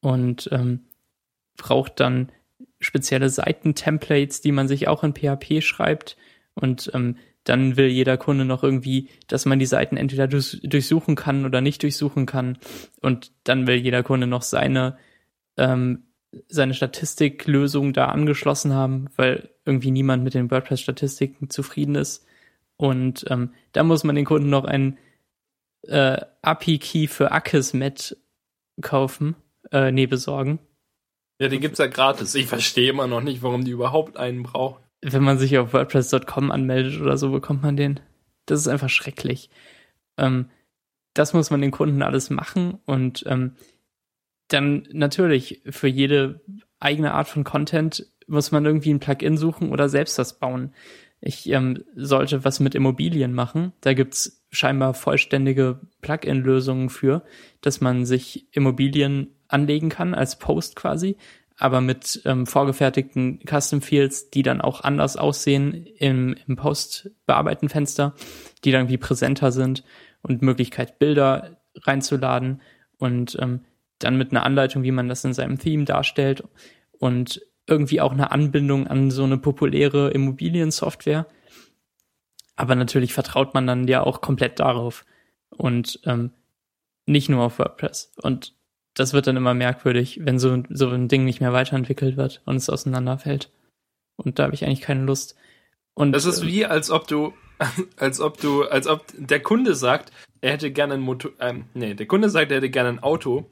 und 0.01 0.47
ähm, 0.51 0.81
braucht 1.57 1.99
dann 1.99 2.31
spezielle 2.81 3.29
Seitentemplates, 3.29 4.41
die 4.41 4.51
man 4.51 4.67
sich 4.67 4.87
auch 4.87 5.03
in 5.03 5.13
PHP 5.13 5.61
schreibt. 5.63 6.17
Und 6.53 6.91
ähm, 6.93 7.15
dann 7.43 7.77
will 7.77 7.87
jeder 7.87 8.17
Kunde 8.17 8.45
noch 8.45 8.63
irgendwie, 8.63 9.09
dass 9.27 9.45
man 9.45 9.59
die 9.59 9.65
Seiten 9.65 9.97
entweder 9.97 10.27
durch, 10.27 10.59
durchsuchen 10.63 11.15
kann 11.15 11.45
oder 11.45 11.61
nicht 11.61 11.81
durchsuchen 11.81 12.25
kann. 12.25 12.57
Und 13.01 13.31
dann 13.43 13.67
will 13.67 13.75
jeder 13.75 14.03
Kunde 14.03 14.27
noch 14.27 14.43
seine, 14.43 14.97
ähm, 15.57 16.03
seine 16.47 16.73
Statistiklösung 16.73 17.93
da 17.93 18.05
angeschlossen 18.07 18.73
haben, 18.73 19.07
weil 19.15 19.49
irgendwie 19.65 19.91
niemand 19.91 20.23
mit 20.23 20.33
den 20.33 20.51
WordPress-Statistiken 20.51 21.49
zufrieden 21.49 21.95
ist. 21.95 22.25
Und 22.77 23.25
ähm, 23.29 23.53
da 23.73 23.83
muss 23.83 24.03
man 24.03 24.15
den 24.15 24.25
Kunden 24.25 24.49
noch 24.49 24.65
ein 24.65 24.97
äh, 25.83 26.17
API-Key 26.41 27.07
für 27.07 27.31
Akismet 27.31 28.17
kaufen, 28.81 29.35
äh, 29.71 29.91
nee, 29.91 30.07
besorgen. 30.07 30.59
Ja, 31.41 31.47
den 31.47 31.59
gibt's 31.59 31.79
ja 31.79 31.87
gratis. 31.87 32.35
Ich 32.35 32.45
verstehe 32.45 32.91
immer 32.91 33.07
noch 33.07 33.21
nicht, 33.21 33.41
warum 33.41 33.65
die 33.65 33.71
überhaupt 33.71 34.15
einen 34.15 34.43
brauchen. 34.43 34.83
Wenn 35.01 35.23
man 35.23 35.39
sich 35.39 35.57
auf 35.57 35.73
WordPress.com 35.73 36.51
anmeldet 36.51 37.01
oder 37.01 37.17
so, 37.17 37.31
bekommt 37.31 37.63
man 37.63 37.75
den. 37.75 37.99
Das 38.45 38.59
ist 38.59 38.67
einfach 38.67 38.89
schrecklich. 38.89 39.49
Ähm, 40.19 40.51
das 41.15 41.33
muss 41.33 41.49
man 41.49 41.59
den 41.59 41.71
Kunden 41.71 42.03
alles 42.03 42.29
machen 42.29 42.77
und 42.85 43.23
ähm, 43.25 43.55
dann 44.49 44.87
natürlich 44.91 45.63
für 45.67 45.87
jede 45.87 46.41
eigene 46.79 47.15
Art 47.15 47.27
von 47.27 47.43
Content 47.43 48.05
muss 48.27 48.51
man 48.51 48.63
irgendwie 48.63 48.93
ein 48.93 48.99
Plugin 48.99 49.35
suchen 49.35 49.71
oder 49.71 49.89
selbst 49.89 50.19
das 50.19 50.37
bauen. 50.37 50.75
Ich 51.21 51.49
ähm, 51.49 51.83
sollte 51.95 52.45
was 52.45 52.59
mit 52.59 52.75
Immobilien 52.75 53.33
machen. 53.33 53.73
Da 53.81 53.95
gibt's 53.95 54.45
scheinbar 54.51 54.93
vollständige 54.93 55.81
Plugin-Lösungen 56.01 56.89
für, 56.89 57.23
dass 57.61 57.81
man 57.81 58.05
sich 58.05 58.47
Immobilien 58.51 59.33
anlegen 59.51 59.89
kann, 59.89 60.13
als 60.13 60.37
Post 60.39 60.75
quasi, 60.75 61.17
aber 61.57 61.81
mit 61.81 62.21
ähm, 62.25 62.47
vorgefertigten 62.47 63.39
Custom 63.47 63.81
Fields, 63.81 64.29
die 64.29 64.43
dann 64.43 64.61
auch 64.61 64.81
anders 64.81 65.17
aussehen 65.17 65.85
im, 65.97 66.35
im 66.47 66.55
Post-Bearbeiten-Fenster, 66.55 68.15
die 68.63 68.71
dann 68.71 68.89
wie 68.89 68.97
präsenter 68.97 69.51
sind 69.51 69.83
und 70.21 70.41
Möglichkeit, 70.41 70.99
Bilder 70.99 71.61
reinzuladen 71.75 72.61
und 72.97 73.37
ähm, 73.39 73.61
dann 73.99 74.17
mit 74.17 74.31
einer 74.31 74.43
Anleitung, 74.43 74.83
wie 74.83 74.91
man 74.91 75.07
das 75.07 75.23
in 75.23 75.33
seinem 75.33 75.59
Theme 75.59 75.85
darstellt 75.85 76.43
und 76.97 77.41
irgendwie 77.67 78.01
auch 78.01 78.11
eine 78.11 78.31
Anbindung 78.31 78.87
an 78.87 79.11
so 79.11 79.23
eine 79.23 79.37
populäre 79.37 80.09
Immobiliensoftware. 80.11 81.27
Aber 82.55 82.75
natürlich 82.75 83.13
vertraut 83.13 83.53
man 83.53 83.67
dann 83.67 83.87
ja 83.87 84.03
auch 84.03 84.21
komplett 84.21 84.59
darauf 84.59 85.05
und 85.49 85.99
ähm, 86.05 86.31
nicht 87.05 87.29
nur 87.29 87.43
auf 87.43 87.59
WordPress. 87.59 88.13
Und 88.21 88.55
das 88.93 89.13
wird 89.13 89.27
dann 89.27 89.37
immer 89.37 89.53
merkwürdig, 89.53 90.19
wenn 90.23 90.39
so, 90.39 90.63
so 90.69 90.89
ein 90.89 91.07
Ding 91.07 91.23
nicht 91.23 91.41
mehr 91.41 91.53
weiterentwickelt 91.53 92.17
wird 92.17 92.41
und 92.45 92.57
es 92.57 92.69
auseinanderfällt. 92.69 93.49
Und 94.17 94.39
da 94.39 94.43
habe 94.43 94.53
ich 94.53 94.65
eigentlich 94.65 94.81
keine 94.81 95.03
Lust. 95.03 95.35
Und 95.93 96.11
das 96.11 96.25
ist 96.25 96.45
wie, 96.45 96.65
als 96.65 96.91
ob 96.91 97.07
du, 97.07 97.33
als 97.97 98.19
ob 98.19 98.37
du, 98.39 98.63
als 98.63 98.87
ob 98.87 99.05
der 99.13 99.41
Kunde 99.41 99.75
sagt, 99.75 100.11
er 100.41 100.53
hätte 100.53 100.71
gerne 100.71 100.95
ein 100.95 101.01
Motor, 101.01 101.31
ähm, 101.39 101.65
nee, 101.73 101.93
der 101.93 102.07
Kunde 102.07 102.29
sagt, 102.29 102.51
er 102.51 102.57
hätte 102.57 102.69
gerne 102.69 102.89
ein 102.89 103.03
Auto. 103.03 103.49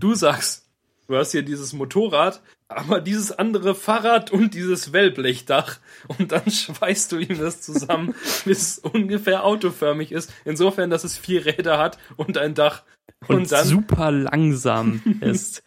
Du 0.00 0.14
sagst, 0.14 0.68
du 1.08 1.16
hast 1.16 1.32
hier 1.32 1.42
dieses 1.42 1.72
Motorrad, 1.72 2.40
aber 2.68 3.00
dieses 3.00 3.32
andere 3.32 3.74
Fahrrad 3.74 4.30
und 4.30 4.54
dieses 4.54 4.92
Wellblechdach. 4.92 5.78
Und 6.06 6.32
dann 6.32 6.50
schweißt 6.50 7.12
du 7.12 7.18
ihm 7.18 7.38
das 7.38 7.60
zusammen, 7.60 8.14
bis 8.44 8.78
es 8.78 8.78
ungefähr 8.78 9.44
autoförmig 9.44 10.12
ist. 10.12 10.32
Insofern, 10.44 10.90
dass 10.90 11.04
es 11.04 11.18
vier 11.18 11.46
Räder 11.46 11.78
hat 11.78 11.98
und 12.16 12.38
ein 12.38 12.54
Dach. 12.54 12.84
Und, 13.26 13.36
und 13.36 13.52
dann 13.52 13.66
super 13.66 14.10
langsam 14.10 15.02
ist. 15.20 15.62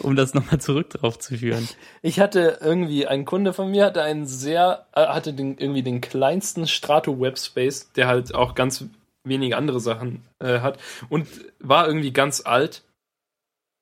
um 0.00 0.16
das 0.16 0.34
nochmal 0.34 0.60
zurück 0.60 0.90
drauf 0.90 1.18
zu 1.18 1.36
führen. 1.36 1.68
Ich 2.02 2.20
hatte 2.20 2.58
irgendwie, 2.60 3.06
ein 3.06 3.24
Kunde 3.24 3.52
von 3.52 3.70
mir 3.70 3.84
hatte 3.86 4.02
einen 4.02 4.26
sehr, 4.26 4.86
äh, 4.94 5.06
hatte 5.06 5.32
den, 5.32 5.58
irgendwie 5.58 5.82
den 5.82 6.00
kleinsten 6.00 6.66
Strato 6.66 7.20
Webspace, 7.20 7.92
der 7.92 8.06
halt 8.06 8.34
auch 8.34 8.54
ganz 8.54 8.84
wenige 9.24 9.56
andere 9.56 9.80
Sachen 9.80 10.22
äh, 10.38 10.60
hat 10.60 10.78
und 11.08 11.26
war 11.58 11.86
irgendwie 11.86 12.12
ganz 12.12 12.42
alt. 12.44 12.82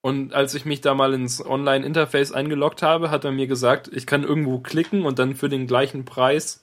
Und 0.01 0.33
als 0.33 0.55
ich 0.55 0.65
mich 0.65 0.81
da 0.81 0.95
mal 0.95 1.13
ins 1.13 1.45
Online-Interface 1.45 2.33
eingeloggt 2.33 2.83
habe, 2.83 3.11
hat 3.11 3.25
er 3.25 3.33
mir 3.33 3.47
gesagt, 3.47 3.91
ich 3.93 4.07
kann 4.07 4.23
irgendwo 4.23 4.59
klicken 4.61 5.05
und 5.05 5.19
dann 5.19 5.35
für 5.35 5.49
den 5.49 5.67
gleichen 5.67 6.05
Preis 6.05 6.63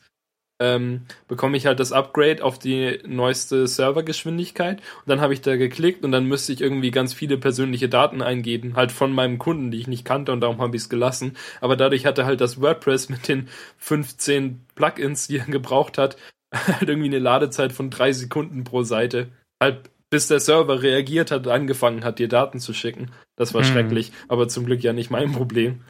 ähm, 0.59 1.01
bekomme 1.27 1.57
ich 1.57 1.65
halt 1.65 1.79
das 1.79 1.91
Upgrade 1.91 2.43
auf 2.43 2.57
die 2.59 2.99
neueste 3.05 3.67
Servergeschwindigkeit. 3.67 4.77
Und 4.77 5.07
dann 5.09 5.21
habe 5.21 5.33
ich 5.33 5.41
da 5.41 5.57
geklickt 5.57 6.03
und 6.05 6.11
dann 6.11 6.25
müsste 6.25 6.53
ich 6.53 6.61
irgendwie 6.61 6.91
ganz 6.91 7.13
viele 7.13 7.37
persönliche 7.37 7.89
Daten 7.89 8.21
eingeben, 8.21 8.75
halt 8.75 8.91
von 8.91 9.11
meinem 9.11 9.37
Kunden, 9.37 9.71
die 9.71 9.79
ich 9.79 9.87
nicht 9.87 10.05
kannte 10.05 10.31
und 10.31 10.41
darum 10.41 10.61
habe 10.61 10.75
ich 10.75 10.83
es 10.83 10.89
gelassen. 10.89 11.35
Aber 11.61 11.75
dadurch 11.75 12.05
hatte 12.05 12.25
halt 12.25 12.41
das 12.41 12.61
WordPress 12.61 13.09
mit 13.09 13.27
den 13.27 13.49
15 13.77 14.65
Plugins, 14.75 15.27
die 15.27 15.39
er 15.39 15.45
gebraucht 15.45 15.97
hat, 15.97 16.17
halt 16.53 16.87
irgendwie 16.87 17.09
eine 17.09 17.19
Ladezeit 17.19 17.73
von 17.73 17.89
drei 17.89 18.13
Sekunden 18.13 18.63
pro 18.63 18.83
Seite. 18.83 19.27
Halt 19.61 19.89
bis 20.09 20.27
der 20.27 20.39
Server 20.39 20.81
reagiert 20.81 21.31
hat 21.31 21.47
und 21.47 21.51
angefangen 21.51 22.03
hat, 22.05 22.19
dir 22.19 22.29
Daten 22.29 22.59
zu 22.59 22.73
schicken. 22.73 23.11
Das 23.35 23.53
war 23.53 23.63
hm. 23.63 23.71
schrecklich, 23.71 24.11
aber 24.29 24.47
zum 24.47 24.65
Glück 24.65 24.81
ja 24.81 24.93
nicht 24.93 25.09
mein 25.09 25.33
Problem. 25.33 25.81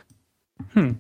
Hm. 0.74 0.98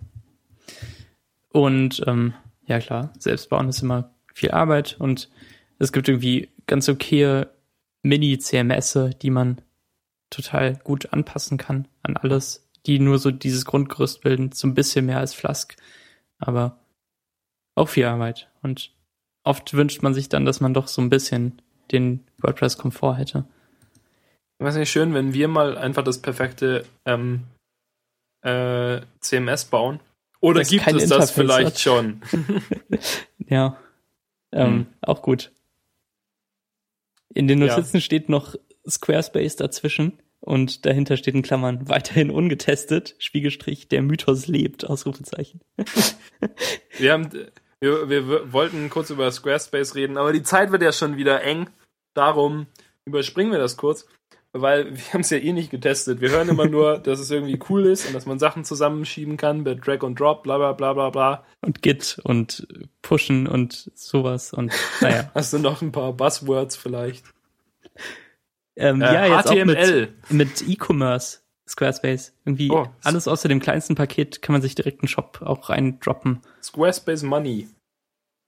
Und 1.50 2.04
ähm, 2.06 2.34
ja 2.68 2.80
klar, 2.80 3.14
selbst 3.18 3.50
bauen 3.50 3.70
ist 3.70 3.82
immer 3.82 4.14
viel 4.34 4.52
Arbeit 4.52 4.98
und 5.00 5.30
es 5.80 5.92
gibt 5.92 6.08
irgendwie 6.08 6.50
ganz 6.68 6.90
okay 6.90 7.46
Mini-CMS, 8.04 9.00
die 9.22 9.30
man 9.30 9.62
total 10.30 10.76
gut 10.78 11.12
anpassen 11.14 11.58
kann 11.58 11.88
an 12.04 12.18
alles, 12.18 12.70
die 12.86 13.00
nur 13.00 13.20
so 13.20 13.32
dieses 13.32 13.66
Grundgerüst 13.66 14.22
bilden, 14.22 14.52
so 14.52 14.68
ein 14.68 14.74
bisschen 14.74 15.06
mehr 15.06 15.20
als 15.20 15.34
Flask, 15.34 15.76
aber 16.40 16.80
auch 17.76 17.90
viel 17.90 18.06
Arbeit 18.06 18.50
und 18.62 18.92
oft 19.44 19.74
wünscht 19.74 20.02
man 20.02 20.14
sich 20.14 20.30
dann, 20.30 20.46
dass 20.46 20.60
man 20.60 20.74
doch 20.74 20.88
so 20.88 21.02
ein 21.02 21.10
bisschen 21.10 21.62
den 21.92 22.26
WordPress-Komfort 22.40 23.18
hätte. 23.18 23.46
Was 24.60 24.76
nicht 24.76 24.92
schön, 24.92 25.14
wenn 25.14 25.34
wir 25.34 25.48
mal 25.48 25.78
einfach 25.78 26.04
das 26.04 26.22
perfekte 26.22 26.86
ähm, 27.06 27.44
äh, 28.42 29.02
CMS 29.20 29.66
bauen. 29.66 30.00
Oder 30.46 30.60
das 30.60 30.70
gibt 30.70 30.86
es 30.86 30.94
Interface 30.94 31.10
das 31.10 31.32
vielleicht 31.32 31.66
hat. 31.66 31.80
schon? 31.80 32.22
ja, 33.50 33.78
ähm, 34.52 34.68
hm. 34.68 34.86
auch 35.02 35.24
gut. 35.24 35.52
In 37.34 37.48
den 37.48 37.58
Notizen 37.60 37.98
ja. 37.98 38.02
steht 38.02 38.30
noch 38.30 38.56
Squarespace 38.88 39.56
dazwischen 39.56 40.20
und 40.42 40.86
dahinter 40.86 41.18
steht 41.18 41.34
in 41.34 41.42
Klammern 41.42 41.90
weiterhin 41.90 42.30
ungetestet, 42.30 43.16
Spiegelstrich, 43.18 43.88
der 43.88 44.04
Mythos 44.04 44.46
lebt, 44.46 44.86
Ausrufezeichen. 44.86 45.62
wir 47.00 47.12
haben 47.12 47.30
wir, 47.82 48.08
wir 48.08 48.54
wollten 48.54 48.92
kurz 48.92 49.10
über 49.10 49.32
Squarespace 49.32 49.96
reden, 49.96 50.16
aber 50.16 50.32
die 50.32 50.44
Zeit 50.44 50.72
wird 50.72 50.84
ja 50.84 50.92
schon 50.92 51.18
wieder 51.18 51.42
eng. 51.42 51.72
Darum 52.14 52.68
überspringen 53.06 53.52
wir 53.52 53.60
das 53.60 53.78
kurz, 53.78 54.06
weil 54.56 54.86
wir 54.98 55.14
haben 55.14 55.22
es 55.22 55.30
ja 55.30 55.38
eh 55.38 55.54
nicht 55.54 55.70
getestet. 55.70 56.22
Wir 56.22 56.30
hören 56.30 56.50
immer 56.50 56.68
nur, 56.68 57.00
dass 57.00 57.20
es 57.20 57.30
irgendwie 57.30 57.60
cool 57.70 57.86
ist 57.86 58.08
und 58.08 58.14
dass 58.14 58.26
man 58.26 58.40
Sachen 58.40 58.64
zusammenschieben 58.64 59.38
kann 59.38 59.64
mit 59.64 59.86
Drag 59.86 60.02
und 60.02 60.20
Drop, 60.20 60.44
bla 60.44 60.58
bla 60.58 60.74
bla 60.74 60.94
bla 60.94 61.10
bla. 61.10 61.46
Und 61.62 61.82
Git 61.82 62.20
und 62.24 62.68
Pushen 63.02 63.48
und 63.48 63.92
sowas 63.94 64.54
und 64.54 64.74
naja. 65.02 65.32
Hast 65.36 65.54
du 65.54 65.60
noch 65.60 65.82
ein 65.82 65.92
paar 65.92 66.14
Buzzwords 66.14 66.76
vielleicht? 66.76 67.26
Ähm, 68.76 69.02
äh, 69.02 69.14
ja, 69.14 69.38
jetzt 69.38 69.50
HTML. 69.50 70.14
Auch 70.26 70.30
mit, 70.30 70.62
mit 70.62 70.70
E-Commerce. 70.70 71.40
Squarespace. 71.68 72.34
Irgendwie 72.46 72.70
oh. 72.70 72.88
alles 73.04 73.28
außer 73.28 73.50
dem 73.50 73.60
kleinsten 73.60 73.96
Paket 73.96 74.44
kann 74.44 74.54
man 74.54 74.62
sich 74.62 74.76
direkt 74.76 75.02
einen 75.02 75.08
Shop 75.08 75.42
auch 75.42 75.70
reindroppen. 75.70 76.42
Squarespace 76.62 77.24
Money. 77.24 77.68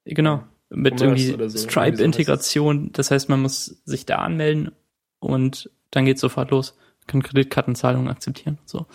Genau. 0.04 0.44
Mit 0.70 1.00
irgendwie 1.00 1.48
so. 1.48 1.68
Stripe-Integration. 1.68 2.92
Das 2.92 3.10
heißt, 3.10 3.28
man 3.28 3.40
muss 3.40 3.82
sich 3.84 4.06
da 4.06 4.16
anmelden 4.16 4.70
und 5.18 5.70
dann 5.90 6.04
geht's 6.04 6.20
sofort 6.20 6.50
los. 6.50 6.76
Kann 7.06 7.22
Kreditkartenzahlungen 7.22 8.08
akzeptieren. 8.08 8.58
So. 8.64 8.86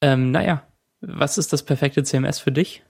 Ähm, 0.00 0.32
naja, 0.32 0.66
was 1.00 1.38
ist 1.38 1.52
das 1.52 1.62
perfekte 1.62 2.02
CMS 2.02 2.40
für 2.40 2.52
dich? 2.52 2.82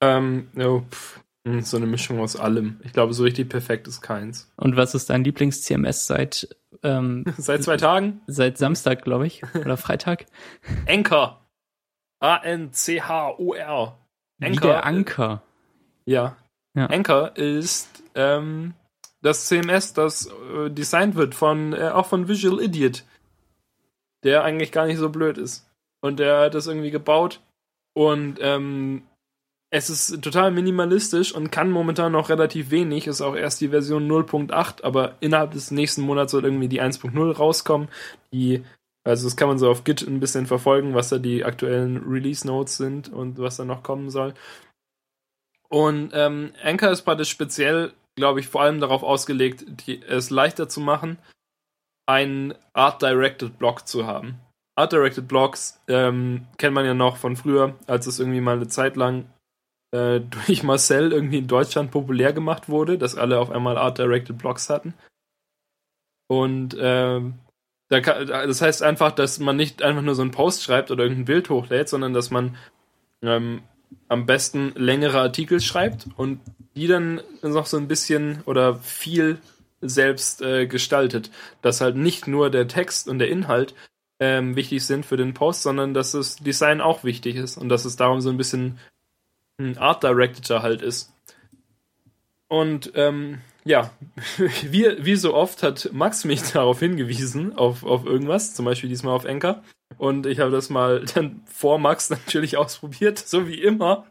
Ähm, 0.00 0.48
oh, 0.56 0.80
pff, 0.90 1.22
hm, 1.46 1.62
so 1.62 1.76
eine 1.76 1.86
Mischung 1.86 2.20
aus 2.20 2.36
allem. 2.36 2.80
Ich 2.84 2.92
glaube, 2.92 3.14
so 3.14 3.24
richtig 3.24 3.48
perfekt 3.48 3.88
ist 3.88 4.00
keins. 4.00 4.50
Und 4.56 4.76
was 4.76 4.94
ist 4.94 5.10
dein 5.10 5.24
Lieblings-CMS 5.24 6.06
seit 6.06 6.56
ähm, 6.82 7.24
seit 7.36 7.62
zwei 7.62 7.76
Tagen? 7.76 8.20
Seit 8.26 8.58
Samstag, 8.58 9.02
glaube 9.02 9.26
ich. 9.26 9.42
Oder 9.54 9.76
Freitag. 9.76 10.26
Anchor. 10.86 11.44
A-N-C-H-O-R. 12.20 13.98
Anchor. 14.40 14.62
Wie 14.62 14.66
der 14.66 14.86
Anker. 14.86 15.42
Ja. 16.04 16.36
ja. 16.74 16.86
Anchor 16.86 17.36
ist 17.36 18.02
ähm, 18.14 18.74
das 19.22 19.46
CMS, 19.46 19.94
das 19.94 20.26
äh, 20.26 20.70
designt 20.70 21.14
wird 21.14 21.34
von 21.34 21.72
äh, 21.72 21.88
auch 21.88 22.06
von 22.06 22.28
Visual 22.28 22.62
Idiot, 22.62 23.04
der 24.24 24.44
eigentlich 24.44 24.72
gar 24.72 24.86
nicht 24.86 24.98
so 24.98 25.08
blöd 25.08 25.38
ist. 25.38 25.66
Und 26.00 26.18
der 26.18 26.40
hat 26.40 26.54
das 26.54 26.66
irgendwie 26.66 26.90
gebaut 26.90 27.40
und 27.94 28.38
ähm, 28.40 29.02
es 29.74 29.88
ist 29.88 30.22
total 30.22 30.50
minimalistisch 30.50 31.34
und 31.34 31.50
kann 31.50 31.70
momentan 31.70 32.12
noch 32.12 32.28
relativ 32.28 32.70
wenig. 32.70 33.06
Ist 33.06 33.22
auch 33.22 33.34
erst 33.34 33.62
die 33.62 33.68
Version 33.68 34.06
0.8, 34.06 34.84
aber 34.84 35.14
innerhalb 35.20 35.52
des 35.52 35.70
nächsten 35.70 36.02
Monats 36.02 36.32
soll 36.32 36.44
irgendwie 36.44 36.68
die 36.68 36.82
1.0 36.82 37.32
rauskommen. 37.32 37.88
Die, 38.34 38.62
also 39.02 39.26
das 39.26 39.36
kann 39.36 39.48
man 39.48 39.58
so 39.58 39.70
auf 39.70 39.84
Git 39.84 40.02
ein 40.02 40.20
bisschen 40.20 40.46
verfolgen, 40.46 40.94
was 40.94 41.08
da 41.08 41.16
die 41.18 41.44
aktuellen 41.44 42.04
Release 42.06 42.46
Notes 42.46 42.76
sind 42.76 43.10
und 43.10 43.38
was 43.38 43.56
da 43.56 43.64
noch 43.64 43.82
kommen 43.82 44.10
soll. 44.10 44.34
Und 45.70 46.10
ähm, 46.12 46.52
Anchor 46.62 46.90
ist 46.90 47.02
praktisch 47.02 47.30
speziell, 47.30 47.94
glaube 48.16 48.40
ich, 48.40 48.48
vor 48.48 48.62
allem 48.62 48.80
darauf 48.80 49.02
ausgelegt, 49.02 49.64
die, 49.86 50.02
es 50.02 50.30
leichter 50.30 50.68
zu 50.68 50.80
machen, 50.80 51.18
einen 52.06 52.54
Art-Directed 52.72 53.58
Block 53.58 53.86
zu 53.86 54.06
haben. 54.06 54.40
Art-Directed 54.76 55.28
Blocks 55.28 55.80
ähm, 55.88 56.46
kennt 56.58 56.74
man 56.74 56.86
ja 56.86 56.94
noch 56.94 57.16
von 57.16 57.36
früher, 57.36 57.76
als 57.86 58.06
es 58.06 58.18
irgendwie 58.18 58.40
mal 58.40 58.56
eine 58.56 58.68
Zeit 58.68 58.96
lang 58.96 59.26
äh, 59.92 60.20
durch 60.46 60.62
Marcel 60.62 61.12
irgendwie 61.12 61.38
in 61.38 61.48
Deutschland 61.48 61.90
populär 61.90 62.32
gemacht 62.32 62.68
wurde, 62.68 62.98
dass 62.98 63.16
alle 63.16 63.38
auf 63.38 63.50
einmal 63.50 63.76
Art-Directed 63.76 64.38
Blogs 64.38 64.70
hatten. 64.70 64.94
Und 66.28 66.76
ähm, 66.78 67.38
da 67.88 68.00
kann, 68.00 68.26
das 68.26 68.62
heißt 68.62 68.82
einfach, 68.82 69.12
dass 69.12 69.38
man 69.38 69.56
nicht 69.56 69.82
einfach 69.82 70.00
nur 70.00 70.14
so 70.14 70.22
einen 70.22 70.30
Post 70.30 70.62
schreibt 70.62 70.90
oder 70.90 71.02
irgendein 71.02 71.26
Bild 71.26 71.50
hochlädt, 71.50 71.90
sondern 71.90 72.14
dass 72.14 72.30
man 72.30 72.56
ähm, 73.22 73.62
am 74.08 74.26
besten 74.26 74.72
längere 74.76 75.20
Artikel 75.20 75.60
schreibt 75.60 76.06
und 76.16 76.40
die 76.74 76.86
dann 76.86 77.20
noch 77.42 77.66
so 77.66 77.76
ein 77.76 77.88
bisschen 77.88 78.42
oder 78.46 78.76
viel 78.76 79.38
selbst 79.80 80.42
äh, 80.42 80.66
gestaltet. 80.66 81.30
Dass 81.60 81.80
halt 81.80 81.96
nicht 81.96 82.26
nur 82.26 82.50
der 82.50 82.68
Text 82.68 83.08
und 83.08 83.18
der 83.18 83.28
Inhalt 83.28 83.74
ähm, 84.20 84.54
wichtig 84.56 84.84
sind 84.84 85.04
für 85.04 85.16
den 85.16 85.34
Post, 85.34 85.62
sondern 85.62 85.94
dass 85.94 86.12
das 86.12 86.36
Design 86.36 86.80
auch 86.80 87.04
wichtig 87.04 87.36
ist 87.36 87.56
und 87.56 87.68
dass 87.68 87.84
es 87.84 87.96
darum 87.96 88.20
so 88.20 88.30
ein 88.30 88.36
bisschen 88.36 88.78
ein 89.58 89.78
Art 89.78 90.02
Director 90.02 90.62
halt 90.62 90.82
ist. 90.82 91.12
Und 92.48 92.92
ähm, 92.94 93.40
ja, 93.64 93.90
wie, 94.62 94.86
wie 94.98 95.16
so 95.16 95.34
oft 95.34 95.62
hat 95.62 95.90
Max 95.92 96.24
mich 96.24 96.42
darauf 96.52 96.80
hingewiesen, 96.80 97.56
auf, 97.56 97.84
auf 97.84 98.04
irgendwas, 98.04 98.54
zum 98.54 98.64
Beispiel 98.64 98.88
diesmal 98.88 99.14
auf 99.14 99.24
Enker. 99.24 99.62
Und 99.98 100.26
ich 100.26 100.40
habe 100.40 100.50
das 100.50 100.70
mal 100.70 101.04
dann 101.14 101.42
vor 101.46 101.78
Max 101.78 102.10
natürlich 102.10 102.56
ausprobiert, 102.56 103.18
so 103.18 103.46
wie 103.46 103.60
immer. 103.60 104.06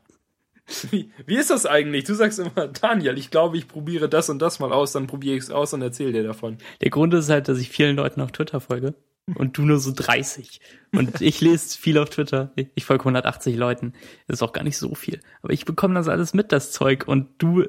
Wie, 0.89 1.11
wie 1.25 1.35
ist 1.35 1.49
das 1.49 1.65
eigentlich? 1.65 2.05
Du 2.05 2.13
sagst 2.13 2.39
immer, 2.39 2.67
Daniel, 2.67 3.17
ich 3.17 3.29
glaube, 3.29 3.57
ich 3.57 3.67
probiere 3.67 4.07
das 4.07 4.29
und 4.29 4.39
das 4.39 4.59
mal 4.59 4.71
aus, 4.71 4.93
dann 4.93 5.07
probiere 5.07 5.35
ich 5.35 5.43
es 5.43 5.51
aus 5.51 5.73
und 5.73 5.81
erzähle 5.81 6.13
dir 6.13 6.23
davon. 6.23 6.59
Der 6.79 6.91
Grund 6.91 7.13
ist 7.13 7.29
halt, 7.29 7.49
dass 7.49 7.59
ich 7.59 7.69
vielen 7.69 7.97
Leuten 7.97 8.21
auf 8.21 8.31
Twitter 8.31 8.61
folge 8.61 8.93
und 9.35 9.57
du 9.57 9.63
nur 9.63 9.79
so 9.79 9.91
30. 9.93 10.61
Und 10.93 11.21
ich 11.21 11.41
lese 11.41 11.77
viel 11.77 11.97
auf 11.97 12.09
Twitter. 12.09 12.51
Ich 12.75 12.85
folge 12.85 13.01
180 13.01 13.55
Leuten. 13.55 13.93
Das 14.27 14.35
ist 14.35 14.43
auch 14.43 14.53
gar 14.53 14.63
nicht 14.63 14.77
so 14.77 14.95
viel. 14.95 15.19
Aber 15.41 15.51
ich 15.51 15.65
bekomme 15.65 15.95
das 15.95 16.07
alles 16.07 16.33
mit, 16.33 16.51
das 16.51 16.71
Zeug. 16.71 17.07
Und 17.07 17.29
du 17.37 17.65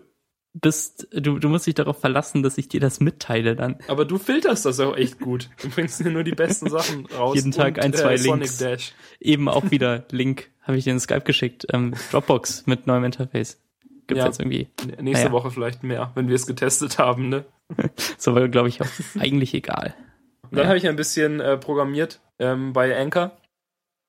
bist, 0.55 1.09
du, 1.13 1.39
du 1.39 1.49
musst 1.49 1.67
dich 1.67 1.75
darauf 1.75 1.99
verlassen, 1.99 2.43
dass 2.43 2.59
ich 2.59 2.69
dir 2.69 2.81
das 2.81 3.01
mitteile 3.01 3.57
dann. 3.57 3.77
Aber 3.89 4.05
du 4.05 4.19
filterst 4.19 4.67
das 4.67 4.81
auch 4.81 4.97
echt 4.97 5.19
gut. 5.19 5.49
Du 5.63 5.71
bringst 5.71 6.01
dir 6.01 6.11
nur 6.11 6.25
die 6.25 6.33
besten 6.33 6.69
Sachen 6.69 7.07
raus. 7.19 7.37
Jeden 7.37 7.53
Tag 7.53 7.77
und, 7.77 7.85
ein, 7.85 7.95
zwei 7.95 8.15
äh, 8.15 8.21
Links. 8.21 8.59
Dash. 8.59 8.93
Eben 9.21 9.49
auch 9.49 9.71
wieder 9.71 10.05
Link, 10.11 10.51
habe 10.63 10.77
ich 10.77 10.85
dir 10.85 10.93
in 10.93 11.01
Skype 11.01 11.23
geschickt. 11.23 11.67
Ähm, 11.73 11.95
Dropbox 12.11 12.67
mit 12.67 12.87
neuem 12.87 13.05
Interface. 13.05 13.59
Gibt's 14.07 14.19
ja, 14.21 14.27
jetzt 14.27 14.41
irgendwie. 14.41 14.69
Nächste 15.01 15.27
naja. 15.27 15.33
Woche 15.33 15.51
vielleicht 15.51 15.83
mehr, 15.83 16.13
wenn 16.15 16.29
wir 16.29 16.35
es 16.35 16.47
getestet 16.47 16.99
haben, 16.99 17.29
ne? 17.29 17.45
so 18.19 18.35
war, 18.35 18.49
glaube 18.49 18.69
ich, 18.69 18.83
auch 18.83 18.87
eigentlich 19.19 19.55
egal. 19.55 19.95
Und 20.43 20.57
dann 20.59 20.65
ja. 20.65 20.69
habe 20.69 20.77
ich 20.77 20.87
ein 20.87 20.97
bisschen 20.97 21.41
äh, 21.41 21.57
programmiert 21.57 22.21
ähm, 22.39 22.75
bei 22.75 22.99
Anchor 22.99 23.39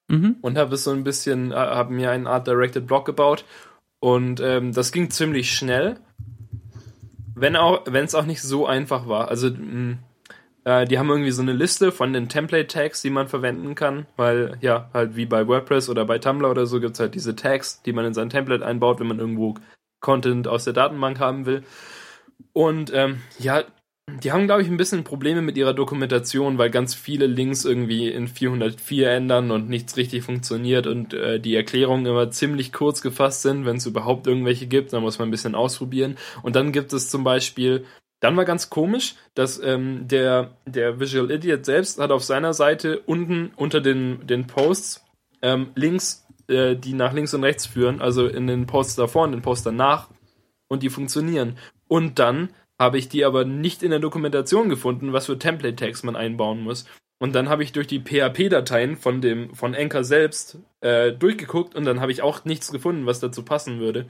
mhm. 0.10 0.38
und 0.42 0.58
habe 0.58 0.76
es 0.76 0.84
so 0.84 0.92
ein 0.92 1.06
bisschen, 1.06 1.52
äh, 1.52 1.56
habe 1.56 1.94
mir 1.94 2.12
eine 2.12 2.30
Art 2.30 2.48
Directed 2.48 2.86
Block 2.86 3.06
gebaut 3.06 3.46
und 4.04 4.42
ähm, 4.42 4.74
das 4.74 4.92
ging 4.92 5.10
ziemlich 5.12 5.54
schnell, 5.54 5.96
wenn 7.36 7.56
auch, 7.56 7.84
wenn 7.86 8.06
es 8.06 8.16
auch 8.16 8.26
nicht 8.26 8.42
so 8.42 8.66
einfach 8.66 9.08
war. 9.08 9.30
Also 9.30 9.50
mh, 9.50 9.58
mm, 9.58 10.00
äh, 10.66 10.86
die 10.86 10.98
haben 10.98 11.10
irgendwie 11.10 11.32
so 11.32 11.42
eine 11.42 11.54
Liste 11.54 11.92
von 11.92 12.14
den 12.14 12.30
Template-Tags, 12.30 13.02
die 13.02 13.10
man 13.10 13.28
verwenden 13.28 13.76
kann, 13.76 14.06
weil 14.16 14.58
ja, 14.62 14.90
halt 14.94 15.16
wie 15.16 15.26
bei 15.26 15.48
WordPress 15.48 15.90
oder 15.90 16.06
bei 16.06 16.20
Tumblr 16.20 16.50
oder 16.50 16.66
so 16.66 16.80
gibt 16.80 16.94
es 16.94 17.00
halt 17.00 17.16
diese 17.16 17.36
Tags, 17.36 17.82
die 17.84 17.94
man 17.94 18.06
in 18.06 18.14
sein 18.14 18.30
Template 18.30 18.66
einbaut, 18.66 19.00
wenn 19.00 19.08
man 19.08 19.20
irgendwo 19.20 19.56
Content 20.00 20.48
aus 20.48 20.64
der 20.64 20.74
Datenbank 20.74 21.20
haben 21.20 21.46
will. 21.46 21.64
Und 22.54 22.92
ähm, 22.94 23.22
ja, 23.40 23.64
die 24.10 24.32
haben, 24.32 24.46
glaube 24.46 24.62
ich, 24.62 24.68
ein 24.68 24.78
bisschen 24.78 25.04
Probleme 25.04 25.42
mit 25.42 25.58
ihrer 25.58 25.74
Dokumentation, 25.74 26.58
weil 26.58 26.70
ganz 26.70 26.94
viele 26.94 27.26
Links 27.26 27.66
irgendwie 27.66 28.10
in 28.10 28.28
404 28.28 29.10
ändern 29.10 29.52
und 29.52 29.70
nichts 29.70 29.98
richtig 29.98 30.24
funktioniert 30.24 30.88
und 30.88 31.14
äh, 31.14 31.40
die 31.40 31.56
Erklärungen 31.56 32.06
immer 32.06 32.30
ziemlich 32.32 32.74
kurz 32.74 33.02
gefasst 33.02 33.42
sind, 33.42 33.66
wenn 33.66 33.78
es 33.78 33.86
überhaupt 33.86 34.28
irgendwelche 34.28 34.68
gibt, 34.68 34.94
dann 34.94 35.04
muss 35.04 35.20
man 35.20 35.28
ein 35.28 35.32
bisschen 35.32 35.56
ausprobieren. 35.56 36.18
Und 36.42 36.56
dann 36.56 36.72
gibt 36.72 36.94
es 36.94 37.10
zum 37.10 37.24
Beispiel 37.24 37.86
dann 38.24 38.38
war 38.38 38.46
ganz 38.46 38.70
komisch, 38.70 39.16
dass 39.34 39.62
ähm, 39.62 40.08
der, 40.08 40.56
der 40.66 40.98
Visual 40.98 41.30
Idiot 41.30 41.66
selbst 41.66 42.00
hat 42.00 42.10
auf 42.10 42.24
seiner 42.24 42.54
Seite 42.54 43.02
unten 43.02 43.52
unter 43.58 43.82
den, 43.82 44.26
den 44.26 44.48
Posts 44.48 45.04
ähm, 45.42 45.72
Links, 45.76 46.26
äh, 46.48 46.78
die 46.78 46.94
nach 46.94 47.12
links 47.12 47.34
und 47.34 47.44
rechts 47.44 47.66
führen, 47.66 48.00
also 48.00 48.26
in 48.26 48.48
den 48.48 48.66
Posts 48.66 48.96
davor 48.96 49.26
und 49.26 49.34
den 49.34 49.42
Posts 49.42 49.66
danach 49.66 50.08
und 50.70 50.84
die 50.84 50.90
funktionieren. 50.90 51.58
Und 51.90 52.18
dann 52.18 52.52
habe 52.80 52.98
ich 52.98 53.10
die 53.10 53.26
aber 53.26 53.46
nicht 53.46 53.84
in 53.84 53.92
der 53.92 54.00
Dokumentation 54.00 54.70
gefunden, 54.70 55.14
was 55.14 55.28
für 55.28 55.40
Template-Tags 55.40 56.04
man 56.04 56.16
einbauen 56.16 56.62
muss. 56.62 56.86
Und 57.20 57.34
dann 57.36 57.48
habe 57.48 57.64
ich 57.64 57.72
durch 57.72 57.88
die 57.88 58.02
PHP-Dateien 58.02 58.98
von 58.98 59.22
dem 59.22 59.56
von 59.56 59.76
Anchor 59.76 60.04
selbst 60.04 60.60
äh, 60.82 61.14
durchgeguckt 61.14 61.76
und 61.76 61.86
dann 61.86 62.02
habe 62.02 62.12
ich 62.12 62.22
auch 62.22 62.44
nichts 62.44 62.72
gefunden, 62.72 63.06
was 63.06 63.20
dazu 63.22 63.44
passen 63.46 63.80
würde. 63.80 64.08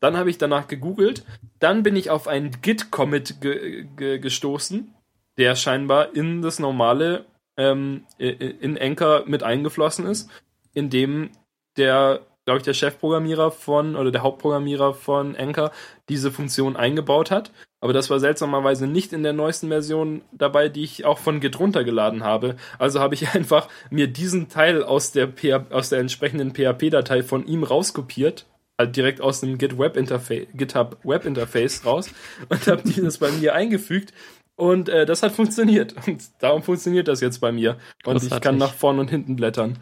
Dann 0.00 0.16
habe 0.16 0.30
ich 0.30 0.38
danach 0.38 0.68
gegoogelt. 0.68 1.24
Dann 1.58 1.82
bin 1.82 1.96
ich 1.96 2.10
auf 2.10 2.28
einen 2.28 2.62
Git-Commit 2.62 3.40
ge 3.40 3.86
ge 3.96 4.18
gestoßen, 4.18 4.94
der 5.36 5.56
scheinbar 5.56 6.14
in 6.14 6.42
das 6.42 6.58
normale, 6.58 7.26
ähm, 7.58 8.06
in 8.18 8.78
Anchor 8.78 9.24
mit 9.26 9.42
eingeflossen 9.42 10.06
ist, 10.06 10.30
in 10.72 10.90
dem 10.90 11.30
der, 11.76 12.26
glaube 12.46 12.58
ich, 12.58 12.64
der 12.64 12.74
Chefprogrammierer 12.74 13.50
von 13.50 13.96
oder 13.96 14.12
der 14.12 14.22
Hauptprogrammierer 14.22 14.94
von 14.94 15.36
Anchor 15.36 15.72
diese 16.08 16.30
Funktion 16.30 16.76
eingebaut 16.76 17.30
hat. 17.30 17.50
Aber 17.80 17.92
das 17.92 18.08
war 18.08 18.20
seltsamerweise 18.20 18.86
nicht 18.86 19.12
in 19.12 19.22
der 19.22 19.32
neuesten 19.32 19.68
Version 19.68 20.22
dabei, 20.32 20.68
die 20.68 20.84
ich 20.84 21.04
auch 21.04 21.18
von 21.18 21.40
Git 21.40 21.58
runtergeladen 21.58 22.22
habe. 22.24 22.56
Also 22.78 23.00
habe 23.00 23.14
ich 23.14 23.28
einfach 23.34 23.68
mir 23.90 24.06
diesen 24.06 24.48
Teil 24.48 24.84
aus 24.84 25.12
der, 25.12 25.32
aus 25.70 25.88
der 25.88 25.98
entsprechenden 25.98 26.54
PHP-Datei 26.54 27.22
von 27.22 27.46
ihm 27.46 27.64
rauskopiert 27.64 28.46
halt 28.78 28.94
direkt 28.94 29.22
aus 29.22 29.40
dem 29.40 29.56
Git 29.56 29.78
Web 29.78 29.96
Interface, 29.96 30.48
GitHub 30.52 30.98
Web 31.02 31.24
Interface 31.24 31.86
raus 31.86 32.10
und 32.50 32.66
habe 32.66 32.82
dieses 32.82 33.18
bei 33.18 33.30
mir 33.30 33.54
eingefügt. 33.54 34.12
Und 34.54 34.88
äh, 34.88 35.06
das 35.06 35.22
hat 35.22 35.32
funktioniert. 35.32 35.94
Und 36.06 36.22
darum 36.40 36.62
funktioniert 36.62 37.08
das 37.08 37.20
jetzt 37.20 37.40
bei 37.40 37.52
mir. 37.52 37.78
Und 38.04 38.14
Großartig. 38.14 38.32
ich 38.32 38.40
kann 38.40 38.58
nach 38.58 38.72
vorn 38.72 38.98
und 38.98 39.10
hinten 39.10 39.36
blättern. 39.36 39.78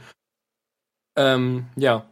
Ähm, 1.16 1.66
ja. 1.77 2.07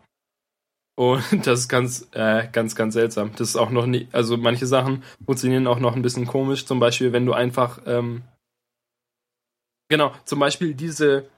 Und 0.95 1.23
das 1.47 1.61
ist 1.61 1.69
ganz, 1.69 2.09
äh, 2.13 2.49
ganz, 2.53 2.75
ganz 2.75 2.95
seltsam. 2.95 3.33
Das 3.37 3.49
ist 3.49 3.57
auch 3.57 3.71
noch 3.71 3.87
nicht, 3.87 4.15
also 4.15 4.37
manche 4.37 4.67
Sachen 4.67 5.03
funktionieren 5.25 5.67
auch 5.67 5.79
noch 5.79 5.97
ein 5.97 6.03
bisschen 6.03 6.27
komisch. 6.27 6.67
Zum 6.67 6.81
Beispiel, 6.81 7.13
wenn 7.13 7.27
du 7.27 7.33
einfach, 7.33 7.81
ähm, 7.87 8.23
genau, 9.89 10.13
zum 10.25 10.39
Beispiel 10.39 10.75
diese, 10.75 11.29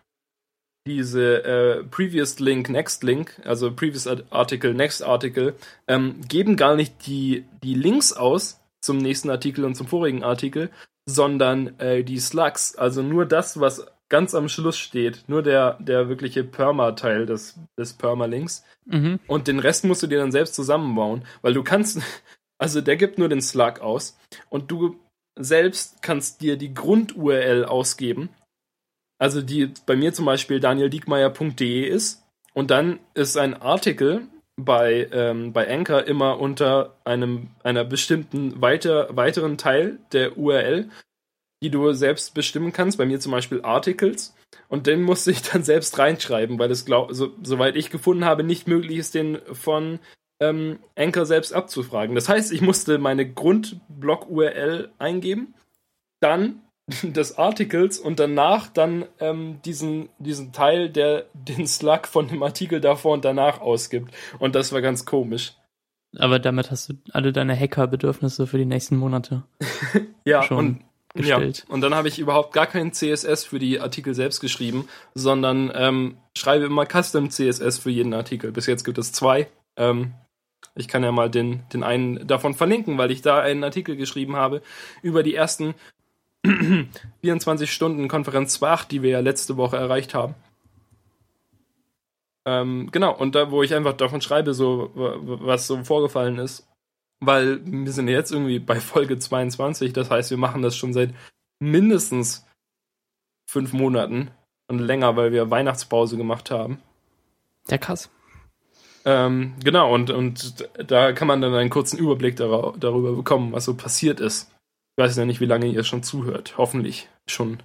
diese 0.87 1.45
äh, 1.45 1.85
Previous 1.85 2.41
Link, 2.41 2.69
Next 2.69 3.03
Link, 3.03 3.41
also 3.45 3.73
Previous 3.73 4.07
Article, 4.07 4.75
Next 4.75 5.03
Article, 5.03 5.55
ähm, 5.89 6.21
geben 6.29 6.57
gar 6.57 6.77
nicht 6.77 7.07
die, 7.07 7.45
die 7.63 7.75
Links 7.75 8.13
aus 8.13 8.61
zum 8.83 8.99
nächsten 8.99 9.31
Artikel 9.31 9.65
und 9.65 9.77
zum 9.77 9.87
vorigen 9.87 10.23
Artikel, 10.23 10.71
sondern 11.09 11.79
äh, 11.81 12.05
die 12.05 12.19
Slugs, 12.19 12.77
also 12.77 13.03
nur 13.03 13.25
das, 13.25 13.61
was 13.61 13.87
ganz 14.09 14.35
am 14.35 14.49
Schluss 14.49 14.79
steht, 14.79 15.25
nur 15.29 15.43
der, 15.43 15.79
der 15.81 16.09
wirkliche 16.09 16.45
Perma-Teil 16.45 17.27
des, 17.27 17.59
des 17.79 17.95
Permalinks. 17.95 18.65
Mhm. 18.85 19.21
Und 19.27 19.49
den 19.49 19.59
Rest 19.59 19.85
musst 19.85 20.03
du 20.03 20.07
dir 20.07 20.19
dann 20.19 20.33
selbst 20.33 20.55
zusammenbauen, 20.55 21.25
weil 21.43 21.55
du 21.55 21.63
kannst, 21.63 22.01
also 22.59 22.81
der 22.81 22.97
gibt 22.97 23.19
nur 23.19 23.29
den 23.29 23.43
Slug 23.43 23.81
aus 23.81 24.19
und 24.51 24.71
du 24.71 24.97
selbst 25.37 26.03
kannst 26.03 26.43
dir 26.43 26.57
die 26.57 26.75
Grund-URL 26.75 27.65
ausgeben 27.65 28.29
also 29.19 29.41
die 29.41 29.73
bei 29.87 29.97
mir 29.97 30.13
zum 30.13 30.27
Beispiel 30.27 30.61
danieldiekmeyer.de 30.61 31.89
ist 31.89 32.23
und 32.53 32.71
dann 32.71 32.99
ist 33.15 33.37
ein 33.37 33.55
Artikel 33.55 34.23
bei, 34.57 35.09
ähm, 35.13 35.53
bei 35.53 35.69
Anchor 35.69 36.05
immer 36.05 36.39
unter 36.41 36.97
einem 37.05 37.49
einer 37.63 37.85
bestimmten 37.85 38.61
weiter, 38.61 39.09
weiteren 39.17 39.59
Teil 39.59 39.99
der 40.13 40.37
URL, 40.37 40.91
die 41.65 41.71
du 41.71 41.93
selbst 41.95 42.35
bestimmen 42.35 42.73
kannst. 42.73 42.99
Bei 42.99 43.07
mir 43.07 43.19
zum 43.19 43.33
Beispiel 43.33 43.63
Articles. 43.63 44.35
Und 44.69 44.87
den 44.87 45.03
musste 45.03 45.31
ich 45.31 45.43
dann 45.43 45.63
selbst 45.63 45.99
reinschreiben, 45.99 46.59
weil 46.59 46.71
es, 46.71 46.85
glaub, 46.85 47.13
so, 47.13 47.33
soweit 47.43 47.77
ich 47.77 47.91
gefunden 47.91 48.25
habe, 48.25 48.45
nicht 48.45 48.69
möglich 48.69 48.99
ist, 48.99 49.15
den 49.15 49.39
von 49.53 49.99
ähm, 50.41 50.79
Anchor 50.95 51.25
selbst 51.25 51.55
abzufragen. 51.55 52.15
Das 52.15 52.29
heißt, 52.29 52.53
ich 52.53 52.61
musste 52.61 52.99
meine 52.99 53.31
Grundblock-URL 53.31 54.91
eingeben, 54.99 55.55
dann 56.21 56.61
des 57.03 57.39
Artikels 57.39 57.99
und 57.99 58.21
danach 58.21 58.69
dann 58.69 59.07
ähm, 59.21 59.61
diesen, 59.65 60.11
diesen 60.19 60.53
Teil, 60.53 60.91
der 60.91 61.27
den 61.33 61.67
Slug 61.67 62.07
von 62.07 62.29
dem 62.29 62.43
Artikel 62.43 62.81
davor 62.81 63.15
und 63.15 63.25
danach 63.25 63.63
ausgibt. 63.63 64.13
Und 64.39 64.55
das 64.55 64.73
war 64.73 64.83
ganz 64.83 65.07
komisch. 65.07 65.55
Aber 66.19 66.39
damit 66.39 66.71
hast 66.71 66.91
du 66.91 66.95
alle 67.13 67.33
deine 67.33 67.59
Hacker-Bedürfnisse 67.59 68.47
für 68.47 68.59
die 68.59 68.67
nächsten 68.67 68.97
Monate 68.97 69.45
ja, 70.25 70.43
schon 70.43 70.59
und, 70.59 70.85
gestellt. 71.15 71.65
Ja, 71.67 71.75
und 71.75 71.81
dann 71.81 71.95
habe 71.95 72.09
ich 72.09 72.19
überhaupt 72.19 72.53
gar 72.53 72.67
keinen 72.67 72.93
CSS 72.93 73.45
für 73.45 73.59
die 73.59 73.81
Artikel 73.81 74.15
selbst 74.15 74.41
geschrieben, 74.41 74.89
sondern 75.15 75.73
ähm, 75.75 76.17
schreibe 76.37 76.67
immer 76.67 76.87
Custom 76.87 77.31
CSS 77.31 77.79
für 77.79 77.91
jeden 77.91 78.15
Artikel. 78.15 78.53
Bis 78.53 78.67
jetzt 78.67 78.85
gibt 78.85 78.99
es 78.99 79.13
zwei. 79.13 79.49
Ähm, 79.77 80.13
ich 80.75 80.89
kann 80.89 81.05
ja 81.05 81.13
mal 81.13 81.31
den, 81.31 81.63
den 81.73 81.85
einen 81.85 82.27
davon 82.27 82.55
verlinken, 82.55 82.99
weil 82.99 83.11
ich 83.11 83.23
da 83.23 83.41
einen 83.41 83.63
Artikel 83.63 83.97
geschrieben 83.97 84.37
habe 84.37 84.61
über 85.03 85.23
die 85.23 85.35
ersten 85.35 85.75
24 87.23 87.73
Stunden 87.73 88.09
Konferenz 88.09 88.61
2.8, 88.61 88.89
die 88.89 89.03
wir 89.03 89.11
ja 89.11 89.21
letzte 89.21 89.57
Woche 89.57 89.77
erreicht 89.77 90.15
haben. 90.15 90.35
Ähm, 92.47 92.91
genau, 92.93 93.15
und 93.17 93.35
da, 93.35 93.51
wo 93.51 93.63
ich 93.63 93.75
einfach 93.75 93.95
davon 93.95 94.21
schreibe, 94.21 94.53
so, 94.53 94.91
was 94.95 95.67
so 95.67 95.83
vorgefallen 95.85 96.39
ist. 96.39 96.67
Weil 97.21 97.61
wir 97.65 97.93
sind 97.93 98.09
jetzt 98.09 98.33
irgendwie 98.33 98.59
bei 98.59 98.81
Folge 98.81 99.19
22, 99.19 99.93
das 99.93 100.11
heißt, 100.11 100.31
wir 100.31 100.39
machen 100.39 100.63
das 100.63 100.77
schon 100.77 100.93
seit 100.93 101.15
mindestens 101.59 102.47
fünf 103.47 103.73
Monaten 103.73 104.31
und 104.69 104.79
länger, 104.79 105.17
weil 105.17 105.33
wir 105.33 105.51
Weihnachtspause 105.51 106.17
gemacht 106.17 106.51
haben. 106.51 106.81
Ja, 107.69 107.79
krass. 107.79 108.11
Ähm, 109.05 109.55
genau, 109.63 109.93
und, 109.95 110.11
und 110.11 110.67
da 110.91 111.13
kann 111.13 111.29
man 111.29 111.41
dann 111.41 111.55
einen 111.55 111.71
kurzen 111.71 111.99
Überblick 111.99 112.37
darüber 112.37 113.13
bekommen, 113.13 113.53
was 113.53 113.67
so 113.67 113.75
passiert 113.75 114.21
ist. 114.21 114.51
Ich 114.97 115.03
weiß 115.03 115.17
ja 115.17 115.27
nicht, 115.27 115.41
wie 115.41 115.47
lange 115.47 115.67
ihr 115.67 115.85
schon 115.85 116.03
zuhört. 116.03 116.57
Hoffentlich 116.57 117.09
schon, 117.27 117.63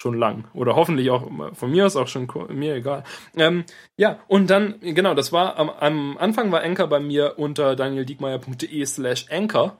schon 0.00 0.18
lang. 0.18 0.44
Oder 0.54 0.76
hoffentlich 0.76 1.10
auch 1.10 1.30
von 1.52 1.70
mir 1.70 1.86
aus 1.86 1.96
auch 1.96 2.08
schon, 2.08 2.28
mir 2.50 2.74
egal. 2.74 3.04
Ähm, 3.36 3.64
ja, 3.96 4.20
und 4.28 4.48
dann, 4.48 4.80
genau, 4.80 5.14
das 5.14 5.32
war 5.32 5.56
am, 5.58 5.70
am 5.70 6.18
Anfang 6.18 6.50
war 6.52 6.62
Anchor 6.62 6.86
bei 6.86 7.00
mir 7.00 7.38
unter 7.38 7.76
danieldiekmeyer.de 7.76 8.86
slash 8.86 9.26
Anchor. 9.30 9.78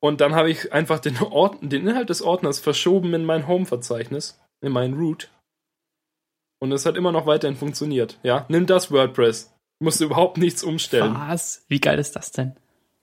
Und 0.00 0.20
dann 0.20 0.34
habe 0.34 0.50
ich 0.50 0.72
einfach 0.72 1.00
den, 1.00 1.18
Ort, 1.22 1.58
den 1.62 1.88
Inhalt 1.88 2.10
des 2.10 2.22
Ordners 2.22 2.60
verschoben 2.60 3.14
in 3.14 3.24
mein 3.24 3.48
Home-Verzeichnis, 3.48 4.40
in 4.60 4.72
mein 4.72 4.94
Root. 4.94 5.30
Und 6.60 6.72
es 6.72 6.86
hat 6.86 6.96
immer 6.96 7.12
noch 7.12 7.26
weiterhin 7.26 7.56
funktioniert. 7.56 8.18
Ja, 8.22 8.46
nimm 8.48 8.66
das 8.66 8.90
WordPress. 8.90 9.52
Musste 9.80 10.04
überhaupt 10.04 10.38
nichts 10.38 10.62
umstellen. 10.62 11.14
Was? 11.14 11.64
Wie 11.68 11.80
geil 11.80 11.98
ist 11.98 12.16
das 12.16 12.32
denn? 12.32 12.54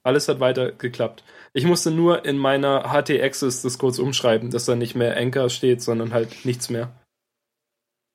Alles 0.03 0.27
hat 0.27 0.39
weiter 0.39 0.71
geklappt. 0.71 1.23
Ich 1.53 1.65
musste 1.65 1.91
nur 1.91 2.25
in 2.25 2.37
meiner 2.37 2.91
HT-Access 2.91 3.61
das 3.61 3.77
kurz 3.77 3.99
umschreiben, 3.99 4.51
dass 4.51 4.65
da 4.65 4.75
nicht 4.75 4.95
mehr 4.95 5.17
Anchor 5.17 5.49
steht, 5.49 5.81
sondern 5.81 6.13
halt 6.13 6.45
nichts 6.45 6.69
mehr. 6.69 6.91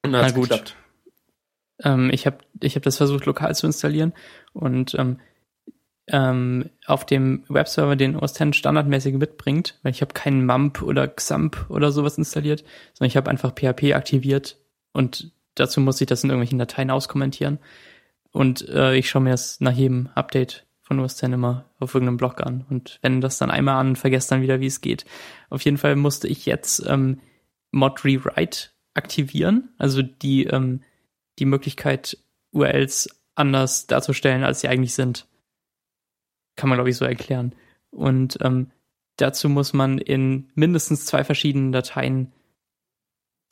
Und 0.05 0.13
dann 0.13 0.23
hat 0.23 0.31
es 0.31 0.35
geklappt. 0.35 0.77
Ähm, 1.83 2.11
ich 2.13 2.27
habe 2.27 2.39
ich 2.61 2.77
hab 2.77 2.83
das 2.83 2.97
versucht, 2.97 3.27
lokal 3.27 3.55
zu 3.55 3.67
installieren 3.67 4.15
und 4.55 4.95
ähm, 4.95 5.21
ähm, 6.09 6.71
auf 6.87 7.05
dem 7.05 7.45
Webserver 7.49 7.97
den 7.97 8.17
OS 8.17 8.41
X 8.41 8.57
standardmäßig 8.57 9.15
mitbringt, 9.15 9.79
weil 9.83 9.93
ich 9.93 10.01
habe 10.01 10.15
keinen 10.15 10.47
MAMP 10.47 10.83
oder 10.83 11.09
XAMPP 11.09 11.69
oder 11.69 11.91
sowas 11.91 12.17
installiert, 12.17 12.65
sondern 12.95 13.09
ich 13.09 13.17
habe 13.17 13.29
einfach 13.29 13.53
PHP 13.53 13.95
aktiviert 13.95 14.57
und 14.93 15.33
dazu 15.55 15.81
muss 15.81 16.01
ich 16.01 16.07
das 16.07 16.23
in 16.23 16.31
irgendwelchen 16.31 16.59
Dateien 16.59 16.91
auskommentieren. 16.91 17.59
Und 18.31 18.69
äh, 18.69 18.95
ich 18.95 19.09
schaue 19.09 19.23
mir 19.23 19.31
das 19.31 19.61
nach 19.61 19.73
jedem 19.73 20.11
Update 20.15 20.66
von 20.87 21.01
OS 21.01 21.17
10 21.17 21.33
immer 21.33 21.65
auf 21.81 21.95
irgendeinem 21.95 22.17
Blog 22.17 22.41
an 22.41 22.65
und 22.71 23.01
wende 23.03 23.21
das 23.21 23.39
dann 23.39 23.51
einmal 23.51 23.77
an 23.77 23.89
und 23.89 24.31
dann 24.31 24.43
wieder, 24.43 24.61
wie 24.61 24.67
es 24.67 24.81
geht. 24.81 25.05
Auf 25.51 25.63
jeden 25.63 25.79
Fall 25.79 25.97
musste 25.97 26.29
ich 26.29 26.47
jetzt 26.47 26.87
ähm, 26.87 27.21
Mod 27.73 28.05
Rewrite 28.05 28.69
aktivieren, 28.95 29.71
also 29.79 30.03
die, 30.03 30.45
ähm, 30.45 30.83
die 31.41 31.45
Möglichkeit, 31.45 32.17
URLs 32.53 33.09
anders 33.35 33.89
darzustellen, 33.89 34.45
als 34.45 34.61
sie 34.61 34.69
eigentlich 34.69 34.95
sind. 34.95 35.27
Kann 36.55 36.69
man, 36.69 36.77
glaube 36.77 36.91
ich, 36.91 36.97
so 36.97 37.05
erklären. 37.05 37.53
Und 37.91 38.39
ähm, 38.41 38.71
dazu 39.17 39.49
muss 39.49 39.73
man 39.73 39.99
in 39.99 40.51
mindestens 40.55 41.05
zwei 41.05 41.25
verschiedenen 41.25 41.73
Dateien, 41.73 42.33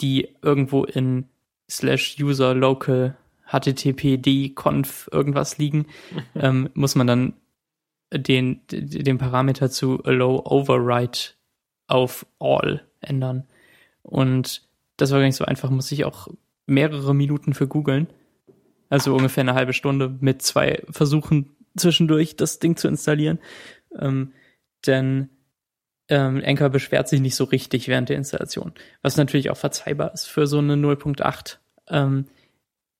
die 0.00 0.36
irgendwo 0.40 0.84
in 0.84 1.28
slash 1.68 2.16
user 2.20 2.54
local 2.54 3.16
httpd 3.46 4.54
conf 4.54 5.08
irgendwas 5.12 5.58
liegen, 5.58 5.86
ähm, 6.34 6.70
muss 6.74 6.94
man 6.94 7.06
dann 7.06 7.34
den, 8.12 8.60
den 8.70 9.18
Parameter 9.18 9.70
zu 9.70 10.02
allow 10.04 10.42
override 10.44 11.18
auf 11.86 12.26
all 12.38 12.86
ändern. 13.00 13.46
Und 14.02 14.62
das 14.96 15.10
war 15.10 15.18
gar 15.18 15.26
nicht 15.26 15.36
so 15.36 15.44
einfach, 15.44 15.70
muss 15.70 15.92
ich 15.92 16.04
auch 16.04 16.28
mehrere 16.66 17.14
Minuten 17.14 17.54
für 17.54 17.66
googeln. 17.66 18.06
Also 18.88 19.14
ungefähr 19.14 19.42
eine 19.42 19.54
halbe 19.54 19.72
Stunde 19.72 20.16
mit 20.20 20.42
zwei 20.42 20.82
Versuchen 20.90 21.56
zwischendurch 21.76 22.36
das 22.36 22.58
Ding 22.58 22.76
zu 22.76 22.86
installieren. 22.88 23.38
Ähm, 23.98 24.32
denn 24.86 25.30
ähm, 26.08 26.42
Anchor 26.44 26.68
beschwert 26.68 27.08
sich 27.08 27.20
nicht 27.20 27.34
so 27.34 27.44
richtig 27.44 27.88
während 27.88 28.08
der 28.08 28.16
Installation. 28.16 28.72
Was 29.02 29.16
natürlich 29.16 29.50
auch 29.50 29.56
verzeihbar 29.56 30.12
ist 30.12 30.26
für 30.26 30.46
so 30.46 30.58
eine 30.58 30.74
0.8. 30.74 31.56
Ähm, 31.88 32.26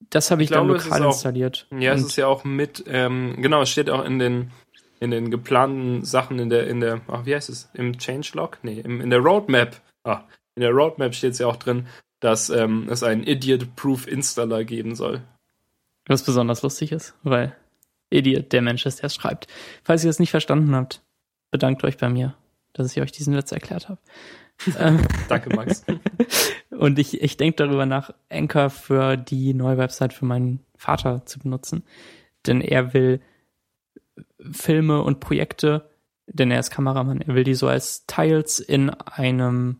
das 0.09 0.31
habe 0.31 0.43
ich, 0.43 0.47
ich 0.47 0.51
glaube, 0.51 0.73
dann 0.73 0.83
lokal 0.83 1.03
auch, 1.03 1.13
installiert. 1.13 1.67
Ja, 1.71 1.93
es 1.93 2.01
ist 2.01 2.15
ja 2.15 2.27
auch 2.27 2.43
mit, 2.43 2.83
ähm, 2.87 3.35
genau, 3.41 3.61
es 3.61 3.69
steht 3.69 3.89
auch 3.89 4.03
in 4.05 4.19
den 4.19 4.51
in 4.99 5.11
den 5.11 5.29
geplanten 5.29 6.05
Sachen 6.05 6.39
in 6.39 6.49
der 6.49 6.67
in 6.67 6.79
der 6.79 7.01
ach, 7.07 7.25
wie 7.25 7.35
heißt 7.35 7.49
es 7.49 7.69
im 7.73 7.97
Changelog? 7.97 8.59
Nee, 8.63 8.79
im, 8.79 9.01
in 9.01 9.09
der 9.09 9.19
Roadmap. 9.19 9.81
Ah, 10.03 10.21
in 10.55 10.61
der 10.61 10.71
Roadmap 10.71 11.13
steht 11.13 11.33
es 11.33 11.39
ja 11.39 11.47
auch 11.47 11.57
drin, 11.57 11.87
dass 12.19 12.49
ähm, 12.49 12.87
es 12.89 13.03
einen 13.03 13.23
Idiot-Proof 13.23 14.07
Installer 14.07 14.63
geben 14.63 14.95
soll. 14.95 15.21
Was 16.07 16.23
besonders 16.23 16.61
lustig 16.61 16.91
ist, 16.91 17.13
weil 17.23 17.55
Idiot 18.09 18.53
der 18.53 18.61
Mensch 18.61 18.85
ist, 18.85 18.99
der 18.99 19.07
es 19.07 19.15
schreibt. 19.15 19.47
Falls 19.83 20.03
ihr 20.03 20.09
es 20.09 20.19
nicht 20.19 20.31
verstanden 20.31 20.75
habt, 20.75 21.01
bedankt 21.51 21.83
euch 21.83 21.97
bei 21.97 22.09
mir, 22.09 22.35
dass 22.73 22.91
ich 22.91 23.01
euch 23.01 23.11
diesen 23.11 23.35
Witz 23.35 23.51
erklärt 23.51 23.89
habe. 23.89 23.99
Danke, 25.27 25.55
Max. 25.55 25.85
Und 26.69 26.99
ich, 26.99 27.21
ich 27.21 27.37
denke 27.37 27.57
darüber 27.57 27.85
nach, 27.85 28.13
Anchor 28.29 28.69
für 28.69 29.17
die 29.17 29.53
neue 29.53 29.77
Website 29.77 30.13
für 30.13 30.25
meinen 30.25 30.65
Vater 30.75 31.25
zu 31.25 31.39
benutzen. 31.39 31.83
Denn 32.45 32.61
er 32.61 32.93
will 32.93 33.21
Filme 34.51 35.01
und 35.01 35.19
Projekte, 35.19 35.89
denn 36.27 36.51
er 36.51 36.59
ist 36.59 36.69
Kameramann, 36.69 37.21
er 37.21 37.33
will 37.33 37.43
die 37.43 37.55
so 37.55 37.67
als 37.67 38.05
Tiles 38.05 38.59
in 38.59 38.89
einem 38.89 39.77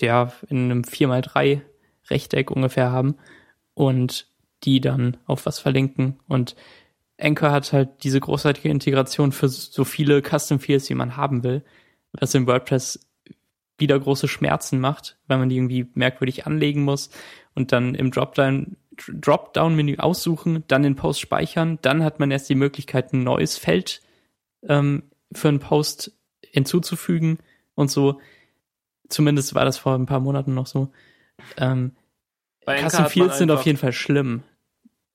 ja, 0.00 0.32
in 0.48 0.70
einem 0.70 0.82
4x3 0.82 1.62
Rechteck 2.10 2.50
ungefähr 2.50 2.90
haben 2.90 3.16
und 3.74 4.26
die 4.64 4.80
dann 4.80 5.16
auf 5.24 5.46
was 5.46 5.58
verlinken. 5.58 6.18
Und 6.28 6.56
Anchor 7.18 7.50
hat 7.50 7.72
halt 7.72 8.04
diese 8.04 8.20
großartige 8.20 8.68
Integration 8.68 9.32
für 9.32 9.48
so 9.48 9.84
viele 9.84 10.22
Custom 10.22 10.60
Fields, 10.60 10.90
wie 10.90 10.94
man 10.94 11.16
haben 11.16 11.42
will, 11.42 11.64
was 12.12 12.34
in 12.34 12.46
WordPress 12.46 13.07
wieder 13.78 13.98
große 13.98 14.28
Schmerzen 14.28 14.80
macht, 14.80 15.16
weil 15.26 15.38
man 15.38 15.48
die 15.48 15.56
irgendwie 15.56 15.88
merkwürdig 15.94 16.46
anlegen 16.46 16.82
muss 16.82 17.10
und 17.54 17.72
dann 17.72 17.94
im 17.94 18.10
Dropdown 18.10 18.76
Dropdown-Menü 19.06 19.98
aussuchen, 19.98 20.64
dann 20.66 20.82
den 20.82 20.96
Post 20.96 21.20
speichern, 21.20 21.78
dann 21.82 22.02
hat 22.02 22.18
man 22.18 22.32
erst 22.32 22.48
die 22.48 22.56
Möglichkeit, 22.56 23.12
ein 23.12 23.22
neues 23.22 23.56
Feld 23.56 24.02
ähm, 24.64 25.04
für 25.32 25.48
einen 25.48 25.60
Post 25.60 26.12
hinzuzufügen 26.42 27.38
und 27.74 27.90
so. 27.90 28.20
Zumindest 29.08 29.54
war 29.54 29.64
das 29.64 29.78
vor 29.78 29.94
ein 29.94 30.06
paar 30.06 30.20
Monaten 30.20 30.54
noch 30.54 30.66
so. 30.66 30.90
Ähm, 31.56 31.92
Custom 32.66 33.06
Fields 33.06 33.38
sind 33.38 33.50
auf 33.50 33.62
jeden 33.62 33.78
Fall 33.78 33.92
schlimm. 33.92 34.42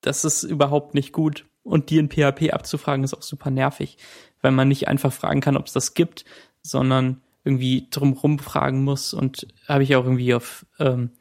Das 0.02 0.26
ist 0.26 0.44
überhaupt 0.44 0.94
nicht 0.94 1.12
gut. 1.12 1.46
Und 1.64 1.90
die 1.90 1.98
in 1.98 2.10
PHP 2.10 2.52
abzufragen 2.52 3.04
ist 3.04 3.14
auch 3.14 3.22
super 3.22 3.52
nervig, 3.52 3.98
weil 4.42 4.52
man 4.52 4.68
nicht 4.68 4.88
einfach 4.88 5.14
fragen 5.14 5.40
kann, 5.40 5.56
ob 5.56 5.68
es 5.68 5.74
das 5.74 5.94
gibt, 5.94 6.26
sondern 6.62 7.22
irgendwie 7.44 7.88
drumrum 7.90 8.40
fragen 8.40 8.84
muss. 8.84 9.14
Und 9.14 9.48
habe 9.68 9.84
ich 9.84 9.96
auch 9.96 10.04
irgendwie 10.04 10.34
auf 10.34 10.66
ähm, 10.80 11.12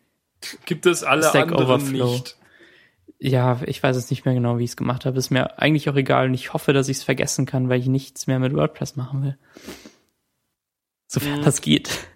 Gibt 0.65 0.87
es 0.87 1.05
alle 1.05 1.23
Stack 1.23 1.53
anderen 1.53 1.67
Overflow. 1.67 2.13
nicht? 2.13 2.37
Ja, 3.19 3.61
ich 3.67 3.81
weiß 3.83 3.97
es 3.97 4.11
nicht 4.11 4.25
mehr 4.25 4.35
genau, 4.35 4.59
wie 4.59 4.65
ich 4.65 4.71
es 4.71 4.77
gemacht 4.77 5.05
habe. 5.05 5.17
Ist 5.17 5.31
mir 5.31 5.59
eigentlich 5.61 5.89
auch 5.89 5.95
egal 5.95 6.27
und 6.27 6.35
ich 6.35 6.53
hoffe, 6.53 6.73
dass 6.73 6.89
ich 6.89 6.97
es 6.99 7.05
vergessen 7.05 7.47
kann, 7.47 7.69
weil 7.69 7.81
ich 7.81 7.87
nichts 7.87 8.27
mehr 8.27 8.41
mit 8.41 8.53
WordPress 8.53 8.97
machen 8.97 9.23
will. 9.23 9.39
Sofern 11.07 11.39
mhm. 11.41 11.45
das 11.45 11.61
geht. 11.61 12.09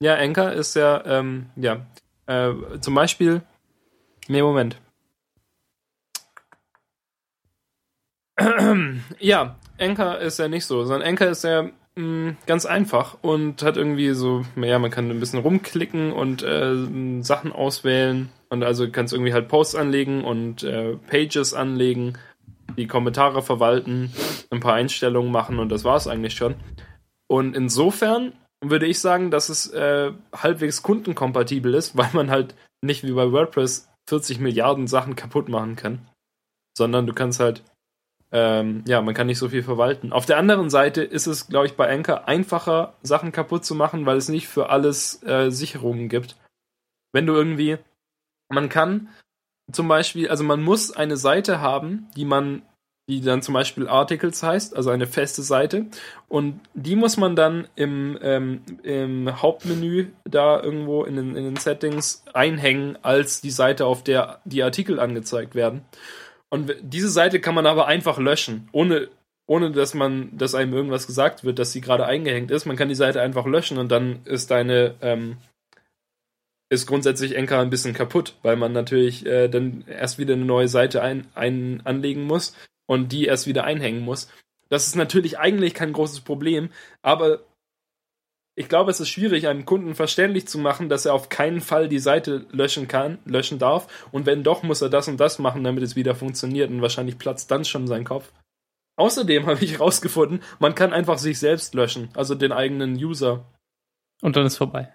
ja, 0.00 0.14
Anchor 0.14 0.52
ist 0.52 0.76
ja, 0.76 1.04
ähm, 1.04 1.50
ja, 1.56 1.86
äh, 2.26 2.52
zum 2.80 2.94
Beispiel, 2.94 3.42
nee, 4.28 4.40
Moment. 4.40 4.80
ja, 9.18 9.58
Anchor 9.78 10.18
ist 10.18 10.38
ja 10.38 10.48
nicht 10.48 10.64
so, 10.64 10.84
sondern 10.84 11.06
Anchor 11.06 11.28
ist 11.28 11.44
ja 11.44 11.70
ganz 12.46 12.66
einfach 12.66 13.18
und 13.22 13.62
hat 13.62 13.76
irgendwie 13.76 14.14
so, 14.14 14.44
ja, 14.56 14.78
man 14.80 14.90
kann 14.90 15.10
ein 15.10 15.20
bisschen 15.20 15.38
rumklicken 15.38 16.12
und 16.12 16.42
äh, 16.42 16.74
Sachen 17.22 17.52
auswählen 17.52 18.30
und 18.48 18.64
also 18.64 18.90
kannst 18.90 19.12
irgendwie 19.12 19.32
halt 19.32 19.48
Posts 19.48 19.76
anlegen 19.76 20.24
und 20.24 20.64
äh, 20.64 20.96
Pages 20.96 21.54
anlegen, 21.54 22.18
die 22.76 22.88
Kommentare 22.88 23.42
verwalten, 23.42 24.12
ein 24.50 24.60
paar 24.60 24.74
Einstellungen 24.74 25.30
machen 25.30 25.60
und 25.60 25.68
das 25.68 25.84
war 25.84 25.96
es 25.96 26.08
eigentlich 26.08 26.34
schon. 26.34 26.56
Und 27.28 27.56
insofern 27.56 28.32
würde 28.60 28.86
ich 28.86 28.98
sagen, 28.98 29.30
dass 29.30 29.48
es 29.48 29.70
äh, 29.72 30.12
halbwegs 30.34 30.82
kundenkompatibel 30.82 31.74
ist, 31.74 31.96
weil 31.96 32.10
man 32.12 32.30
halt 32.30 32.56
nicht 32.82 33.04
wie 33.04 33.12
bei 33.12 33.30
WordPress 33.30 33.88
40 34.08 34.40
Milliarden 34.40 34.88
Sachen 34.88 35.14
kaputt 35.14 35.48
machen 35.48 35.76
kann, 35.76 36.08
sondern 36.76 37.06
du 37.06 37.12
kannst 37.12 37.40
halt, 37.40 37.62
ähm, 38.34 38.82
ja, 38.88 39.00
man 39.00 39.14
kann 39.14 39.28
nicht 39.28 39.38
so 39.38 39.48
viel 39.48 39.62
verwalten. 39.62 40.12
Auf 40.12 40.26
der 40.26 40.38
anderen 40.38 40.68
Seite 40.68 41.04
ist 41.04 41.28
es, 41.28 41.46
glaube 41.46 41.66
ich, 41.66 41.76
bei 41.76 41.88
Anchor 41.88 42.26
einfacher, 42.26 42.94
Sachen 43.00 43.30
kaputt 43.30 43.64
zu 43.64 43.76
machen, 43.76 44.06
weil 44.06 44.16
es 44.16 44.28
nicht 44.28 44.48
für 44.48 44.70
alles 44.70 45.22
äh, 45.22 45.50
Sicherungen 45.50 46.08
gibt. 46.08 46.36
Wenn 47.12 47.26
du 47.26 47.34
irgendwie, 47.34 47.78
man 48.48 48.68
kann 48.68 49.08
zum 49.70 49.86
Beispiel, 49.86 50.28
also 50.28 50.42
man 50.42 50.64
muss 50.64 50.90
eine 50.90 51.16
Seite 51.16 51.60
haben, 51.60 52.08
die 52.16 52.24
man 52.24 52.62
die 53.06 53.20
dann 53.20 53.42
zum 53.42 53.52
Beispiel 53.52 53.86
Articles 53.86 54.42
heißt, 54.42 54.74
also 54.74 54.88
eine 54.90 55.06
feste 55.06 55.42
Seite. 55.42 55.86
Und 56.26 56.60
die 56.72 56.96
muss 56.96 57.18
man 57.18 57.36
dann 57.36 57.68
im, 57.76 58.18
ähm, 58.22 58.62
im 58.82 59.42
Hauptmenü 59.42 60.06
da 60.24 60.62
irgendwo 60.62 61.04
in 61.04 61.16
den, 61.16 61.36
in 61.36 61.44
den 61.44 61.56
Settings 61.56 62.24
einhängen 62.32 62.98
als 63.02 63.42
die 63.42 63.50
Seite, 63.50 63.84
auf 63.84 64.02
der 64.02 64.40
die 64.46 64.62
Artikel 64.62 65.00
angezeigt 65.00 65.54
werden. 65.54 65.82
Und 66.54 66.72
diese 66.82 67.08
Seite 67.08 67.40
kann 67.40 67.56
man 67.56 67.66
aber 67.66 67.88
einfach 67.88 68.16
löschen, 68.16 68.68
ohne, 68.70 69.08
ohne 69.44 69.72
dass 69.72 69.92
man, 69.92 70.38
dass 70.38 70.54
einem 70.54 70.72
irgendwas 70.72 71.08
gesagt 71.08 71.42
wird, 71.42 71.58
dass 71.58 71.72
sie 71.72 71.80
gerade 71.80 72.06
eingehängt 72.06 72.52
ist. 72.52 72.64
Man 72.64 72.76
kann 72.76 72.88
die 72.88 72.94
Seite 72.94 73.20
einfach 73.20 73.44
löschen 73.44 73.76
und 73.76 73.90
dann 73.90 74.20
ist 74.24 74.52
deine, 74.52 74.94
ähm, 75.00 75.38
ist 76.68 76.86
grundsätzlich 76.86 77.34
Enka 77.34 77.60
ein 77.60 77.70
bisschen 77.70 77.92
kaputt, 77.92 78.36
weil 78.42 78.54
man 78.54 78.70
natürlich 78.70 79.26
äh, 79.26 79.48
dann 79.48 79.82
erst 79.88 80.20
wieder 80.20 80.34
eine 80.34 80.44
neue 80.44 80.68
Seite 80.68 81.02
ein, 81.02 81.26
ein, 81.34 81.80
anlegen 81.82 82.22
muss 82.22 82.54
und 82.86 83.10
die 83.10 83.24
erst 83.24 83.48
wieder 83.48 83.64
einhängen 83.64 84.04
muss. 84.04 84.30
Das 84.68 84.86
ist 84.86 84.94
natürlich 84.94 85.40
eigentlich 85.40 85.74
kein 85.74 85.92
großes 85.92 86.20
Problem, 86.20 86.68
aber 87.02 87.40
ich 88.56 88.68
glaube, 88.68 88.90
es 88.90 89.00
ist 89.00 89.08
schwierig, 89.08 89.48
einem 89.48 89.64
Kunden 89.64 89.94
verständlich 89.94 90.46
zu 90.46 90.58
machen, 90.58 90.88
dass 90.88 91.06
er 91.06 91.14
auf 91.14 91.28
keinen 91.28 91.60
Fall 91.60 91.88
die 91.88 91.98
Seite 91.98 92.46
löschen 92.50 92.86
kann, 92.86 93.18
löschen 93.24 93.58
darf. 93.58 94.06
Und 94.12 94.26
wenn 94.26 94.44
doch, 94.44 94.62
muss 94.62 94.80
er 94.80 94.90
das 94.90 95.08
und 95.08 95.18
das 95.18 95.40
machen, 95.40 95.64
damit 95.64 95.82
es 95.82 95.96
wieder 95.96 96.14
funktioniert. 96.14 96.70
Und 96.70 96.80
wahrscheinlich 96.80 97.18
platzt 97.18 97.50
dann 97.50 97.64
schon 97.64 97.88
sein 97.88 98.04
Kopf. 98.04 98.32
Außerdem 98.96 99.46
habe 99.46 99.64
ich 99.64 99.72
herausgefunden, 99.72 100.40
man 100.60 100.76
kann 100.76 100.92
einfach 100.92 101.18
sich 101.18 101.38
selbst 101.38 101.74
löschen, 101.74 102.10
also 102.14 102.36
den 102.36 102.52
eigenen 102.52 102.94
User. 102.94 103.44
Und 104.22 104.36
dann 104.36 104.46
ist 104.46 104.56
vorbei. 104.56 104.92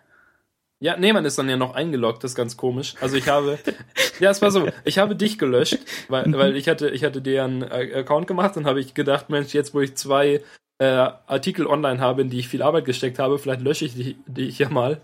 Ja, 0.81 0.95
nee, 0.95 1.11
man 1.11 1.25
ist 1.25 1.37
dann 1.37 1.49
ja 1.49 1.57
noch 1.57 1.75
eingeloggt, 1.75 2.23
das 2.23 2.31
ist 2.31 2.37
ganz 2.37 2.55
komisch. 2.55 2.95
Also 3.01 3.17
ich 3.17 3.27
habe, 3.27 3.59
ja, 4.21 4.29
es 4.29 4.41
war 4.41 4.51
so, 4.51 4.69
ich 4.85 4.97
habe 4.97 5.17
dich 5.17 5.37
gelöscht, 5.37 5.79
weil, 6.07 6.29
mhm. 6.29 6.33
weil 6.35 6.55
ich 6.55 6.69
hatte, 6.69 6.89
ich 6.91 7.03
hatte 7.03 7.21
dir 7.21 7.43
einen 7.43 7.63
Account 7.63 8.27
gemacht 8.27 8.55
und 8.55 8.65
habe 8.65 8.79
ich 8.79 8.93
gedacht, 8.93 9.29
Mensch, 9.29 9.53
jetzt 9.53 9.73
wo 9.73 9.81
ich 9.81 9.97
zwei 9.97 10.41
äh, 10.79 10.85
Artikel 10.85 11.67
online 11.67 11.99
habe, 11.99 12.21
in 12.21 12.29
die 12.29 12.39
ich 12.39 12.47
viel 12.47 12.61
Arbeit 12.61 12.85
gesteckt 12.85 13.19
habe, 13.19 13.37
vielleicht 13.37 13.61
lösche 13.61 13.85
ich 13.85 13.93
die, 13.93 14.17
die 14.27 14.47
ich 14.47 14.59
ja 14.59 14.69
mal. 14.69 15.01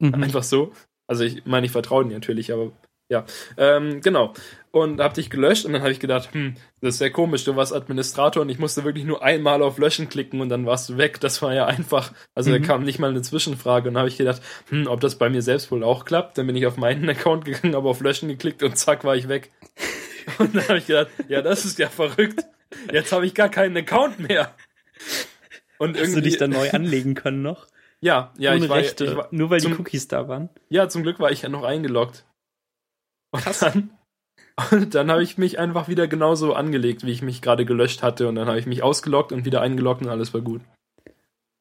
Mhm. 0.00 0.14
Einfach 0.14 0.42
so. 0.42 0.72
Also 1.06 1.24
ich 1.24 1.44
meine, 1.46 1.66
ich 1.66 1.72
vertraue 1.72 2.04
dir 2.04 2.14
natürlich, 2.14 2.52
aber 2.52 2.72
ja, 3.10 3.24
ähm, 3.58 4.00
genau. 4.00 4.32
Und 4.70 5.00
hab 5.00 5.14
dich 5.14 5.30
gelöscht 5.30 5.66
und 5.66 5.72
dann 5.72 5.82
habe 5.82 5.92
ich 5.92 6.00
gedacht, 6.00 6.30
hm, 6.32 6.54
das 6.80 6.94
ist 6.94 6.98
sehr 6.98 7.10
komisch, 7.10 7.44
du 7.44 7.54
warst 7.54 7.72
Administrator 7.72 8.42
und 8.42 8.48
ich 8.48 8.58
musste 8.58 8.82
wirklich 8.82 9.04
nur 9.04 9.22
einmal 9.22 9.62
auf 9.62 9.78
Löschen 9.78 10.08
klicken 10.08 10.40
und 10.40 10.48
dann 10.48 10.66
warst 10.66 10.88
du 10.88 10.96
weg. 10.96 11.20
Das 11.20 11.42
war 11.42 11.54
ja 11.54 11.66
einfach, 11.66 12.12
also 12.34 12.50
mhm. 12.50 12.54
da 12.54 12.66
kam 12.66 12.82
nicht 12.82 12.98
mal 12.98 13.10
eine 13.10 13.22
Zwischenfrage 13.22 13.88
und 13.88 13.94
dann 13.94 14.00
habe 14.00 14.08
ich 14.08 14.16
gedacht, 14.16 14.42
hm, 14.70 14.86
ob 14.88 15.00
das 15.00 15.16
bei 15.16 15.28
mir 15.28 15.42
selbst 15.42 15.70
wohl 15.70 15.84
auch 15.84 16.06
klappt. 16.06 16.38
Dann 16.38 16.46
bin 16.46 16.56
ich 16.56 16.66
auf 16.66 16.76
meinen 16.76 17.08
Account 17.10 17.44
gegangen, 17.44 17.76
habe 17.76 17.88
auf 17.88 18.00
Löschen 18.00 18.28
geklickt 18.28 18.62
und 18.62 18.76
zack, 18.76 19.04
war 19.04 19.16
ich 19.16 19.28
weg. 19.28 19.52
Und 20.38 20.56
dann 20.56 20.66
habe 20.68 20.78
ich 20.78 20.86
gedacht, 20.86 21.08
ja, 21.28 21.42
das 21.42 21.66
ist 21.66 21.78
ja 21.78 21.90
verrückt. 21.90 22.46
Jetzt 22.90 23.12
habe 23.12 23.26
ich 23.26 23.34
gar 23.34 23.50
keinen 23.50 23.76
Account 23.76 24.18
mehr. 24.18 24.54
Und 25.78 25.98
Hast 25.98 26.14
du 26.14 26.22
dich 26.22 26.36
dann 26.36 26.50
neu 26.50 26.70
anlegen 26.70 27.14
können 27.14 27.42
noch? 27.42 27.66
Ja, 28.00 28.34
ja, 28.36 28.52
Ohne 28.52 28.64
ich 28.64 28.68
war, 28.68 28.76
Rechte, 28.76 29.04
ich 29.06 29.16
war, 29.16 29.28
nur 29.30 29.48
weil 29.48 29.60
zum, 29.60 29.72
die 29.72 29.78
Cookies 29.78 30.08
da 30.08 30.28
waren. 30.28 30.50
Ja, 30.68 30.90
zum 30.90 31.04
Glück 31.04 31.20
war 31.20 31.30
ich 31.30 31.40
ja 31.40 31.48
noch 31.48 31.62
eingeloggt. 31.62 32.26
Und 33.30 33.42
Krass. 33.42 33.60
dann, 33.60 33.90
und 34.70 34.94
dann 34.94 35.10
habe 35.10 35.22
ich 35.22 35.38
mich 35.38 35.58
einfach 35.58 35.88
wieder 35.88 36.06
genauso 36.06 36.52
angelegt, 36.52 37.06
wie 37.06 37.12
ich 37.12 37.22
mich 37.22 37.40
gerade 37.40 37.64
gelöscht 37.64 38.02
hatte. 38.02 38.28
Und 38.28 38.34
dann 38.34 38.46
habe 38.46 38.58
ich 38.58 38.66
mich 38.66 38.82
ausgeloggt 38.82 39.32
und 39.32 39.46
wieder 39.46 39.62
eingeloggt 39.62 40.02
und 40.02 40.10
alles 40.10 40.34
war 40.34 40.42
gut. 40.42 40.60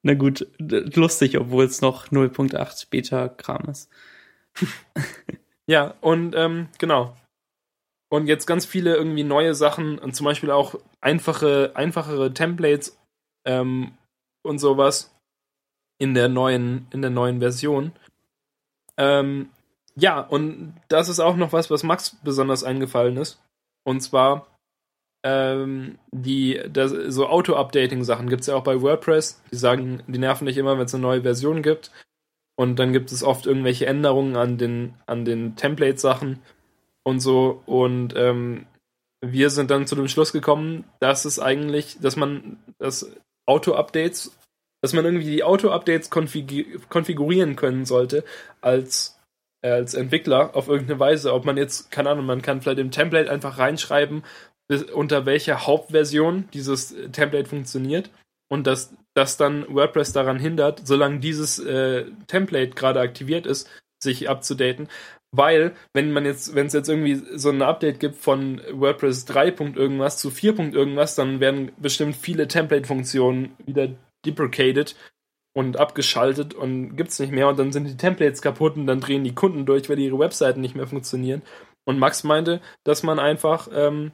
Na 0.02 0.16
gut, 0.16 0.46
lustig, 0.60 1.40
obwohl 1.40 1.64
es 1.64 1.80
noch 1.80 2.10
0.8 2.10 2.90
Beta-Kram 2.90 3.70
ist. 3.70 3.90
ja, 5.66 5.94
und 6.02 6.36
ähm, 6.36 6.68
genau. 6.78 7.16
Und 8.10 8.28
jetzt 8.28 8.48
ganz 8.48 8.66
viele 8.66 8.96
irgendwie 8.98 9.24
neue 9.24 9.56
Sachen 9.56 9.98
und 9.98 10.14
zum 10.14 10.26
Beispiel 10.26 10.52
auch 10.52 10.76
einfache, 11.00 11.72
einfachere 11.76 12.34
Templates 12.34 13.00
ähm, 13.46 13.94
und 14.44 14.60
sowas 14.60 15.14
in 15.98 16.14
der 16.14 16.30
neuen, 16.30 16.88
in 16.92 17.02
der 17.02 17.12
neuen 17.12 17.40
Version. 17.40 17.94
Ähm, 18.98 19.50
ja, 19.96 20.20
und 20.20 20.76
das 20.88 21.10
ist 21.10 21.20
auch 21.20 21.36
noch 21.36 21.54
was, 21.54 21.70
was 21.70 21.84
Max 21.84 22.18
besonders 22.24 22.64
eingefallen 22.64 23.18
ist. 23.18 23.42
Und 23.84 24.02
zwar 24.02 24.48
ähm, 25.24 25.98
die 26.12 26.62
das, 26.72 26.92
so 26.92 27.28
Auto-Updating-Sachen 27.28 28.30
gibt 28.30 28.42
es 28.42 28.48
ja 28.48 28.56
auch 28.56 28.64
bei 28.64 28.82
WordPress. 28.82 29.42
Die 29.52 29.56
sagen, 29.56 30.04
die 30.08 30.20
nerven 30.20 30.46
nicht 30.46 30.58
immer, 30.58 30.78
wenn 30.78 30.86
es 30.86 30.94
eine 30.94 31.02
neue 31.02 31.22
Version 31.22 31.64
gibt. 31.64 31.92
Und 32.56 32.78
dann 32.78 32.94
gibt 32.94 33.12
es 33.12 33.24
oft 33.24 33.46
irgendwelche 33.48 33.88
Änderungen 33.88 34.36
an 34.36 34.58
den, 34.58 34.96
an 35.08 35.26
den 35.26 35.56
Template-Sachen 35.56 36.40
und 37.04 37.20
so. 37.20 37.64
Und 37.66 38.14
ähm, 38.16 38.66
wir 39.22 39.50
sind 39.50 39.72
dann 39.72 39.88
zu 39.88 39.96
dem 39.96 40.10
Schluss 40.10 40.34
gekommen, 40.34 40.84
dass 41.00 41.26
es 41.26 41.40
eigentlich, 41.40 41.98
dass 42.00 42.18
man 42.18 42.58
das 42.78 43.10
Auto-Updates, 43.46 44.38
dass 44.82 44.94
man 44.94 45.06
irgendwie 45.06 45.26
die 45.26 45.44
Auto-Updates 45.44 46.10
konfig 46.10 46.68
konfigurieren 46.90 47.56
können 47.56 47.86
sollte 47.86 48.24
als 48.62 49.20
äh, 49.62 49.70
als 49.70 49.94
Entwickler 49.94 50.56
auf 50.56 50.68
irgendeine 50.68 51.00
Weise. 51.00 51.34
Ob 51.34 51.46
man 51.46 51.58
jetzt, 51.58 51.90
keine 51.92 52.10
Ahnung, 52.10 52.26
man 52.26 52.42
kann 52.42 52.62
vielleicht 52.62 52.80
im 52.80 52.92
Template 52.92 53.32
einfach 53.32 53.58
reinschreiben, 53.58 54.24
unter 54.94 55.26
welcher 55.26 55.68
Hauptversion 55.68 56.50
dieses 56.54 56.96
Template 57.12 57.50
funktioniert 57.50 58.10
und 58.50 58.66
dass 58.66 58.94
das 59.14 59.38
dann 59.38 59.66
WordPress 59.74 60.14
daran 60.14 60.40
hindert, 60.40 60.86
solange 60.86 61.20
dieses 61.20 61.60
äh, 61.60 62.06
Template 62.28 62.72
gerade 62.72 63.00
aktiviert 63.00 63.46
ist, 63.46 63.70
sich 64.02 64.30
abzudaten. 64.30 64.90
Weil, 65.36 65.76
wenn 65.94 66.12
man 66.12 66.26
jetzt, 66.26 66.54
wenn 66.54 66.68
es 66.68 66.74
jetzt 66.74 66.90
irgendwie 66.90 67.16
so 67.36 67.50
ein 67.50 67.64
Update 67.64 68.00
gibt 68.00 68.16
von 68.16 68.62
WordPress 68.72 69.26
3. 69.26 69.48
irgendwas 69.76 70.18
zu 70.18 70.30
4. 70.30 70.60
irgendwas, 70.74 71.16
dann 71.16 71.40
werden 71.40 71.72
bestimmt 71.78 72.16
viele 72.16 72.48
Template-Funktionen 72.48 73.56
wieder 73.66 73.90
deprecated 74.26 74.96
und 75.56 75.78
abgeschaltet 75.78 76.54
und 76.54 76.96
gibt's 76.96 77.20
nicht 77.20 77.32
mehr 77.32 77.48
und 77.48 77.58
dann 77.58 77.72
sind 77.72 77.88
die 77.88 77.98
Templates 77.98 78.42
kaputt 78.42 78.76
und 78.76 78.86
dann 78.86 79.00
drehen 79.00 79.24
die 79.24 79.36
Kunden 79.36 79.66
durch, 79.66 79.90
weil 79.90 80.00
ihre 80.00 80.20
Webseiten 80.20 80.62
nicht 80.62 80.76
mehr 80.76 80.88
funktionieren. 80.88 81.42
Und 81.86 82.00
Max 82.00 82.24
meinte, 82.24 82.62
dass 82.84 83.02
man 83.02 83.20
einfach 83.20 83.68
ähm, 83.74 84.12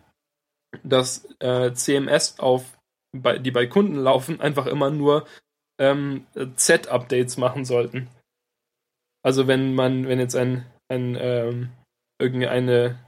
das 0.84 1.28
äh, 1.40 1.74
CMS 1.74 2.40
auf, 2.40 2.78
bei, 3.12 3.38
die 3.40 3.52
bei 3.52 3.68
Kunden 3.68 3.96
laufen, 3.96 4.40
einfach 4.40 4.68
immer 4.68 4.90
nur 4.90 5.26
ähm, 5.80 6.28
Z-Updates 6.56 7.38
machen 7.38 7.66
sollten. 7.66 8.10
Also 9.22 9.48
wenn 9.48 9.76
man, 9.76 10.08
wenn 10.08 10.20
jetzt 10.20 10.36
ein, 10.36 10.66
ein 10.90 11.18
ähm, 11.20 11.70
irgendeine 12.20 13.00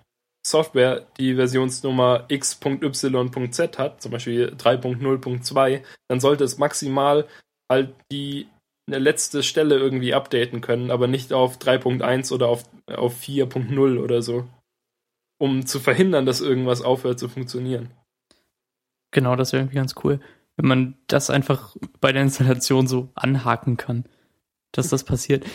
Software 0.46 1.08
die 1.18 1.36
Versionsnummer 1.36 2.26
x.y.z 2.30 3.78
hat, 3.78 4.02
zum 4.02 4.12
Beispiel 4.12 4.56
3.0.2, 4.58 5.84
dann 6.08 6.20
sollte 6.20 6.44
es 6.44 6.58
maximal 6.58 7.28
halt 7.72 7.94
die 8.12 8.48
letzte 8.90 9.44
Stelle 9.44 9.78
irgendwie 9.78 10.14
updaten 10.14 10.62
können, 10.62 10.92
aber 10.92 11.08
nicht 11.08 11.32
auf 11.32 11.58
3.1 11.58 12.34
oder 12.34 12.48
auf, 12.48 12.64
auf 12.88 13.22
4.0 13.22 14.00
oder 14.00 14.22
so 14.22 14.48
um 15.42 15.66
zu 15.66 15.80
verhindern, 15.80 16.28
dass 16.28 16.40
irgendwas 16.40 16.84
aufhört 16.84 17.18
zu 17.18 17.28
funktionieren. 17.28 17.90
Genau, 19.10 19.36
das 19.36 19.52
wäre 19.52 19.64
irgendwie 19.64 19.78
ganz 19.78 19.96
cool, 20.04 20.20
wenn 20.56 20.68
man 20.68 20.98
das 21.08 21.32
einfach 21.32 21.76
bei 22.00 22.14
der 22.14 22.22
Installation 22.22 22.86
so 22.86 23.10
anhaken 23.16 23.76
kann, 23.76 24.06
dass 24.72 24.90
das 24.90 25.04
passiert. 25.04 25.46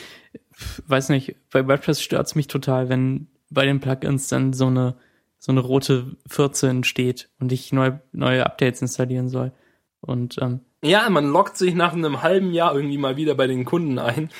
Weiß 0.86 1.08
nicht, 1.08 1.36
bei 1.50 1.66
WordPress 1.66 2.02
stört 2.02 2.26
es 2.26 2.34
mich 2.34 2.46
total, 2.46 2.88
wenn 2.88 3.28
bei 3.50 3.64
den 3.64 3.80
Plugins 3.80 4.28
dann 4.28 4.52
so 4.52 4.66
eine 4.66 4.96
so 5.38 5.52
eine 5.52 5.60
rote 5.60 6.16
14 6.28 6.84
steht 6.84 7.28
und 7.38 7.52
ich 7.52 7.72
neue, 7.72 8.00
neue 8.12 8.44
Updates 8.44 8.82
installieren 8.82 9.28
soll. 9.28 9.52
Und 10.00 10.36
ähm, 10.40 10.60
ja, 10.82 11.08
man 11.10 11.30
loggt 11.30 11.56
sich 11.56 11.74
nach 11.74 11.92
einem 11.92 12.22
halben 12.22 12.52
Jahr 12.52 12.74
irgendwie 12.74 12.98
mal 12.98 13.16
wieder 13.16 13.34
bei 13.34 13.46
den 13.46 13.64
Kunden 13.64 13.98
ein 13.98 14.30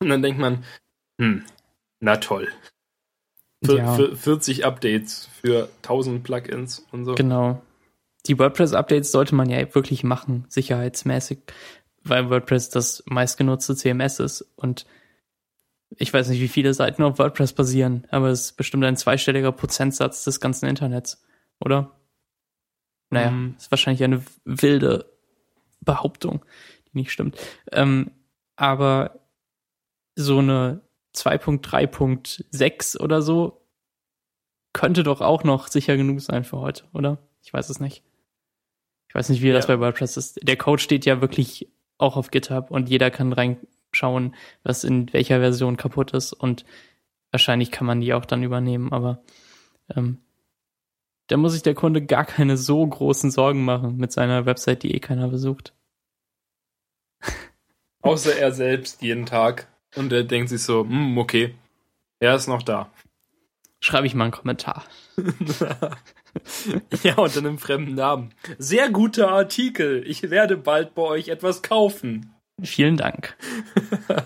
und 0.00 0.08
dann 0.08 0.22
denkt 0.22 0.40
man, 0.40 0.64
hm, 1.20 1.44
na 2.00 2.16
toll. 2.16 2.48
Für, 3.64 3.78
ja. 3.78 3.94
für 3.94 4.14
40 4.14 4.64
Updates 4.64 5.28
für 5.40 5.68
1000 5.82 6.22
Plugins 6.22 6.86
und 6.92 7.04
so. 7.04 7.14
Genau. 7.14 7.62
Die 8.26 8.38
WordPress-Updates 8.38 9.10
sollte 9.10 9.34
man 9.34 9.50
ja 9.50 9.74
wirklich 9.74 10.04
machen, 10.04 10.44
sicherheitsmäßig, 10.48 11.38
weil 12.04 12.30
WordPress 12.30 12.70
das 12.70 13.02
meistgenutzte 13.06 13.74
CMS 13.74 14.20
ist 14.20 14.42
und 14.56 14.86
ich 15.96 16.12
weiß 16.12 16.28
nicht, 16.28 16.40
wie 16.40 16.48
viele 16.48 16.74
Seiten 16.74 17.02
auf 17.02 17.18
WordPress 17.18 17.52
basieren, 17.52 18.06
aber 18.10 18.28
es 18.28 18.46
ist 18.46 18.52
bestimmt 18.56 18.84
ein 18.84 18.96
zweistelliger 18.96 19.52
Prozentsatz 19.52 20.24
des 20.24 20.40
ganzen 20.40 20.66
Internets, 20.66 21.24
oder? 21.60 21.92
Naja, 23.10 23.30
mhm. 23.30 23.54
ist 23.56 23.70
wahrscheinlich 23.70 24.02
eine 24.02 24.22
wilde 24.44 25.12
Behauptung, 25.80 26.44
die 26.88 26.98
nicht 26.98 27.12
stimmt. 27.12 27.38
Ähm, 27.70 28.10
aber 28.56 29.20
so 30.16 30.38
eine 30.38 30.80
2.3.6 31.14 32.98
oder 33.00 33.22
so 33.22 33.64
könnte 34.72 35.04
doch 35.04 35.20
auch 35.20 35.44
noch 35.44 35.68
sicher 35.68 35.96
genug 35.96 36.20
sein 36.20 36.44
für 36.44 36.58
heute, 36.58 36.84
oder? 36.92 37.18
Ich 37.42 37.52
weiß 37.52 37.68
es 37.70 37.78
nicht. 37.78 38.02
Ich 39.08 39.14
weiß 39.14 39.28
nicht, 39.28 39.42
wie 39.42 39.48
ja. 39.48 39.54
das 39.54 39.68
bei 39.68 39.78
WordPress 39.78 40.16
ist. 40.16 40.40
Der 40.42 40.56
Code 40.56 40.82
steht 40.82 41.04
ja 41.04 41.20
wirklich 41.20 41.68
auch 41.98 42.16
auf 42.16 42.30
GitHub 42.30 42.70
und 42.70 42.88
jeder 42.88 43.10
kann 43.10 43.32
reinschauen, 43.32 44.34
was 44.62 44.84
in 44.84 45.12
welcher 45.12 45.40
Version 45.40 45.76
kaputt 45.76 46.12
ist 46.12 46.32
und 46.32 46.64
wahrscheinlich 47.30 47.70
kann 47.70 47.86
man 47.86 48.00
die 48.00 48.14
auch 48.14 48.24
dann 48.24 48.42
übernehmen, 48.42 48.92
aber 48.92 49.22
ähm, 49.94 50.18
da 51.26 51.36
muss 51.36 51.52
sich 51.52 51.62
der 51.62 51.74
Kunde 51.74 52.04
gar 52.04 52.24
keine 52.24 52.56
so 52.56 52.86
großen 52.86 53.30
Sorgen 53.30 53.64
machen 53.64 53.96
mit 53.96 54.12
seiner 54.12 54.46
Website, 54.46 54.82
die 54.82 54.94
eh 54.94 55.00
keiner 55.00 55.28
besucht. 55.28 55.74
Außer 58.02 58.36
er 58.36 58.52
selbst 58.52 59.02
jeden 59.02 59.26
Tag. 59.26 59.68
Und 59.96 60.12
er 60.12 60.24
denkt 60.24 60.50
sich 60.50 60.62
so, 60.62 60.82
hm, 60.82 61.16
okay, 61.18 61.54
er 62.18 62.34
ist 62.34 62.48
noch 62.48 62.62
da. 62.62 62.90
Schreibe 63.80 64.06
ich 64.06 64.14
mal 64.14 64.24
einen 64.24 64.32
Kommentar. 64.32 64.84
ja, 67.02 67.16
unter 67.16 67.38
einem 67.38 67.58
fremden 67.58 67.94
Namen. 67.94 68.34
Sehr 68.58 68.90
guter 68.90 69.30
Artikel. 69.30 70.04
Ich 70.06 70.30
werde 70.30 70.56
bald 70.56 70.94
bei 70.94 71.02
euch 71.02 71.28
etwas 71.28 71.62
kaufen. 71.62 72.34
Vielen 72.62 72.96
Dank. 72.96 73.36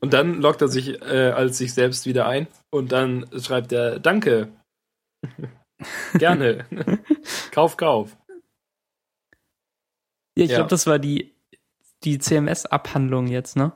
und 0.00 0.12
dann 0.12 0.40
lockt 0.40 0.62
er 0.62 0.68
sich 0.68 1.00
äh, 1.02 1.30
als 1.30 1.58
sich 1.58 1.74
selbst 1.74 2.06
wieder 2.06 2.26
ein 2.26 2.46
und 2.70 2.92
dann 2.92 3.26
schreibt 3.40 3.72
er 3.72 3.98
Danke. 3.98 4.48
Gerne. 6.14 6.66
kauf, 7.50 7.76
kauf. 7.76 8.16
Ja, 10.38 10.44
ich 10.44 10.50
ja. 10.50 10.56
glaube, 10.56 10.70
das 10.70 10.86
war 10.86 10.98
die 10.98 11.36
die 12.04 12.18
CMS-Abhandlung 12.18 13.26
jetzt, 13.26 13.56
ne? 13.56 13.72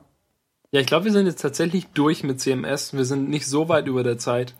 Ja, 0.71 0.79
ich 0.79 0.87
glaube, 0.87 1.05
wir 1.05 1.11
sind 1.11 1.25
jetzt 1.25 1.41
tatsächlich 1.41 1.87
durch 1.87 2.23
mit 2.23 2.39
CMS. 2.39 2.93
Wir 2.93 3.03
sind 3.03 3.29
nicht 3.29 3.45
so 3.45 3.67
weit 3.67 3.87
über 3.87 4.03
der 4.03 4.17
Zeit. 4.17 4.55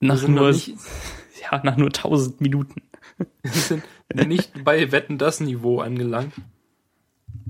Nach 0.00 0.26
nur, 0.26 0.50
ja, 1.42 1.60
nach 1.62 1.76
nur 1.76 1.88
1000 1.88 2.40
Minuten. 2.40 2.82
Wir 3.42 3.52
sind 3.52 3.84
nicht 4.26 4.64
bei 4.64 4.90
Wetten 4.92 5.18
das 5.18 5.40
Niveau 5.40 5.80
angelangt. 5.80 6.32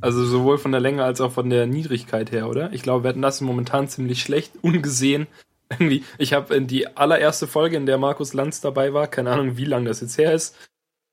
Also 0.01 0.25
sowohl 0.25 0.59
von 0.59 0.73
der 0.73 0.81
Länge 0.81 1.05
als 1.05 1.21
auch 1.21 1.33
von 1.33 1.51
der 1.51 1.67
Niedrigkeit 1.67 2.33
her, 2.33 2.49
oder? 2.49 2.73
Ich 2.73 2.83
glaube, 2.83 3.05
Wetten 3.05 3.23
das 3.23 3.37
ist 3.37 3.41
momentan 3.43 3.89
ziemlich 3.89 4.23
schlecht, 4.23 4.53
ungesehen. 4.63 5.27
Irgendwie, 5.71 6.05
ich 6.19 6.33
habe 6.33 6.55
in 6.55 6.67
die 6.67 6.97
allererste 6.97 7.47
Folge, 7.47 7.77
in 7.77 7.87
der 7.87 7.99
Markus 7.99 8.33
Lanz 8.35 8.61
dabei 8.61 8.93
war, 8.93 9.07
keine 9.07 9.31
Ahnung, 9.31 9.57
wie 9.57 9.65
lange 9.65 9.89
das 9.89 10.01
jetzt 10.01 10.19
her 10.19 10.35
ist, 10.35 10.57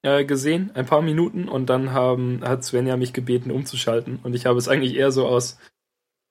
äh, 0.01 0.25
gesehen, 0.25 0.71
ein 0.73 0.87
paar 0.87 1.01
Minuten, 1.01 1.47
und 1.47 1.69
dann 1.69 1.91
haben, 1.91 2.41
hat 2.43 2.63
Svenja 2.63 2.97
mich 2.97 3.13
gebeten, 3.13 3.51
umzuschalten. 3.51 4.19
Und 4.23 4.33
ich 4.33 4.47
habe 4.47 4.57
es 4.57 4.67
eigentlich 4.67 4.95
eher 4.95 5.11
so 5.11 5.27
aus, 5.27 5.57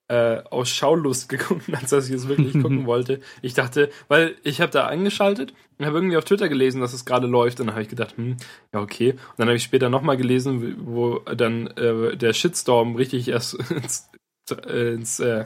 äh, 0.08 0.42
aus 0.50 0.68
Schaulust 0.68 1.28
geguckt, 1.28 1.64
als 1.72 1.90
dass 1.90 2.08
ich 2.08 2.14
es 2.14 2.28
wirklich 2.28 2.52
gucken 2.52 2.86
wollte. 2.86 3.20
Ich 3.42 3.54
dachte, 3.54 3.90
weil 4.08 4.36
ich 4.42 4.60
habe 4.60 4.72
da 4.72 4.86
angeschaltet 4.86 5.54
und 5.78 5.86
habe 5.86 5.98
irgendwie 5.98 6.16
auf 6.16 6.24
Twitter 6.24 6.48
gelesen, 6.48 6.80
dass 6.80 6.92
es 6.92 7.04
gerade 7.04 7.26
läuft, 7.26 7.60
und 7.60 7.66
dann 7.66 7.74
habe 7.74 7.82
ich 7.82 7.88
gedacht, 7.88 8.16
hm, 8.16 8.36
ja, 8.72 8.80
okay. 8.80 9.12
Und 9.12 9.38
dann 9.38 9.48
habe 9.48 9.56
ich 9.56 9.64
später 9.64 9.88
nochmal 9.88 10.16
gelesen, 10.16 10.76
wo 10.86 11.18
dann 11.20 11.66
äh, 11.68 12.16
der 12.16 12.32
Shitstorm 12.32 12.96
richtig 12.96 13.28
erst 13.28 13.54
ins, 13.70 14.08
äh, 14.50 14.94
ins 14.94 15.20
äh, 15.20 15.44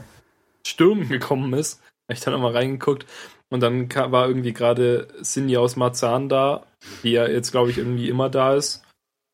Stürmen 0.67 1.09
gekommen 1.09 1.53
ist. 1.55 1.81
Habe 2.09 2.15
ich 2.15 2.21
dann 2.21 2.35
nochmal 2.35 2.53
reingeguckt 2.53 3.07
und 3.51 3.61
dann 3.61 3.93
war 3.95 4.29
irgendwie 4.29 4.53
gerade 4.53 5.09
Cindy 5.23 5.57
aus 5.57 5.77
Marzahn 5.77 6.29
da, 6.29 6.67
die 7.03 7.13
ja 7.13 7.27
jetzt, 7.27 7.51
glaube 7.51 7.71
ich, 7.71 7.79
irgendwie 7.79 8.09
immer 8.09 8.31
da 8.31 8.55
ist. 8.55 8.85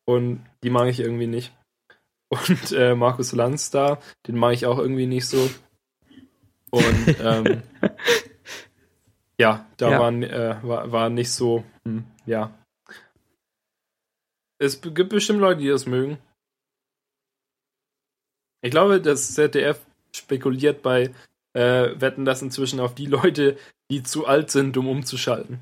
Und 0.05 0.45
die 0.63 0.69
mag 0.69 0.87
ich 0.87 0.99
irgendwie 0.99 1.27
nicht. 1.27 1.53
Und 2.29 2.71
äh, 2.73 2.93
Markus 2.95 3.31
Lanz 3.31 3.71
da, 3.71 4.01
den 4.27 4.35
mag 4.35 4.53
ich 4.53 4.65
auch 4.65 4.77
irgendwie 4.77 5.05
nicht 5.05 5.25
so. 5.25 5.49
Und 6.71 7.15
ähm, 7.21 7.63
ja, 9.39 9.65
da 9.77 9.91
ja. 9.91 9.99
Waren, 9.99 10.23
äh, 10.23 10.57
war, 10.61 10.91
war 10.91 11.09
nicht 11.09 11.31
so, 11.31 11.63
hm, 11.85 12.03
ja. 12.25 12.53
Es 14.59 14.81
gibt 14.81 15.09
bestimmt 15.09 15.39
Leute, 15.39 15.61
die 15.61 15.69
das 15.69 15.85
mögen. 15.85 16.17
Ich 18.61 18.71
glaube, 18.71 18.99
das 18.99 19.33
ZDF 19.33 19.79
spekuliert 20.13 20.81
bei 20.81 21.13
äh, 21.53 21.99
Wetten 22.01 22.25
das 22.25 22.41
inzwischen 22.41 22.79
auf 22.79 22.95
die 22.95 23.05
Leute, 23.05 23.57
die 23.89 24.03
zu 24.03 24.25
alt 24.25 24.51
sind, 24.51 24.75
um 24.77 24.89
umzuschalten. 24.89 25.61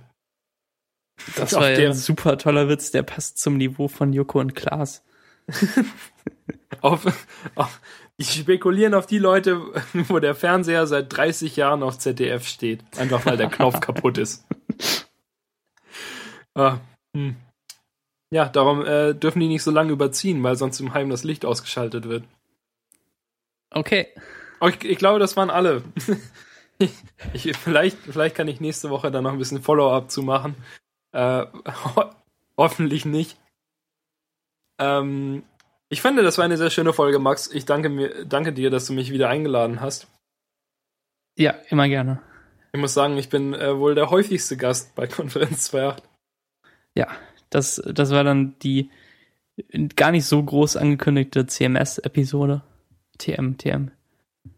Das 1.35 1.53
war 1.53 1.69
ja 1.69 1.89
ein 1.89 1.93
super 1.93 2.37
toller 2.37 2.67
Witz, 2.67 2.91
der 2.91 3.03
passt 3.03 3.37
zum 3.37 3.57
Niveau 3.57 3.87
von 3.87 4.11
Joko 4.11 4.39
und 4.39 4.55
Klaas. 4.55 5.03
auf, 6.81 7.05
auf, 7.55 7.79
die 8.17 8.23
spekulieren 8.23 8.93
auf 8.93 9.05
die 9.05 9.19
Leute, 9.19 9.61
wo 9.93 10.19
der 10.19 10.35
Fernseher 10.35 10.87
seit 10.87 11.15
30 11.15 11.55
Jahren 11.55 11.83
auf 11.83 11.97
ZDF 11.97 12.47
steht. 12.47 12.83
Einfach 12.97 13.25
weil 13.25 13.37
der 13.37 13.49
Knopf 13.49 13.79
kaputt 13.79 14.17
ist. 14.17 14.45
Ah, 16.53 16.79
hm. 17.15 17.35
Ja, 18.31 18.49
darum 18.49 18.85
äh, 18.85 19.13
dürfen 19.13 19.39
die 19.39 19.47
nicht 19.47 19.63
so 19.63 19.71
lange 19.71 19.91
überziehen, 19.91 20.41
weil 20.43 20.55
sonst 20.55 20.79
im 20.79 20.93
Heim 20.93 21.09
das 21.09 21.23
Licht 21.23 21.45
ausgeschaltet 21.45 22.09
wird. 22.09 22.23
Okay. 23.69 24.07
Oh, 24.61 24.67
ich, 24.67 24.83
ich 24.83 24.97
glaube, 24.97 25.19
das 25.19 25.37
waren 25.37 25.49
alle. 25.49 25.83
ich, 27.33 27.55
vielleicht, 27.57 27.97
vielleicht 27.97 28.35
kann 28.35 28.47
ich 28.47 28.61
nächste 28.61 28.89
Woche 28.89 29.11
dann 29.11 29.23
noch 29.23 29.33
ein 29.33 29.37
bisschen 29.37 29.61
Follow-up 29.61 30.09
zu 30.09 30.23
machen. 30.23 30.55
Äh, 31.11 31.45
ho 31.95 32.05
hoffentlich 32.57 33.05
nicht. 33.05 33.37
Ähm, 34.79 35.43
ich 35.89 36.01
finde, 36.01 36.23
das 36.23 36.37
war 36.37 36.45
eine 36.45 36.57
sehr 36.57 36.69
schöne 36.69 36.93
Folge, 36.93 37.19
Max. 37.19 37.49
Ich 37.51 37.65
danke, 37.65 37.89
mir, 37.89 38.25
danke 38.25 38.53
dir, 38.53 38.69
dass 38.69 38.85
du 38.85 38.93
mich 38.93 39.11
wieder 39.11 39.29
eingeladen 39.29 39.81
hast. 39.81 40.07
Ja, 41.37 41.55
immer 41.69 41.87
gerne. 41.87 42.21
Ich 42.73 42.79
muss 42.79 42.93
sagen, 42.93 43.17
ich 43.17 43.29
bin 43.29 43.53
äh, 43.53 43.77
wohl 43.77 43.95
der 43.95 44.09
häufigste 44.09 44.57
Gast 44.57 44.95
bei 44.95 45.07
Konferenz 45.07 45.73
2.8. 45.73 45.97
Ja, 46.95 47.07
das, 47.49 47.81
das 47.85 48.11
war 48.11 48.23
dann 48.23 48.55
die 48.59 48.89
gar 49.95 50.11
nicht 50.11 50.25
so 50.25 50.41
groß 50.43 50.77
angekündigte 50.77 51.45
CMS-Episode. 51.45 52.61
TM, 53.17 53.57
TM. 53.57 53.91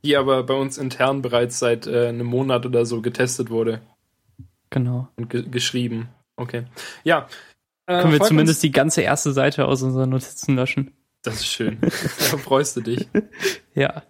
Die 0.03 0.17
aber 0.17 0.43
bei 0.43 0.55
uns 0.55 0.77
intern 0.77 1.21
bereits 1.21 1.59
seit 1.59 1.87
äh, 1.87 2.07
einem 2.07 2.25
Monat 2.25 2.65
oder 2.65 2.85
so 2.85 3.01
getestet 3.01 3.49
wurde. 3.49 3.81
Genau. 4.69 5.07
Und 5.15 5.29
ge 5.29 5.43
geschrieben. 5.43 6.09
Okay. 6.35 6.65
Ja. 7.03 7.27
Äh, 7.87 8.01
Können 8.01 8.13
wir 8.13 8.21
zumindest 8.21 8.57
uns? 8.57 8.61
die 8.61 8.71
ganze 8.71 9.01
erste 9.01 9.31
Seite 9.31 9.65
aus 9.65 9.81
unseren 9.81 10.09
Notizen 10.09 10.55
löschen. 10.55 10.91
Das 11.23 11.35
ist 11.35 11.47
schön. 11.47 11.79
da 11.81 12.37
freust 12.37 12.77
du 12.77 12.81
dich. 12.81 13.07
ja. 13.73 14.03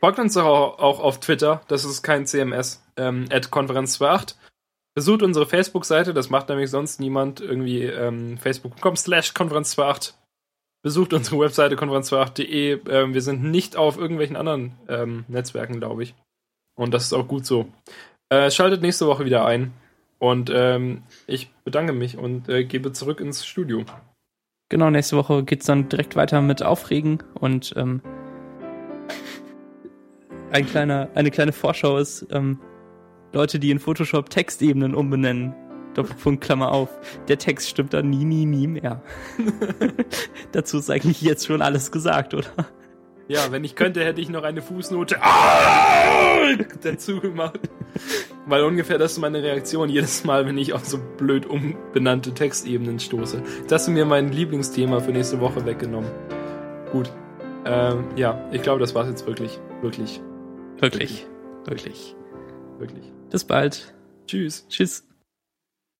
Folgt 0.00 0.18
uns 0.18 0.34
doch 0.34 0.44
auch, 0.44 0.78
auch, 0.78 1.00
auf 1.00 1.18
Twitter. 1.18 1.62
Das 1.68 1.84
ist 1.84 2.02
kein 2.02 2.26
CMS. 2.26 2.84
Ähm, 2.96 3.26
at 3.30 3.50
Konferenz 3.50 4.00
28. 4.00 4.36
Besucht 4.94 5.22
unsere 5.22 5.46
Facebook-Seite. 5.46 6.14
Das 6.14 6.30
macht 6.30 6.48
nämlich 6.48 6.70
sonst 6.70 7.00
niemand. 7.00 7.40
Irgendwie 7.40 7.82
ähm, 7.82 8.38
facebook.com 8.38 8.96
slash 8.96 9.34
Konferenz 9.34 9.78
28. 9.78 10.14
Besucht 10.82 11.12
unsere 11.12 11.40
Webseite 11.40 11.74
konferenz28.de. 11.74 12.80
Ähm, 12.88 13.14
wir 13.14 13.22
sind 13.22 13.42
nicht 13.42 13.76
auf 13.76 13.98
irgendwelchen 13.98 14.36
anderen 14.36 14.76
ähm, 14.88 15.24
Netzwerken, 15.26 15.78
glaube 15.78 16.04
ich. 16.04 16.14
Und 16.76 16.94
das 16.94 17.04
ist 17.04 17.12
auch 17.12 17.26
gut 17.26 17.44
so. 17.44 17.68
Äh, 18.28 18.50
schaltet 18.50 18.82
nächste 18.82 19.06
Woche 19.06 19.24
wieder 19.24 19.44
ein. 19.44 19.72
Und 20.18 20.50
ähm, 20.52 21.04
ich 21.26 21.50
bedanke 21.64 21.92
mich 21.92 22.18
und 22.18 22.48
äh, 22.48 22.64
gebe 22.64 22.92
zurück 22.92 23.20
ins 23.20 23.46
Studio. 23.46 23.84
Genau, 24.68 24.90
nächste 24.90 25.16
Woche 25.16 25.44
geht 25.44 25.60
es 25.60 25.66
dann 25.66 25.88
direkt 25.88 26.16
weiter 26.16 26.42
mit 26.42 26.62
Aufregen 26.62 27.22
und 27.34 27.72
ähm, 27.76 28.02
ein 30.50 30.66
kleiner, 30.66 31.08
eine 31.14 31.30
kleine 31.30 31.52
Vorschau 31.52 31.98
ist, 31.98 32.26
ähm, 32.30 32.58
Leute, 33.32 33.58
die 33.58 33.70
in 33.70 33.78
Photoshop 33.78 34.30
Textebenen 34.30 34.94
umbenennen. 34.94 35.54
Doppelpunkt, 35.94 36.44
Klammer 36.44 36.72
auf. 36.72 36.90
Der 37.28 37.38
Text 37.38 37.68
stimmt 37.68 37.92
dann 37.92 38.10
nie, 38.10 38.24
nie, 38.24 38.46
nie 38.46 38.66
mehr. 38.66 39.02
Dazu 40.52 40.78
ist 40.78 40.90
eigentlich 40.90 41.22
jetzt 41.22 41.46
schon 41.46 41.60
alles 41.60 41.90
gesagt, 41.90 42.34
oder? 42.34 42.66
Ja, 43.28 43.52
wenn 43.52 43.62
ich 43.62 43.74
könnte, 43.74 44.04
hätte 44.04 44.20
ich 44.20 44.30
noch 44.30 44.42
eine 44.42 44.62
Fußnote 44.62 45.16
dazu 46.82 47.20
gemacht. 47.20 47.60
Weil 48.46 48.64
ungefähr 48.64 48.96
das 48.96 49.12
ist 49.12 49.18
meine 49.18 49.42
Reaktion 49.42 49.90
jedes 49.90 50.24
Mal, 50.24 50.46
wenn 50.46 50.56
ich 50.56 50.72
auf 50.72 50.86
so 50.86 50.98
blöd 51.18 51.44
umbenannte 51.44 52.32
Textebenen 52.32 52.98
stoße. 52.98 53.42
Das 53.68 53.82
ist 53.82 53.88
mir 53.88 54.06
mein 54.06 54.32
Lieblingsthema 54.32 55.00
für 55.00 55.12
nächste 55.12 55.40
Woche 55.40 55.66
weggenommen. 55.66 56.10
Gut. 56.90 57.12
Ähm, 57.66 58.04
ja, 58.16 58.48
ich 58.50 58.62
glaube, 58.62 58.80
das 58.80 58.94
war's 58.94 59.08
jetzt 59.08 59.26
wirklich. 59.26 59.60
Wirklich. 59.82 60.22
Wirklich. 60.78 61.26
Wirklich. 61.66 62.16
Wirklich. 62.78 63.12
Bis 63.30 63.44
bald. 63.44 63.94
Tschüss. 64.26 64.66
Tschüss. 64.68 65.07